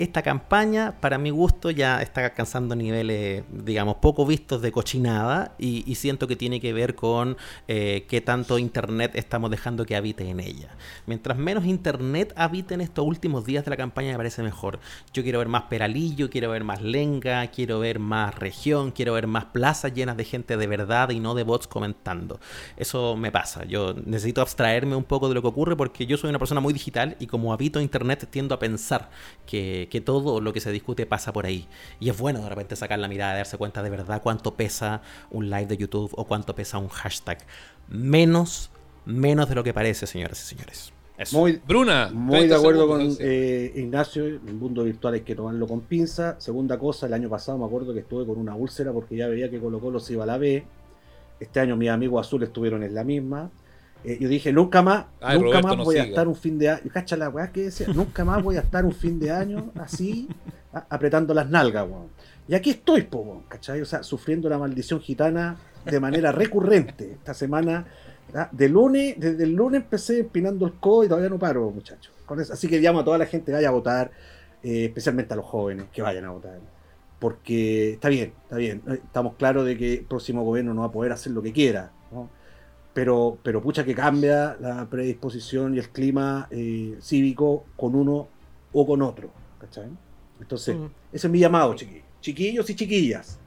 Esta 0.00 0.22
campaña, 0.22 0.98
para 0.98 1.18
mi 1.18 1.28
gusto, 1.28 1.70
ya 1.70 2.00
está 2.00 2.24
alcanzando 2.24 2.74
niveles, 2.74 3.44
digamos, 3.52 3.96
poco 3.96 4.24
vistos 4.24 4.62
de 4.62 4.72
cochinada 4.72 5.54
y, 5.58 5.94
siento 5.94 6.26
que 6.26 6.36
tiene 6.36 6.58
que 6.58 6.72
ver 6.72 6.94
con 6.94 7.36
eh, 7.68 8.06
qué 8.08 8.22
tanto 8.22 8.58
Internet 8.58 9.10
estamos 9.14 9.50
dejando 9.50 9.84
que 9.84 9.96
habite 9.96 10.26
en 10.26 10.40
ella. 10.40 10.70
Mientras 11.04 11.36
menos 11.36 11.66
Internet 11.66 12.32
habite 12.34 12.72
en 12.72 12.80
estos 12.80 13.04
últimos 13.04 13.44
días 13.44 13.62
de 13.66 13.72
la 13.72 13.76
campaña, 13.76 14.12
me 14.12 14.16
parece 14.16 14.42
mejor. 14.42 14.80
Yo 15.12 15.22
quiero 15.22 15.40
ver 15.40 15.48
más 15.48 15.64
peralillo, 15.64 16.30
quiero 16.30 16.48
ver 16.48 16.64
más 16.64 16.80
lenga, 16.80 17.46
quiero 17.48 17.80
ver 17.80 17.98
más 17.98 18.34
región, 18.34 18.92
quiero 18.92 19.12
ver 19.12 19.26
más 19.26 19.44
plazas 19.44 19.92
llenas 19.92 20.16
de 20.16 20.24
gente 20.24 20.56
de 20.56 20.66
verdad 20.66 21.10
y 21.10 21.20
no 21.20 21.34
de 21.34 21.42
bots 21.42 21.66
comentando. 21.66 22.40
Eso 22.78 23.18
me 23.18 23.30
pasa. 23.30 23.66
Yo 23.66 23.92
necesito 24.06 24.40
abstraerme 24.40 24.96
un 24.96 25.04
poco 25.04 25.28
de 25.28 25.34
lo 25.34 25.42
que 25.42 25.48
ocurre 25.48 25.76
porque 25.76 26.06
yo 26.06 26.16
soy 26.16 26.30
una 26.30 26.38
persona 26.38 26.62
muy 26.62 26.72
digital 26.72 27.16
y 27.20 27.26
como 27.26 27.52
habito 27.52 27.82
Internet 27.82 28.26
tiendo 28.30 28.54
a 28.54 28.58
pensar 28.58 29.10
que, 29.50 29.89
que 29.90 30.00
todo 30.00 30.40
lo 30.40 30.52
que 30.54 30.60
se 30.60 30.72
discute 30.72 31.04
pasa 31.04 31.32
por 31.32 31.44
ahí. 31.44 31.68
Y 31.98 32.08
es 32.08 32.18
bueno 32.18 32.42
de 32.42 32.48
repente 32.48 32.76
sacar 32.76 32.98
la 32.98 33.08
mirada 33.08 33.34
y 33.34 33.36
darse 33.36 33.58
cuenta 33.58 33.82
de 33.82 33.90
verdad 33.90 34.22
cuánto 34.22 34.54
pesa 34.54 35.02
un 35.30 35.50
live 35.50 35.66
de 35.66 35.76
YouTube 35.76 36.10
o 36.16 36.26
cuánto 36.26 36.54
pesa 36.54 36.78
un 36.78 36.88
hashtag. 36.88 37.38
Menos, 37.88 38.70
menos 39.04 39.48
de 39.48 39.54
lo 39.54 39.62
que 39.62 39.74
parece, 39.74 40.06
señoras 40.06 40.40
y 40.42 40.46
señores. 40.46 40.92
Eso. 41.18 41.38
Muy, 41.38 41.60
Bruna. 41.66 42.08
Muy 42.10 42.38
30 42.38 42.54
de 42.54 42.60
acuerdo 42.60 42.88
con 42.88 43.16
eh, 43.20 43.72
Ignacio, 43.76 44.24
el 44.24 44.54
mundo 44.54 44.84
virtual 44.84 45.14
hay 45.14 45.20
que 45.20 45.34
tomarlo 45.34 45.66
con 45.66 45.82
pinza. 45.82 46.40
Segunda 46.40 46.78
cosa, 46.78 47.06
el 47.06 47.12
año 47.12 47.28
pasado 47.28 47.58
me 47.58 47.66
acuerdo 47.66 47.92
que 47.92 48.00
estuve 48.00 48.24
con 48.24 48.38
una 48.38 48.54
úlcera 48.54 48.90
porque 48.90 49.16
ya 49.16 49.28
veía 49.28 49.50
que 49.50 49.60
Colo 49.60 49.80
Colo 49.80 50.00
se 50.00 50.14
iba 50.14 50.24
a 50.24 50.26
la 50.26 50.38
B. 50.38 50.64
Este 51.38 51.60
año 51.60 51.76
mis 51.76 51.90
amigos 51.90 52.26
azules 52.26 52.48
estuvieron 52.48 52.82
en 52.82 52.94
la 52.94 53.04
misma. 53.04 53.50
Eh, 54.04 54.16
yo 54.20 54.28
dije, 54.28 54.52
nunca 54.52 54.80
más, 54.82 55.06
Ay, 55.20 55.36
nunca 55.38 55.48
Roberto, 55.60 55.68
más 55.68 55.76
no 55.78 55.84
voy 55.84 55.96
a 55.96 56.04
estar 56.04 56.26
un 56.28 56.34
fin 56.36 56.58
de 56.58 56.70
año. 56.70 56.80
Cacha 56.92 57.16
la 57.16 57.28
weá 57.28 57.52
que 57.52 57.64
decía, 57.64 57.86
nunca 57.94 58.24
más 58.24 58.42
voy 58.42 58.56
a 58.56 58.60
estar 58.60 58.84
un 58.84 58.92
fin 58.92 59.18
de 59.20 59.30
año 59.30 59.72
así, 59.76 60.28
a- 60.72 60.86
apretando 60.88 61.34
las 61.34 61.50
nalgas, 61.50 61.86
weón. 61.88 62.08
Y 62.48 62.54
aquí 62.54 62.70
estoy, 62.70 63.02
po, 63.02 63.18
weón, 63.18 63.42
¿cachai? 63.48 63.80
O 63.82 63.84
sea, 63.84 64.02
sufriendo 64.02 64.48
la 64.48 64.58
maldición 64.58 65.00
gitana 65.00 65.56
de 65.84 66.00
manera 66.00 66.32
recurrente. 66.32 67.12
Esta 67.12 67.34
semana, 67.34 67.86
ah, 68.34 68.48
de 68.52 68.68
lunes, 68.68 69.14
desde 69.18 69.44
el 69.44 69.52
lunes 69.52 69.82
empecé 69.82 70.20
empinando 70.20 70.66
el 70.66 70.72
codo 70.74 71.04
y 71.04 71.08
todavía 71.08 71.28
no 71.28 71.38
paro, 71.38 71.70
muchachos. 71.70 72.12
Con 72.24 72.40
eso- 72.40 72.52
Así 72.54 72.68
que 72.68 72.80
llamo 72.80 73.00
a 73.00 73.04
toda 73.04 73.18
la 73.18 73.26
gente 73.26 73.46
que 73.46 73.52
vaya 73.52 73.68
a 73.68 73.72
votar, 73.72 74.10
eh, 74.62 74.86
especialmente 74.86 75.34
a 75.34 75.36
los 75.36 75.44
jóvenes 75.46 75.86
que 75.92 76.00
vayan 76.00 76.24
a 76.24 76.30
votar. 76.30 76.58
Porque 77.18 77.92
está 77.92 78.08
bien, 78.08 78.32
está 78.44 78.56
bien. 78.56 78.82
eh, 78.88 79.00
Estamos 79.04 79.34
claros 79.34 79.66
de 79.66 79.76
que 79.76 79.94
el 79.94 80.04
próximo 80.06 80.42
gobierno 80.42 80.72
no 80.72 80.80
va 80.80 80.86
a 80.86 80.92
poder 80.92 81.12
hacer 81.12 81.32
lo 81.32 81.42
que 81.42 81.52
quiera, 81.52 81.90
¿no? 82.10 82.30
Pero, 82.92 83.38
pero 83.42 83.62
pucha 83.62 83.84
que 83.84 83.94
cambia 83.94 84.56
la 84.60 84.86
predisposición 84.90 85.74
y 85.76 85.78
el 85.78 85.90
clima 85.90 86.48
eh, 86.50 86.96
cívico 87.00 87.64
con 87.76 87.94
uno 87.94 88.28
o 88.72 88.86
con 88.86 89.02
otro. 89.02 89.30
¿cachai? 89.60 89.88
Entonces, 90.40 90.74
Mm. 90.76 90.86
ese 91.12 91.26
es 91.26 91.30
mi 91.30 91.38
llamado, 91.38 91.74
chiquillos. 91.74 92.04
Chiquillos 92.20 92.68
y 92.70 92.74
chiquillas. 92.74 93.38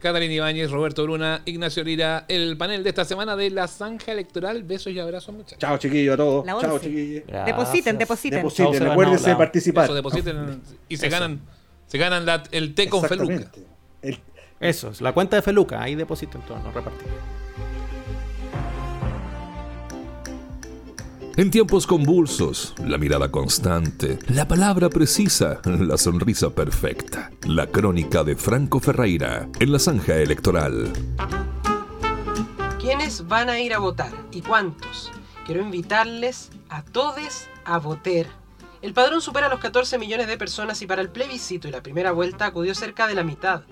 Catalina 0.00 0.32
Ibáñez, 0.32 0.70
Roberto 0.70 1.02
Bruna, 1.02 1.42
Ignacio 1.44 1.82
Lira, 1.84 2.24
el 2.28 2.56
panel 2.56 2.82
de 2.84 2.88
esta 2.90 3.04
semana 3.04 3.34
de 3.36 3.50
la 3.50 3.66
zanja 3.68 4.12
electoral. 4.12 4.62
Besos 4.62 4.92
y 4.92 4.98
abrazos, 5.00 5.34
muchachos. 5.34 5.58
Chao, 5.58 5.76
chiquillos, 5.76 6.14
a 6.14 6.16
todos. 6.16 6.46
La 6.46 6.58
Chao, 6.60 6.78
chiquillos. 6.78 7.24
Depositen, 7.46 7.98
depositen. 7.98 8.38
Depositen, 8.38 8.72
de 8.72 8.78
Sebanao, 8.78 9.38
participar. 9.38 9.84
Eso, 9.84 9.94
depositen 9.94 10.62
y 10.88 10.96
se 10.96 11.06
Eso. 11.08 11.14
ganan, 11.16 11.40
se 11.86 11.98
ganan 11.98 12.24
la- 12.26 12.42
el 12.52 12.74
té 12.74 12.88
con 12.88 13.02
feluca. 13.04 13.50
El- 14.02 14.18
Eso, 14.60 14.90
es 14.90 15.00
la 15.00 15.12
cuenta 15.12 15.36
de 15.36 15.42
Feluca, 15.42 15.80
ahí 15.82 15.94
depositen 15.94 16.40
todo, 16.42 16.58
no 16.58 16.70
repartimos. 16.72 17.12
En 21.38 21.52
tiempos 21.52 21.86
convulsos, 21.86 22.74
la 22.84 22.98
mirada 22.98 23.30
constante, 23.30 24.18
la 24.26 24.48
palabra 24.48 24.88
precisa, 24.88 25.60
la 25.64 25.96
sonrisa 25.96 26.50
perfecta. 26.50 27.30
La 27.46 27.68
crónica 27.68 28.24
de 28.24 28.34
Franco 28.34 28.80
Ferreira 28.80 29.48
en 29.60 29.70
la 29.70 29.78
zanja 29.78 30.16
electoral. 30.16 30.92
¿Quiénes 32.80 33.28
van 33.28 33.50
a 33.50 33.60
ir 33.60 33.72
a 33.72 33.78
votar 33.78 34.10
y 34.32 34.40
cuántos? 34.40 35.12
Quiero 35.46 35.62
invitarles 35.62 36.50
a 36.70 36.82
todos 36.82 37.46
a 37.64 37.78
votar. 37.78 38.26
El 38.82 38.92
padrón 38.92 39.20
supera 39.20 39.48
los 39.48 39.60
14 39.60 39.96
millones 39.96 40.26
de 40.26 40.38
personas 40.38 40.82
y 40.82 40.88
para 40.88 41.02
el 41.02 41.08
plebiscito 41.08 41.68
y 41.68 41.70
la 41.70 41.84
primera 41.84 42.10
vuelta 42.10 42.46
acudió 42.46 42.74
cerca 42.74 43.06
de 43.06 43.14
la 43.14 43.22
mitad. 43.22 43.62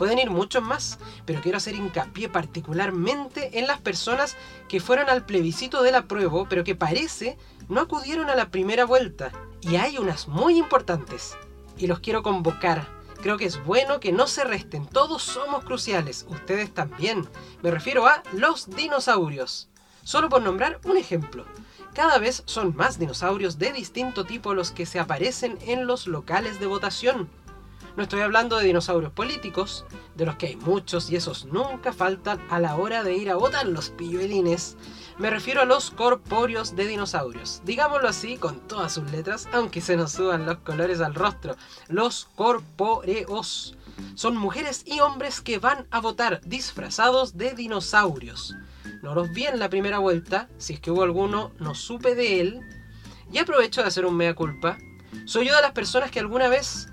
Pueden 0.00 0.18
ir 0.18 0.30
muchos 0.30 0.62
más, 0.62 0.98
pero 1.26 1.42
quiero 1.42 1.58
hacer 1.58 1.74
hincapié 1.74 2.30
particularmente 2.30 3.58
en 3.58 3.66
las 3.66 3.82
personas 3.82 4.34
que 4.66 4.80
fueron 4.80 5.10
al 5.10 5.26
plebiscito 5.26 5.82
del 5.82 5.94
apruebo, 5.94 6.46
pero 6.48 6.64
que 6.64 6.74
parece 6.74 7.36
no 7.68 7.82
acudieron 7.82 8.30
a 8.30 8.34
la 8.34 8.50
primera 8.50 8.86
vuelta. 8.86 9.30
Y 9.60 9.76
hay 9.76 9.98
unas 9.98 10.26
muy 10.26 10.56
importantes. 10.56 11.36
Y 11.76 11.86
los 11.86 12.00
quiero 12.00 12.22
convocar. 12.22 12.88
Creo 13.20 13.36
que 13.36 13.44
es 13.44 13.62
bueno 13.62 14.00
que 14.00 14.10
no 14.10 14.26
se 14.26 14.42
resten, 14.44 14.86
todos 14.86 15.22
somos 15.22 15.64
cruciales, 15.64 16.24
ustedes 16.30 16.72
también. 16.72 17.28
Me 17.62 17.70
refiero 17.70 18.06
a 18.06 18.22
los 18.32 18.70
dinosaurios. 18.70 19.68
Solo 20.02 20.30
por 20.30 20.40
nombrar 20.40 20.80
un 20.84 20.96
ejemplo. 20.96 21.44
Cada 21.92 22.16
vez 22.16 22.42
son 22.46 22.74
más 22.74 22.98
dinosaurios 22.98 23.58
de 23.58 23.74
distinto 23.74 24.24
tipo 24.24 24.54
los 24.54 24.70
que 24.70 24.86
se 24.86 24.98
aparecen 24.98 25.58
en 25.66 25.86
los 25.86 26.06
locales 26.06 26.58
de 26.58 26.64
votación. 26.64 27.28
No 27.96 28.04
estoy 28.04 28.20
hablando 28.20 28.56
de 28.56 28.66
dinosaurios 28.66 29.12
políticos, 29.12 29.84
de 30.14 30.24
los 30.24 30.36
que 30.36 30.46
hay 30.46 30.56
muchos 30.56 31.10
y 31.10 31.16
esos 31.16 31.46
nunca 31.46 31.92
faltan 31.92 32.40
a 32.48 32.60
la 32.60 32.76
hora 32.76 33.02
de 33.02 33.16
ir 33.16 33.30
a 33.30 33.36
votar 33.36 33.66
los 33.66 33.90
pilluelines. 33.90 34.76
Me 35.18 35.28
refiero 35.28 35.60
a 35.60 35.64
los 35.64 35.90
corpóreos 35.90 36.76
de 36.76 36.86
dinosaurios. 36.86 37.62
Digámoslo 37.64 38.08
así 38.08 38.36
con 38.36 38.60
todas 38.68 38.92
sus 38.92 39.10
letras, 39.10 39.48
aunque 39.52 39.80
se 39.80 39.96
nos 39.96 40.12
suban 40.12 40.46
los 40.46 40.58
colores 40.58 41.00
al 41.00 41.14
rostro. 41.14 41.56
Los 41.88 42.28
corpóreos. 42.36 43.76
Son 44.14 44.36
mujeres 44.36 44.82
y 44.86 45.00
hombres 45.00 45.40
que 45.40 45.58
van 45.58 45.86
a 45.90 46.00
votar 46.00 46.40
disfrazados 46.44 47.36
de 47.36 47.54
dinosaurios. 47.54 48.54
No 49.02 49.14
los 49.14 49.30
vi 49.32 49.46
en 49.46 49.58
la 49.58 49.68
primera 49.68 49.98
vuelta, 49.98 50.48
si 50.58 50.74
es 50.74 50.80
que 50.80 50.90
hubo 50.90 51.02
alguno, 51.02 51.52
no 51.58 51.74
supe 51.74 52.14
de 52.14 52.40
él. 52.40 52.60
Y 53.32 53.38
aprovecho 53.38 53.82
de 53.82 53.88
hacer 53.88 54.06
un 54.06 54.16
mea 54.16 54.34
culpa. 54.34 54.78
Soy 55.24 55.48
yo 55.48 55.56
de 55.56 55.62
las 55.62 55.72
personas 55.72 56.10
que 56.10 56.20
alguna 56.20 56.48
vez 56.48 56.88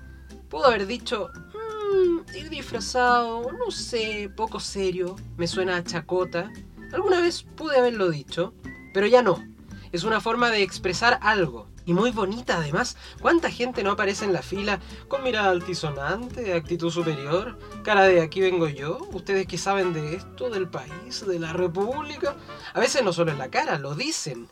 pudo 0.48 0.66
haber 0.66 0.86
dicho, 0.86 1.30
"Mm, 1.54 2.36
ir 2.36 2.50
disfrazado, 2.50 3.50
no 3.52 3.70
sé, 3.70 4.30
poco 4.36 4.60
serio, 4.60 5.16
me 5.36 5.46
suena 5.46 5.76
a 5.76 5.84
chacota. 5.84 6.50
Alguna 6.92 7.20
vez 7.20 7.42
pude 7.42 7.78
haberlo 7.78 8.10
dicho, 8.10 8.54
pero 8.94 9.06
ya 9.06 9.22
no. 9.22 9.44
Es 9.92 10.04
una 10.04 10.20
forma 10.20 10.50
de 10.50 10.62
expresar 10.62 11.18
algo. 11.22 11.66
Y 11.86 11.94
muy 11.94 12.10
bonita 12.10 12.58
además. 12.58 12.98
¿Cuánta 13.22 13.50
gente 13.50 13.82
no 13.82 13.92
aparece 13.92 14.26
en 14.26 14.34
la 14.34 14.42
fila 14.42 14.78
con 15.08 15.22
mirada 15.22 15.48
altisonante, 15.48 16.52
actitud 16.52 16.90
superior, 16.90 17.58
cara 17.82 18.02
de 18.02 18.20
aquí 18.20 18.42
vengo 18.42 18.68
yo? 18.68 18.98
Ustedes 19.12 19.46
que 19.46 19.56
saben 19.56 19.94
de 19.94 20.16
esto, 20.16 20.50
del 20.50 20.68
país, 20.68 21.26
de 21.26 21.38
la 21.38 21.54
república. 21.54 22.36
A 22.74 22.80
veces 22.80 23.02
no 23.02 23.14
solo 23.14 23.32
en 23.32 23.38
la 23.38 23.48
cara, 23.48 23.78
lo 23.78 23.94
dicen. 23.94 24.48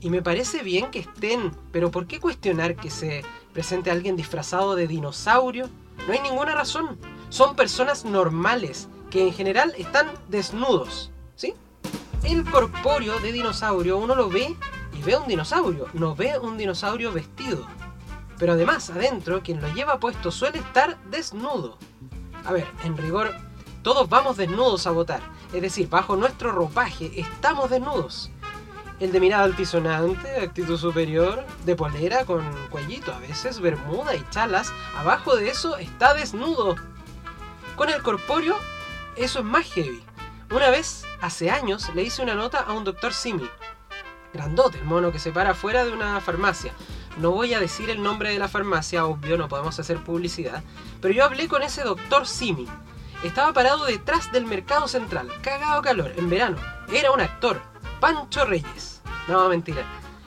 Y 0.00 0.10
me 0.10 0.22
parece 0.22 0.64
bien 0.64 0.90
que 0.90 0.98
estén, 0.98 1.52
pero 1.70 1.92
¿por 1.92 2.08
qué 2.08 2.18
cuestionar 2.18 2.74
que 2.74 2.90
se 2.90 3.22
presente 3.52 3.90
alguien 3.90 4.16
disfrazado 4.16 4.74
de 4.74 4.86
dinosaurio? 4.86 5.68
No 6.06 6.12
hay 6.12 6.20
ninguna 6.20 6.54
razón. 6.54 6.98
Son 7.28 7.54
personas 7.56 8.04
normales 8.04 8.88
que 9.10 9.26
en 9.26 9.32
general 9.32 9.74
están 9.76 10.08
desnudos, 10.28 11.10
¿sí? 11.34 11.54
El 12.22 12.48
corpóreo 12.48 13.18
de 13.20 13.32
dinosaurio 13.32 13.98
uno 13.98 14.14
lo 14.14 14.28
ve 14.28 14.56
y 14.96 15.02
ve 15.02 15.16
un 15.16 15.26
dinosaurio, 15.26 15.86
no 15.94 16.14
ve 16.14 16.38
un 16.38 16.56
dinosaurio 16.56 17.12
vestido. 17.12 17.66
Pero 18.38 18.52
además, 18.52 18.88
adentro, 18.90 19.42
quien 19.42 19.60
lo 19.60 19.68
lleva 19.74 20.00
puesto 20.00 20.30
suele 20.30 20.58
estar 20.58 20.98
desnudo. 21.10 21.78
A 22.44 22.52
ver, 22.52 22.66
en 22.84 22.96
rigor, 22.96 23.34
todos 23.82 24.08
vamos 24.08 24.36
desnudos 24.36 24.86
a 24.86 24.90
votar. 24.90 25.20
Es 25.52 25.62
decir, 25.62 25.88
bajo 25.88 26.16
nuestro 26.16 26.52
ropaje 26.52 27.20
estamos 27.20 27.70
desnudos. 27.70 28.30
El 29.00 29.12
de 29.12 29.20
mirada 29.20 29.44
altisonante, 29.44 30.40
actitud 30.40 30.76
superior, 30.76 31.46
de 31.64 31.74
polera 31.74 32.26
con 32.26 32.44
cuellito, 32.68 33.14
a 33.14 33.18
veces 33.18 33.58
bermuda 33.58 34.14
y 34.14 34.22
chalas, 34.28 34.74
abajo 34.94 35.36
de 35.36 35.48
eso 35.48 35.78
está 35.78 36.12
desnudo. 36.12 36.76
Con 37.76 37.88
el 37.88 38.02
corpóreo, 38.02 38.58
eso 39.16 39.38
es 39.38 39.44
más 39.46 39.64
heavy. 39.72 40.04
Una 40.50 40.68
vez, 40.68 41.06
hace 41.22 41.50
años, 41.50 41.90
le 41.94 42.02
hice 42.02 42.20
una 42.20 42.34
nota 42.34 42.58
a 42.58 42.74
un 42.74 42.84
doctor 42.84 43.14
Simi. 43.14 43.48
Grandote, 44.34 44.76
el 44.76 44.84
mono 44.84 45.10
que 45.12 45.18
se 45.18 45.32
para 45.32 45.54
fuera 45.54 45.86
de 45.86 45.92
una 45.92 46.20
farmacia. 46.20 46.74
No 47.16 47.30
voy 47.30 47.54
a 47.54 47.60
decir 47.60 47.88
el 47.88 48.02
nombre 48.02 48.28
de 48.30 48.38
la 48.38 48.48
farmacia, 48.48 49.06
obvio, 49.06 49.38
no 49.38 49.48
podemos 49.48 49.80
hacer 49.80 49.96
publicidad. 50.04 50.62
Pero 51.00 51.14
yo 51.14 51.24
hablé 51.24 51.48
con 51.48 51.62
ese 51.62 51.84
doctor 51.84 52.26
Simi. 52.26 52.66
Estaba 53.24 53.54
parado 53.54 53.86
detrás 53.86 54.30
del 54.30 54.44
mercado 54.44 54.88
central, 54.88 55.30
cagado 55.40 55.80
calor, 55.80 56.12
en 56.18 56.28
verano. 56.28 56.58
Era 56.92 57.12
un 57.12 57.22
actor, 57.22 57.69
Pancho 58.00 58.44
Reyes. 58.46 59.02
No, 59.28 59.48
mentira. 59.48 59.84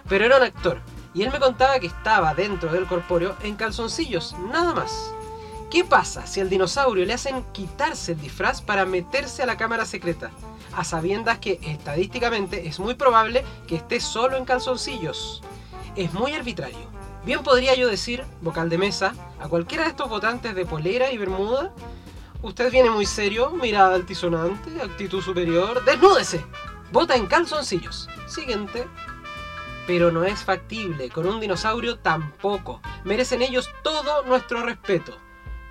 Pero 0.08 0.26
era 0.26 0.38
un 0.38 0.44
actor. 0.44 0.80
Y 1.14 1.24
él 1.24 1.32
me 1.32 1.40
contaba 1.40 1.80
que 1.80 1.88
estaba 1.88 2.34
dentro 2.34 2.72
del 2.72 2.86
corpóreo 2.86 3.36
en 3.44 3.56
calzoncillos, 3.56 4.36
nada 4.52 4.74
más. 4.74 5.14
¿Qué 5.72 5.84
pasa 5.84 6.28
si 6.28 6.40
al 6.40 6.50
dinosaurio 6.50 7.06
le 7.06 7.14
hacen 7.14 7.44
quitarse 7.52 8.12
el 8.12 8.22
disfraz 8.22 8.62
para 8.62 8.86
meterse 8.86 9.42
a 9.42 9.48
la 9.48 9.58
cámara 9.58 9.86
secreta? 9.86 10.30
A 10.76 10.84
sabiendas 10.84 11.40
que 11.40 11.60
estadísticamente 11.64 12.68
es 12.68 12.80
muy 12.80 12.94
probable 12.94 13.44
que 13.68 13.78
esté 13.78 14.00
solo 14.00 14.38
en 14.38 14.46
calzoncillos. 14.46 15.42
Es 15.96 16.14
muy 16.14 16.34
arbitrario. 16.34 16.94
Bien 17.26 17.42
podría 17.42 17.74
yo 17.76 17.88
decir, 17.88 18.24
vocal 18.42 18.70
de 18.70 18.78
mesa, 18.78 19.14
a 19.40 19.48
cualquiera 19.48 19.86
de 19.86 19.92
estos 19.92 20.10
votantes 20.10 20.54
de 20.54 20.66
polera 20.66 21.12
y 21.12 21.18
bermuda, 21.18 21.72
usted 22.42 22.72
viene 22.72 22.90
muy 22.90 23.06
serio, 23.06 23.50
mirada 23.52 23.96
altisonante, 23.96 24.82
actitud 24.82 25.22
superior, 25.22 25.84
desnúdese. 25.86 26.44
Vota 26.94 27.16
en 27.16 27.26
calzoncillos. 27.26 28.08
Siguiente. 28.28 28.88
Pero 29.88 30.12
no 30.12 30.26
es 30.26 30.44
factible, 30.44 31.10
con 31.10 31.26
un 31.26 31.40
dinosaurio 31.40 31.98
tampoco. 31.98 32.82
Merecen 33.04 33.42
ellos 33.42 33.68
todo 33.82 34.22
nuestro 34.26 34.62
respeto. 34.62 35.18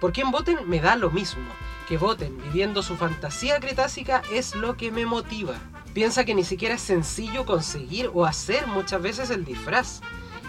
Por 0.01 0.13
quien 0.13 0.33
voten 0.33 0.69
me 0.69 0.81
da 0.81 0.97
lo 0.97 1.13
mismo. 1.13 1.45
Que 1.87 1.97
voten 1.97 2.37
viviendo 2.43 2.83
su 2.83 2.97
fantasía 2.97 3.61
cretácica 3.61 4.23
es 4.33 4.57
lo 4.57 4.77
que 4.77 4.91
me 4.91 5.07
motiva. 5.07 5.55
Piensa 5.95 6.25
que 6.25 6.35
ni 6.35 6.43
siquiera 6.43 6.75
es 6.75 6.83
sencillo 6.83 7.47
conseguir 7.47 8.11
o 8.13 8.27
hacer 8.27 8.67
muchas 8.67 9.01
veces 9.01 9.31
el 9.31 9.45
disfraz. 9.45 10.01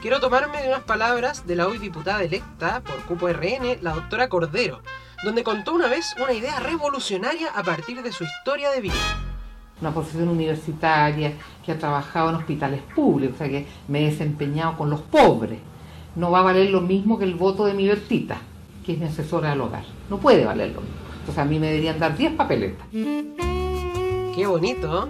Quiero 0.02 0.20
tomarme 0.20 0.64
de 0.64 0.70
unas 0.70 0.84
palabras 0.86 1.46
de 1.46 1.56
la 1.56 1.68
hoy 1.68 1.78
diputada 1.78 2.24
electa 2.24 2.82
por 2.82 2.96
Cupo 3.04 3.28
RN, 3.28 3.78
la 3.82 3.94
doctora 3.94 4.28
Cordero, 4.28 4.82
donde 5.24 5.44
contó 5.44 5.72
una 5.72 5.88
vez 5.88 6.16
una 6.18 6.34
idea 6.34 6.60
revolucionaria 6.60 7.52
a 7.52 7.62
partir 7.62 8.02
de 8.02 8.12
su 8.12 8.24
historia 8.24 8.72
de 8.72 8.82
vida. 8.82 9.33
Una 9.82 9.92
profesión 9.92 10.30
universitaria, 10.30 11.34
que 11.66 11.72
ha 11.72 11.78
trabajado 11.78 12.30
en 12.30 12.36
hospitales 12.36 12.82
públicos, 12.96 13.36
o 13.36 13.38
sea 13.40 13.50
que 13.50 13.68
me 13.88 14.02
he 14.02 14.12
desempeñado 14.12 14.78
con 14.78 14.90
los 14.90 15.02
pobres. 15.02 15.60
No 16.16 16.32
va 16.32 16.40
a 16.40 16.44
valer 16.44 16.70
lo 16.70 16.82
mismo 16.82 17.18
que 17.18 17.26
el 17.26 17.36
voto 17.36 17.66
de 17.66 17.74
mi 17.74 17.88
Bertita, 17.88 18.38
que 18.86 18.94
es 18.94 19.00
mi 19.00 19.06
asesora 19.06 19.50
del 19.50 19.62
hogar. 19.62 19.84
No 20.10 20.18
puede 20.18 20.46
valer 20.46 20.70
lo 20.74 20.82
mismo. 20.82 20.98
Entonces 21.20 21.40
a 21.40 21.46
mí 21.46 21.58
me 21.58 21.68
deberían 21.68 22.00
dar 22.00 22.16
10 22.16 22.34
papeletas. 22.34 22.86
Qué 22.92 24.46
bonito. 24.48 25.08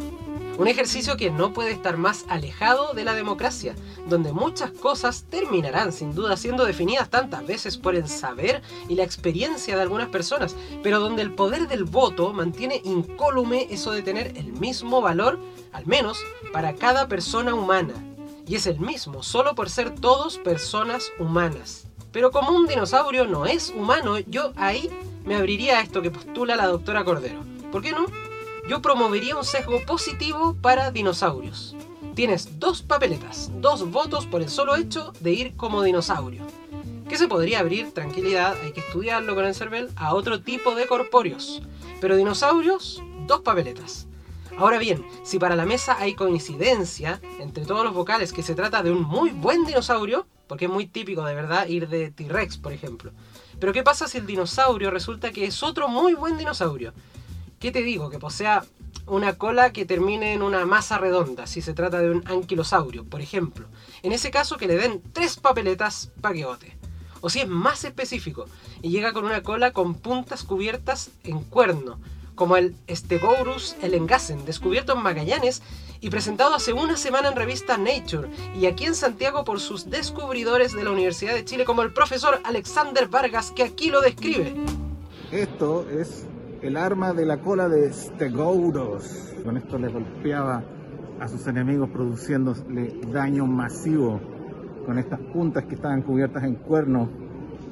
Un 0.55 0.67
ejercicio 0.67 1.17
que 1.17 1.31
no 1.31 1.51
puede 1.51 1.71
estar 1.71 1.97
más 1.97 2.25
alejado 2.29 2.93
de 2.93 3.03
la 3.03 3.15
democracia, 3.15 3.75
donde 4.07 4.33
muchas 4.33 4.71
cosas 4.71 5.25
terminarán 5.27 5.91
sin 5.91 6.13
duda 6.13 6.37
siendo 6.37 6.63
definidas 6.63 7.09
tantas 7.09 7.45
veces 7.47 7.77
por 7.77 7.95
el 7.95 8.07
saber 8.07 8.61
y 8.87 8.93
la 8.93 9.03
experiencia 9.03 9.75
de 9.75 9.81
algunas 9.81 10.09
personas, 10.09 10.55
pero 10.83 10.99
donde 10.99 11.23
el 11.23 11.33
poder 11.33 11.67
del 11.67 11.85
voto 11.85 12.33
mantiene 12.33 12.81
incólume 12.83 13.67
eso 13.71 13.91
de 13.91 14.03
tener 14.03 14.37
el 14.37 14.53
mismo 14.53 15.01
valor, 15.01 15.39
al 15.71 15.87
menos 15.87 16.19
para 16.51 16.75
cada 16.75 17.07
persona 17.07 17.55
humana. 17.55 17.93
Y 18.45 18.55
es 18.55 18.67
el 18.67 18.79
mismo, 18.79 19.23
solo 19.23 19.55
por 19.55 19.71
ser 19.71 19.95
todos 19.95 20.37
personas 20.37 21.11
humanas. 21.17 21.87
Pero 22.11 22.29
como 22.29 22.51
un 22.51 22.67
dinosaurio 22.67 23.25
no 23.25 23.47
es 23.47 23.69
humano, 23.69 24.19
yo 24.19 24.53
ahí 24.55 24.87
me 25.25 25.35
abriría 25.35 25.79
a 25.79 25.81
esto 25.81 26.03
que 26.03 26.11
postula 26.11 26.55
la 26.55 26.67
doctora 26.67 27.03
Cordero. 27.03 27.39
¿Por 27.71 27.81
qué 27.81 27.91
no? 27.91 28.05
Yo 28.67 28.81
promovería 28.81 29.35
un 29.35 29.43
sesgo 29.43 29.81
positivo 29.85 30.55
para 30.61 30.91
dinosaurios. 30.91 31.75
Tienes 32.15 32.59
dos 32.59 32.81
papeletas, 32.81 33.51
dos 33.55 33.89
votos 33.89 34.25
por 34.25 34.41
el 34.41 34.49
solo 34.49 34.75
hecho 34.75 35.13
de 35.19 35.33
ir 35.33 35.55
como 35.55 35.83
dinosaurio. 35.83 36.43
que 37.09 37.17
se 37.17 37.27
podría 37.27 37.59
abrir, 37.59 37.93
tranquilidad, 37.93 38.55
hay 38.63 38.71
que 38.71 38.79
estudiarlo 38.79 39.35
con 39.35 39.45
el 39.45 39.53
CERVEL, 39.53 39.91
a 39.95 40.15
otro 40.15 40.41
tipo 40.41 40.73
de 40.73 40.87
corpóreos. 40.87 41.61
Pero 42.01 42.15
dinosaurios, 42.15 43.03
dos 43.27 43.41
papeletas. 43.41 44.07
Ahora 44.57 44.79
bien, 44.79 45.05
si 45.23 45.37
para 45.37 45.55
la 45.55 45.65
mesa 45.65 45.97
hay 45.99 46.15
coincidencia 46.15 47.21
entre 47.39 47.65
todos 47.65 47.83
los 47.83 47.93
vocales 47.93 48.33
que 48.33 48.41
se 48.41 48.55
trata 48.55 48.81
de 48.81 48.91
un 48.91 49.03
muy 49.03 49.29
buen 49.31 49.65
dinosaurio, 49.65 50.25
porque 50.47 50.65
es 50.65 50.71
muy 50.71 50.87
típico 50.87 51.23
de 51.25 51.35
verdad 51.35 51.67
ir 51.67 51.87
de 51.87 52.09
T-Rex, 52.09 52.57
por 52.57 52.71
ejemplo. 52.71 53.11
Pero 53.59 53.73
¿qué 53.73 53.83
pasa 53.83 54.07
si 54.07 54.17
el 54.17 54.25
dinosaurio 54.25 54.89
resulta 54.89 55.31
que 55.31 55.45
es 55.45 55.61
otro 55.61 55.89
muy 55.89 56.13
buen 56.15 56.37
dinosaurio? 56.37 56.93
¿Qué 57.63 57.71
te 57.71 57.81
digo? 57.81 58.09
Que 58.09 58.19
posea 58.19 58.65
una 59.07 59.37
cola 59.37 59.71
que 59.71 59.85
termine 59.85 60.33
en 60.33 60.41
una 60.41 60.65
masa 60.65 60.97
redonda, 60.97 61.47
si 61.47 61.61
se 61.61 61.73
trata 61.73 62.01
de 62.01 62.11
un 62.11 62.21
anquilosaurio, 62.27 63.05
por 63.05 63.21
ejemplo. 63.21 63.67
En 64.01 64.11
ese 64.11 64.31
caso 64.31 64.57
que 64.57 64.67
le 64.67 64.75
den 64.75 65.01
tres 65.13 65.37
papeletas 65.37 66.11
para 66.19 66.35
que. 66.35 66.77
O 67.21 67.29
si 67.29 67.39
es 67.39 67.47
más 67.47 67.85
específico 67.85 68.47
y 68.81 68.89
llega 68.89 69.13
con 69.13 69.23
una 69.23 69.43
cola 69.43 69.71
con 69.71 69.95
puntas 69.95 70.43
cubiertas 70.43 71.11
en 71.23 71.41
cuerno, 71.41 72.01
como 72.35 72.57
el 72.57 72.75
Stegosaurus 72.89 73.77
elengasen, 73.81 74.43
descubierto 74.43 74.91
en 74.91 75.01
Magallanes 75.01 75.61
y 76.01 76.09
presentado 76.09 76.55
hace 76.55 76.73
una 76.73 76.97
semana 76.97 77.29
en 77.29 77.37
revista 77.37 77.77
Nature 77.77 78.27
y 78.59 78.65
aquí 78.65 78.83
en 78.83 78.95
Santiago 78.95 79.45
por 79.45 79.61
sus 79.61 79.89
descubridores 79.89 80.73
de 80.73 80.83
la 80.83 80.91
Universidad 80.91 81.33
de 81.33 81.45
Chile 81.45 81.63
como 81.63 81.83
el 81.83 81.93
profesor 81.93 82.41
Alexander 82.43 83.07
Vargas 83.07 83.51
que 83.51 83.63
aquí 83.63 83.89
lo 83.89 84.01
describe. 84.01 84.53
Esto 85.31 85.87
es 85.89 86.25
el 86.63 86.77
arma 86.77 87.13
de 87.13 87.25
la 87.25 87.41
cola 87.41 87.67
de 87.67 87.91
Stegosaurus. 87.91 89.33
Con 89.43 89.57
esto 89.57 89.77
le 89.77 89.89
golpeaba 89.89 90.63
a 91.19 91.27
sus 91.27 91.45
enemigos 91.47 91.89
produciéndole 91.89 93.01
daño 93.11 93.45
masivo 93.45 94.21
con 94.85 94.97
estas 94.97 95.19
puntas 95.19 95.65
que 95.65 95.75
estaban 95.75 96.01
cubiertas 96.01 96.43
en 96.43 96.55
cuernos 96.55 97.09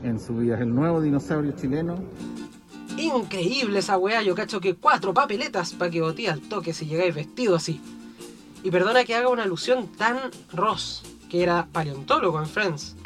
en 0.03 0.19
su 0.19 0.35
vida. 0.35 0.59
El 0.59 0.75
nuevo 0.75 1.01
dinosaurio 1.01 1.53
chileno 1.53 1.95
Increíble 2.97 3.79
esa 3.79 3.97
weá, 3.97 4.21
yo 4.21 4.35
cacho 4.35 4.59
que 4.59 4.75
cuatro 4.75 5.13
papeletas 5.13 5.73
para 5.73 5.89
que 5.89 6.01
botí 6.01 6.27
al 6.27 6.41
toque 6.41 6.73
si 6.73 6.85
llegáis 6.85 7.15
vestido 7.15 7.55
así. 7.55 7.81
Y 8.63 8.69
perdona 8.69 9.05
que 9.05 9.15
haga 9.15 9.29
una 9.29 9.43
alusión 9.43 9.87
tan 9.97 10.19
Ross, 10.53 11.01
que 11.29 11.41
era 11.41 11.67
paleontólogo 11.71 12.39
en 12.39 12.45
Friends. 12.45 12.97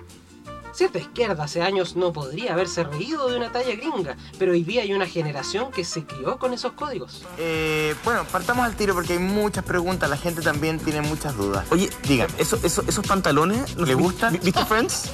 Cierta 0.76 1.00
izquierda 1.00 1.46
hace 1.46 1.62
años 1.62 1.96
no 1.96 2.12
podría 2.12 2.52
haberse 2.52 2.84
reído 2.84 3.30
de 3.30 3.38
una 3.38 3.50
talla 3.50 3.74
gringa, 3.76 4.18
pero 4.38 4.52
hoy 4.52 4.64
día 4.64 4.82
hay 4.82 4.92
una 4.94 5.06
generación 5.08 5.72
que 5.72 5.86
se 5.86 6.04
crió 6.06 6.38
con 6.38 6.52
esos 6.54 6.74
códigos. 6.74 7.24
Eh, 7.38 7.96
bueno, 8.04 8.26
partamos 8.30 8.66
al 8.66 8.76
tiro 8.76 8.94
porque 8.94 9.14
hay 9.14 9.20
muchas 9.20 9.64
preguntas, 9.64 10.10
la 10.10 10.18
gente 10.18 10.42
también 10.42 10.78
tiene 10.80 11.00
muchas 11.02 11.38
dudas. 11.38 11.66
Oye, 11.72 11.90
digan, 12.04 12.28
¿eso, 12.38 12.60
eso, 12.62 12.84
¿esos 12.88 13.08
pantalones 13.08 13.78
le 13.78 13.94
gustan? 13.94 14.38
¿Viste 14.44 14.66
Friends? 14.66 15.12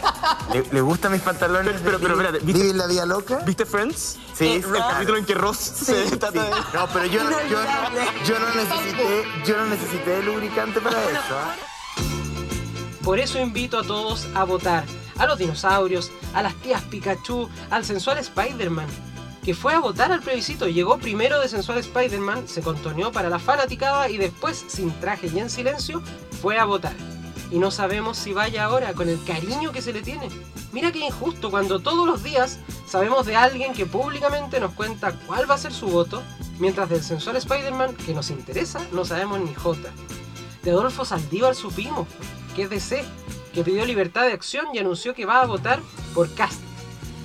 ¿Le, 0.51 0.63
le 0.71 0.81
gustan 0.81 1.11
mis 1.11 1.21
pantalones? 1.21 1.75
Pero, 1.83 1.99
pero, 1.99 2.13
espérate, 2.19 2.39
¿viste 2.43 2.73
la 2.73 2.87
vida 2.87 3.05
loca? 3.05 3.37
¿Viste 3.45 3.67
Friends? 3.67 4.17
Sí, 4.33 4.45
Eh, 4.47 4.55
el 4.65 4.71
capítulo 4.79 5.17
en 5.19 5.25
que 5.25 5.35
Ross 5.35 5.57
se 5.57 6.17
trata 6.17 6.31
de... 6.31 6.49
No, 6.73 6.87
pero 6.91 7.05
yo, 7.05 7.23
no- 7.23 7.29
yo, 7.47 7.59
yo 8.25 8.39
no 8.39 8.47
necesité, 8.55 9.23
yo 9.45 9.57
no 9.57 9.65
necesité 9.67 10.23
lubricante 10.23 10.81
para 10.81 10.99
eso. 11.07 11.19
¿ah? 11.37 11.55
Por 13.03 13.19
eso 13.19 13.39
invito 13.39 13.77
a 13.77 13.83
todos 13.83 14.25
a 14.33 14.43
votar. 14.43 14.85
A 15.21 15.27
los 15.27 15.37
dinosaurios, 15.37 16.11
a 16.33 16.41
las 16.41 16.55
tías 16.55 16.81
Pikachu, 16.81 17.47
al 17.69 17.85
sensual 17.85 18.17
Spider-Man. 18.17 18.87
Que 19.43 19.53
fue 19.53 19.75
a 19.75 19.79
votar 19.79 20.11
al 20.11 20.21
plebiscito, 20.21 20.67
llegó 20.67 20.97
primero 20.97 21.39
de 21.39 21.47
sensual 21.47 21.77
Spider-Man, 21.77 22.47
se 22.47 22.63
contoneó 22.63 23.11
para 23.11 23.29
la 23.29 23.37
fanaticada 23.37 24.09
y 24.09 24.17
después, 24.17 24.65
sin 24.67 24.91
traje 24.99 25.29
y 25.31 25.37
en 25.37 25.51
silencio, 25.51 26.01
fue 26.41 26.57
a 26.57 26.65
votar. 26.65 26.95
Y 27.51 27.59
no 27.59 27.69
sabemos 27.69 28.17
si 28.17 28.33
vaya 28.33 28.63
ahora 28.63 28.93
con 28.93 29.09
el 29.09 29.23
cariño 29.23 29.71
que 29.71 29.83
se 29.83 29.93
le 29.93 30.01
tiene. 30.01 30.27
Mira 30.71 30.91
qué 30.91 31.05
injusto 31.05 31.51
cuando 31.51 31.79
todos 31.81 32.07
los 32.07 32.23
días 32.23 32.57
sabemos 32.87 33.27
de 33.27 33.35
alguien 33.35 33.73
que 33.73 33.85
públicamente 33.85 34.59
nos 34.59 34.73
cuenta 34.73 35.11
cuál 35.27 35.47
va 35.47 35.53
a 35.53 35.59
ser 35.59 35.71
su 35.71 35.85
voto, 35.85 36.23
mientras 36.57 36.89
del 36.89 37.03
sensual 37.03 37.35
Spider-Man 37.35 37.93
que 37.93 38.15
nos 38.15 38.31
interesa 38.31 38.81
no 38.91 39.05
sabemos 39.05 39.39
ni 39.39 39.53
jota. 39.53 39.91
De 40.63 40.71
Adolfo 40.71 41.05
Saldívar 41.05 41.53
supimos, 41.53 42.07
que 42.55 42.63
es 42.63 42.71
DC, 42.71 43.05
que 43.53 43.63
pidió 43.63 43.85
libertad 43.85 44.25
de 44.25 44.33
acción 44.33 44.67
y 44.73 44.79
anunció 44.79 45.13
que 45.13 45.25
va 45.25 45.41
a 45.41 45.45
votar 45.45 45.79
por 46.13 46.33
Cast. 46.33 46.61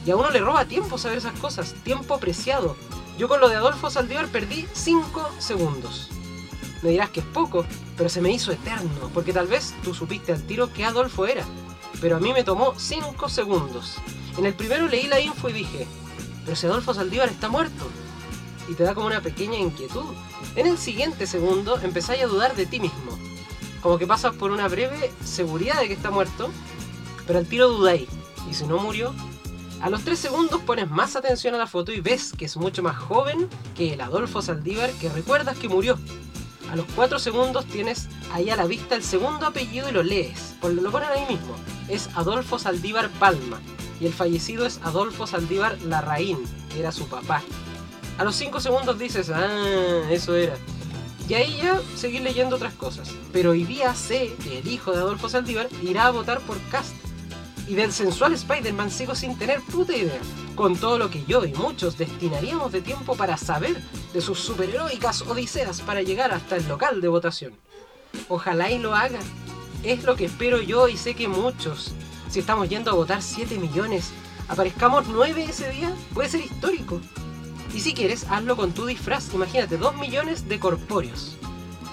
Y 0.05 0.11
a 0.11 0.17
uno 0.17 0.31
le 0.31 0.41
roba 0.41 0.65
tiempo 0.67 0.99
saber 0.99 1.19
esas 1.19 1.39
cosas, 1.39 1.75
tiempo 1.83 2.19
preciado. 2.19 2.77
Yo 3.19 3.29
con 3.29 3.41
lo 3.41 3.49
de 3.49 3.57
Adolfo 3.57 3.91
Saldívar 3.91 4.29
perdí 4.29 4.67
5 4.73 5.31
segundos. 5.39 6.11
Me 6.83 6.91
dirás 6.91 7.11
que 7.11 7.21
es 7.21 7.27
poco, 7.27 7.65
pero 7.97 8.09
se 8.09 8.21
me 8.21 8.31
hizo 8.31 8.53
eterno, 8.53 9.11
porque 9.15 9.33
tal 9.33 9.47
vez 9.47 9.75
tú 9.83 9.95
supiste 9.95 10.33
al 10.33 10.43
tiro 10.43 10.73
que 10.73 10.85
Adolfo 10.85 11.27
era. 11.27 11.45
Pero 12.01 12.17
a 12.17 12.21
mí 12.21 12.33
me 12.33 12.45
tomó 12.45 12.75
5 12.79 13.29
segundos. 13.29 13.97
En 14.37 14.45
el 14.45 14.55
primero 14.55 14.87
leí 14.87 15.07
la 15.07 15.19
info 15.19 15.49
y 15.49 15.55
dije, 15.55 15.87
pero 16.45 16.57
si 16.57 16.67
Adolfo 16.67 16.95
Saldívar 16.95 17.29
está 17.29 17.49
muerto. 17.49 17.89
Y 18.69 18.75
te 18.75 18.83
da 18.83 18.95
como 18.95 19.07
una 19.07 19.23
pequeña 19.23 19.59
inquietud. 19.59 20.15
En 20.55 20.67
el 20.67 20.77
siguiente 20.77 21.27
segundo 21.27 21.79
empezáis 21.81 22.23
a 22.23 22.27
dudar 22.27 22.55
de 22.55 22.67
ti 22.67 22.81
mismo. 22.81 23.06
Como 23.87 23.99
que 23.99 24.07
pasas 24.09 24.35
por 24.35 24.51
una 24.51 24.67
breve 24.67 25.13
seguridad 25.25 25.79
de 25.79 25.87
que 25.87 25.93
está 25.93 26.11
muerto, 26.11 26.51
pero 27.25 27.39
al 27.39 27.47
tiro 27.47 27.69
dudáis. 27.69 28.09
¿Y 28.51 28.53
si 28.53 28.67
no 28.67 28.79
murió? 28.79 29.15
A 29.81 29.89
los 29.89 30.03
3 30.03 30.19
segundos 30.19 30.61
pones 30.63 30.91
más 30.91 31.15
atención 31.15 31.55
a 31.55 31.59
la 31.59 31.69
foto 31.69 31.93
y 31.93 32.01
ves 32.01 32.33
que 32.37 32.47
es 32.47 32.57
mucho 32.57 32.83
más 32.83 32.97
joven 32.97 33.49
que 33.77 33.93
el 33.93 34.01
Adolfo 34.01 34.43
Saldívar 34.43 34.91
que 34.95 35.09
recuerdas 35.09 35.57
que 35.57 35.69
murió. 35.69 36.01
A 36.69 36.75
los 36.75 36.85
4 36.97 37.21
segundos 37.21 37.65
tienes 37.67 38.09
ahí 38.33 38.51
a 38.51 38.57
la 38.57 38.67
vista 38.67 38.97
el 38.97 39.05
segundo 39.05 39.47
apellido 39.47 39.89
y 39.89 39.93
lo 39.93 40.03
lees. 40.03 40.57
Lo 40.63 40.91
ponen 40.91 41.11
ahí 41.11 41.25
mismo. 41.29 41.55
Es 41.89 42.09
Adolfo 42.17 42.59
Saldívar 42.59 43.09
Palma. 43.21 43.61
Y 44.01 44.07
el 44.07 44.13
fallecido 44.13 44.67
es 44.67 44.81
Adolfo 44.83 45.29
Saldívar 45.29 45.81
Larraín, 45.83 46.41
que 46.73 46.81
era 46.81 46.91
su 46.91 47.07
papá. 47.07 47.41
A 48.19 48.25
los 48.25 48.35
5 48.35 48.59
segundos 48.59 48.99
dices, 48.99 49.31
ah, 49.31 50.11
eso 50.11 50.35
era. 50.35 50.57
Y 51.29 51.35
ahí 51.35 51.59
ya 51.61 51.81
seguir 51.97 52.23
leyendo 52.23 52.57
otras 52.57 52.75
cosas. 52.75 53.11
Pero 53.33 53.51
hoy 53.51 53.65
día 53.65 53.95
sé 53.95 54.35
que 54.45 54.59
el 54.61 54.69
hijo 54.69 54.93
de 54.93 54.99
Adolfo 54.99 55.29
Saldívar 55.29 55.69
irá 55.83 56.07
a 56.07 56.11
votar 56.11 56.41
por 56.41 56.61
Cast. 56.71 56.95
Y 57.67 57.75
del 57.75 57.93
sensual 57.93 58.33
Spider-Man 58.35 58.91
sigo 58.91 59.15
sin 59.17 59.37
tener 59.37 59.61
puta 59.61 59.97
idea. 59.97 60.21
Con 60.55 60.77
todo 60.77 60.99
lo 60.99 61.11
que 61.11 61.25
yo 61.27 61.45
y 61.45 61.53
muchos 61.53 61.99
destinaríamos 61.99 62.71
de 62.71 62.81
tiempo 62.81 63.17
para 63.17 63.37
saber 63.37 63.83
de 64.13 64.21
sus 64.21 64.39
superheroicas 64.39 65.23
odiseas 65.23 65.81
para 65.81 66.03
llegar 66.03 66.33
hasta 66.33 66.57
el 66.57 66.69
local 66.69 67.01
de 67.01 67.09
votación. 67.09 67.55
Ojalá 68.29 68.71
y 68.71 68.79
lo 68.79 68.95
haga. 68.95 69.19
Es 69.83 70.05
lo 70.05 70.15
que 70.15 70.27
espero 70.27 70.63
yo 70.63 70.89
y 70.89 70.97
sé 70.97 71.15
que 71.15 71.27
muchos. 71.27 71.93
Si 72.31 72.39
estamos 72.39 72.69
yendo 72.69 72.91
a 72.91 72.95
votar 72.95 73.21
7 73.21 73.59
millones, 73.59 74.13
aparezcamos 74.49 75.07
9 75.09 75.45
ese 75.45 75.71
día, 75.71 75.93
puede 76.15 76.29
ser 76.29 76.41
histórico. 76.41 77.01
Y 77.77 77.81
si 77.81 77.93
quieres, 77.93 78.25
hazlo 78.31 78.57
con 78.57 78.73
tu 78.73 78.87
disfraz. 78.87 79.35
Imagínate, 79.35 79.77
2 79.77 79.97
millones 79.97 80.49
de 80.49 80.59
corpóreos. 80.59 81.37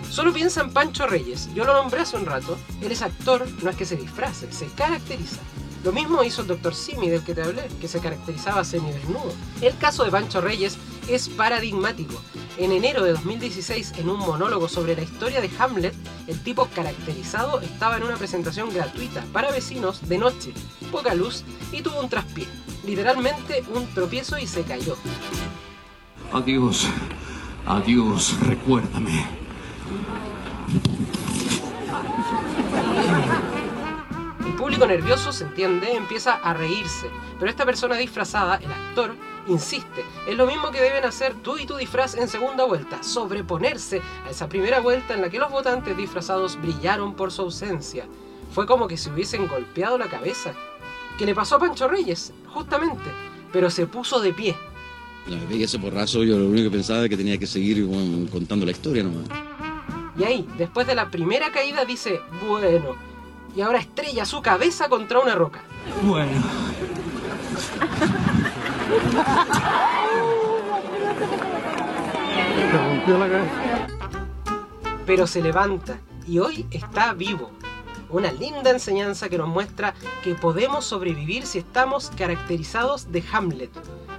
Solo 0.09 0.31
piensa 0.31 0.61
en 0.61 0.71
Pancho 0.71 1.07
Reyes. 1.07 1.49
Yo 1.53 1.65
lo 1.65 1.73
nombré 1.73 1.99
hace 1.99 2.15
un 2.15 2.25
rato. 2.25 2.57
Él 2.81 2.93
es 2.93 3.01
actor, 3.01 3.45
no 3.61 3.69
es 3.69 3.75
que 3.75 3.83
se 3.83 3.97
disfrace, 3.97 4.49
se 4.53 4.67
caracteriza. 4.67 5.41
Lo 5.83 5.91
mismo 5.91 6.23
hizo 6.23 6.43
el 6.43 6.47
Dr. 6.47 6.73
Simi 6.73 7.09
del 7.09 7.25
que 7.25 7.35
te 7.35 7.41
hablé, 7.41 7.67
que 7.81 7.89
se 7.89 7.99
caracterizaba 7.99 8.63
semidesnudo. 8.63 9.33
El 9.59 9.77
caso 9.77 10.05
de 10.05 10.11
Pancho 10.11 10.39
Reyes 10.39 10.77
es 11.09 11.27
paradigmático. 11.27 12.15
En 12.57 12.71
enero 12.71 13.03
de 13.03 13.11
2016, 13.11 13.95
en 13.97 14.07
un 14.07 14.19
monólogo 14.19 14.69
sobre 14.69 14.95
la 14.95 15.01
historia 15.01 15.41
de 15.41 15.51
Hamlet, 15.59 15.93
el 16.27 16.41
tipo 16.43 16.69
caracterizado 16.73 17.59
estaba 17.59 17.97
en 17.97 18.03
una 18.03 18.15
presentación 18.15 18.73
gratuita 18.73 19.25
para 19.33 19.51
vecinos 19.51 20.07
de 20.07 20.17
noche, 20.17 20.53
poca 20.93 21.13
luz 21.13 21.43
y 21.73 21.81
tuvo 21.81 21.99
un 21.99 22.07
traspié. 22.07 22.47
Literalmente 22.85 23.65
un 23.75 23.85
tropiezo 23.93 24.37
y 24.37 24.47
se 24.47 24.63
cayó. 24.63 24.95
Adiós, 26.31 26.87
adiós, 27.65 28.39
recuérdame. 28.41 29.27
El 34.45 34.53
público 34.55 34.85
nervioso, 34.85 35.31
se 35.31 35.43
entiende, 35.43 35.95
empieza 35.95 36.33
a 36.35 36.53
reírse, 36.53 37.09
pero 37.37 37.49
esta 37.49 37.65
persona 37.65 37.95
disfrazada, 37.95 38.55
el 38.55 38.71
actor, 38.71 39.15
insiste. 39.47 40.05
Es 40.27 40.37
lo 40.37 40.45
mismo 40.47 40.71
que 40.71 40.81
deben 40.81 41.05
hacer 41.05 41.35
tú 41.35 41.57
y 41.57 41.65
tu 41.65 41.75
disfraz 41.75 42.15
en 42.15 42.27
segunda 42.27 42.63
vuelta, 42.65 43.03
sobreponerse 43.03 44.01
a 44.25 44.29
esa 44.29 44.47
primera 44.47 44.79
vuelta 44.79 45.13
en 45.13 45.21
la 45.21 45.29
que 45.29 45.39
los 45.39 45.51
votantes 45.51 45.97
disfrazados 45.97 46.59
brillaron 46.61 47.13
por 47.13 47.31
su 47.31 47.43
ausencia. 47.43 48.05
Fue 48.53 48.65
como 48.65 48.87
que 48.87 48.97
se 48.97 49.11
hubiesen 49.11 49.47
golpeado 49.47 49.97
la 49.97 50.07
cabeza. 50.07 50.53
Que 51.17 51.25
le 51.25 51.35
pasó 51.35 51.57
a 51.57 51.59
Pancho 51.59 51.87
Reyes, 51.87 52.33
justamente, 52.47 53.11
pero 53.51 53.69
se 53.69 53.85
puso 53.85 54.19
de 54.19 54.33
pie. 54.33 54.55
La 55.27 55.37
verdad 55.37 55.49
que 55.49 55.63
ese 55.63 55.79
porrazo 55.79 56.23
yo 56.23 56.37
lo 56.37 56.47
único 56.47 56.69
que 56.69 56.77
pensaba 56.77 57.03
es 57.03 57.09
que 57.09 57.17
tenía 57.17 57.37
que 57.37 57.47
seguir 57.47 57.85
bueno, 57.85 58.29
contando 58.29 58.65
la 58.65 58.71
historia 58.71 59.03
nomás. 59.03 59.23
Y 60.17 60.23
ahí, 60.23 60.47
después 60.57 60.85
de 60.85 60.95
la 60.95 61.09
primera 61.09 61.51
caída, 61.51 61.85
dice, 61.85 62.19
bueno, 62.47 62.95
y 63.55 63.61
ahora 63.61 63.79
estrella 63.79 64.25
su 64.25 64.41
cabeza 64.41 64.89
contra 64.89 65.19
una 65.19 65.35
roca. 65.35 65.63
Bueno. 66.03 66.31
Se 72.55 72.71
rompió 72.71 73.17
la 73.17 73.29
cabeza. 73.29 73.87
Pero 75.05 75.27
se 75.27 75.41
levanta 75.41 75.99
y 76.27 76.39
hoy 76.39 76.65
está 76.71 77.13
vivo. 77.13 77.51
Una 78.09 78.31
linda 78.31 78.71
enseñanza 78.71 79.29
que 79.29 79.37
nos 79.37 79.47
muestra 79.47 79.95
que 80.23 80.35
podemos 80.35 80.85
sobrevivir 80.85 81.45
si 81.45 81.59
estamos 81.59 82.11
caracterizados 82.15 83.11
de 83.11 83.23
Hamlet 83.31 83.71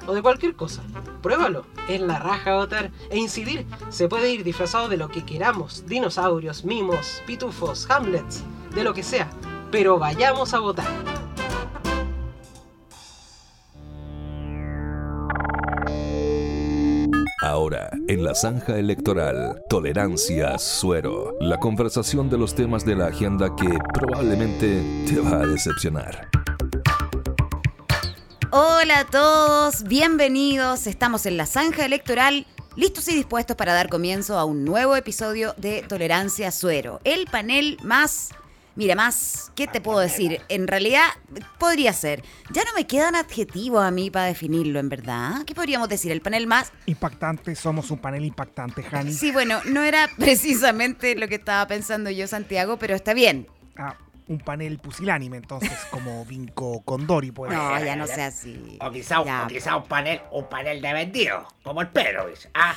o 0.07 0.15
de 0.15 0.23
cualquier 0.23 0.55
cosa. 0.55 0.83
Pruébalo, 1.23 1.65
es 1.89 2.01
la 2.01 2.19
raja 2.19 2.55
votar 2.55 2.91
e 3.11 3.19
incidir. 3.19 3.67
Se 3.91 4.09
puede 4.09 4.33
ir 4.33 4.45
disfrazado 4.45 4.89
de 4.89 4.97
lo 4.97 5.09
que 5.09 5.25
queramos, 5.25 5.85
dinosaurios, 5.87 6.65
mimos, 6.65 7.23
pitufos, 7.27 7.91
Hamlets, 7.91 8.43
de 8.75 8.85
lo 8.85 8.95
que 8.95 9.03
sea, 9.03 9.31
pero 9.71 9.99
vayamos 9.99 10.55
a 10.55 10.61
votar. 10.61 10.87
Ahora, 17.45 17.91
en 18.09 18.25
la 18.25 18.35
zanja 18.35 18.79
electoral, 18.79 19.61
tolerancia 19.69 20.59
suero, 20.59 21.37
la 21.41 21.59
conversación 21.59 22.31
de 22.31 22.39
los 22.39 22.55
temas 22.55 22.87
de 22.87 22.97
la 22.97 23.09
agenda 23.09 23.55
que 23.55 23.69
probablemente 23.93 24.83
te 25.07 25.21
va 25.21 25.43
a 25.43 25.47
decepcionar. 25.47 26.27
Hola 28.57 29.01
a 29.01 29.05
todos, 29.05 29.83
bienvenidos. 29.83 30.87
Estamos 30.87 31.27
en 31.27 31.37
la 31.37 31.45
zanja 31.45 31.85
electoral, 31.85 32.47
listos 32.77 33.09
y 33.09 33.17
dispuestos 33.17 33.57
para 33.57 33.73
dar 33.73 33.89
comienzo 33.89 34.39
a 34.39 34.45
un 34.45 34.65
nuevo 34.65 34.95
episodio 34.95 35.55
de 35.57 35.83
Tolerancia 35.83 36.53
Suero, 36.53 37.01
el 37.03 37.27
panel 37.27 37.79
más... 37.83 38.29
Mira, 38.77 38.95
más, 38.95 39.51
¿qué 39.57 39.67
te 39.67 39.81
puedo 39.81 39.99
decir? 39.99 40.41
En 40.49 40.69
realidad, 40.69 41.03
podría 41.59 41.93
ser. 41.93 42.23
Ya 42.53 42.63
no 42.63 42.71
me 42.77 42.87
quedan 42.87 43.17
adjetivos 43.17 43.83
a 43.83 43.91
mí 43.91 44.13
para 44.13 44.27
definirlo, 44.27 44.79
en 44.79 44.89
verdad. 44.89 45.45
¿Qué 45.45 45.55
podríamos 45.57 45.89
decir? 45.89 46.13
El 46.13 46.21
panel 46.21 46.47
más... 46.47 46.73
Impactante, 46.87 47.57
somos 47.57 47.91
un 47.91 47.99
panel 47.99 48.25
impactante, 48.25 48.85
Jani. 48.85 49.13
Sí, 49.13 49.33
bueno, 49.33 49.63
no 49.65 49.83
era 49.83 50.09
precisamente 50.17 51.17
lo 51.17 51.27
que 51.27 51.35
estaba 51.37 51.67
pensando 51.67 52.09
yo, 52.09 52.29
Santiago, 52.29 52.77
pero 52.79 52.95
está 52.95 53.15
bien. 53.15 53.49
Ah, 53.77 53.97
un 54.29 54.39
panel 54.39 54.79
pusilánime, 54.79 55.37
entonces, 55.37 55.73
como 55.91 56.25
Vinco 56.25 56.83
Condori, 56.83 57.31
pues. 57.31 57.53
No, 57.53 57.79
ya 57.85 57.97
no 57.97 58.07
sea 58.07 58.27
así. 58.27 58.79
O 58.81 58.91
quizá, 58.91 59.21
o 59.21 59.47
quizá 59.47 59.77
un 59.77 59.85
panel, 59.85 60.21
un 60.31 60.49
panel 60.49 60.81
de 60.81 60.93
vendido, 60.93 61.47
como 61.63 61.81
el 61.83 61.89
perro, 61.89 62.27
¿ves? 62.27 62.49
Ah, 62.55 62.75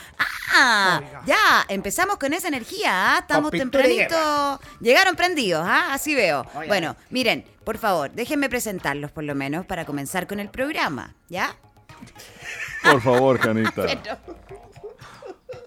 Ah, 0.53 1.01
ya, 1.25 1.65
empezamos 1.67 2.17
con 2.17 2.33
esa 2.33 2.47
energía, 2.47 3.15
¿ah? 3.15 3.19
Estamos 3.19 3.51
tempranito. 3.51 4.59
Llegaron 4.79 5.15
prendidos, 5.15 5.63
¿ah? 5.67 5.93
Así 5.93 6.15
veo. 6.15 6.45
Bueno, 6.67 6.95
miren, 7.09 7.45
por 7.63 7.77
favor, 7.77 8.11
déjenme 8.11 8.49
presentarlos 8.49 9.11
por 9.11 9.23
lo 9.23 9.35
menos 9.35 9.65
para 9.65 9.85
comenzar 9.85 10.25
con 10.25 10.39
el 10.39 10.49
programa, 10.49 11.15
¿ya? 11.29 11.55
Por 12.83 13.01
favor, 13.01 13.39
Janita. 13.39 13.71
Pero, 13.85 14.17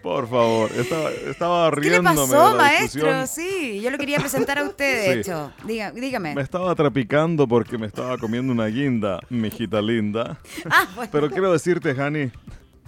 Por 0.02 0.28
favor. 0.28 0.70
Estaba, 0.76 1.10
estaba 1.10 1.70
¿Qué 1.72 1.76
le 1.76 1.88
riéndome 1.90 2.16
pasó, 2.16 2.32
de 2.32 2.50
la 2.52 2.54
maestro? 2.54 3.26
Sí, 3.26 3.80
yo 3.82 3.90
lo 3.90 3.98
quería 3.98 4.18
presentar 4.18 4.58
a 4.58 4.64
usted, 4.64 5.06
de 5.08 5.12
Sí. 5.14 5.18
hecho. 5.20 5.52
Diga- 5.64 5.92
dígame. 5.92 6.34
Me 6.34 6.42
estaba 6.42 6.74
trapicando 6.74 7.46
porque 7.46 7.76
me 7.76 7.86
estaba 7.86 8.16
comiendo 8.18 8.52
una 8.52 8.66
guinda, 8.66 9.20
mijita 9.28 9.82
linda. 9.82 10.38
Ah, 10.70 10.86
bueno. 10.94 11.10
Pero 11.12 11.30
quiero 11.30 11.52
decirte, 11.52 11.94
Jani, 11.94 12.30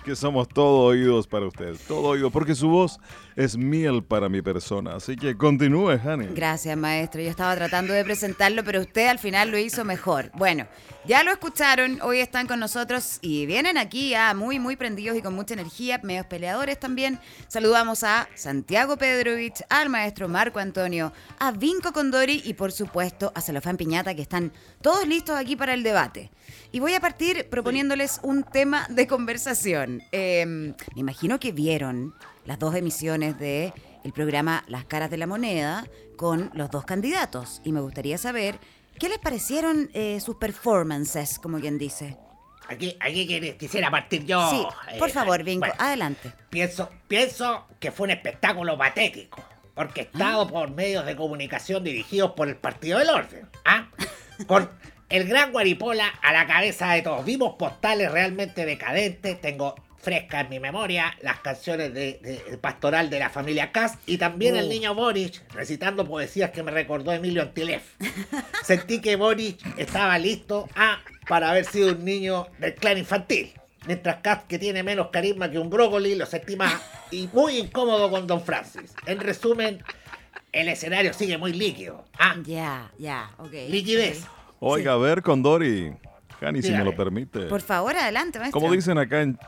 que 0.04 0.16
somos 0.16 0.48
todo 0.48 0.84
oídos 0.84 1.26
para 1.26 1.46
usted. 1.46 1.76
Todo 1.86 2.08
oído, 2.08 2.30
porque 2.30 2.54
su 2.54 2.68
voz 2.68 2.98
es 3.36 3.56
miel 3.56 4.02
para 4.02 4.28
mi 4.28 4.42
persona. 4.42 4.96
Así 4.96 5.16
que 5.16 5.36
continúe, 5.36 5.98
Jani. 5.98 6.26
Gracias, 6.34 6.76
maestro. 6.76 7.22
Yo 7.22 7.30
estaba 7.30 7.54
tratando 7.54 7.92
de 7.92 8.04
presentarlo, 8.04 8.64
pero 8.64 8.80
usted 8.80 9.08
al 9.08 9.18
final 9.18 9.50
lo 9.50 9.58
hizo 9.58 9.84
mejor. 9.84 10.30
Bueno, 10.34 10.66
ya 11.04 11.22
lo 11.22 11.30
escucharon. 11.30 12.00
Hoy 12.02 12.18
están 12.18 12.46
con 12.46 12.60
nosotros 12.60 13.18
y 13.22 13.46
vienen 13.46 13.78
aquí 13.78 14.14
ah, 14.14 14.34
muy, 14.34 14.58
muy 14.58 14.76
prendidos 14.76 15.16
y 15.16 15.22
con 15.22 15.34
mucha 15.34 15.54
energía, 15.54 16.00
medios 16.02 16.26
peleadores 16.26 16.78
también. 16.78 17.18
Saludamos 17.48 18.02
a 18.02 18.28
Santiago 18.34 18.96
Pedrovich, 18.96 19.62
al 19.68 19.88
maestro 19.88 20.28
Marco 20.28 20.58
Antonio, 20.58 21.12
a 21.38 21.52
Vinco 21.52 21.92
Condori 21.92 22.42
y, 22.44 22.54
por 22.54 22.72
supuesto, 22.72 23.32
a 23.34 23.40
Celofán 23.40 23.76
Piñata, 23.76 24.14
que 24.14 24.22
están 24.22 24.52
todos 24.82 25.06
listos 25.06 25.36
aquí 25.36 25.56
para 25.56 25.74
el 25.74 25.82
debate. 25.82 26.30
Y 26.72 26.80
voy 26.80 26.94
a 26.94 27.00
partir 27.00 27.48
proponiéndoles 27.48 28.20
un 28.22 28.42
tema 28.42 28.86
de 28.88 29.06
conversación. 29.06 30.02
Eh, 30.12 30.44
me 30.46 30.74
imagino 30.96 31.38
que 31.38 31.52
vieron 31.52 32.14
las 32.44 32.58
dos 32.58 32.74
emisiones 32.74 33.38
de 33.38 33.72
el 34.04 34.12
programa 34.12 34.64
Las 34.66 34.84
Caras 34.84 35.10
de 35.10 35.16
la 35.16 35.26
Moneda 35.26 35.86
con 36.16 36.50
los 36.54 36.70
dos 36.70 36.84
candidatos. 36.84 37.60
Y 37.64 37.72
me 37.72 37.80
gustaría 37.80 38.18
saber 38.18 38.58
qué 38.98 39.08
les 39.08 39.18
parecieron 39.18 39.90
eh, 39.94 40.20
sus 40.20 40.36
performances, 40.36 41.38
como 41.38 41.60
quien 41.60 41.78
dice. 41.78 42.16
aquí, 42.68 42.96
aquí 43.00 43.54
quisiera 43.58 43.90
partir 43.90 44.24
yo. 44.24 44.48
sí, 44.50 44.66
por 44.98 45.08
eh, 45.08 45.12
favor, 45.12 45.42
Vinco, 45.42 45.66
bueno, 45.66 45.74
adelante. 45.78 46.32
pienso, 46.50 46.90
pienso 47.06 47.66
que 47.78 47.92
fue 47.92 48.04
un 48.04 48.10
espectáculo 48.12 48.76
patético, 48.76 49.42
orquestado 49.74 50.48
por 50.48 50.70
medios 50.70 51.06
de 51.06 51.16
comunicación 51.16 51.84
dirigidos 51.84 52.32
por 52.32 52.48
el 52.48 52.56
Partido 52.56 52.98
del 52.98 53.10
Orden. 53.10 53.48
¿ah? 53.64 53.88
Con 54.46 54.70
el 55.08 55.24
gran 55.28 55.52
Guaripola 55.52 56.08
a 56.22 56.32
la 56.32 56.46
cabeza 56.46 56.92
de 56.92 57.02
todos. 57.02 57.24
Vimos 57.24 57.54
postales 57.58 58.10
realmente 58.10 58.64
decadentes. 58.64 59.40
Tengo 59.40 59.74
fresca 59.98 60.40
en 60.40 60.48
mi 60.48 60.58
memoria 60.58 61.14
las 61.22 61.38
canciones 61.40 61.94
de, 61.94 62.18
de- 62.22 62.42
el 62.50 62.58
pastoral 62.58 63.08
de 63.08 63.20
la 63.20 63.30
familia 63.30 63.70
Kass 63.70 63.98
y 64.06 64.18
también 64.18 64.56
el 64.56 64.64
Uh. 64.64 64.68
niño 64.68 64.94
Boric 64.96 65.40
recitando 65.54 66.04
poesías 66.04 66.50
que 66.50 66.62
me 66.64 66.72
recordó 66.72 67.12
Emilio 67.12 67.42
Antilef. 67.42 67.82
Sentí 68.64 69.00
que 69.00 69.14
Boric 69.16 69.60
estaba 69.78 70.18
listo 70.18 70.68
a, 70.74 70.98
para 71.28 71.50
haber 71.50 71.64
sido 71.66 71.92
un 71.92 72.04
niño 72.04 72.48
del 72.58 72.74
clan 72.74 72.98
infantil. 72.98 73.52
Mientras 73.86 74.16
Kass, 74.22 74.44
que 74.48 74.58
tiene 74.58 74.82
menos 74.82 75.08
carisma 75.08 75.50
que 75.50 75.58
un 75.58 75.68
brócoli, 75.70 76.14
lo 76.14 76.24
sentí 76.26 76.54
más 76.56 76.74
y 77.10 77.28
muy 77.32 77.58
incómodo 77.58 78.10
con 78.10 78.26
Don 78.28 78.40
Francis. 78.42 78.94
En 79.06 79.18
resumen, 79.20 79.82
el 80.52 80.68
escenario 80.68 81.12
sigue 81.14 81.38
muy 81.38 81.52
líquido. 81.52 82.04
Ah, 82.18 82.36
Ya, 82.44 82.90
ya, 82.98 83.30
ok. 83.38 83.52
liquidez. 83.68 84.26
Oiga, 84.60 84.92
a 84.92 84.96
ver, 84.96 85.22
Condori. 85.22 85.92
Jani, 86.40 86.62
si 86.62 86.72
me 86.72 86.84
lo 86.84 86.94
permite. 86.94 87.46
Por 87.46 87.60
favor, 87.60 87.96
adelante, 87.96 88.38
maestro. 88.38 88.60
Como 88.60 88.72
dicen 88.72 88.98
acá 88.98 89.22
en... 89.22 89.38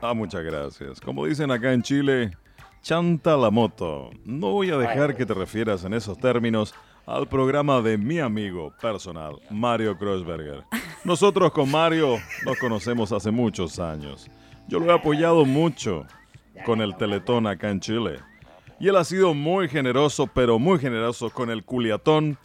Ah, 0.00 0.14
muchas 0.14 0.42
gracias. 0.44 1.00
Como 1.00 1.26
dicen 1.26 1.50
acá 1.50 1.72
en 1.72 1.82
Chile, 1.82 2.30
chanta 2.82 3.36
la 3.36 3.50
moto. 3.50 4.10
No 4.24 4.52
voy 4.52 4.70
a 4.70 4.76
dejar 4.76 5.16
que 5.16 5.26
te 5.26 5.34
refieras 5.34 5.84
en 5.84 5.94
esos 5.94 6.18
términos 6.18 6.74
al 7.06 7.28
programa 7.28 7.80
de 7.80 7.98
mi 7.98 8.18
amigo 8.20 8.72
personal, 8.80 9.36
Mario 9.50 9.96
Kreuzberger. 9.96 10.64
Nosotros 11.04 11.52
con 11.52 11.70
Mario 11.70 12.18
nos 12.44 12.58
conocemos 12.58 13.12
hace 13.12 13.30
muchos 13.30 13.78
años. 13.78 14.28
Yo 14.68 14.78
lo 14.80 14.90
he 14.90 14.94
apoyado 14.94 15.44
mucho 15.44 16.04
con 16.64 16.80
el 16.80 16.96
Teletón 16.96 17.46
acá 17.46 17.70
en 17.70 17.80
Chile. 17.80 18.18
Y 18.78 18.88
él 18.88 18.96
ha 18.96 19.04
sido 19.04 19.32
muy 19.32 19.68
generoso, 19.68 20.26
pero 20.26 20.58
muy 20.58 20.78
generoso 20.78 21.30
con 21.30 21.50
el 21.50 21.64
Culiatón, 21.64 22.38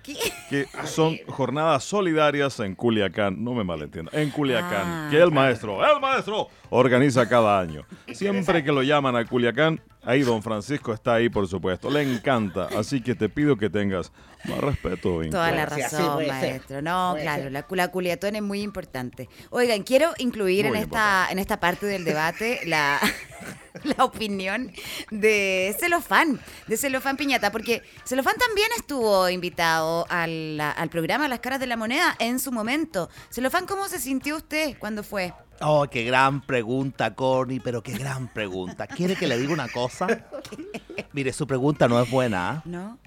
que 0.52 0.68
son 0.84 1.18
jornadas 1.30 1.86
solidarias 1.86 2.60
en 2.60 2.76
Culiacán. 2.76 3.41
No 3.41 3.53
me 3.53 3.64
malentienda, 3.64 4.11
en 4.14 4.30
Culiacán, 4.32 4.82
Ah, 4.84 5.07
que 5.10 5.18
el 5.18 5.32
maestro, 5.32 5.80
el 5.82 6.02
maestro, 6.02 6.49
organiza 6.69 7.28
cada 7.30 7.57
año. 7.57 7.86
Siempre 8.14 8.61
que 8.61 8.72
lo 8.73 8.84
llaman 8.84 9.15
a 9.15 9.23
Culiacán, 9.23 9.80
ahí 10.03 10.23
don 10.23 10.44
Francisco 10.44 10.94
está 10.94 11.14
ahí, 11.14 11.30
por 11.30 11.48
supuesto. 11.48 11.90
Le 11.90 12.02
encanta, 12.02 12.68
así 12.78 13.02
que 13.02 13.15
te 13.15 13.30
pido 13.30 13.56
que 13.56 13.69
tengas 13.69 14.11
más 14.44 14.57
respeto. 14.57 15.22
Toda 15.30 15.52
la 15.52 15.65
razón, 15.65 16.28
maestro. 16.28 16.82
No, 16.82 17.11
Puede 17.14 17.23
claro, 17.23 17.49
la, 17.49 17.65
la 17.69 17.88
culiatón 17.88 18.36
es 18.36 18.41
muy 18.41 18.61
importante. 18.61 19.30
Oigan, 19.52 19.84
quiero 19.84 20.11
incluir 20.18 20.65
en 20.65 20.76
esta, 20.76 21.28
en 21.32 21.40
esta 21.40 21.61
parte 21.61 21.86
del 21.86 22.03
debate 22.03 22.60
la, 22.65 22.99
la 23.84 24.03
opinión 24.03 24.72
de 25.11 25.76
Celofán, 25.80 26.40
de 26.68 26.78
Celofán 26.78 27.18
Piñata, 27.18 27.52
porque 27.52 27.82
Celofán 28.06 28.36
también 28.38 28.69
estuvo 28.78 29.30
invitado 29.30 30.06
al, 30.10 30.40
al 30.59 30.89
programa 30.89 31.27
Las 31.27 31.39
Caras 31.39 31.59
de 31.59 31.68
la 31.68 31.77
Moneda 31.77 32.15
en 32.19 32.39
su 32.39 32.51
momento. 32.51 33.09
Celofán, 33.30 33.65
¿cómo 33.65 33.88
se 33.88 33.99
sintió 33.99 34.38
usted 34.38 34.77
cuando 34.80 35.03
fue? 35.03 35.34
Oh, 35.61 35.85
qué 35.89 36.03
gran 36.03 36.41
pregunta, 36.41 37.13
Corny, 37.13 37.59
pero 37.59 37.84
qué 37.84 37.93
gran 37.93 38.27
pregunta. 38.27 38.88
¿Quiere 38.88 39.15
que 39.15 39.27
le 39.27 39.38
diga 39.38 39.53
una 39.53 39.68
cosa? 39.68 40.07
Mire, 41.13 41.31
su 41.34 41.45
pregunta 41.45 41.88
no 41.88 42.01
es 42.01 42.09
buena. 42.09 42.49
¿ah? 42.49 42.61
¿No? 42.65 42.97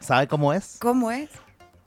¿Sabe 0.00 0.26
cómo 0.26 0.52
es? 0.52 0.76
¿Cómo 0.80 1.10
es? 1.10 1.30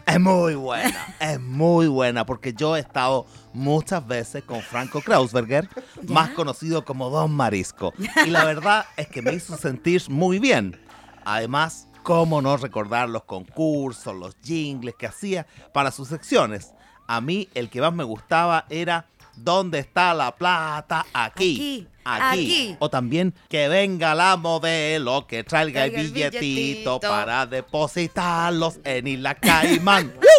Es 0.05 0.19
muy 0.19 0.55
buena, 0.55 1.15
es 1.19 1.39
muy 1.39 1.87
buena, 1.87 2.25
porque 2.25 2.53
yo 2.53 2.75
he 2.75 2.79
estado 2.79 3.25
muchas 3.53 4.05
veces 4.05 4.43
con 4.43 4.61
Franco 4.61 5.01
Krausberger, 5.01 5.69
más 6.07 6.31
conocido 6.31 6.83
como 6.83 7.09
Don 7.09 7.31
Marisco. 7.31 7.93
Y 8.25 8.29
la 8.29 8.43
verdad 8.43 8.85
es 8.97 9.07
que 9.07 9.21
me 9.21 9.33
hizo 9.33 9.55
sentir 9.57 10.03
muy 10.09 10.39
bien. 10.39 10.77
Además, 11.23 11.87
cómo 12.03 12.41
no 12.41 12.57
recordar 12.57 13.09
los 13.09 13.23
concursos, 13.23 14.15
los 14.15 14.35
jingles 14.43 14.95
que 14.95 15.07
hacía 15.07 15.47
para 15.73 15.91
sus 15.91 16.09
secciones. 16.09 16.73
A 17.07 17.19
mí 17.21 17.49
el 17.53 17.69
que 17.69 17.81
más 17.81 17.93
me 17.93 18.03
gustaba 18.03 18.65
era 18.69 19.07
¿Dónde 19.35 19.79
está 19.79 20.13
la 20.13 20.35
plata? 20.35 21.05
Aquí. 21.13 21.87
Aquí. 22.05 22.23
aquí. 22.23 22.75
O 22.79 22.89
también 22.89 23.33
que 23.49 23.67
venga 23.67 24.13
la 24.13 24.37
modelo 24.37 25.25
que 25.25 25.43
traiga 25.43 25.85
el 25.85 25.91
Traiga 25.91 26.01
el 26.01 26.11
billetito, 26.11 26.39
billetito. 26.39 26.99
para 26.99 27.45
depositarlos 27.45 28.79
en 28.83 29.07
Isla 29.07 29.35
Caimán. 29.35 30.13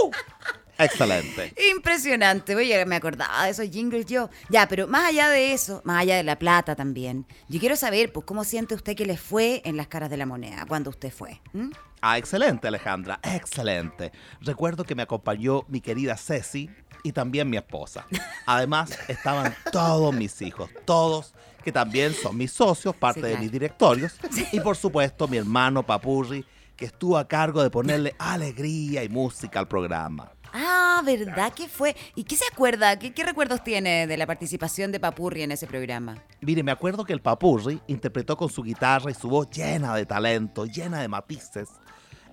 Excelente. 0.78 1.52
Impresionante. 1.74 2.55
Oye, 2.55 2.84
me 2.86 2.96
acordaba 2.96 3.44
de 3.44 3.51
esos 3.51 3.70
jingles 3.70 4.06
yo. 4.06 4.30
Ya, 4.48 4.66
pero 4.68 4.86
más 4.86 5.05
allá 5.05 5.28
de 5.30 5.52
eso, 5.52 5.80
más 5.84 6.02
allá 6.02 6.16
de 6.16 6.22
la 6.22 6.38
plata 6.38 6.74
también, 6.74 7.26
yo 7.48 7.60
quiero 7.60 7.76
saber, 7.76 8.12
pues, 8.12 8.26
¿cómo 8.26 8.44
siente 8.44 8.74
usted 8.74 8.96
que 8.96 9.06
le 9.06 9.16
fue 9.16 9.62
en 9.64 9.76
las 9.76 9.86
caras 9.88 10.10
de 10.10 10.16
la 10.16 10.26
moneda 10.26 10.64
cuando 10.66 10.90
usted 10.90 11.12
fue? 11.12 11.40
¿Mm? 11.52 11.70
Ah, 12.01 12.18
excelente, 12.18 12.68
Alejandra, 12.68 13.18
excelente. 13.22 14.12
Recuerdo 14.40 14.84
que 14.84 14.94
me 14.94 15.02
acompañó 15.02 15.64
mi 15.68 15.80
querida 15.80 16.16
Ceci 16.16 16.68
y 17.02 17.12
también 17.12 17.48
mi 17.48 17.56
esposa. 17.56 18.06
Además, 18.46 18.90
estaban 19.09 19.55
todos 19.72 20.14
mis 20.14 20.42
hijos, 20.42 20.70
todos 20.84 21.34
que 21.62 21.72
también 21.72 22.12
son 22.12 22.36
mis 22.36 22.52
socios, 22.52 22.94
parte 22.94 23.22
Sí, 23.22 23.26
de 23.28 23.36
mis 23.38 23.51
directorios. 23.51 24.14
Y 24.52 24.60
por 24.60 24.76
supuesto, 24.76 25.26
mi 25.26 25.38
hermano 25.38 25.82
Papurri, 25.82 26.44
que 26.76 26.84
estuvo 26.84 27.16
a 27.16 27.26
cargo 27.26 27.62
de 27.62 27.70
ponerle 27.70 28.14
alegría 28.18 29.02
y 29.02 29.09
música 29.09 29.60
al 29.60 29.68
programa. 29.68 30.30
Ah, 30.56 31.02
¿verdad 31.05 31.52
que 31.52 31.68
fue? 31.68 31.97
¿Y 32.14 32.22
qué 32.22 32.36
se 32.36 32.44
acuerda? 32.51 32.97
¿Qué, 32.98 33.12
qué 33.12 33.24
recuerdos 33.24 33.64
tiene 33.64 34.06
de 34.06 34.16
la 34.16 34.24
participación 34.26 34.93
de 34.93 35.01
Papurri 35.01 35.43
en 35.43 35.51
ese 35.51 35.66
programa? 35.66 36.16
Mire, 36.40 36.62
me 36.62 36.70
acuerdo 36.70 37.05
que 37.05 37.12
el 37.12 37.20
Papurri 37.20 37.81
interpretó 37.89 38.36
con 38.36 38.48
su 38.48 38.62
guitarra 38.62 39.10
y 39.10 39.14
su 39.14 39.28
voz 39.28 39.51
llena 39.51 39.97
de 39.97 40.06
talento, 40.06 40.64
llena 40.66 41.01
de 41.01 41.09
matices, 41.09 41.68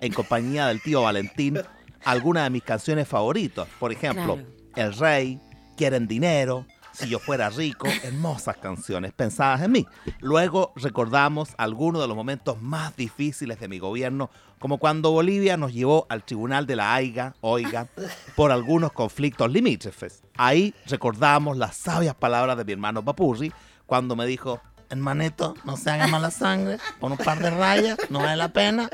en 0.00 0.12
compañía 0.12 0.68
del 0.68 0.80
tío 0.80 1.02
Valentín, 1.02 1.60
algunas 2.04 2.44
de 2.44 2.50
mis 2.50 2.62
canciones 2.62 3.08
favoritas. 3.08 3.66
Por 3.80 3.90
ejemplo, 3.90 4.36
Claro. 4.36 4.48
El 4.76 4.92
Rey, 4.94 5.40
Quieren 5.76 6.06
Dinero, 6.06 6.64
Si 6.92 7.08
yo 7.08 7.18
fuera 7.18 7.48
rico, 7.50 7.88
hermosas 8.02 8.56
canciones 8.58 9.12
pensadas 9.12 9.62
en 9.62 9.72
mí. 9.72 9.86
Luego 10.20 10.72
recordamos 10.76 11.50
algunos 11.56 12.02
de 12.02 12.08
los 12.08 12.16
momentos 12.16 12.60
más 12.60 12.94
difíciles 12.96 13.58
de 13.60 13.68
mi 13.68 13.78
gobierno, 13.78 14.30
como 14.58 14.78
cuando 14.78 15.10
Bolivia 15.10 15.56
nos 15.56 15.72
llevó 15.72 16.06
al 16.08 16.22
tribunal 16.24 16.66
de 16.66 16.76
la 16.76 16.94
AIGA, 16.94 17.34
oiga, 17.40 17.88
por 18.36 18.52
algunos 18.52 18.92
conflictos 18.92 19.50
limítrofes. 19.50 20.22
Ahí 20.36 20.74
recordamos 20.86 21.56
las 21.56 21.76
sabias 21.76 22.14
palabras 22.14 22.56
de 22.56 22.64
mi 22.64 22.72
hermano 22.72 23.04
Papurri 23.04 23.52
cuando 23.86 24.14
me 24.14 24.26
dijo, 24.26 24.60
hermanito, 24.90 25.54
no 25.64 25.76
se 25.76 25.90
haga 25.90 26.06
mala 26.06 26.30
sangre, 26.30 26.78
pon 27.00 27.12
un 27.12 27.18
par 27.18 27.40
de 27.40 27.50
rayas, 27.50 27.98
no 28.10 28.20
vale 28.20 28.36
la 28.36 28.52
pena. 28.52 28.90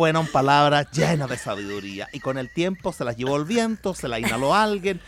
Fueron 0.00 0.26
palabras 0.26 0.90
llenas 0.92 1.28
de 1.28 1.36
sabiduría 1.36 2.08
y 2.14 2.20
con 2.20 2.38
el 2.38 2.50
tiempo 2.50 2.90
se 2.90 3.04
las 3.04 3.18
llevó 3.18 3.36
el 3.36 3.44
viento, 3.44 3.94
se 3.94 4.08
las 4.08 4.18
inhaló 4.18 4.54
alguien 4.54 4.98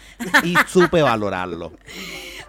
y 0.45 0.55
supe 0.69 1.01
valorarlo. 1.01 1.73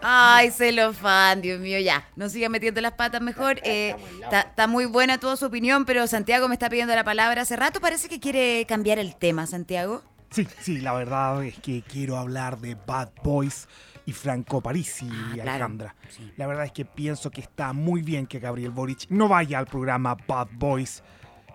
Ay, 0.02 0.52
celofán, 0.52 1.42
Dios 1.42 1.62
mío, 1.62 1.80
ya. 1.80 2.06
No 2.18 2.28
siga 2.28 2.50
metiendo 2.50 2.82
las 2.82 2.92
patas 2.92 3.22
mejor. 3.22 3.62
Eh, 3.64 3.96
Está 4.22 4.42
está 4.42 4.68
muy 4.68 4.84
buena 4.88 5.22
toda 5.22 5.38
su 5.38 5.46
opinión, 5.46 5.86
pero 5.86 6.06
Santiago 6.06 6.50
me 6.50 6.56
está 6.56 6.70
pidiendo 6.70 6.94
la 6.94 7.06
palabra 7.06 7.44
hace 7.44 7.56
rato. 7.56 7.80
Parece 7.80 8.10
que 8.10 8.20
quiere 8.20 8.66
cambiar 8.68 9.00
el 9.00 9.16
tema, 9.16 9.48
Santiago. 9.48 10.04
Sí, 10.30 10.46
sí, 10.60 10.82
la 10.82 10.92
verdad 10.92 11.46
es 11.46 11.58
que 11.60 11.82
quiero 11.82 12.18
hablar 12.18 12.60
de 12.60 12.76
Bad 12.76 13.12
Boys 13.24 13.70
y 14.06 14.12
Franco 14.12 14.60
Parisi, 14.60 15.08
claro, 15.08 15.42
Alejandra. 15.44 15.96
La 16.36 16.46
verdad 16.46 16.66
es 16.66 16.74
que 16.74 16.84
pienso 16.84 17.32
que 17.32 17.40
está 17.40 17.72
muy 17.72 18.02
bien 18.02 18.28
que 18.28 18.40
Gabriel 18.40 18.72
Boric 18.72 19.06
no 19.08 19.30
vaya 19.30 19.60
al 19.60 19.68
programa 19.68 20.18
Bad 20.28 20.50
Boys, 20.56 21.04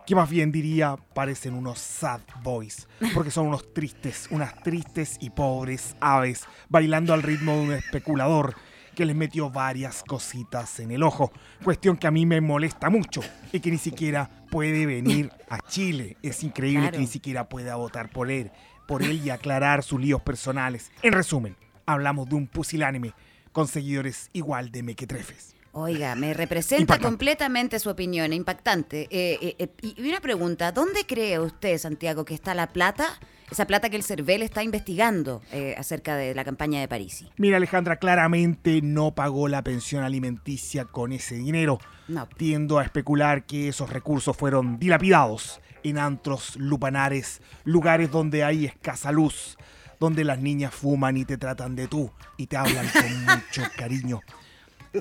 que 0.09 0.15
más 0.15 0.31
bien 0.31 0.51
diría 0.51 0.97
parecen 1.15 1.53
unos 1.53 1.79
sad 1.79 2.23
boys, 2.43 2.89
porque 3.13 3.31
son 3.31 3.47
unos 3.49 3.75
tristes, 3.75 4.27
unas 4.31 4.55
tristes 4.63 5.19
y 5.21 5.29
pobres 5.29 5.95
aves 6.01 6.47
bailando 6.71 7.13
al 7.13 7.23
ritmo 7.23 7.53
de 7.57 7.61
un 7.61 7.73
especulador 7.75 8.55
que 8.95 9.05
les 9.05 9.15
metió 9.15 9.51
varias 9.51 10.03
cositas 10.03 10.81
en 10.81 10.93
el 10.93 11.03
ojo. 11.03 11.31
Cuestión 11.63 11.99
que 11.99 12.07
a 12.07 12.11
mí 12.11 12.25
me 12.25 12.41
molesta 12.41 12.89
mucho 12.89 13.21
y 13.53 13.61
que 13.61 13.71
ni 13.71 13.77
siquiera 13.77 14.31
puede 14.51 14.87
venir 14.87 15.31
a 15.51 15.59
Chile. 15.69 16.17
Es 16.23 16.43
increíble 16.43 16.81
Claro. 16.85 16.93
que 16.95 17.01
ni 17.01 17.07
siquiera 17.07 17.47
pueda 17.51 17.77
votar 17.77 18.09
por 18.09 18.31
él, 18.31 18.51
por 18.87 19.03
él 19.03 19.21
y 19.23 19.29
aclarar 19.29 19.83
sus 19.83 20.01
líos 20.01 20.23
personales. 20.23 20.91
En 21.03 21.13
resumen, 21.13 21.55
hablamos 21.85 22.31
de 22.31 22.35
un 22.37 22.47
pusilánime 22.47 23.13
con 23.53 23.69
seguidores 23.69 24.31
igual 24.33 24.71
de 24.73 24.83
mequetrefes. 24.83 25.55
Oiga, 25.73 26.15
me 26.15 26.35
representa 26.35 26.81
Impactante. 26.83 27.07
completamente 27.07 27.79
su 27.79 27.91
opinión, 27.91 28.33
impactante. 28.33 29.03
Eh, 29.11 29.39
eh, 29.41 29.57
eh, 29.59 29.95
y 29.97 30.09
una 30.09 30.21
pregunta, 30.21 30.73
¿dónde 30.73 31.05
cree 31.07 31.39
usted, 31.39 31.79
Santiago, 31.79 32.25
que 32.25 32.35
está 32.35 32.55
la 32.55 32.69
plata? 32.69 33.19
Esa 33.51 33.67
plata 33.67 33.89
que 33.89 33.97
el 33.97 34.03
CERVEL 34.03 34.43
está 34.43 34.63
investigando 34.63 35.41
eh, 35.53 35.75
acerca 35.79 36.17
de 36.17 36.35
la 36.35 36.45
campaña 36.45 36.81
de 36.81 36.89
Parisi. 36.89 37.31
Mira, 37.39 37.57
Alejandra, 37.57 37.97
claramente 37.97 38.81
no 38.83 39.15
pagó 39.15 39.49
la 39.49 39.63
pensión 39.63 40.05
alimenticia 40.05 40.85
con 40.85 41.13
ese 41.13 41.37
dinero. 41.37 41.79
No. 42.09 42.29
Tiendo 42.37 42.79
a 42.79 42.85
especular 42.85 43.47
que 43.47 43.69
esos 43.69 43.91
recursos 43.91 44.37
fueron 44.37 44.79
dilapidados 44.79 45.61
en 45.83 45.99
antros, 45.99 46.57
lupanares, 46.57 47.41
lugares 47.65 48.11
donde 48.11 48.45
hay 48.45 48.67
escasa 48.67 49.13
luz, 49.13 49.57
donde 49.99 50.25
las 50.25 50.41
niñas 50.41 50.75
fuman 50.75 51.17
y 51.17 51.25
te 51.25 51.39
tratan 51.39 51.75
de 51.75 51.89
tú 51.89 52.11
y 52.37 52.49
te 52.49 52.57
hablan 52.57 52.87
con 52.89 53.25
mucho 53.25 53.63
cariño. 53.77 54.21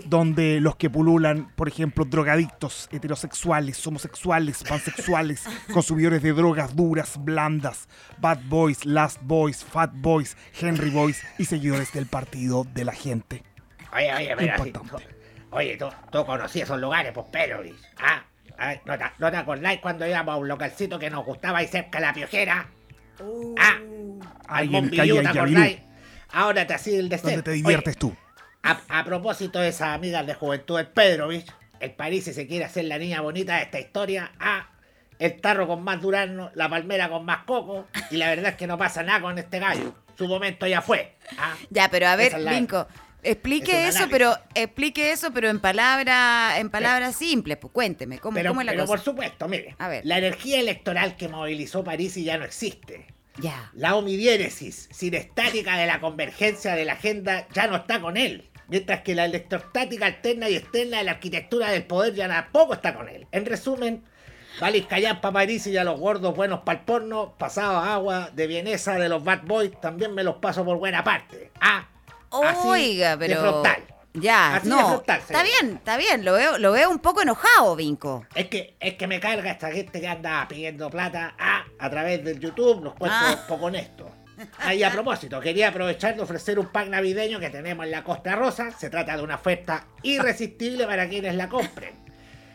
Donde 0.05 0.59
los 0.59 0.75
que 0.75 0.89
pululan, 0.89 1.49
por 1.55 1.67
ejemplo, 1.67 2.05
drogadictos, 2.05 2.89
heterosexuales, 2.91 3.85
homosexuales, 3.87 4.63
pansexuales, 4.63 5.45
consumidores 5.73 6.21
de 6.21 6.33
drogas 6.33 6.75
duras, 6.75 7.17
blandas, 7.23 7.87
bad 8.17 8.39
boys, 8.49 8.85
last 8.85 9.19
boys, 9.21 9.63
fat 9.63 9.91
boys, 9.93 10.35
Henry 10.59 10.89
boys 10.89 11.21
y 11.37 11.45
seguidores 11.45 11.93
del 11.93 12.05
partido 12.05 12.65
de 12.73 12.85
la 12.85 12.93
gente. 12.93 13.43
Oye, 13.93 14.13
oye, 14.13 14.35
mira, 14.35 14.57
si 14.57 14.73
oye, 15.51 15.77
tú, 15.77 15.87
tú 16.11 16.25
conocías 16.25 16.67
esos 16.67 16.79
lugares, 16.79 17.11
pues, 17.13 17.27
pero, 17.31 17.61
¿ah? 17.99 18.23
Ay, 18.57 18.79
¿no, 18.85 18.97
te, 18.97 19.05
¿No 19.19 19.31
te 19.31 19.37
acordáis 19.37 19.79
cuando 19.79 20.07
íbamos 20.07 20.33
a 20.33 20.37
un 20.37 20.47
localcito 20.47 20.97
que 20.97 21.09
nos 21.09 21.23
gustaba 21.25 21.59
ahí 21.59 21.67
cerca 21.67 21.99
de 21.99 22.05
la 22.05 22.13
piojera? 22.13 22.67
¿Ah? 23.59 23.77
Al 24.47 24.57
Ahí 24.57 24.65
en 24.65 24.71
Monbilú, 24.71 24.97
calle 24.97 25.21
¿te 25.21 25.27
acordáis? 25.27 25.79
Ahora 26.31 26.67
te 26.67 26.73
hacía 26.73 26.99
el 26.99 27.09
de 27.09 27.17
Donde 27.17 27.43
te 27.43 27.51
diviertes 27.51 27.97
tú. 27.97 28.15
A, 28.67 28.99
a 28.99 29.03
propósito 29.05 29.59
de 29.59 29.69
esas 29.69 29.89
amigas 29.89 30.25
de 30.27 30.33
juventud 30.33 30.77
del 30.77 30.87
Pedrovich, 30.87 31.45
el 31.79 31.91
París 31.91 32.25
se 32.25 32.47
quiere 32.47 32.65
hacer 32.65 32.85
la 32.85 32.97
niña 32.97 33.21
bonita 33.21 33.55
de 33.55 33.63
esta 33.63 33.79
historia. 33.79 34.31
Ah, 34.39 34.69
el 35.19 35.39
tarro 35.41 35.67
con 35.67 35.83
más 35.83 36.01
durazno, 36.01 36.51
la 36.53 36.69
palmera 36.69 37.09
con 37.09 37.25
más 37.25 37.43
coco. 37.45 37.87
Y 38.11 38.17
la 38.17 38.29
verdad 38.29 38.51
es 38.51 38.55
que 38.57 38.67
no 38.67 38.77
pasa 38.77 39.03
nada 39.03 39.21
con 39.21 39.37
este 39.37 39.59
gallo. 39.59 39.95
Su 40.17 40.27
momento 40.27 40.67
ya 40.67 40.81
fue. 40.81 41.15
Ah, 41.37 41.55
Ya, 41.69 41.89
pero 41.89 42.07
a 42.07 42.15
ver, 42.15 42.33
es 42.33 42.67
explique 43.23 43.87
es 43.87 43.95
eso, 43.95 44.07
pero 44.09 44.35
explique 44.53 45.11
eso, 45.11 45.31
pero 45.31 45.49
en 45.49 45.59
palabras, 45.59 46.59
en 46.59 46.69
palabras 46.69 47.15
simples, 47.15 47.57
pues 47.57 47.73
cuénteme, 47.73 48.19
¿cómo, 48.19 48.35
pero 48.35 48.51
cómo 48.51 48.61
es 48.61 48.65
la 48.65 48.71
pero 48.71 48.83
cosa? 48.83 48.93
por 48.93 48.99
supuesto, 48.99 49.47
mire. 49.47 49.75
A 49.79 49.87
ver. 49.87 50.05
La 50.05 50.17
energía 50.17 50.59
electoral 50.59 51.15
que 51.15 51.27
movilizó 51.27 51.83
París 51.83 52.15
ya 52.15 52.37
no 52.37 52.45
existe. 52.45 53.07
Ya. 53.39 53.69
La 53.73 53.95
homidiéresis 53.95 54.89
sinestática 54.91 55.77
de 55.77 55.85
la 55.85 55.99
convergencia 55.99 56.75
de 56.75 56.85
la 56.85 56.93
agenda 56.93 57.47
ya 57.53 57.67
no 57.67 57.75
está 57.75 58.01
con 58.01 58.17
él. 58.17 58.49
Mientras 58.69 59.01
que 59.01 59.15
la 59.15 59.25
electrostática 59.25 60.05
alterna 60.05 60.49
y 60.49 60.55
externa 60.55 60.97
de 60.97 61.03
la 61.05 61.11
arquitectura 61.11 61.69
del 61.69 61.85
poder 61.85 62.13
ya 62.13 62.27
tampoco 62.27 62.73
está 62.73 62.93
con 62.93 63.07
él. 63.07 63.25
En 63.31 63.45
resumen, 63.45 64.03
Valis 64.59 64.87
callar 64.87 65.21
pa' 65.21 65.31
París 65.31 65.65
y 65.67 65.77
a 65.77 65.83
los 65.83 65.99
gordos 65.99 66.35
buenos 66.35 66.61
pa'l 66.61 66.81
porno, 66.83 67.35
pasado 67.37 67.77
a 67.77 67.93
agua 67.93 68.29
de 68.33 68.47
vienesa 68.47 68.95
de 68.95 69.07
los 69.07 69.23
bad 69.23 69.41
boys, 69.43 69.79
también 69.79 70.13
me 70.13 70.23
los 70.23 70.35
paso 70.37 70.65
por 70.65 70.77
buena 70.77 71.03
parte. 71.03 71.51
Ah, 71.61 71.87
así 72.43 72.67
Oiga, 72.67 73.15
de 73.15 73.27
pero. 73.27 73.41
frontal. 73.41 73.83
Ya, 74.13 74.55
Así 74.55 74.67
de 74.67 74.75
no. 74.75 74.95
está 75.05 75.43
bien, 75.43 75.75
está 75.77 75.95
bien, 75.95 76.25
lo 76.25 76.33
veo, 76.33 76.57
lo 76.57 76.71
veo 76.71 76.89
un 76.89 76.97
poco 76.97 77.21
enojado, 77.21 77.75
Vinco. 77.75 78.25
Es 78.33 78.47
que, 78.47 78.75
es 78.79 78.95
que 78.95 79.05
me 79.05 79.19
carga 79.19 79.51
esta 79.51 79.71
gente 79.71 80.01
que 80.01 80.07
anda 80.07 80.43
pidiendo 80.49 80.89
plata 80.89 81.35
ah, 81.37 81.63
a 81.77 81.89
través 81.91 82.23
del 82.23 82.39
YouTube, 82.39 82.83
los 82.83 82.95
cuentos 82.95 83.19
Ah. 83.23 83.45
poco 83.47 83.65
honestos. 83.65 84.07
Ahí 84.59 84.83
a 84.83 84.91
propósito, 84.91 85.39
quería 85.39 85.69
aprovechar 85.69 86.15
de 86.15 86.21
ofrecer 86.21 86.59
un 86.59 86.67
pack 86.67 86.89
navideño 86.89 87.39
que 87.39 87.49
tenemos 87.49 87.85
en 87.85 87.91
la 87.91 88.03
Costa 88.03 88.35
Rosa. 88.35 88.71
Se 88.71 88.89
trata 88.89 89.17
de 89.17 89.23
una 89.23 89.35
oferta 89.35 89.87
irresistible 90.03 90.85
para 90.85 91.09
quienes 91.09 91.35
la 91.35 91.49
compren. 91.49 91.95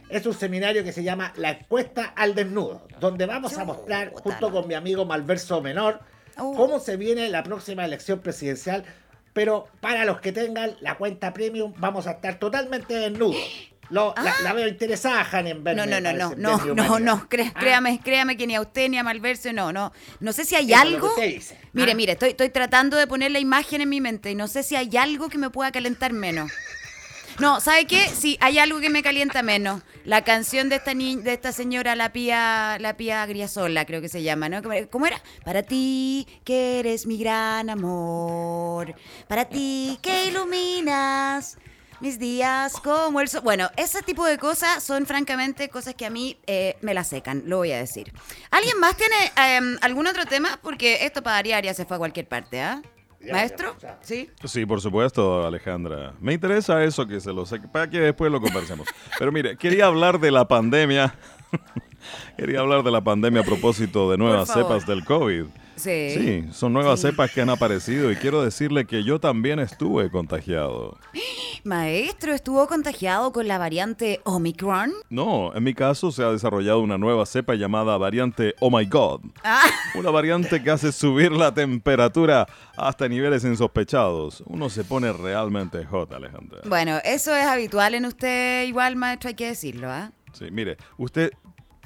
Es 0.08 0.26
un 0.26 0.34
seminario 0.34 0.84
que 0.84 0.92
se 0.92 1.02
llama 1.02 1.32
La 1.36 1.50
Encuesta 1.50 2.12
al 2.14 2.34
Desnudo, 2.34 2.86
donde 3.00 3.26
vamos 3.26 3.56
a 3.56 3.64
mostrar, 3.64 4.12
junto 4.12 4.52
con 4.52 4.68
mi 4.68 4.74
amigo 4.74 5.06
Malverso 5.06 5.62
Menor, 5.62 6.00
cómo 6.36 6.80
se 6.80 6.96
viene 6.96 7.28
la 7.30 7.42
próxima 7.42 7.84
elección 7.84 8.20
presidencial. 8.20 8.84
Pero 9.32 9.68
para 9.80 10.04
los 10.04 10.20
que 10.20 10.30
tengan 10.32 10.76
la 10.80 10.98
cuenta 10.98 11.32
premium, 11.32 11.72
vamos 11.78 12.06
a 12.06 12.12
estar 12.12 12.38
totalmente 12.38 12.94
desnudos. 12.94 13.71
Lo- 13.92 14.14
la, 14.16 14.34
la 14.42 14.52
veo 14.52 14.66
interesada, 14.66 15.26
Han, 15.30 15.46
en 15.46 15.62
verme. 15.62 15.82
Ah. 15.82 15.86
No, 15.86 16.00
no, 16.00 16.12
no, 16.12 16.34
no, 16.36 16.56
no, 16.66 16.74
no, 16.74 16.98
no, 16.98 17.28
cre- 17.28 17.52
créame, 17.52 18.00
créame 18.02 18.36
que 18.36 18.46
ni 18.46 18.54
a 18.56 18.60
usted 18.60 18.88
ni 18.88 18.98
a 18.98 19.02
Malverso, 19.04 19.52
no, 19.52 19.72
no. 19.72 19.92
No 20.20 20.32
sé 20.32 20.44
si 20.44 20.54
hay 20.54 20.72
Eso 20.72 20.82
es 20.82 20.90
lo 20.90 20.96
algo. 20.96 21.14
que 21.14 21.20
usted 21.20 21.34
dice. 21.36 21.58
Mire, 21.72 21.92
Ah. 21.92 21.94
mire, 21.94 22.12
estoy, 22.12 22.30
estoy 22.30 22.50
tratando 22.50 22.96
de 22.96 23.06
poner 23.06 23.30
la 23.30 23.38
imagen 23.38 23.80
en 23.82 23.88
mi 23.88 24.00
mente 24.00 24.30
y 24.30 24.34
no 24.34 24.48
sé 24.48 24.62
si 24.62 24.74
hay 24.76 24.96
algo 24.96 25.28
que 25.28 25.38
me 25.38 25.50
pueda 25.50 25.70
calentar 25.72 26.12
menos. 26.12 26.50
No, 27.38 27.60
¿sabe 27.62 27.86
qué? 27.86 28.08
Sí, 28.10 28.36
hay 28.42 28.58
algo 28.58 28.78
que 28.80 28.90
me 28.90 29.02
calienta 29.02 29.42
menos. 29.42 29.80
La 30.04 30.22
canción 30.22 30.68
de 30.68 30.76
esta 30.76 30.92
ni 30.92 31.16
de 31.16 31.32
esta 31.32 31.50
señora, 31.52 31.96
la 31.96 32.12
pía, 32.12 32.76
la 32.78 32.94
pía 32.98 33.24
Griasola, 33.24 33.86
creo 33.86 34.02
que 34.02 34.10
se 34.10 34.22
llama, 34.22 34.50
¿no? 34.50 34.62
¿Cómo- 34.62 34.74
¿Cómo 34.90 35.06
era? 35.06 35.18
Para 35.42 35.62
ti, 35.62 36.26
que 36.44 36.78
eres 36.80 37.06
mi 37.06 37.16
gran 37.16 37.70
amor. 37.70 38.94
Para 39.28 39.46
ti, 39.46 39.98
que 40.02 40.26
iluminas 40.26 41.56
Mis 42.02 42.18
días 42.18 42.80
como 42.80 43.20
el 43.20 43.28
sol. 43.28 43.42
Bueno, 43.44 43.70
ese 43.76 44.02
tipo 44.02 44.26
de 44.26 44.36
cosas 44.36 44.82
son 44.82 45.06
francamente 45.06 45.68
cosas 45.68 45.94
que 45.94 46.04
a 46.04 46.10
mí 46.10 46.36
eh, 46.48 46.76
me 46.80 46.94
la 46.94 47.04
secan, 47.04 47.44
lo 47.46 47.58
voy 47.58 47.70
a 47.70 47.78
decir. 47.78 48.12
¿Alguien 48.50 48.80
más 48.80 48.96
tiene 48.96 49.14
em, 49.36 49.78
algún 49.82 50.08
otro 50.08 50.26
tema? 50.26 50.58
Porque 50.60 51.06
esto 51.06 51.22
para 51.22 51.36
variar 51.36 51.62
ya 51.62 51.74
se 51.74 51.84
fue 51.84 51.94
a 51.94 51.98
cualquier 51.98 52.26
parte, 52.26 52.60
¿ah? 52.60 52.82
¿Maestro? 53.30 53.76
¿Sí? 54.00 54.28
Sí, 54.42 54.66
por 54.66 54.80
supuesto, 54.80 55.46
Alejandra. 55.46 56.12
Me 56.20 56.32
interesa 56.32 56.82
eso 56.82 57.06
que 57.06 57.20
se 57.20 57.32
lo 57.32 57.46
sé, 57.46 57.60
para 57.60 57.88
que 57.88 58.00
después 58.00 58.32
lo 58.32 58.40
conversemos. 58.40 58.88
Pero 59.16 59.30
mire, 59.30 59.56
quería 59.56 59.86
hablar 59.86 60.18
de 60.18 60.32
la 60.32 60.48
pandemia. 60.48 61.14
Quería 62.36 62.60
hablar 62.60 62.82
de 62.82 62.90
la 62.90 63.00
pandemia 63.02 63.40
a 63.42 63.44
propósito 63.44 64.10
de 64.10 64.18
nuevas 64.18 64.52
cepas 64.52 64.86
del 64.86 65.04
COVID. 65.04 65.44
Sí. 65.74 66.10
Sí, 66.14 66.44
son 66.52 66.72
nuevas 66.74 67.00
cepas 67.00 67.30
que 67.32 67.40
han 67.40 67.50
aparecido 67.50 68.12
y 68.12 68.16
quiero 68.16 68.42
decirle 68.44 68.84
que 68.84 69.02
yo 69.04 69.18
también 69.18 69.58
estuve 69.58 70.10
contagiado. 70.10 70.96
Maestro, 71.64 72.32
¿estuvo 72.34 72.66
contagiado 72.66 73.32
con 73.32 73.48
la 73.48 73.56
variante 73.58 74.20
Omicron? 74.24 74.92
No, 75.10 75.54
en 75.54 75.62
mi 75.62 75.74
caso 75.74 76.10
se 76.12 76.22
ha 76.22 76.30
desarrollado 76.30 76.80
una 76.80 76.98
nueva 76.98 77.24
cepa 77.24 77.54
llamada 77.54 77.96
variante 77.96 78.54
Oh 78.60 78.70
My 78.70 78.84
God. 78.84 79.20
Ah, 79.44 79.62
Una 79.94 80.10
variante 80.10 80.62
que 80.62 80.70
hace 80.70 80.92
subir 80.92 81.32
la 81.32 81.52
temperatura 81.54 82.46
hasta 82.76 83.08
niveles 83.08 83.44
insospechados. 83.44 84.42
Uno 84.46 84.68
se 84.68 84.84
pone 84.84 85.12
realmente 85.12 85.84
hot, 85.86 86.12
Alejandra. 86.12 86.60
bueno, 86.66 86.98
eso 87.04 87.34
es 87.34 87.44
habitual 87.44 87.94
en 87.94 88.06
usted, 88.06 88.64
igual, 88.66 88.96
maestro, 88.96 89.28
hay 89.28 89.34
que 89.34 89.46
decirlo, 89.46 89.90
¿ah? 89.90 90.12
Sí, 90.32 90.46
mire, 90.50 90.78
usted 90.96 91.30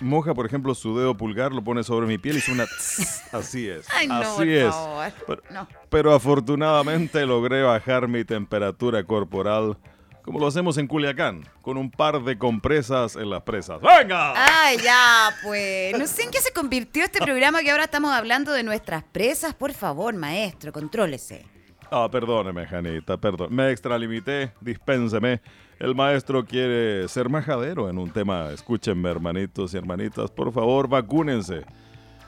moja, 0.01 0.35
por 0.35 0.47
ejemplo, 0.47 0.75
su 0.75 0.97
dedo 0.99 1.17
pulgar, 1.17 1.53
lo 1.53 1.63
pone 1.63 1.83
sobre 1.83 2.07
mi 2.07 2.19
piel 2.19 2.37
y 2.37 2.41
suena 2.41 2.65
tss, 2.67 3.35
así 3.35 3.69
es. 3.69 3.87
Ay, 3.95 4.07
no, 4.09 4.15
así 4.17 4.37
por 4.37 4.49
es. 4.49 4.75
favor. 4.75 5.13
Pero, 5.27 5.43
No. 5.51 5.69
pero 5.89 6.15
afortunadamente 6.15 7.25
logré 7.27 7.63
bajar 7.63 8.09
mi 8.09 8.25
temperatura 8.25 9.05
corporal 9.05 9.77
como 10.23 10.41
lo 10.41 10.49
hacemos 10.49 10.77
en 10.77 10.89
Culiacán, 10.89 11.45
con 11.63 11.77
un 11.77 11.89
par 11.89 12.21
de 12.25 12.37
compresas 12.37 13.15
en 13.15 13.31
las 13.31 13.43
presas. 13.43 13.81
¡Venga! 13.81 14.33
Ay, 14.35 14.77
ya, 14.83 15.33
pues. 15.45 15.97
No 15.97 16.05
sé 16.09 16.25
en 16.25 16.33
qué 16.33 16.41
se 16.41 16.53
convirtió 16.53 17.05
este 17.05 17.21
programa 17.21 17.61
que 17.61 17.71
ahora 17.71 17.85
estamos 17.85 18.11
hablando 18.11 18.51
de 18.53 18.65
nuestras 18.65 19.05
presas. 19.05 19.55
Por 19.55 19.73
favor, 19.73 20.13
maestro, 20.15 20.73
contrólese. 20.73 21.47
Ah, 21.91 22.09
perdóneme, 22.11 22.67
Janita, 22.67 23.17
perdón. 23.17 23.55
Me 23.55 23.71
extralimité, 23.71 24.53
dispénseme. 24.61 25.41
El 25.79 25.95
maestro 25.95 26.45
quiere 26.45 27.07
ser 27.09 27.29
majadero 27.29 27.89
en 27.89 27.99
un 27.99 28.11
tema. 28.11 28.51
Escúchenme, 28.51 29.11
hermanitos 29.11 29.75
y 29.75 29.77
hermanitas, 29.77 30.31
por 30.31 30.53
favor, 30.53 30.89
vacúnense. 30.89 31.65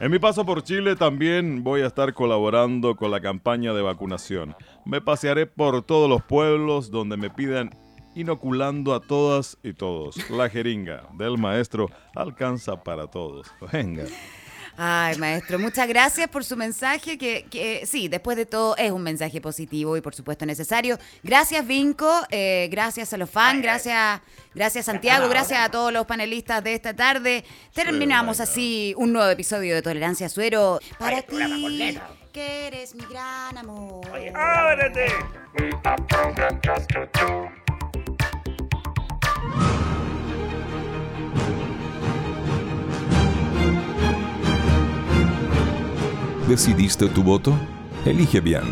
En 0.01 0.13
mi 0.13 0.21
paso 0.21 0.47
por 0.47 0.63
Chile 0.63 0.95
también 0.95 1.65
voy 1.65 1.81
a 1.81 1.87
estar 1.87 2.15
colaborando 2.15 2.95
con 2.95 3.11
la 3.11 3.21
campaña 3.21 3.73
de 3.73 3.83
vacunación. 3.83 4.55
Me 4.85 5.01
pasearé 5.01 5.47
por 5.47 5.83
todos 5.83 6.09
los 6.09 6.23
pueblos 6.23 6.91
donde 6.93 7.17
me 7.17 7.31
pidan 7.31 7.71
inoculando 8.15 8.95
a 8.95 9.01
todas 9.01 9.59
y 9.65 9.73
todos. 9.73 10.31
La 10.31 10.49
jeringa 10.49 11.09
del 11.15 11.37
maestro 11.37 11.89
alcanza 12.15 12.83
para 12.85 13.09
todos. 13.09 13.49
Venga. 13.73 14.05
Ay, 14.81 15.19
maestro, 15.19 15.59
muchas 15.59 15.89
gracias 15.89 16.29
por 16.29 16.45
su 16.45 16.57
mensaje, 16.57 17.19
que, 17.19 17.47
que 17.51 17.85
sí, 17.85 18.07
después 18.07 18.37
de 18.37 18.47
todo 18.47 18.77
es 18.77 18.93
un 18.93 19.03
mensaje 19.03 19.41
positivo 19.41 19.97
y 19.97 20.01
por 20.01 20.15
supuesto 20.15 20.47
necesario. 20.47 21.01
Gracias, 21.25 21.67
Vinco, 21.67 22.09
eh, 22.31 22.69
gracias 22.71 23.13
a 23.13 23.17
los 23.17 23.29
fans, 23.29 23.61
gracias, 23.61 24.21
gracias 24.55 24.87
Santiago, 24.87 25.29
gracias 25.29 25.59
a 25.59 25.69
todos 25.69 25.93
los 25.93 26.07
panelistas 26.07 26.63
de 26.63 26.75
esta 26.75 26.95
tarde. 26.95 27.45
Terminamos 27.75 28.39
así 28.39 28.95
un 28.97 29.13
nuevo 29.13 29.29
episodio 29.29 29.75
de 29.75 29.83
Tolerancia 29.83 30.29
Suero 30.29 30.79
para 30.97 31.23
ti, 31.23 31.99
que 32.33 32.69
eres 32.69 32.95
mi 32.95 33.05
gran 33.07 33.59
amor. 33.59 34.07
¡Ábrete! 34.33 35.09
¿Decidiste 46.49 47.09
tu 47.09 47.23
voto? 47.23 47.53
Elige 48.07 48.41
bien, 48.41 48.63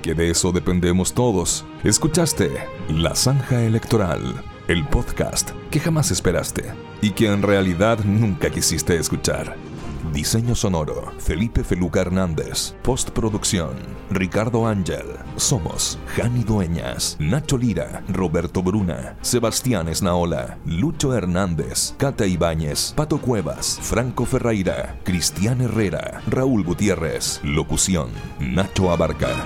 que 0.00 0.14
de 0.14 0.30
eso 0.30 0.52
dependemos 0.52 1.12
todos. 1.12 1.66
Escuchaste 1.84 2.50
La 2.88 3.14
Zanja 3.14 3.62
Electoral, 3.62 4.42
el 4.68 4.86
podcast 4.86 5.50
que 5.70 5.78
jamás 5.78 6.10
esperaste 6.10 6.72
y 7.02 7.10
que 7.10 7.30
en 7.30 7.42
realidad 7.42 7.98
nunca 8.06 8.48
quisiste 8.48 8.96
escuchar. 8.96 9.54
Diseño 10.16 10.54
sonoro, 10.54 11.12
Felipe 11.18 11.62
Feluca 11.62 12.00
Hernández. 12.00 12.74
Postproducción, 12.82 13.76
Ricardo 14.08 14.66
Ángel. 14.66 15.04
Somos 15.36 15.98
Jani 16.16 16.42
Dueñas, 16.42 17.18
Nacho 17.20 17.58
Lira, 17.58 18.02
Roberto 18.08 18.62
Bruna, 18.62 19.18
Sebastián 19.20 19.88
Esnaola, 19.88 20.56
Lucho 20.64 21.14
Hernández, 21.14 21.92
Cata 21.98 22.26
Ibáñez, 22.26 22.94
Pato 22.96 23.18
Cuevas, 23.18 23.78
Franco 23.82 24.24
Ferreira, 24.24 24.98
Cristian 25.04 25.60
Herrera, 25.60 26.22
Raúl 26.28 26.64
Gutiérrez. 26.64 27.38
Locución, 27.44 28.08
Nacho 28.40 28.90
Abarca. 28.90 29.44